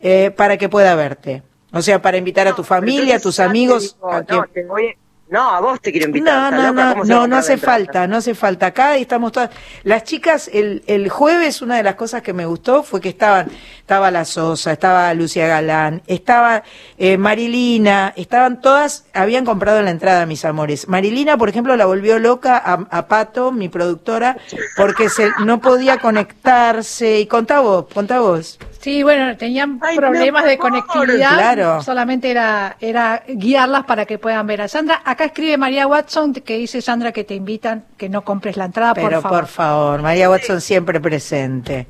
eh, 0.00 0.30
para 0.36 0.58
que 0.58 0.68
pueda 0.68 0.94
verte. 0.94 1.42
O 1.72 1.80
sea, 1.82 2.02
para 2.02 2.18
invitar 2.18 2.46
a 2.46 2.54
tu 2.54 2.62
familia, 2.62 3.16
a 3.16 3.20
tus 3.20 3.40
amigos. 3.40 3.94
digo, 3.96 4.12
a 4.12 4.20
no, 4.20 4.26
quien- 4.26 4.44
te 4.52 4.64
voy- 4.64 4.94
no, 5.34 5.50
a 5.50 5.60
vos 5.60 5.80
te 5.80 5.90
quiero 5.90 6.06
invitar. 6.06 6.52
no, 6.52 6.58
¿estás 6.58 6.62
no, 6.62 6.70
loca? 6.70 6.84
no, 6.84 6.92
¿Cómo 6.94 7.04
se 7.04 7.12
va 7.12 7.18
a 7.18 7.22
no, 7.22 7.26
no 7.26 7.36
hace 7.38 7.56
falta, 7.56 8.06
no 8.06 8.16
hace 8.18 8.34
falta. 8.36 8.66
Acá 8.66 8.96
estamos 8.96 9.32
todas. 9.32 9.50
Las 9.82 10.04
chicas, 10.04 10.48
el, 10.52 10.84
el 10.86 11.08
jueves, 11.08 11.60
una 11.60 11.76
de 11.76 11.82
las 11.82 11.96
cosas 11.96 12.22
que 12.22 12.32
me 12.32 12.46
gustó 12.46 12.84
fue 12.84 13.00
que 13.00 13.08
estaban, 13.08 13.48
estaba 13.80 14.12
La 14.12 14.24
Sosa, 14.24 14.70
estaba 14.70 15.12
Lucia 15.14 15.48
Galán, 15.48 16.02
estaba 16.06 16.62
eh, 16.98 17.18
Marilina, 17.18 18.12
estaban 18.14 18.60
todas, 18.60 19.06
habían 19.12 19.44
comprado 19.44 19.82
la 19.82 19.90
entrada, 19.90 20.24
mis 20.24 20.44
amores. 20.44 20.86
Marilina, 20.86 21.36
por 21.36 21.48
ejemplo, 21.48 21.76
la 21.76 21.86
volvió 21.86 22.20
loca 22.20 22.56
a, 22.56 22.86
a 22.96 23.08
Pato, 23.08 23.50
mi 23.50 23.68
productora, 23.68 24.36
porque 24.76 25.08
se, 25.08 25.30
no 25.44 25.60
podía 25.60 25.98
conectarse. 25.98 27.18
Y 27.18 27.26
contá 27.26 27.58
vos, 27.58 27.86
contá 27.92 28.20
vos. 28.20 28.56
Sí, 28.84 29.02
bueno, 29.02 29.34
tenían 29.38 29.80
Ay, 29.80 29.96
problemas 29.96 30.42
no, 30.42 30.48
de 30.50 30.58
conectividad. 30.58 31.32
Claro. 31.38 31.82
Solamente 31.82 32.30
era, 32.30 32.76
era 32.80 33.22
guiarlas 33.26 33.84
para 33.84 34.04
que 34.04 34.18
puedan 34.18 34.46
ver 34.46 34.60
a 34.60 34.68
Sandra. 34.68 35.00
Acá 35.06 35.23
escribe 35.26 35.56
María 35.56 35.86
Watson 35.86 36.32
que 36.32 36.58
dice 36.58 36.80
Sandra 36.82 37.12
que 37.12 37.24
te 37.24 37.34
invitan 37.34 37.84
que 37.96 38.08
no 38.08 38.22
compres 38.24 38.56
la 38.56 38.66
entrada, 38.66 38.94
Pero 38.94 39.08
por 39.08 39.22
favor. 39.22 39.40
por 39.40 39.48
favor, 39.48 40.02
María 40.02 40.30
Watson 40.30 40.60
siempre 40.60 41.00
presente. 41.00 41.86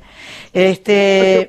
Este, 0.53 1.47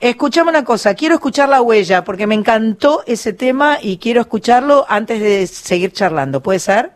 escuchame 0.00 0.50
una 0.50 0.64
cosa, 0.64 0.94
quiero 0.94 1.14
escuchar 1.14 1.48
la 1.48 1.62
huella 1.62 2.04
porque 2.04 2.26
me 2.26 2.34
encantó 2.34 3.02
ese 3.06 3.32
tema 3.32 3.78
y 3.80 3.98
quiero 3.98 4.20
escucharlo 4.20 4.84
antes 4.88 5.20
de 5.20 5.46
seguir 5.46 5.92
charlando. 5.92 6.42
¿Puede 6.42 6.58
ser? 6.58 6.92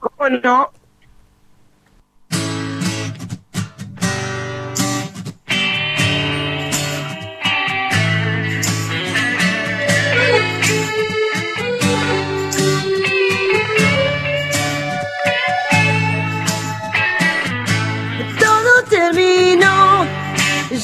¿Cómo 0.00 0.28
no? 0.28 0.70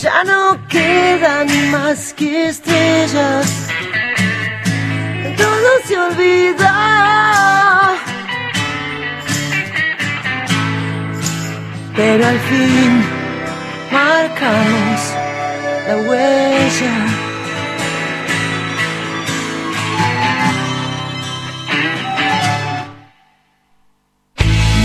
Ya 0.05 0.23
no 0.23 0.59
quedan 0.69 1.49
más 1.71 2.13
que 2.13 2.49
estrellas. 2.49 3.69
Todo 5.39 5.69
se 5.87 5.97
olvida. 5.99 6.75
Pero 11.97 12.27
al 12.27 12.39
fin 12.51 12.91
marcamos 13.91 15.01
la 15.89 15.97
huella. 16.07 16.97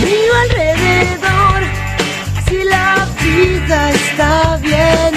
Miro 0.03 0.33
alrededor 0.45 1.61
si 2.47 2.63
la 2.63 3.07
vida 3.21 3.91
está 3.91 4.57
bien. 4.61 5.08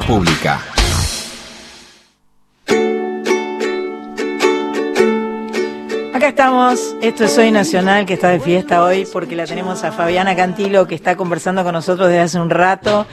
Pública. 0.00 0.60
Acá 6.14 6.28
estamos, 6.28 6.96
esto 7.02 7.24
es 7.24 7.32
Soy 7.32 7.50
Nacional, 7.50 8.06
que 8.06 8.14
está 8.14 8.30
de 8.30 8.40
fiesta 8.40 8.82
hoy, 8.82 9.06
porque 9.12 9.36
la 9.36 9.46
tenemos 9.46 9.84
a 9.84 9.92
Fabiana 9.92 10.34
Cantilo, 10.34 10.86
que 10.86 10.94
está 10.94 11.16
conversando 11.16 11.62
con 11.64 11.72
nosotros 11.72 12.08
desde 12.08 12.20
hace 12.20 12.40
un 12.40 12.50
rato, 12.50 13.06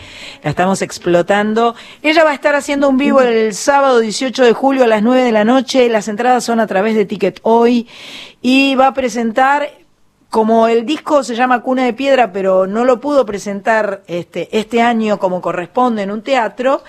la 0.43 0.49
estamos 0.49 0.81
explotando. 0.81 1.75
Ella 2.03 2.23
va 2.23 2.31
a 2.31 2.33
estar 2.35 2.55
haciendo 2.55 2.87
un 2.87 2.97
vivo 2.97 3.21
el 3.21 3.53
sábado 3.53 3.99
18 3.99 4.45
de 4.45 4.53
julio 4.53 4.83
a 4.85 4.87
las 4.87 5.03
9 5.03 5.23
de 5.23 5.31
la 5.31 5.43
noche, 5.43 5.89
las 5.89 6.07
entradas 6.07 6.43
son 6.43 6.59
a 6.59 6.67
través 6.67 6.95
de 6.95 7.05
Ticket 7.05 7.39
Hoy, 7.41 7.87
y 8.41 8.75
va 8.75 8.87
a 8.87 8.93
presentar, 8.93 9.69
como 10.31 10.69
el 10.69 10.85
disco 10.85 11.23
se 11.23 11.35
llama 11.35 11.61
Cuna 11.61 11.83
de 11.83 11.93
Piedra, 11.93 12.31
pero 12.31 12.65
no 12.65 12.85
lo 12.85 13.01
pudo 13.01 13.25
presentar 13.25 14.01
este, 14.07 14.47
este 14.57 14.81
año 14.81 15.19
como 15.19 15.41
corresponde 15.41 16.03
en 16.03 16.09
un 16.09 16.21
teatro, 16.23 16.83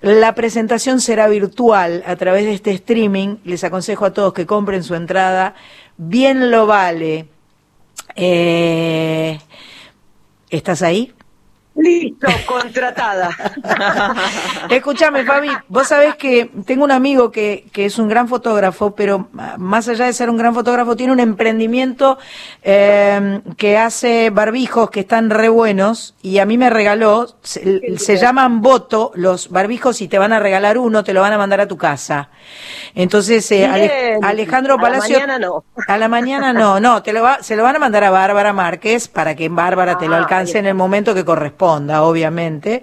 la 0.00 0.34
presentación 0.34 1.00
será 1.00 1.28
virtual 1.28 2.02
a 2.04 2.16
través 2.16 2.46
de 2.46 2.54
este 2.54 2.72
streaming. 2.72 3.36
Les 3.44 3.62
aconsejo 3.62 4.06
a 4.06 4.12
todos 4.12 4.32
que 4.32 4.44
compren 4.44 4.82
su 4.82 4.96
entrada. 4.96 5.54
Bien 5.98 6.50
lo 6.50 6.66
vale. 6.66 7.28
Eh, 8.16 9.38
¿Estás 10.48 10.82
ahí? 10.82 11.14
Listo, 11.74 12.28
contratada. 12.46 13.30
Escúchame, 14.70 15.24
Fabi, 15.24 15.50
vos 15.68 15.88
sabés 15.88 16.14
que 16.16 16.50
tengo 16.66 16.84
un 16.84 16.90
amigo 16.90 17.30
que, 17.30 17.66
que 17.72 17.86
es 17.86 17.98
un 17.98 18.08
gran 18.08 18.28
fotógrafo, 18.28 18.94
pero 18.94 19.28
ah, 19.38 19.56
más 19.58 19.88
allá 19.88 20.06
de 20.06 20.12
ser 20.12 20.30
un 20.30 20.36
gran 20.36 20.54
fotógrafo, 20.54 20.96
tiene 20.96 21.12
un 21.12 21.20
emprendimiento 21.20 22.18
eh, 22.62 23.40
que 23.56 23.78
hace 23.78 24.30
barbijos 24.30 24.90
que 24.90 25.00
están 25.00 25.30
re 25.30 25.48
buenos 25.48 26.14
y 26.22 26.38
a 26.38 26.44
mí 26.44 26.58
me 26.58 26.70
regaló, 26.70 27.26
se, 27.42 27.98
se 27.98 28.16
llaman 28.16 28.60
voto 28.60 29.12
los 29.14 29.48
barbijos 29.48 30.00
y 30.02 30.08
te 30.08 30.18
van 30.18 30.32
a 30.32 30.38
regalar 30.38 30.78
uno, 30.78 31.02
te 31.02 31.14
lo 31.14 31.22
van 31.22 31.32
a 31.32 31.38
mandar 31.38 31.60
a 31.60 31.68
tu 31.68 31.76
casa. 31.76 32.28
Entonces, 32.94 33.50
eh, 33.52 33.66
Ale-. 33.66 34.18
Alejandro 34.22 34.74
A 34.74 34.76
la 34.76 34.82
Palacio... 34.82 35.14
mañana 35.14 35.38
no. 35.38 35.64
A 35.88 35.98
la 35.98 36.08
mañana 36.08 36.52
no, 36.52 36.78
no, 36.78 37.02
te 37.02 37.12
lo 37.12 37.22
va, 37.22 37.42
se 37.42 37.56
lo 37.56 37.62
van 37.62 37.76
a 37.76 37.78
mandar 37.78 38.04
a 38.04 38.10
Bárbara 38.10 38.52
Márquez 38.52 39.08
para 39.08 39.34
que 39.34 39.48
Bárbara 39.48 39.98
te 39.98 40.08
lo 40.08 40.16
Ah, 40.16 40.18
alcance 40.18 40.58
en 40.58 40.66
el 40.66 40.74
momento 40.74 41.14
que 41.14 41.24
corresponda, 41.60 42.02
obviamente. 42.02 42.82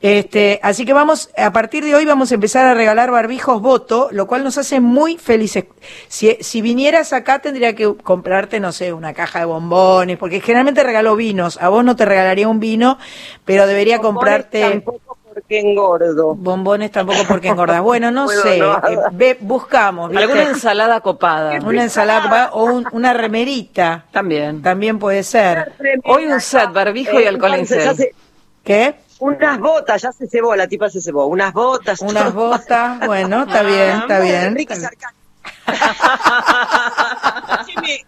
Este, 0.00 0.58
así 0.64 0.84
que 0.84 0.92
vamos, 0.92 1.30
a 1.36 1.52
partir 1.52 1.84
de 1.84 1.94
hoy 1.94 2.04
vamos 2.04 2.32
a 2.32 2.34
empezar 2.34 2.66
a 2.66 2.74
regalar 2.74 3.12
barbijos 3.12 3.62
voto, 3.62 4.08
lo 4.10 4.26
cual 4.26 4.42
nos 4.42 4.58
hace 4.58 4.80
muy 4.80 5.16
felices. 5.16 5.66
Si, 6.08 6.36
si 6.40 6.60
vinieras 6.60 7.12
acá 7.12 7.38
tendría 7.38 7.76
que 7.76 7.94
comprarte, 7.94 8.58
no 8.58 8.72
sé, 8.72 8.92
una 8.92 9.14
caja 9.14 9.38
de 9.38 9.44
bombones, 9.44 10.18
porque 10.18 10.40
generalmente 10.40 10.82
regalo 10.82 11.14
vinos. 11.14 11.56
A 11.62 11.68
vos 11.68 11.84
no 11.84 11.94
te 11.94 12.04
regalaría 12.04 12.48
un 12.48 12.58
vino, 12.58 12.98
pero 13.44 13.66
debería 13.68 14.00
comprarte 14.00 14.62
Tampoco 14.62 15.11
porque 15.32 15.60
engordo. 15.60 16.34
bombones 16.34 16.90
tampoco 16.90 17.18
porque 17.28 17.48
engordas. 17.48 17.80
Bueno, 17.82 18.10
no 18.10 18.24
Puedo 18.26 18.42
sé, 18.42 18.58
no. 18.58 18.76
eh, 18.78 18.98
ve, 19.12 19.38
buscamos. 19.40 20.10
¿viste? 20.10 20.24
Alguna 20.24 20.42
ensalada 20.42 21.00
copada. 21.00 21.58
Una 21.64 21.82
ensalada 21.82 22.22
copada 22.22 22.50
o 22.52 22.64
un- 22.64 22.86
una 22.92 23.12
remerita. 23.12 24.04
También. 24.12 24.62
También 24.62 24.98
puede 24.98 25.22
ser. 25.22 25.72
Hoy 26.04 26.26
un 26.26 26.40
set, 26.40 26.72
barbijo 26.72 27.20
y 27.20 27.24
alcohol 27.26 27.54
en 27.54 27.66
gel. 27.66 27.96
se- 27.96 28.14
¿Qué? 28.64 28.94
unas 29.18 29.60
botas, 29.60 30.02
ya 30.02 30.10
se 30.10 30.26
cebó, 30.26 30.56
la 30.56 30.66
tipa 30.66 30.90
se 30.90 31.00
cebó. 31.00 31.26
Unas 31.26 31.52
botas. 31.52 32.00
Unas 32.00 32.34
botas. 32.34 33.06
Bueno, 33.06 33.42
está 33.44 33.62
bien, 33.62 33.90
está 34.00 34.18
bien. 34.20 34.42
Enrique. 34.46 34.74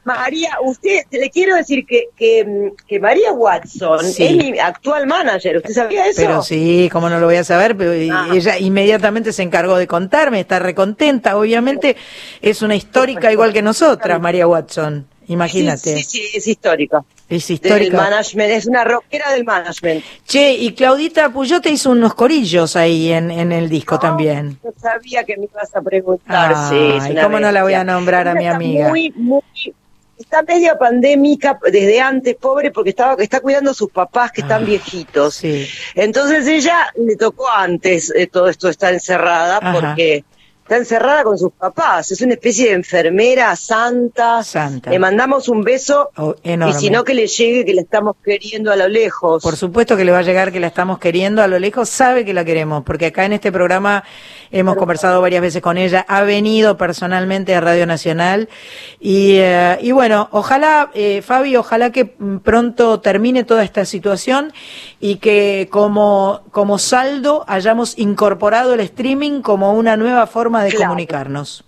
María, 0.05 0.51
usted, 0.63 1.01
le 1.11 1.31
quiero 1.31 1.57
decir 1.57 1.87
que, 1.87 2.09
que, 2.17 2.73
que 2.87 3.01
María 3.01 3.33
Watson 3.33 4.05
Sí. 4.05 4.25
es 4.25 4.37
mi 4.37 4.59
actual 4.59 5.07
manager. 5.07 5.57
¿Usted 5.59 5.73
sabía 5.73 6.07
eso? 6.07 6.21
Pero 6.23 6.43
sí, 6.43 6.89
cómo 6.93 7.09
no 7.09 7.19
lo 7.21 7.27
voy 7.27 7.37
a 7.37 7.45
saber, 7.45 7.77
pero 7.77 7.93
Ah. 8.15 8.29
ella 8.33 8.59
inmediatamente 8.59 9.33
se 9.33 9.43
encargó 9.43 9.77
de 9.77 9.87
contarme, 9.87 10.41
está 10.41 10.59
recontenta, 10.59 11.37
obviamente 11.39 11.97
es 12.43 12.63
una 12.63 12.75
histórica 12.77 13.33
igual 13.33 13.53
que 13.53 13.63
nosotras, 13.63 14.21
María 14.21 14.47
Watson, 14.47 15.07
imagínate, 15.27 15.97
Sí, 15.97 16.03
sí, 16.03 16.19
sí, 16.29 16.37
es 16.37 16.47
histórica. 16.47 17.05
Es 17.29 17.47
Del 17.49 17.55
histórica. 17.55 17.97
management, 17.97 18.51
es 18.51 18.67
una 18.67 18.85
rockera 18.85 19.33
del 19.33 19.45
management. 19.45 20.05
Che, 20.27 20.53
y 20.53 20.73
Claudita 20.73 21.31
Puyó 21.31 21.61
te 21.61 21.71
hizo 21.71 21.91
unos 21.91 22.15
corillos 22.15 22.77
ahí 22.77 23.13
en, 23.13 23.31
en 23.31 23.51
el 23.53 23.69
disco 23.69 23.99
también. 23.99 24.59
Yo 24.63 24.73
sabía 24.81 25.25
que 25.25 25.37
me 25.37 25.45
ibas 25.45 25.75
a 25.75 25.81
preguntar. 25.83 26.53
Ay, 26.55 27.01
sí, 27.01 27.15
¿cómo 27.21 27.41
no 27.41 27.51
la 27.51 27.63
voy 27.63 27.73
a 27.75 27.79
bestia. 27.79 27.93
nombrar 27.95 28.29
a 28.29 28.35
mi 28.35 28.47
amiga? 28.47 28.89
Muy, 28.89 29.11
muy, 29.17 29.41
está 30.19 30.43
media 30.43 30.77
pandémica 30.79 31.59
desde 31.73 32.01
antes, 32.01 32.37
pobre, 32.37 32.71
porque 32.71 32.91
estaba, 32.91 33.15
está 33.23 33.41
cuidando 33.41 33.71
a 33.73 33.75
sus 33.75 33.91
papás 33.91 34.31
que 34.31 34.43
están 34.43 34.63
Ah, 34.63 34.67
viejitos. 34.67 35.35
Sí. 35.35 35.67
Entonces 35.95 36.47
ella 36.47 36.93
le 36.97 37.17
tocó 37.17 37.49
antes 37.51 38.13
eh, 38.15 38.27
todo 38.27 38.49
esto 38.49 38.69
está 38.69 38.91
encerrada 38.91 39.59
Ajá. 39.59 39.73
porque 39.73 40.25
está 40.65 40.79
encerrada 40.79 41.25
con 41.25 41.37
sus 41.37 41.53
papás. 41.53 42.11
Es 42.11 42.23
una 42.23 42.33
especie 42.33 42.69
de 42.69 42.73
enfermera 42.73 43.55
santa. 43.55 44.43
Santa. 44.43 44.91
Le 44.91 44.99
mandamos 44.99 45.51
un 45.51 45.63
beso 45.63 46.09
Oh, 46.17 46.35
y 46.43 46.73
si 46.73 46.91
no 46.91 47.05
que 47.05 47.13
le 47.13 47.27
llegue 47.27 47.67
que 47.67 47.75
la 47.75 47.83
estamos 47.83 48.17
queriendo 48.25 48.73
a 48.73 48.77
lo 48.77 48.89
lejos. 48.89 49.43
Por 49.43 49.57
supuesto 49.57 49.95
que 49.97 50.05
le 50.05 50.13
va 50.13 50.19
a 50.19 50.23
llegar 50.23 50.53
que 50.53 50.61
la 50.61 50.69
estamos 50.69 50.99
queriendo 50.99 51.43
a 51.43 51.49
lo 51.49 51.59
lejos, 51.59 51.91
sabe 51.91 52.25
que 52.25 52.33
la 52.33 52.45
queremos, 52.45 52.83
porque 52.83 53.07
acá 53.07 53.27
en 53.27 53.35
este 53.35 53.53
programa 53.53 54.05
hemos 54.51 54.77
conversado 54.77 55.21
varias 55.21 55.43
veces 55.43 55.61
con 55.61 55.77
ella, 55.77 56.05
ha 56.09 56.23
venido 56.23 56.77
personalmente 56.77 57.55
a 57.55 57.61
Radio 57.61 57.87
Nacional 57.87 58.49
y, 59.01 59.37
eh, 59.39 59.79
y 59.83 59.93
bueno, 59.93 60.29
ojalá, 60.31 60.91
eh, 60.95 61.23
Fabi, 61.23 61.57
ojalá 61.57 61.91
que 61.91 62.15
mm, 62.17 62.39
pronto 62.39 63.01
termine 63.01 63.45
toda 63.45 63.65
esta 63.65 63.85
situación 63.85 64.53
y 65.01 65.17
que 65.17 65.69
como, 65.71 66.43
como 66.53 66.79
saldo 66.79 67.45
hayamos 67.49 67.99
incorporado 67.99 68.75
el 68.75 68.81
streaming 68.81 69.43
como 69.43 69.75
una 69.75 69.97
nueva 69.97 70.27
forma 70.27 70.54
de 70.63 70.71
Claro. 70.71 70.87
comunicarnos. 70.87 71.65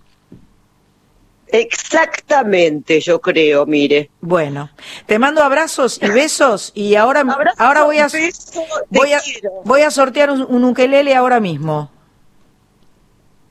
Exactamente, 1.49 2.99
yo 2.99 3.21
creo, 3.21 3.65
mire. 3.65 4.09
Bueno, 4.19 4.69
te 5.05 5.17
mando 5.17 5.41
abrazos 5.43 5.99
y 6.01 6.09
besos 6.09 6.71
y 6.75 6.95
ahora, 6.95 7.23
ahora 7.57 7.83
voy 7.83 7.99
a, 7.99 8.07
beso, 8.09 8.63
voy 8.89 9.13
a, 9.13 9.21
voy 9.63 9.81
a 9.81 9.91
sortear 9.91 10.29
un, 10.29 10.41
un 10.41 10.63
ukelele 10.65 11.15
ahora 11.15 11.39
mismo. 11.39 11.89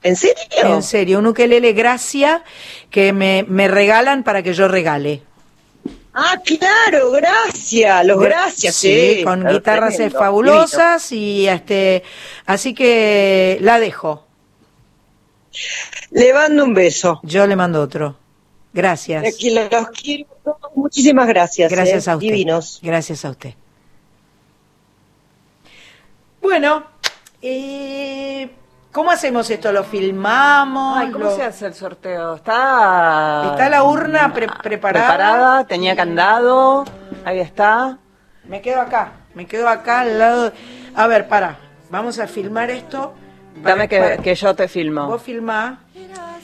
¿En 0.02 0.14
serio? 0.14 0.36
En 0.62 0.82
serio, 0.82 1.18
un 1.18 1.26
ukelele 1.26 1.72
Gracia 1.72 2.44
que 2.90 3.12
me, 3.12 3.44
me 3.48 3.66
regalan 3.66 4.24
para 4.24 4.42
que 4.42 4.52
yo 4.52 4.68
regale. 4.68 5.22
Ah, 6.12 6.40
claro, 6.44 7.10
gracias, 7.10 8.06
los 8.06 8.20
gracias. 8.20 8.74
Sí, 8.74 9.16
sí, 9.18 9.24
con 9.24 9.46
guitarras 9.46 9.94
eh, 9.94 9.96
tremendo, 9.96 10.18
fabulosas 10.18 11.12
y 11.12 11.48
este, 11.48 12.02
así 12.46 12.72
que 12.74 13.58
la 13.60 13.80
dejo. 13.80 14.25
Le 16.10 16.32
mando 16.34 16.64
un 16.64 16.74
beso. 16.74 17.20
Yo 17.22 17.46
le 17.46 17.56
mando 17.56 17.80
otro. 17.82 18.16
Gracias. 18.72 19.24
Aquí 19.26 19.50
los 19.50 19.88
quiero. 19.90 20.26
Muchísimas 20.74 21.26
gracias. 21.26 21.70
Gracias 21.70 22.06
eh, 22.06 22.10
a 22.10 22.16
usted. 22.16 22.26
Divinos. 22.26 22.78
Gracias 22.82 23.24
a 23.24 23.30
usted. 23.30 23.54
Bueno, 26.42 26.84
eh, 27.42 28.50
¿Cómo 28.92 29.10
hacemos 29.10 29.50
esto? 29.50 29.72
¿Lo 29.72 29.84
filmamos? 29.84 30.96
Ay, 30.96 31.10
¿cómo 31.10 31.24
¿Lo- 31.26 31.36
se 31.36 31.42
hace 31.42 31.66
el 31.66 31.74
sorteo? 31.74 32.36
Está... 32.36 33.48
¿Está 33.50 33.68
la 33.68 33.82
urna 33.84 34.32
pre- 34.32 34.46
preparada? 34.62 35.08
preparada, 35.08 35.64
tenía 35.66 35.94
candado, 35.94 36.86
ahí 37.26 37.40
está. 37.40 37.98
Me 38.44 38.62
quedo 38.62 38.80
acá, 38.80 39.12
me 39.34 39.46
quedo 39.46 39.68
acá 39.68 40.00
al 40.00 40.18
lado. 40.18 40.52
A 40.94 41.06
ver, 41.08 41.28
para, 41.28 41.58
vamos 41.90 42.18
a 42.18 42.26
filmar 42.26 42.70
esto. 42.70 43.12
Dame 43.62 43.88
que, 43.88 44.18
que 44.22 44.34
yo 44.34 44.54
te 44.54 44.68
filmo. 44.68 45.06
Vos 45.06 45.22
filmá. 45.22 45.80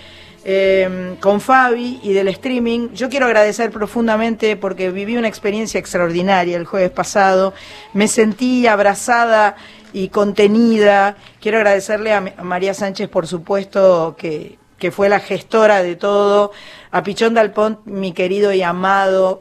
eh, 0.44 1.14
con 1.20 1.40
Fabi 1.40 2.00
y 2.02 2.12
del 2.14 2.26
streaming, 2.28 2.88
yo 2.94 3.08
quiero 3.08 3.26
agradecer 3.26 3.70
profundamente 3.70 4.56
porque 4.56 4.90
viví 4.90 5.16
una 5.16 5.28
experiencia 5.28 5.78
extraordinaria 5.78 6.56
el 6.56 6.64
jueves 6.66 6.90
pasado. 6.90 7.54
Me 7.94 8.08
sentí 8.08 8.66
abrazada 8.66 9.54
y 9.92 10.08
contenida. 10.08 11.16
Quiero 11.40 11.58
agradecerle 11.58 12.12
a, 12.12 12.16
M- 12.18 12.34
a 12.36 12.42
María 12.42 12.74
Sánchez, 12.74 13.08
por 13.08 13.26
supuesto, 13.28 14.16
que, 14.18 14.58
que 14.82 14.90
fue 14.90 15.08
la 15.08 15.20
gestora 15.20 15.80
de 15.84 15.94
todo. 15.94 16.50
A 16.90 17.04
Pichón 17.04 17.34
Dalpont, 17.34 17.78
mi 17.84 18.10
querido 18.10 18.52
y 18.52 18.62
amado 18.62 19.40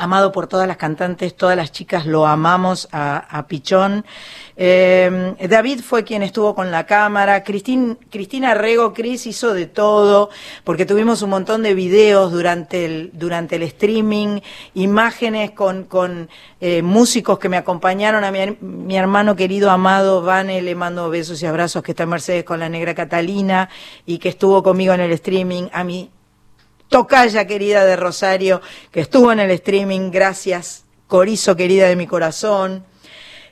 amado 0.00 0.32
por 0.32 0.46
todas 0.46 0.66
las 0.66 0.78
cantantes, 0.78 1.36
todas 1.36 1.56
las 1.56 1.72
chicas 1.72 2.06
lo 2.06 2.26
amamos 2.26 2.88
a, 2.90 3.44
Pichón. 3.48 4.04
Eh, 4.56 5.34
David 5.48 5.80
fue 5.80 6.04
quien 6.04 6.22
estuvo 6.22 6.54
con 6.54 6.70
la 6.70 6.86
cámara, 6.86 7.44
Cristín, 7.44 7.98
Cristina 8.10 8.54
Rego, 8.54 8.94
Cris 8.94 9.26
hizo 9.26 9.52
de 9.52 9.66
todo, 9.66 10.30
porque 10.64 10.86
tuvimos 10.86 11.20
un 11.22 11.30
montón 11.30 11.62
de 11.62 11.74
videos 11.74 12.32
durante 12.32 12.86
el, 12.86 13.10
durante 13.12 13.56
el 13.56 13.62
streaming, 13.64 14.40
imágenes 14.74 15.50
con, 15.50 15.84
con 15.84 16.30
eh, 16.60 16.80
músicos 16.82 17.38
que 17.38 17.50
me 17.50 17.58
acompañaron, 17.58 18.24
a 18.24 18.30
mi, 18.30 18.56
mi 18.60 18.96
hermano 18.96 19.36
querido 19.36 19.70
amado 19.70 20.22
Vane, 20.22 20.62
le 20.62 20.74
mando 20.74 21.10
besos 21.10 21.42
y 21.42 21.46
abrazos, 21.46 21.82
que 21.82 21.92
está 21.92 22.04
en 22.04 22.08
Mercedes 22.08 22.44
con 22.44 22.58
la 22.58 22.68
negra 22.68 22.94
Catalina 22.94 23.68
y 24.06 24.18
que 24.18 24.30
estuvo 24.30 24.62
conmigo 24.62 24.94
en 24.94 25.00
el 25.00 25.12
streaming, 25.12 25.64
a 25.72 25.84
mi 25.84 26.10
Tocaya 26.90 27.46
querida 27.46 27.84
de 27.84 27.94
Rosario, 27.94 28.60
que 28.90 29.02
estuvo 29.02 29.30
en 29.30 29.38
el 29.38 29.52
streaming, 29.52 30.10
gracias. 30.10 30.84
Corizo 31.06 31.54
querida 31.54 31.86
de 31.86 31.94
mi 31.94 32.08
corazón. 32.08 32.84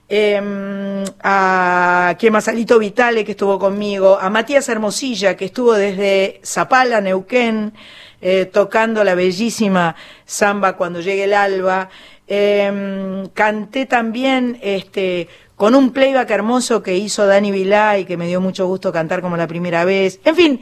Eh, 0.09 1.05
a 1.23 2.17
quien 2.19 2.33
más, 2.33 2.49
Alito 2.49 2.81
Vitale, 2.81 3.25
que 3.25 3.31
estuvo 3.31 3.57
conmigo. 3.61 4.19
A 4.21 4.29
Matías 4.29 4.69
Hermosilla, 4.69 5.37
que 5.37 5.45
estuvo 5.45 5.75
desde 5.75 6.41
Zapala, 6.45 7.01
Neuquén, 7.01 7.75
eh, 8.21 8.47
tocando 8.47 9.05
la 9.05 9.15
bellísima 9.15 9.95
samba 10.27 10.77
cuando 10.77 11.01
llegue 11.01 11.23
el 11.25 11.35
alba. 11.35 11.91
Eh, 12.27 13.29
canté 13.35 13.87
también 13.87 14.59
este, 14.63 15.29
con 15.55 15.77
un 15.77 15.93
playback 15.93 16.29
hermoso 16.33 16.83
que 16.83 16.97
hizo 16.97 17.25
Dani 17.25 17.53
Vilá 17.53 17.99
y 17.99 18.05
que 18.05 18.17
me 18.17 18.27
dio 18.27 18.41
mucho 18.41 18.67
gusto 18.67 18.93
cantar 18.93 19.21
como 19.21 19.37
la 19.37 19.47
primera 19.47 19.85
vez. 19.85 20.19
En 20.25 20.35
fin, 20.35 20.61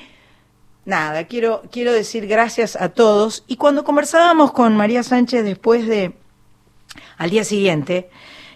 nada, 0.87 1.25
quiero, 1.25 1.63
quiero 1.71 1.93
decir 1.93 2.27
gracias 2.27 2.77
a 2.77 2.89
todos. 2.89 3.45
Y 3.47 3.57
cuando 3.57 3.85
conversábamos 3.85 4.53
con 4.53 4.75
María 4.77 5.03
Sánchez 5.03 5.45
después 5.45 5.87
de, 5.87 6.15
al 7.19 7.29
día 7.29 7.45
siguiente, 7.45 8.09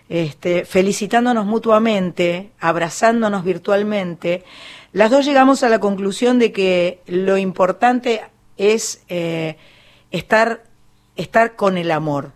este, 0.09 0.65
felicitándonos 0.65 1.44
mutuamente, 1.44 2.52
abrazándonos 2.59 3.44
virtualmente, 3.44 4.44
las 4.93 5.11
dos 5.11 5.27
llegamos 5.27 5.62
a 5.62 5.69
la 5.69 5.78
conclusión 5.78 6.39
de 6.39 6.52
que 6.52 7.01
lo 7.07 7.36
importante 7.36 8.23
es 8.57 9.02
eh, 9.09 9.57
estar, 10.11 10.65
estar 11.16 11.57
con 11.57 11.78
el 11.78 11.90
amor. 11.90 12.32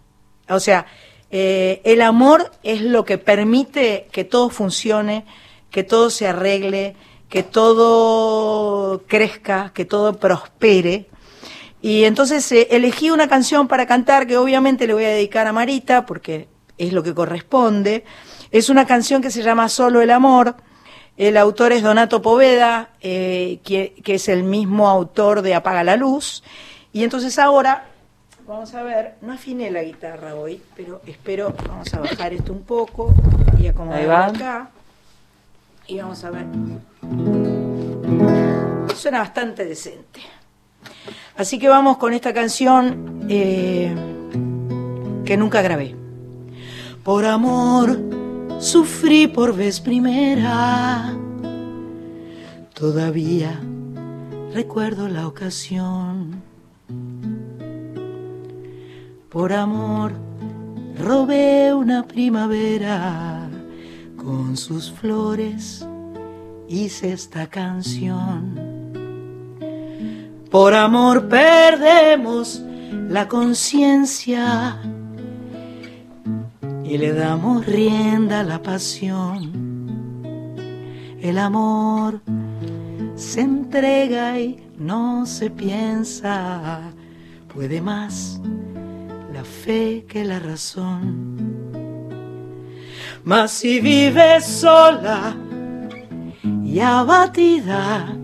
O 0.48 0.60
sea, 0.60 0.86
eh, 1.30 1.80
el 1.84 2.02
amor 2.02 2.52
es 2.62 2.80
lo 2.80 3.04
que 3.04 3.18
permite 3.18 4.06
que 4.12 4.24
todo 4.24 4.50
funcione, 4.50 5.24
que 5.70 5.82
todo 5.82 6.10
se 6.10 6.28
arregle, 6.28 6.94
que 7.34 7.42
todo 7.42 9.02
crezca, 9.08 9.72
que 9.74 9.84
todo 9.84 10.14
prospere. 10.14 11.08
Y 11.82 12.04
entonces 12.04 12.52
eh, 12.52 12.68
elegí 12.70 13.10
una 13.10 13.26
canción 13.26 13.66
para 13.66 13.86
cantar 13.86 14.28
que 14.28 14.36
obviamente 14.36 14.86
le 14.86 14.94
voy 14.94 15.04
a 15.04 15.08
dedicar 15.08 15.48
a 15.48 15.52
Marita 15.52 16.06
porque 16.06 16.46
es 16.78 16.92
lo 16.92 17.02
que 17.02 17.12
corresponde. 17.12 18.04
Es 18.52 18.68
una 18.68 18.86
canción 18.86 19.20
que 19.20 19.32
se 19.32 19.42
llama 19.42 19.68
Solo 19.68 20.00
el 20.00 20.12
Amor. 20.12 20.54
El 21.16 21.36
autor 21.36 21.72
es 21.72 21.82
Donato 21.82 22.22
Poveda, 22.22 22.90
eh, 23.00 23.58
que, 23.64 23.96
que 24.04 24.14
es 24.14 24.28
el 24.28 24.44
mismo 24.44 24.88
autor 24.88 25.42
de 25.42 25.56
Apaga 25.56 25.82
la 25.82 25.96
Luz. 25.96 26.44
Y 26.92 27.02
entonces 27.02 27.36
ahora, 27.40 27.86
vamos 28.46 28.72
a 28.74 28.84
ver, 28.84 29.16
no 29.22 29.32
afiné 29.32 29.72
la 29.72 29.82
guitarra 29.82 30.36
hoy, 30.36 30.62
pero 30.76 31.00
espero, 31.04 31.52
vamos 31.66 31.92
a 31.94 31.98
bajar 31.98 32.32
esto 32.32 32.52
un 32.52 32.62
poco 32.62 33.12
y 33.58 33.72
va. 34.06 34.26
acá. 34.26 34.70
Y 35.88 35.98
vamos 35.98 36.22
a 36.22 36.30
ver. 36.30 36.46
Suena 38.94 39.18
bastante 39.18 39.64
decente. 39.64 40.20
Así 41.36 41.58
que 41.58 41.68
vamos 41.68 41.98
con 41.98 42.12
esta 42.12 42.32
canción 42.32 43.26
eh, 43.28 43.94
que 45.24 45.36
nunca 45.36 45.62
grabé. 45.62 45.94
Por 47.02 47.24
amor 47.24 48.00
sufrí 48.60 49.26
por 49.26 49.54
vez 49.54 49.80
primera. 49.80 51.14
Todavía 52.72 53.60
recuerdo 54.52 55.08
la 55.08 55.26
ocasión. 55.26 56.42
Por 59.28 59.52
amor 59.52 60.12
robé 60.98 61.74
una 61.74 62.06
primavera 62.06 63.48
con 64.16 64.56
sus 64.56 64.92
flores. 64.92 65.86
Hice 66.74 67.12
esta 67.12 67.46
canción. 67.46 68.58
Por 70.50 70.74
amor 70.74 71.28
perdemos 71.28 72.60
la 73.08 73.28
conciencia 73.28 74.82
y 76.84 76.98
le 76.98 77.12
damos 77.12 77.64
rienda 77.64 78.40
a 78.40 78.42
la 78.42 78.60
pasión. 78.60 79.52
El 81.20 81.38
amor 81.38 82.20
se 83.14 83.42
entrega 83.42 84.40
y 84.40 84.66
no 84.76 85.26
se 85.26 85.50
piensa, 85.50 86.80
puede 87.54 87.80
más 87.80 88.40
la 89.32 89.44
fe 89.44 90.06
que 90.08 90.24
la 90.24 90.40
razón. 90.40 91.54
Mas 93.22 93.52
si 93.52 93.78
vives 93.78 94.44
sola 94.44 95.36
y 96.74 96.80
abatida, 96.80 98.16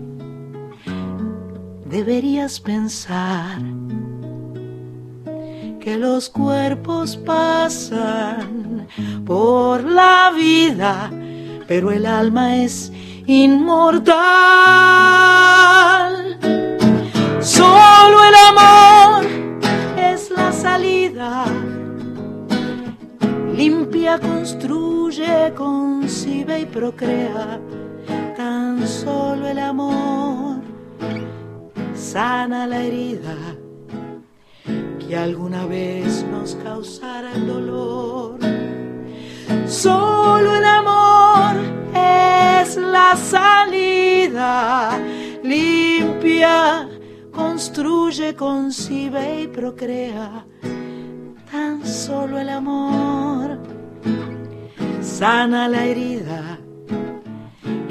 deberías 1.85 2.59
pensar 2.59 3.61
que 5.79 5.97
los 5.97 6.29
cuerpos 6.29 7.15
pasan 7.15 8.89
por 9.25 9.85
la 9.85 10.33
vida, 10.35 11.09
pero 11.65 11.93
el 11.93 12.05
alma 12.05 12.57
es 12.57 12.91
inmortal. 13.25 14.17
Solo 17.39 18.17
el 18.27 18.35
amor 18.49 19.25
es 19.97 20.29
la 20.29 20.51
salida. 20.51 21.45
Limpia, 23.55 24.19
construye, 24.19 25.53
concibe 25.55 26.59
y 26.59 26.65
procrea. 26.65 27.61
Tan 28.41 28.87
solo 28.87 29.49
el 29.49 29.59
amor 29.59 30.61
sana 31.93 32.65
la 32.65 32.81
herida 32.81 33.37
que 34.99 35.15
alguna 35.15 35.67
vez 35.67 36.25
nos 36.25 36.55
causara 36.55 37.33
el 37.35 37.45
dolor. 37.45 38.39
Solo 39.67 40.55
el 40.55 40.65
amor 40.65 41.53
es 41.93 42.77
la 42.77 43.15
salida 43.15 44.99
limpia, 45.43 46.89
construye, 47.31 48.33
concibe 48.33 49.41
y 49.43 49.47
procrea. 49.49 50.47
Tan 51.51 51.85
solo 51.85 52.39
el 52.39 52.49
amor 52.49 53.59
sana 54.99 55.67
la 55.67 55.85
herida 55.85 56.57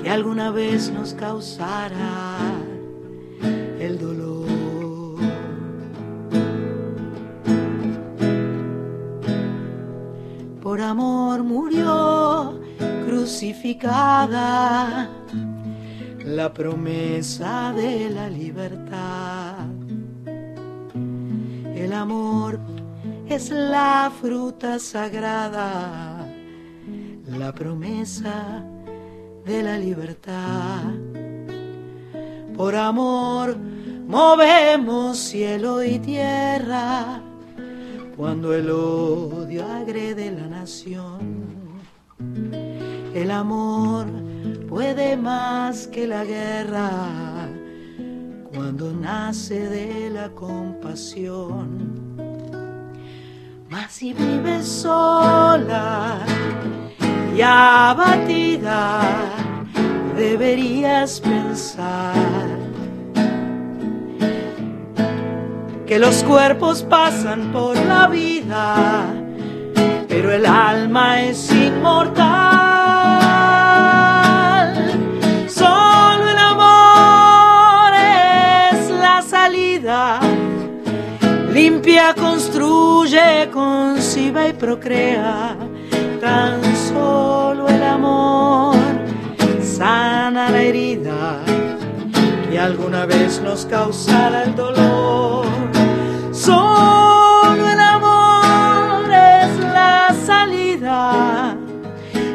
que 0.03 0.11
alguna 0.11 0.51
vez 0.51 0.91
nos 0.91 1.15
causara 1.15 2.39
el 3.79 3.99
dolor. 3.99 4.49
Por 10.63 10.81
amor 10.81 11.43
murió 11.43 12.61
crucificada 13.07 15.11
la 16.25 16.53
promesa 16.53 17.73
de 17.75 18.11
la 18.11 18.31
libertad. 18.31 19.67
El 21.75 21.93
amor 21.93 22.61
es 23.29 23.51
la 23.51 24.13
fruta 24.21 24.79
sagrada, 24.79 26.27
la 27.27 27.53
promesa 27.53 28.65
de 29.51 29.63
la 29.65 29.77
libertad. 29.79 30.85
Por 32.57 32.77
amor 32.77 33.57
movemos 34.07 35.19
cielo 35.19 35.83
y 35.83 35.99
tierra 35.99 37.21
cuando 38.17 38.55
el 38.55 38.71
odio 38.71 39.67
agrede 39.67 40.31
la 40.31 40.47
nación. 40.47 41.19
El 43.13 43.31
amor 43.33 44.07
puede 44.69 45.17
más 45.17 45.89
que 45.89 46.07
la 46.07 46.25
guerra 46.25 46.91
cuando 48.55 48.93
nace 48.93 49.69
de 49.69 50.11
la 50.11 50.29
compasión. 50.31 51.67
Mas 53.69 53.91
si 53.91 54.13
vives 54.13 54.67
sola 54.69 56.25
y 57.37 57.43
abatida, 57.43 59.01
deberías 60.17 61.21
pensar 61.21 62.51
que 65.87 65.99
los 65.99 66.23
cuerpos 66.23 66.83
pasan 66.85 67.51
por 67.53 67.77
la 67.77 68.07
vida, 68.07 69.07
pero 70.09 70.33
el 70.33 70.47
alma 70.47 71.21
es 71.23 71.51
inmortal. 71.53 72.31
Solo 75.49 76.29
el 76.29 76.39
amor 76.39 77.93
es 78.73 78.91
la 78.91 79.21
salida. 79.21 80.21
Limpia, 81.53 82.15
construye, 82.15 83.51
concibe 83.53 84.51
y 84.51 84.53
procrea. 84.53 85.57
Tan 86.21 86.63
solo 86.93 87.69
el 87.69 87.83
amor 87.83 88.77
sana 89.63 90.51
la 90.51 90.63
herida 90.63 91.41
que 92.51 92.59
alguna 92.59 93.07
vez 93.07 93.41
nos 93.41 93.65
causara 93.67 94.45
el 94.45 94.55
dolor. 94.55 95.47
Solo 96.33 97.65
el 97.75 97.81
amor 97.81 99.05
es 99.11 99.59
la 99.59 100.15
salida. 100.27 101.57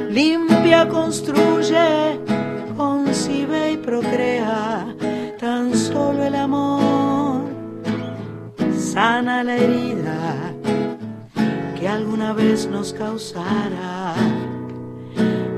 Limpia, 0.09 0.87
construye, 0.87 2.19
concibe 2.77 3.73
y 3.73 3.77
procrea. 3.77 4.87
Tan 5.39 5.75
solo 5.75 6.23
el 6.23 6.35
amor 6.35 7.43
sana 8.93 9.43
la 9.43 9.55
herida 9.57 10.54
que 11.85 11.89
alguna 11.89 12.33
vez 12.33 12.65
nos 12.65 12.93
causara 12.93 14.15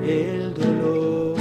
el 0.03 0.53
dolor. 0.53 1.37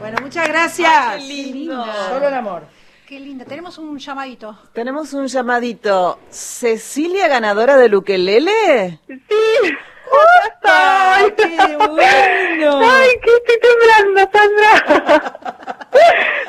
Bueno, 0.00 0.18
muchas 0.20 0.48
gracias. 0.48 0.90
Ay, 0.92 1.28
qué 1.28 1.52
lindo. 1.52 1.86
Solo 2.08 2.26
el 2.26 2.34
amor. 2.34 2.64
Qué 3.06 3.20
linda. 3.20 3.44
Tenemos 3.44 3.78
un 3.78 3.96
llamadito. 4.00 4.58
Tenemos 4.72 5.12
un 5.12 5.28
llamadito. 5.28 6.18
¿Cecilia 6.28 7.28
ganadora 7.28 7.76
del 7.76 7.94
ukelele? 7.94 8.98
Sí. 9.06 9.76
¡Ay, 10.62 11.32
qué 11.36 11.76
bueno! 11.76 12.80
Ay, 12.82 13.08
que 13.22 13.30
estoy 13.36 13.58
temblando, 13.62 14.30
Sandra. 14.32 15.38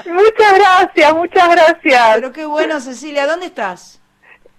muchas 0.05 0.53
gracias, 0.59 1.13
muchas 1.13 1.49
gracias. 1.49 2.15
Pero 2.15 2.31
qué 2.31 2.45
bueno, 2.45 2.79
Cecilia. 2.79 3.27
¿Dónde 3.27 3.47
estás? 3.47 4.01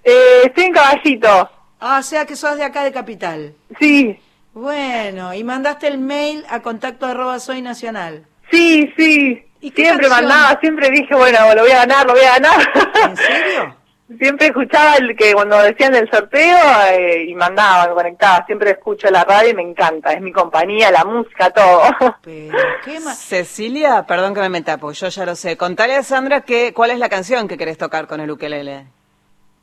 Eh, 0.05 0.43
estoy 0.45 0.65
en 0.65 0.73
Caballito. 0.73 1.51
Ah, 1.81 1.99
o 2.01 2.03
sea 2.03 2.25
que 2.27 2.37
sos 2.37 2.57
de 2.57 2.65
acá 2.65 2.85
de 2.85 2.93
Capital. 2.93 3.55
Sí, 3.81 4.19
Bueno, 4.55 5.33
y 5.35 5.43
mandaste 5.45 5.87
el 5.89 5.99
mail 5.99 6.45
a 6.49 6.61
contacto 6.61 7.07
arroba 7.07 7.39
soy 7.41 7.63
nacional. 7.63 8.27
sí, 8.51 8.93
sí. 8.97 9.45
¿Y 9.61 9.71
Siempre 9.71 10.09
canción? 10.09 10.29
mandaba, 10.29 10.59
siempre 10.61 10.91
dije, 10.91 11.15
bueno, 11.15 11.39
lo 11.55 11.63
voy 11.63 11.71
a 11.71 11.77
ganar, 11.87 12.05
lo 12.05 12.15
voy 12.15 12.23
a 12.25 12.33
ganar. 12.39 12.73
¿En 13.11 13.17
serio? 13.17 13.77
Siempre 14.19 14.47
escuchaba 14.49 14.97
el 14.97 15.17
que 15.17 15.33
cuando 15.35 15.61
decían 15.63 15.93
del 15.93 16.11
sorteo 16.11 16.57
eh, 16.91 17.25
y 17.29 17.35
mandaba, 17.35 17.89
me 17.89 17.95
conectaba. 17.95 18.45
Siempre 18.47 18.71
escucho 18.73 19.09
la 19.11 19.25
radio 19.25 19.51
y 19.51 19.55
me 19.55 19.63
encanta. 19.63 20.13
Es 20.13 20.21
mi 20.21 20.33
compañía, 20.33 20.91
la 20.91 21.05
música, 21.05 21.51
todo. 21.51 21.83
Pero 22.23 22.57
qué 22.85 23.01
ma- 23.01 23.15
Cecilia, 23.15 24.05
perdón 24.07 24.35
que 24.35 24.41
me 24.41 24.49
meta, 24.49 24.79
porque 24.79 24.99
yo 24.99 25.09
ya 25.09 25.25
lo 25.27 25.35
sé. 25.37 25.57
Contale 25.57 25.95
a 25.97 26.03
Sandra 26.03 26.41
que, 26.43 26.73
cuál 26.73 26.91
es 26.91 26.99
la 26.99 27.09
canción 27.09 27.47
que 27.49 27.57
querés 27.59 27.79
tocar 27.79 28.07
con 28.07 28.21
el 28.21 28.31
ukelele. 28.31 28.87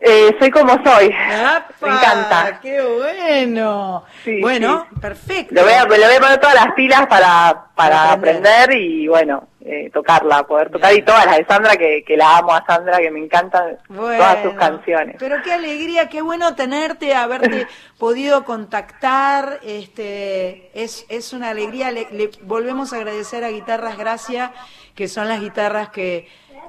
Eh, 0.02 0.34
soy 0.40 0.50
como 0.50 0.82
soy. 0.82 1.12
¡Apa! 1.14 1.68
Me 1.82 1.90
encanta. 1.90 2.60
¡Qué 2.62 2.82
bueno! 2.82 4.06
Sí, 4.24 4.40
bueno, 4.40 4.88
sí. 4.90 5.00
perfecto. 5.02 5.56
Lo 5.56 5.64
voy, 5.64 5.74
a, 5.74 5.84
le 5.84 6.06
voy 6.08 6.16
a 6.16 6.20
poner 6.22 6.40
todas 6.40 6.56
las 6.56 6.74
pilas 6.74 7.02
para, 7.08 7.66
para 7.76 7.90
Para 7.96 8.12
aprender. 8.14 8.54
aprender 8.64 8.78
y 8.82 9.08
bueno, 9.10 9.49
eh, 9.72 9.90
tocarla, 9.94 10.48
poder 10.48 10.72
tocar 10.72 10.94
y 10.96 11.02
todas 11.04 11.26
las 11.28 11.38
de 11.38 11.46
Sandra, 11.46 11.78
que, 11.78 12.04
que 12.04 12.18
la 12.18 12.38
amo 12.38 12.54
a 12.54 12.66
Sandra, 12.66 12.98
que 12.98 13.12
me 13.12 13.20
encantan 13.20 13.78
todas 14.18 14.42
sus 14.44 14.54
canciones. 14.56 15.16
Pero 15.20 15.36
qué 15.44 15.54
alegría, 15.54 16.10
qué 16.10 16.22
bueno 16.22 16.56
tenerte, 16.56 17.14
haberte 17.14 17.68
podido 18.00 18.44
contactar. 18.46 19.60
Este, 19.62 20.72
es, 20.74 21.06
es 21.10 21.34
una 21.34 21.50
alegría. 21.50 21.92
Le, 21.92 22.08
le 22.12 22.32
volvemos 22.44 22.94
a 22.94 22.98
agradecer 22.98 23.44
a 23.44 23.50
Guitarras 23.50 23.98
Gracia, 23.98 24.54
que 24.96 25.08
son 25.08 25.28
las 25.28 25.40
guitarras 25.40 25.90
que, 25.90 26.28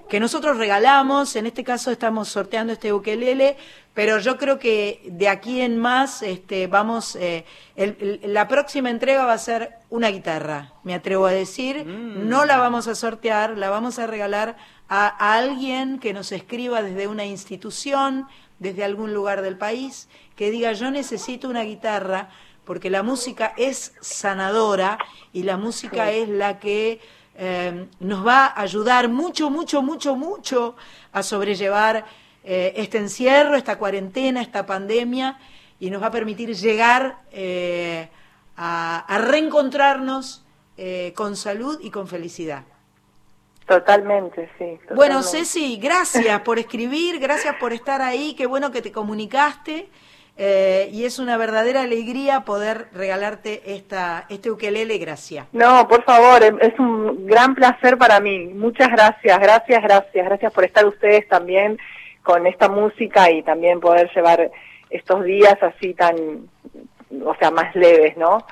que 0.09 0.21
nosotros 0.21 0.57
regalamos. 0.59 1.37
En 1.37 1.47
este 1.47 1.65
caso 1.65 1.91
estamos 1.91 2.29
sorteando 2.29 2.73
este 2.73 2.93
ukelele, 2.93 3.57
pero 3.95 4.19
yo 4.19 4.37
creo 4.37 4.59
que 4.59 5.01
de 5.05 5.29
aquí 5.29 5.61
en 5.63 5.79
más 5.79 6.23
este, 6.23 6.67
vamos. 6.67 7.17
eh, 7.17 7.45
el- 7.77 7.97
el- 8.23 8.35
la 8.35 8.47
próxima 8.47 8.91
entrega 8.91 9.25
va 9.25 9.33
a 9.35 9.39
ser 9.39 9.80
una 9.91 10.09
guitarra, 10.09 10.73
me 10.85 10.95
atrevo 10.95 11.27
a 11.27 11.33
decir. 11.33 11.85
No 11.85 12.47
la 12.47 12.57
vamos 12.57 12.89
a 12.89 12.95
sortear, 12.95 13.59
la 13.59 13.69
vamos 13.69 13.99
a 13.99 14.07
regalar 14.07 14.57
a, 14.89 15.07
a 15.09 15.37
alguien 15.37 15.99
que 15.99 16.13
nos 16.13 16.33
escriba 16.33 16.83
desde 16.83 17.07
una 17.07 17.27
institución, 17.27 18.27
desde 18.59 18.85
algún 18.85 19.13
lugar 19.13 19.43
del 19.43 19.59
país, 19.59 20.09
que 20.37 20.51
diga 20.51 20.73
yo 20.73 20.91
necesito 20.91 21.49
una 21.49 21.63
guitarra 21.63 22.31
porque 22.65 22.89
la 22.89 23.03
música 23.03 23.53
es 23.57 23.95
sanadora 24.01 24.99
y 25.33 25.43
la 25.43 25.57
música 25.57 26.13
es 26.13 26.29
la 26.29 26.61
que 26.61 27.01
eh, 27.37 27.87
nos 27.99 28.27
va 28.27 28.47
a 28.47 28.61
ayudar 28.61 29.09
mucho, 29.09 29.51
mucho, 29.51 29.83
mucho, 29.83 30.15
mucho 30.15 30.77
a 31.11 31.23
sobrellevar 31.23 32.05
eh, 32.45 32.75
este 32.77 32.99
encierro, 32.99 33.57
esta 33.57 33.79
cuarentena, 33.79 34.43
esta 34.43 34.67
pandemia. 34.67 35.39
y 35.81 35.89
nos 35.91 36.03
va 36.03 36.09
a 36.09 36.11
permitir 36.11 36.55
llegar 36.55 37.23
eh, 37.33 38.09
a, 38.63 38.99
a 39.09 39.19
reencontrarnos 39.19 40.45
eh, 40.77 41.13
con 41.17 41.35
salud 41.35 41.79
y 41.83 41.91
con 41.91 42.07
felicidad. 42.07 42.65
Totalmente, 43.67 44.51
sí. 44.59 44.79
Bueno. 44.95 45.23
Ceci, 45.23 45.79
gracias 45.79 46.41
por 46.41 46.59
escribir, 46.59 47.19
gracias 47.21 47.55
por 47.57 47.73
estar 47.73 48.03
ahí, 48.03 48.35
qué 48.35 48.47
bueno 48.47 48.71
que 48.71 48.83
te 48.83 48.93
comunicaste. 48.93 49.89
eh, 50.43 50.89
y 50.91 51.05
es 51.05 51.19
una 51.19 51.37
verdadera 51.37 51.83
alegría 51.83 52.47
poder 52.47 52.89
regalarte 52.95 53.75
esta, 53.75 54.25
este 54.31 54.51
ukelele, 54.51 54.97
gracias. 54.97 55.47
No, 55.53 55.87
por 55.87 56.03
favor, 56.05 56.43
es 56.43 56.79
un 56.79 57.27
gran 57.27 57.55
placer 57.55 57.99
para 57.99 58.21
mí. 58.21 58.47
Muchas 58.47 58.89
gracias, 58.89 59.39
gracias, 59.39 59.83
gracias, 59.83 60.25
gracias 60.25 60.53
por 60.53 60.65
estar 60.65 60.87
ustedes 60.87 61.29
también 61.29 61.79
con 62.23 62.47
esta 62.47 62.69
música 62.71 63.31
y 63.31 63.43
también 63.43 63.81
poder 63.81 64.11
llevar 64.15 64.51
estos 64.89 65.25
días 65.25 65.57
así 65.63 65.93
tan, 65.95 66.17
o 67.25 67.35
sea, 67.39 67.51
más 67.51 67.75
leves, 67.75 68.17
¿no? 68.17 68.45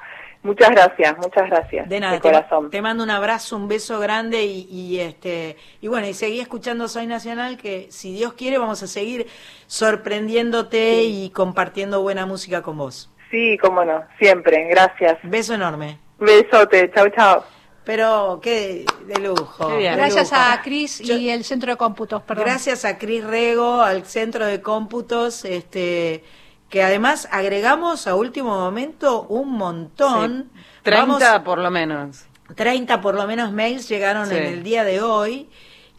Muchas 0.42 0.70
gracias, 0.70 1.16
muchas 1.18 1.50
gracias. 1.50 1.88
De 1.88 1.98
nada, 1.98 2.12
de 2.14 2.20
te, 2.20 2.28
corazón. 2.30 2.70
te 2.70 2.80
mando 2.80 3.02
un 3.02 3.10
abrazo, 3.10 3.56
un 3.56 3.66
beso 3.66 3.98
grande 3.98 4.44
y, 4.44 4.68
y, 4.70 5.00
este 5.00 5.56
y 5.80 5.88
bueno, 5.88 6.06
y 6.06 6.14
seguí 6.14 6.38
escuchando 6.40 6.86
Soy 6.86 7.06
Nacional 7.06 7.56
que 7.56 7.88
si 7.90 8.12
Dios 8.12 8.34
quiere 8.34 8.56
vamos 8.58 8.82
a 8.82 8.86
seguir 8.86 9.26
sorprendiéndote 9.66 11.02
y 11.02 11.30
compartiendo 11.30 12.02
buena 12.02 12.24
música 12.24 12.62
con 12.62 12.78
vos. 12.78 13.10
Sí, 13.30 13.58
cómo 13.58 13.84
no, 13.84 14.04
siempre, 14.18 14.68
gracias. 14.68 15.18
Beso 15.24 15.54
enorme. 15.54 15.98
Besote, 16.18 16.90
chau, 16.94 17.08
chau. 17.10 17.42
Pero 17.84 18.38
qué 18.42 18.84
de 19.06 19.20
lujo. 19.20 19.68
Qué 19.68 19.76
bien. 19.78 19.92
de 19.92 19.98
Gracias 19.98 20.30
lujo. 20.30 20.42
a 20.42 20.60
Cris 20.62 21.00
y 21.00 21.30
el 21.30 21.42
Centro 21.44 21.72
de 21.72 21.76
Cómputos, 21.78 22.22
perdón. 22.22 22.44
Gracias 22.44 22.84
a 22.84 22.98
Cris 22.98 23.24
Rego, 23.24 23.82
al 23.82 24.04
Centro 24.04 24.46
de 24.46 24.60
Cómputos, 24.62 25.44
este 25.44 26.22
que 26.68 26.82
además 26.82 27.28
agregamos 27.30 28.06
a 28.06 28.14
último 28.14 28.50
momento 28.58 29.22
un 29.22 29.52
montón. 29.52 30.50
30 30.82 31.06
Vamos- 31.06 31.44
por 31.44 31.58
lo 31.58 31.70
menos. 31.70 32.24
30 32.54 33.00
por 33.00 33.14
lo 33.14 33.26
menos 33.26 33.52
mails 33.52 33.88
llegaron 33.88 34.28
Sí. 34.28 34.34
en 34.36 34.44
el 34.44 34.62
día 34.62 34.84
de 34.84 35.00
hoy 35.02 35.48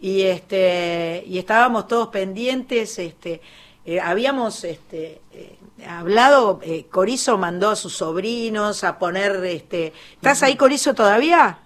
y 0.02 0.22
este 0.24 1.24
y 1.28 1.38
estábamos 1.38 1.88
todos 1.88 2.08
pendientes 2.08 2.98
este 2.98 3.42
eh, 3.86 4.00
habíamos 4.00 4.64
este 4.64 5.22
eh, 5.32 5.58
hablado 5.88 6.60
eh, 6.64 6.86
Corizo 6.90 7.38
mandó 7.38 7.70
a 7.70 7.76
sus 7.76 7.98
sobrinos 7.98 8.84
a 8.84 8.98
poner 8.98 9.44
este 9.46 9.94
¿Estás 10.16 10.42
ahí 10.42 10.56
Corizo 10.56 10.94
todavía? 10.96 11.60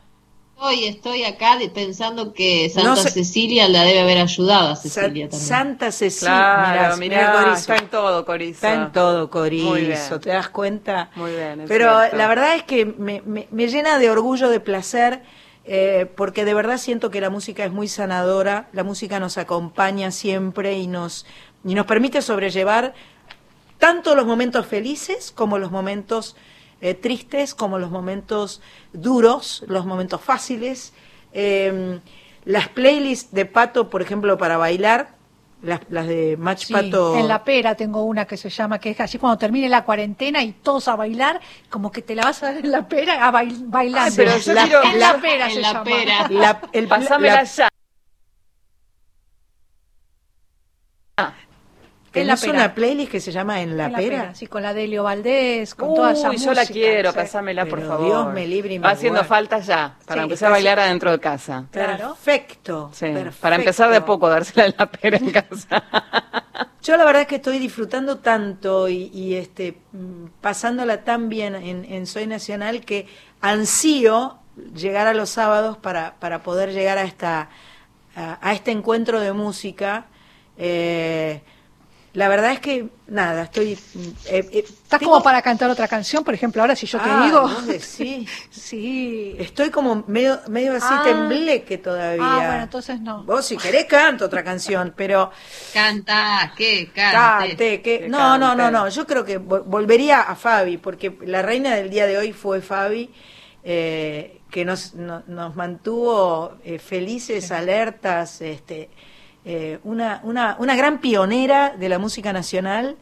Estoy, 0.63 0.85
estoy 0.85 1.23
acá 1.25 1.57
de- 1.57 1.67
pensando 1.69 2.31
que 2.33 2.69
Santa 2.69 2.89
No 2.89 2.95
sé- 2.95 3.09
Cecilia 3.11 3.67
la 3.67 3.83
debe 3.83 3.99
haber 3.99 4.17
ayudado 4.19 4.69
a 4.69 4.75
Sa- 4.77 4.83
Cecilia 4.83 5.27
también. 5.27 5.31
Santa 5.49 5.91
Cecilia, 5.91 6.29
Claro, 6.33 6.73
mirá, 6.73 6.95
mirá, 6.97 7.17
mirá, 7.17 7.33
Corizo. 7.43 7.55
está 7.59 7.75
en 7.75 7.89
todo, 7.89 8.25
Corizo. 8.25 8.51
Está 8.55 8.73
en 8.73 8.91
todo 8.93 9.29
Corizo. 9.29 10.19
¿te 10.21 10.29
das 10.29 10.47
cuenta? 10.47 11.09
Muy 11.15 11.31
bien, 11.31 11.65
Pero 11.67 11.99
cierto. 11.99 12.15
la 12.15 12.27
verdad 12.27 12.55
es 12.55 12.63
que 12.63 12.85
me, 12.85 13.21
me- 13.25 13.49
me 13.51 13.67
llena 13.67 13.99
de 13.99 14.09
orgullo, 14.09 14.47
de 14.49 14.61
placer, 14.61 15.21
eh, 15.65 16.09
porque 16.15 16.45
de 16.45 16.53
verdad 16.53 16.77
siento 16.77 17.11
que 17.11 17.19
la 17.19 17.29
música 17.29 17.65
es 17.65 17.71
muy 17.73 17.89
sanadora, 17.89 18.69
la 18.71 18.85
música 18.85 19.19
nos 19.19 19.37
acompaña 19.37 20.11
siempre 20.11 20.77
y 20.77 20.87
nos, 20.87 21.25
y 21.65 21.75
nos 21.75 21.85
permite 21.85 22.21
sobrellevar 22.21 22.93
tanto 23.79 24.15
los 24.15 24.25
momentos 24.25 24.65
felices 24.65 25.33
como 25.35 25.57
los 25.57 25.71
momentos 25.71 26.37
eh, 26.83 26.93
tristes, 26.93 27.55
como 27.55 27.79
los 27.79 27.89
momentos 27.89 28.61
duros, 28.91 29.63
los 29.67 29.85
momentos 29.85 30.21
fáciles. 30.21 30.93
Eh, 31.33 31.99
las 32.45 32.67
playlists 32.67 33.31
de 33.33 33.45
Pato, 33.45 33.89
por 33.89 34.01
ejemplo, 34.01 34.37
para 34.37 34.57
bailar, 34.57 35.15
las, 35.61 35.79
las 35.89 36.07
de 36.07 36.35
Match 36.37 36.65
Sí, 36.65 36.73
Pato. 36.73 37.15
en 37.17 37.29
la 37.29 37.41
pera 37.45 37.73
tengo 37.75 38.03
una 38.03 38.25
que 38.25 38.35
se 38.35 38.49
llama, 38.49 38.79
que 38.79 38.89
es 38.89 38.99
así 38.99 39.17
cuando 39.17 39.37
termine 39.37 39.69
la 39.69 39.85
cuarentena 39.85 40.43
y 40.43 40.51
todos 40.51 40.89
a 40.89 40.97
bailar, 40.97 41.39
como 41.69 41.89
que 41.89 42.01
te 42.01 42.15
la 42.15 42.23
vas 42.25 42.43
a 42.43 42.47
dar 42.51 42.57
en 42.65 42.69
la 42.69 42.85
pera 42.85 43.25
a 43.25 43.31
bail- 43.31 43.63
bailando. 43.67 44.07
Ay, 44.09 44.11
pero 44.17 44.37
yo 44.37 44.53
La- 44.53 44.63
quiero- 44.63 44.83
en 44.83 44.99
la 44.99 45.13
la- 45.13 45.21
pera 45.21 45.45
en 45.47 45.53
se 45.53 45.61
la 45.61 45.71
llama. 45.71 45.83
pera. 45.85 46.27
La, 46.29 46.61
el, 46.73 46.87
Pásamela 46.89 47.35
la- 47.35 47.43
ya. 47.45 47.69
En 52.21 52.27
la 52.27 52.33
una 52.33 52.41
pera. 52.63 52.75
playlist 52.75 53.11
que 53.11 53.19
se 53.19 53.31
llama 53.31 53.61
En 53.61 53.75
la, 53.77 53.85
En 53.85 53.93
pera? 53.93 54.35
Sí, 54.35 54.47
con 54.47 54.61
la 54.61 54.73
Delio 54.73 55.03
Valdés, 55.03 55.73
con 55.75 55.93
toda 55.95 56.11
esa 56.11 56.29
Uy, 56.29 56.37
yo 56.37 56.53
la 56.53 56.65
quiero, 56.65 57.11
sí. 57.11 57.15
por 57.65 57.79
Pero 57.79 57.87
favor. 57.87 58.05
Dios 58.05 58.33
me 58.33 58.47
libre 58.47 58.73
y 58.75 58.79
me 58.79 58.85
Va 58.85 58.91
haciendo 58.91 59.23
falta 59.23 59.59
ya, 59.59 59.95
para 60.05 60.21
Sí, 60.21 60.23
empezar 60.25 60.47
a 60.47 60.51
bailar 60.51 60.79
adentro 60.79 61.11
de 61.11 61.19
casa. 61.19 61.65
Perfecto, 61.71 62.89
Sí, 62.93 63.07
perfecto. 63.07 63.37
para 63.41 63.55
empezar 63.55 63.89
de 63.91 64.01
poco, 64.01 64.29
dársela 64.29 64.65
en 64.67 64.75
la 64.77 64.85
pera 64.91 65.17
en 65.17 65.31
casa. 65.31 65.83
Yo 66.83 66.97
la 66.97 67.05
verdad 67.05 67.21
es 67.23 67.27
que 67.27 67.35
estoy 67.37 67.59
disfrutando 67.59 68.19
tanto 68.19 68.89
y, 68.89 69.09
y, 69.13 69.35
este 69.35 69.77
mm, 69.93 70.25
pasándola 70.41 71.03
tan 71.03 71.29
bien 71.29 71.55
en, 71.55 71.85
en 71.85 72.05
Soy 72.07 72.27
Nacional 72.27 72.81
que 72.81 73.07
ansío 73.41 74.37
llegar 74.75 75.07
a 75.07 75.13
los 75.13 75.29
sábados 75.29 75.77
para, 75.77 76.15
para 76.19 76.43
poder 76.43 76.71
llegar 76.73 76.97
a 76.97 77.03
esta 77.03 77.49
a, 78.15 78.37
a 78.47 78.53
este 78.53 78.71
encuentro 78.71 79.19
de 79.19 79.33
música. 79.33 80.05
Eh, 80.57 81.41
la 82.13 82.27
verdad 82.27 82.51
es 82.51 82.59
que 82.59 82.89
nada, 83.07 83.43
estoy 83.43 83.71
eh, 83.73 83.77
eh, 84.25 84.63
¿Estás 84.67 84.99
tengo- 84.99 85.13
como 85.13 85.23
para 85.23 85.41
cantar 85.41 85.69
otra 85.71 85.87
canción, 85.87 86.23
por 86.23 86.33
ejemplo, 86.35 86.61
ahora 86.61 86.75
si 86.75 86.85
yo 86.85 86.99
te 86.99 87.09
Ah, 87.09 87.23
digo? 87.25 87.41
vos 87.41 87.65
decís. 87.67 88.29
Sí. 88.51 89.35
Estoy 89.39 89.69
como 89.71 90.03
medio, 90.07 90.39
medio 90.47 90.73
así 90.75 90.85
Ah. 90.89 91.01
tembleque 91.03 91.79
todavía. 91.79 92.23
Ah, 92.23 92.47
bueno, 92.47 92.63
entonces 92.63 92.99
no. 93.01 93.23
Vos 93.23 93.45
si 93.45 93.57
querés 93.57 93.85
canto 93.85 94.25
otra 94.25 94.43
canción, 94.43 94.93
pero 94.95 95.31
Canta, 95.73 96.53
¿qué? 96.55 96.91
Cante. 96.93 97.81
Que 97.81 98.07
no, 98.07 98.37
no, 98.37 98.53
no, 98.55 98.69
no, 98.69 98.87
yo 98.89 99.07
creo 99.07 99.25
que 99.25 99.39
vol- 99.39 99.63
volvería 99.65 100.21
a 100.21 100.35
Fabi, 100.35 100.77
porque 100.77 101.17
la 101.25 101.41
reina 101.41 101.75
del 101.75 101.89
día 101.89 102.05
de 102.05 102.17
hoy 102.19 102.31
fue 102.31 102.61
Fabi, 102.61 103.11
eh, 103.63 104.41
que 104.51 104.65
nos, 104.65 104.93
no- 104.93 105.23
nos 105.25 105.55
mantuvo 105.55 106.57
eh, 106.63 106.77
felices, 106.77 107.51
alertas, 107.51 108.39
este, 108.41 108.89
eh, 109.45 109.79
una, 109.83 110.21
una, 110.23 110.55
una 110.59 110.75
gran 110.75 110.99
pionera 110.99 111.75
de 111.77 111.89
la 111.89 111.99
música 111.99 112.33
nacional, 112.33 112.95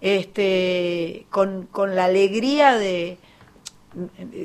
este, 0.00 1.26
con, 1.30 1.66
con 1.66 1.94
la 1.94 2.06
alegría 2.06 2.76
de 2.76 3.18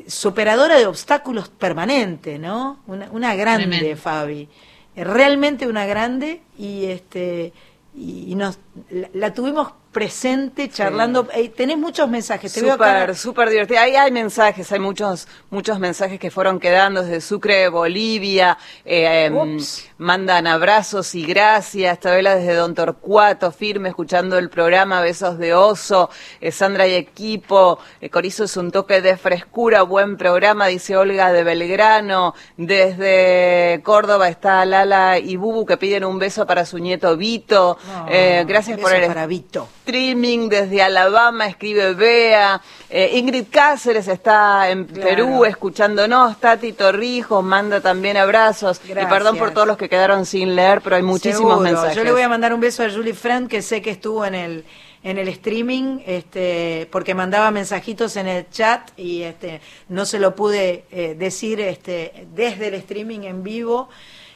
superadora 0.07 0.77
de 0.77 0.85
obstáculos 0.85 1.49
permanente, 1.49 2.37
¿no? 2.37 2.79
Una, 2.85 3.09
una 3.11 3.35
grande 3.35 3.77
Tremendo. 3.77 4.01
Fabi, 4.01 4.49
realmente 4.95 5.67
una 5.67 5.85
grande 5.85 6.41
y 6.57 6.85
este 6.85 7.53
y 7.95 8.25
y 8.31 8.35
nos 8.35 8.59
la, 8.89 9.09
la 9.13 9.33
tuvimos 9.33 9.71
presente 9.97 10.69
charlando. 10.69 11.27
Eh, 11.33 11.49
tenés 11.49 11.75
muchos 11.75 12.07
mensajes, 12.07 12.53
te 12.53 12.61
veo 12.61 12.73
acá. 12.73 12.99
Súper, 12.99 13.15
súper 13.15 13.49
divertido. 13.49 13.79
Ahí 13.79 13.95
hay 13.95 14.11
mensajes, 14.11 14.71
hay 14.71 14.79
muchos, 14.79 15.27
muchos 15.49 15.79
mensajes 15.79 16.19
que 16.19 16.29
fueron 16.29 16.59
quedando 16.59 17.01
desde 17.01 17.19
Sucre, 17.19 17.67
Bolivia. 17.69 18.59
eh, 18.85 19.25
em, 19.25 19.57
mandan 19.97 20.45
abrazos 20.45 21.15
y 21.15 21.25
gracias. 21.25 21.99
Tabela 21.99 22.35
desde 22.35 22.53
Don 22.53 22.75
Torcuato, 22.75 23.51
firme, 23.51 23.89
escuchando 23.89 24.37
el 24.37 24.51
programa. 24.51 25.01
Besos 25.01 25.39
de 25.39 25.55
oso. 25.55 26.11
Eh, 26.41 26.51
Sandra 26.51 26.85
y 26.85 26.93
equipo. 26.93 27.79
Eh, 27.99 28.11
Corizo 28.11 28.43
es 28.43 28.55
un 28.55 28.71
toque 28.71 29.01
de 29.01 29.17
frescura. 29.17 29.81
Buen 29.81 30.15
programa, 30.17 30.67
dice 30.67 30.95
Olga 30.95 31.33
de 31.33 31.43
Belgrano. 31.43 32.35
Desde 32.55 33.81
Córdoba 33.83 34.29
está 34.29 34.63
Lala 34.65 35.17
y 35.17 35.35
Bubu 35.37 35.65
que 35.65 35.77
piden 35.77 36.05
un 36.05 36.19
beso 36.19 36.45
para 36.45 36.65
su 36.65 36.77
nieto 36.77 37.17
Vito. 37.17 37.79
Eh, 38.09 38.45
gracias 38.47 38.79
por 38.79 38.93
el 38.93 39.07
para 39.07 39.25
Vito. 39.25 39.67
Streaming 39.87 40.49
desde 40.49 40.81
Alabama, 40.81 41.47
escribe 41.47 41.93
Bea. 41.93 42.61
Eh, 42.89 43.11
Ingrid 43.17 43.45
Cáceres 43.49 44.07
está 44.09 44.69
en 44.69 44.83
Claro. 44.85 45.07
Perú 45.09 45.45
escuchándonos. 45.45 46.37
Tati 46.39 46.73
Torrijos 46.73 47.41
manda 47.43 47.79
también 47.79 48.17
abrazos. 48.17 48.81
Y 48.85 48.93
perdón 48.93 49.37
por 49.37 49.51
todos 49.53 49.65
los 49.65 49.77
que 49.77 49.87
quedaron 49.87 50.25
sin 50.25 50.55
leer, 50.55 50.81
pero 50.81 50.97
hay 50.97 51.03
muchísimos 51.03 51.53
Seguro. 51.53 51.59
mensajes. 51.61 51.95
Yo 51.95 52.03
le 52.03 52.11
voy 52.11 52.21
a 52.21 52.27
mandar 52.29 52.53
un 52.53 52.59
beso 52.59 52.83
a 52.83 52.89
Julie 52.89 53.13
Friend, 53.13 53.47
que 53.49 53.61
sé 53.61 53.81
que 53.81 53.91
estuvo 53.91 54.25
en 54.25 54.35
el 54.35 54.65
en 55.03 55.17
el 55.19 55.29
streaming, 55.29 55.99
este, 56.05 56.89
porque 56.91 57.13
mandaba 57.13 57.49
mensajitos 57.51 58.17
en 58.17 58.27
el 58.27 58.49
chat 58.49 58.89
y 58.97 59.21
este, 59.21 59.61
no 59.87 60.05
se 60.05 60.19
lo 60.19 60.35
pude 60.35 60.83
eh, 60.91 61.15
decir 61.17 61.61
este, 61.61 62.27
desde 62.35 62.67
el 62.67 62.73
streaming 62.73 63.21
en 63.21 63.41
vivo, 63.41 63.87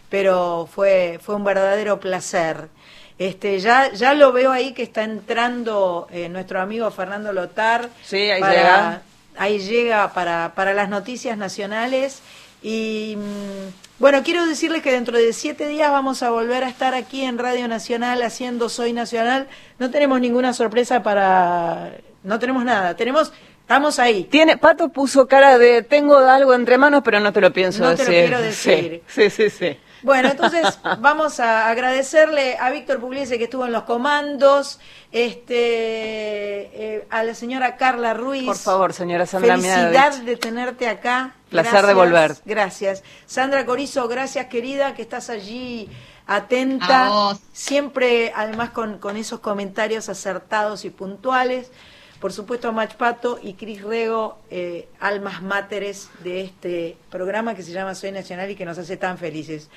pero 0.09 0.69
fue 0.73 1.19
fue 1.21 1.35
un 1.35 1.43
verdadero 1.43 1.99
placer. 1.99 2.69
Este, 3.21 3.59
ya 3.59 3.91
ya 3.91 4.15
lo 4.15 4.31
veo 4.31 4.51
ahí 4.51 4.73
que 4.73 4.81
está 4.81 5.03
entrando 5.03 6.07
eh, 6.11 6.27
nuestro 6.27 6.59
amigo 6.59 6.89
Fernando 6.89 7.31
Lotar. 7.31 7.89
Sí, 8.03 8.17
ahí 8.17 8.41
para- 8.41 8.53
llega. 8.55 9.01
ahí 9.37 9.59
llega 9.59 10.11
para, 10.13 10.53
para 10.55 10.73
las 10.73 10.89
noticias 10.89 11.37
nacionales. 11.37 12.21
Y 12.63 13.15
mm, 13.17 13.99
bueno, 13.99 14.23
quiero 14.23 14.47
decirles 14.47 14.81
que 14.81 14.91
dentro 14.91 15.17
de 15.19 15.33
siete 15.33 15.67
días 15.67 15.91
vamos 15.91 16.23
a 16.23 16.31
volver 16.31 16.63
a 16.63 16.69
estar 16.69 16.95
aquí 16.95 17.21
en 17.23 17.37
Radio 17.37 17.67
Nacional 17.67 18.23
haciendo 18.23 18.69
Soy 18.69 18.91
Nacional. 18.91 19.47
No 19.77 19.91
tenemos 19.91 20.19
ninguna 20.19 20.53
sorpresa 20.53 21.03
para... 21.03 21.91
No 22.23 22.39
tenemos 22.39 22.63
nada. 22.65 22.95
Tenemos... 22.95 23.31
Estamos 23.61 23.99
ahí. 23.99 24.23
Tiene, 24.25 24.57
Pato 24.57 24.89
puso 24.89 25.27
cara 25.27 25.57
de 25.59 25.83
tengo 25.83 26.17
algo 26.17 26.53
entre 26.55 26.77
manos, 26.79 27.03
pero 27.05 27.19
no 27.19 27.31
te 27.31 27.39
lo 27.39 27.53
pienso 27.53 27.83
No 27.83 27.95
te 27.95 28.03
decir. 28.03 28.07
lo 28.15 28.37
quiero 28.37 28.41
decir. 28.49 29.03
Sí, 29.07 29.29
sí, 29.29 29.49
sí. 29.49 29.49
sí. 29.51 29.77
Bueno, 30.03 30.29
entonces 30.29 30.79
vamos 30.99 31.39
a 31.39 31.69
agradecerle 31.69 32.57
a 32.57 32.69
Víctor 32.69 32.99
Pugliese 32.99 33.37
que 33.37 33.45
estuvo 33.45 33.65
en 33.65 33.71
los 33.71 33.83
comandos, 33.83 34.79
este, 35.11 35.55
eh, 35.55 37.07
a 37.09 37.23
la 37.23 37.35
señora 37.35 37.77
Carla 37.77 38.13
Ruiz. 38.13 38.45
Por 38.45 38.57
favor, 38.57 38.93
señora 38.93 39.25
Sandra 39.25 39.57
Felicidad 39.57 40.17
de 40.17 40.37
tenerte 40.37 40.87
acá. 40.87 41.35
Placer 41.49 41.85
de 41.85 41.93
volver. 41.93 42.35
Gracias. 42.45 43.03
Sandra 43.25 43.65
Corizo, 43.65 44.07
gracias 44.07 44.47
querida 44.47 44.93
que 44.93 45.01
estás 45.01 45.29
allí 45.29 45.89
atenta. 46.27 47.07
A 47.07 47.09
vos. 47.09 47.39
Siempre, 47.51 48.31
además, 48.35 48.69
con, 48.71 48.99
con 48.99 49.17
esos 49.17 49.39
comentarios 49.39 50.09
acertados 50.09 50.85
y 50.85 50.89
puntuales. 50.89 51.71
Por 52.21 52.31
supuesto, 52.33 52.69
a 52.69 52.71
Mach 52.71 52.93
Pato 52.97 53.39
y 53.41 53.55
Cris 53.55 53.81
Rego, 53.81 54.37
eh, 54.51 54.87
almas 54.99 55.41
máteres 55.41 56.07
de 56.23 56.41
este 56.41 56.95
programa 57.09 57.55
que 57.55 57.63
se 57.63 57.71
llama 57.71 57.95
Soy 57.95 58.11
Nacional 58.11 58.51
y 58.51 58.55
que 58.55 58.63
nos 58.63 58.77
hace 58.77 58.95
tan 58.95 59.17
felices. 59.17 59.71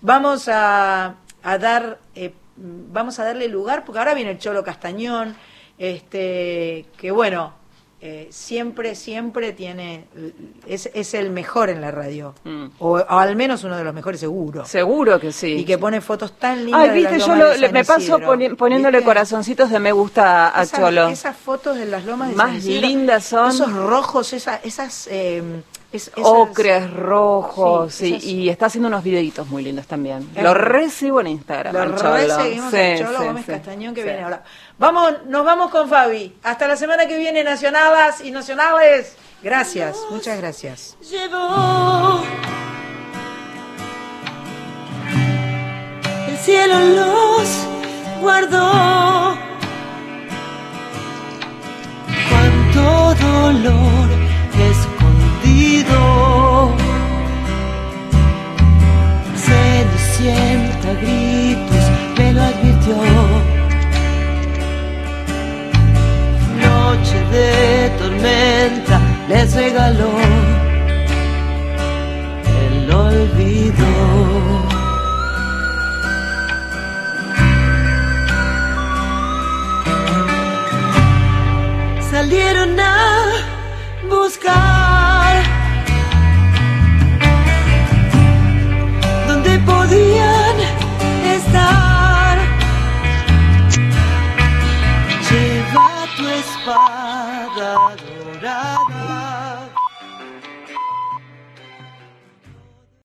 Vamos 0.00 0.48
a, 0.48 1.16
dar, 1.42 1.98
eh, 2.14 2.32
vamos 2.56 3.18
a 3.18 3.24
darle 3.24 3.48
lugar, 3.48 3.84
porque 3.84 3.98
ahora 3.98 4.14
viene 4.14 4.30
el 4.30 4.38
Cholo 4.38 4.62
Castañón, 4.62 5.34
este, 5.78 6.86
que 6.96 7.10
bueno, 7.10 7.54
eh, 8.02 8.28
siempre, 8.30 8.94
siempre 8.94 9.52
tiene, 9.52 10.04
es, 10.66 10.88
es 10.94 11.12
el 11.14 11.28
mejor 11.30 11.68
en 11.68 11.80
la 11.82 11.90
radio, 11.90 12.34
Mm. 12.44 12.66
o, 12.78 12.92
o 12.98 13.18
al 13.18 13.36
menos 13.36 13.62
uno 13.64 13.76
de 13.76 13.84
los 13.84 13.92
mejores 13.94 14.18
seguro. 14.20 14.64
Seguro 14.64 15.20
que 15.20 15.32
sí. 15.32 15.48
Y 15.58 15.64
que 15.64 15.76
pone 15.76 16.00
fotos 16.00 16.38
tan 16.38 16.64
lindas. 16.64 16.80
Ay, 16.80 16.88
de 16.90 16.94
viste, 16.94 17.18
las 17.18 17.26
yo 17.26 17.34
lo- 17.34 17.50
de 17.50 17.58
San 17.58 17.72
me 17.72 17.84
paso 17.84 18.18
poni- 18.20 18.56
poniéndole 18.56 18.98
¿Viste? 18.98 19.06
corazoncitos 19.06 19.70
de 19.70 19.78
me 19.80 19.92
gusta 19.92 20.58
a 20.58 20.62
Esas- 20.62 20.80
Cholo. 20.80 21.08
Esas 21.08 21.36
fotos 21.36 21.76
de 21.76 21.84
las 21.86 22.04
lomas 22.06 22.30
de 22.30 22.36
Más 22.36 22.62
San 22.62 22.80
lindas 22.80 23.24
son. 23.24 23.50
Esos 23.50 23.72
rojos, 23.72 24.32
esa- 24.32 24.56
esas... 24.64 25.06
eh, 25.10 25.42
es- 25.92 26.08
esas- 26.08 26.24
Ocres, 26.24 26.90
rojos, 26.92 27.92
Sí, 27.94 28.14
esas- 28.14 28.24
y 28.24 28.48
está 28.48 28.66
haciendo 28.66 28.88
unos 28.88 29.02
videitos 29.02 29.46
muy 29.48 29.62
lindos 29.62 29.86
también. 29.86 30.28
Es- 30.34 30.42
Lo 30.42 30.54
recibo 30.54 31.20
en 31.20 31.26
Instagram. 31.28 31.74
Lo 31.74 31.80
al 31.82 31.96
Cholo. 31.96 32.42
seguimos 32.42 32.70
Sí, 32.70 32.78
Cholo 32.98 33.18
sí, 33.18 33.24
Gómez 33.26 33.44
sí, 33.46 33.52
Castañón 33.52 33.94
que 33.94 34.02
sí. 34.02 34.06
viene 34.06 34.22
ahora. 34.22 34.42
Vamos, 34.78 35.12
nos 35.26 35.44
vamos 35.44 35.70
con 35.70 35.88
Fabi. 35.88 36.36
Hasta 36.44 36.68
la 36.68 36.76
semana 36.76 37.06
que 37.06 37.18
viene, 37.18 37.42
nacionalas 37.44 38.20
y 38.20 38.30
nacionales. 38.30 39.16
Gracias, 39.42 39.96
muchas 40.10 40.38
gracias. 40.38 40.96
llevó. 41.10 42.22
El 46.28 46.36
cielo 46.38 46.78
los 46.78 47.48
guardó. 48.20 49.36
Cuánto 52.28 53.14
dolor 53.14 54.08
escondido. 55.90 56.74
Cenicienta 59.36 60.92
gritos 61.00 61.84
me 62.18 62.32
lo 62.32 62.42
advirtió. 62.42 62.96
Noche 66.60 67.18
de 67.30 67.90
tormenta 67.98 69.00
les 69.28 69.54
regaló 69.54 70.10
el 72.62 72.92
olvido. 72.92 73.86
Salieron 82.10 82.78
a 82.78 83.24
buscar 84.08 84.79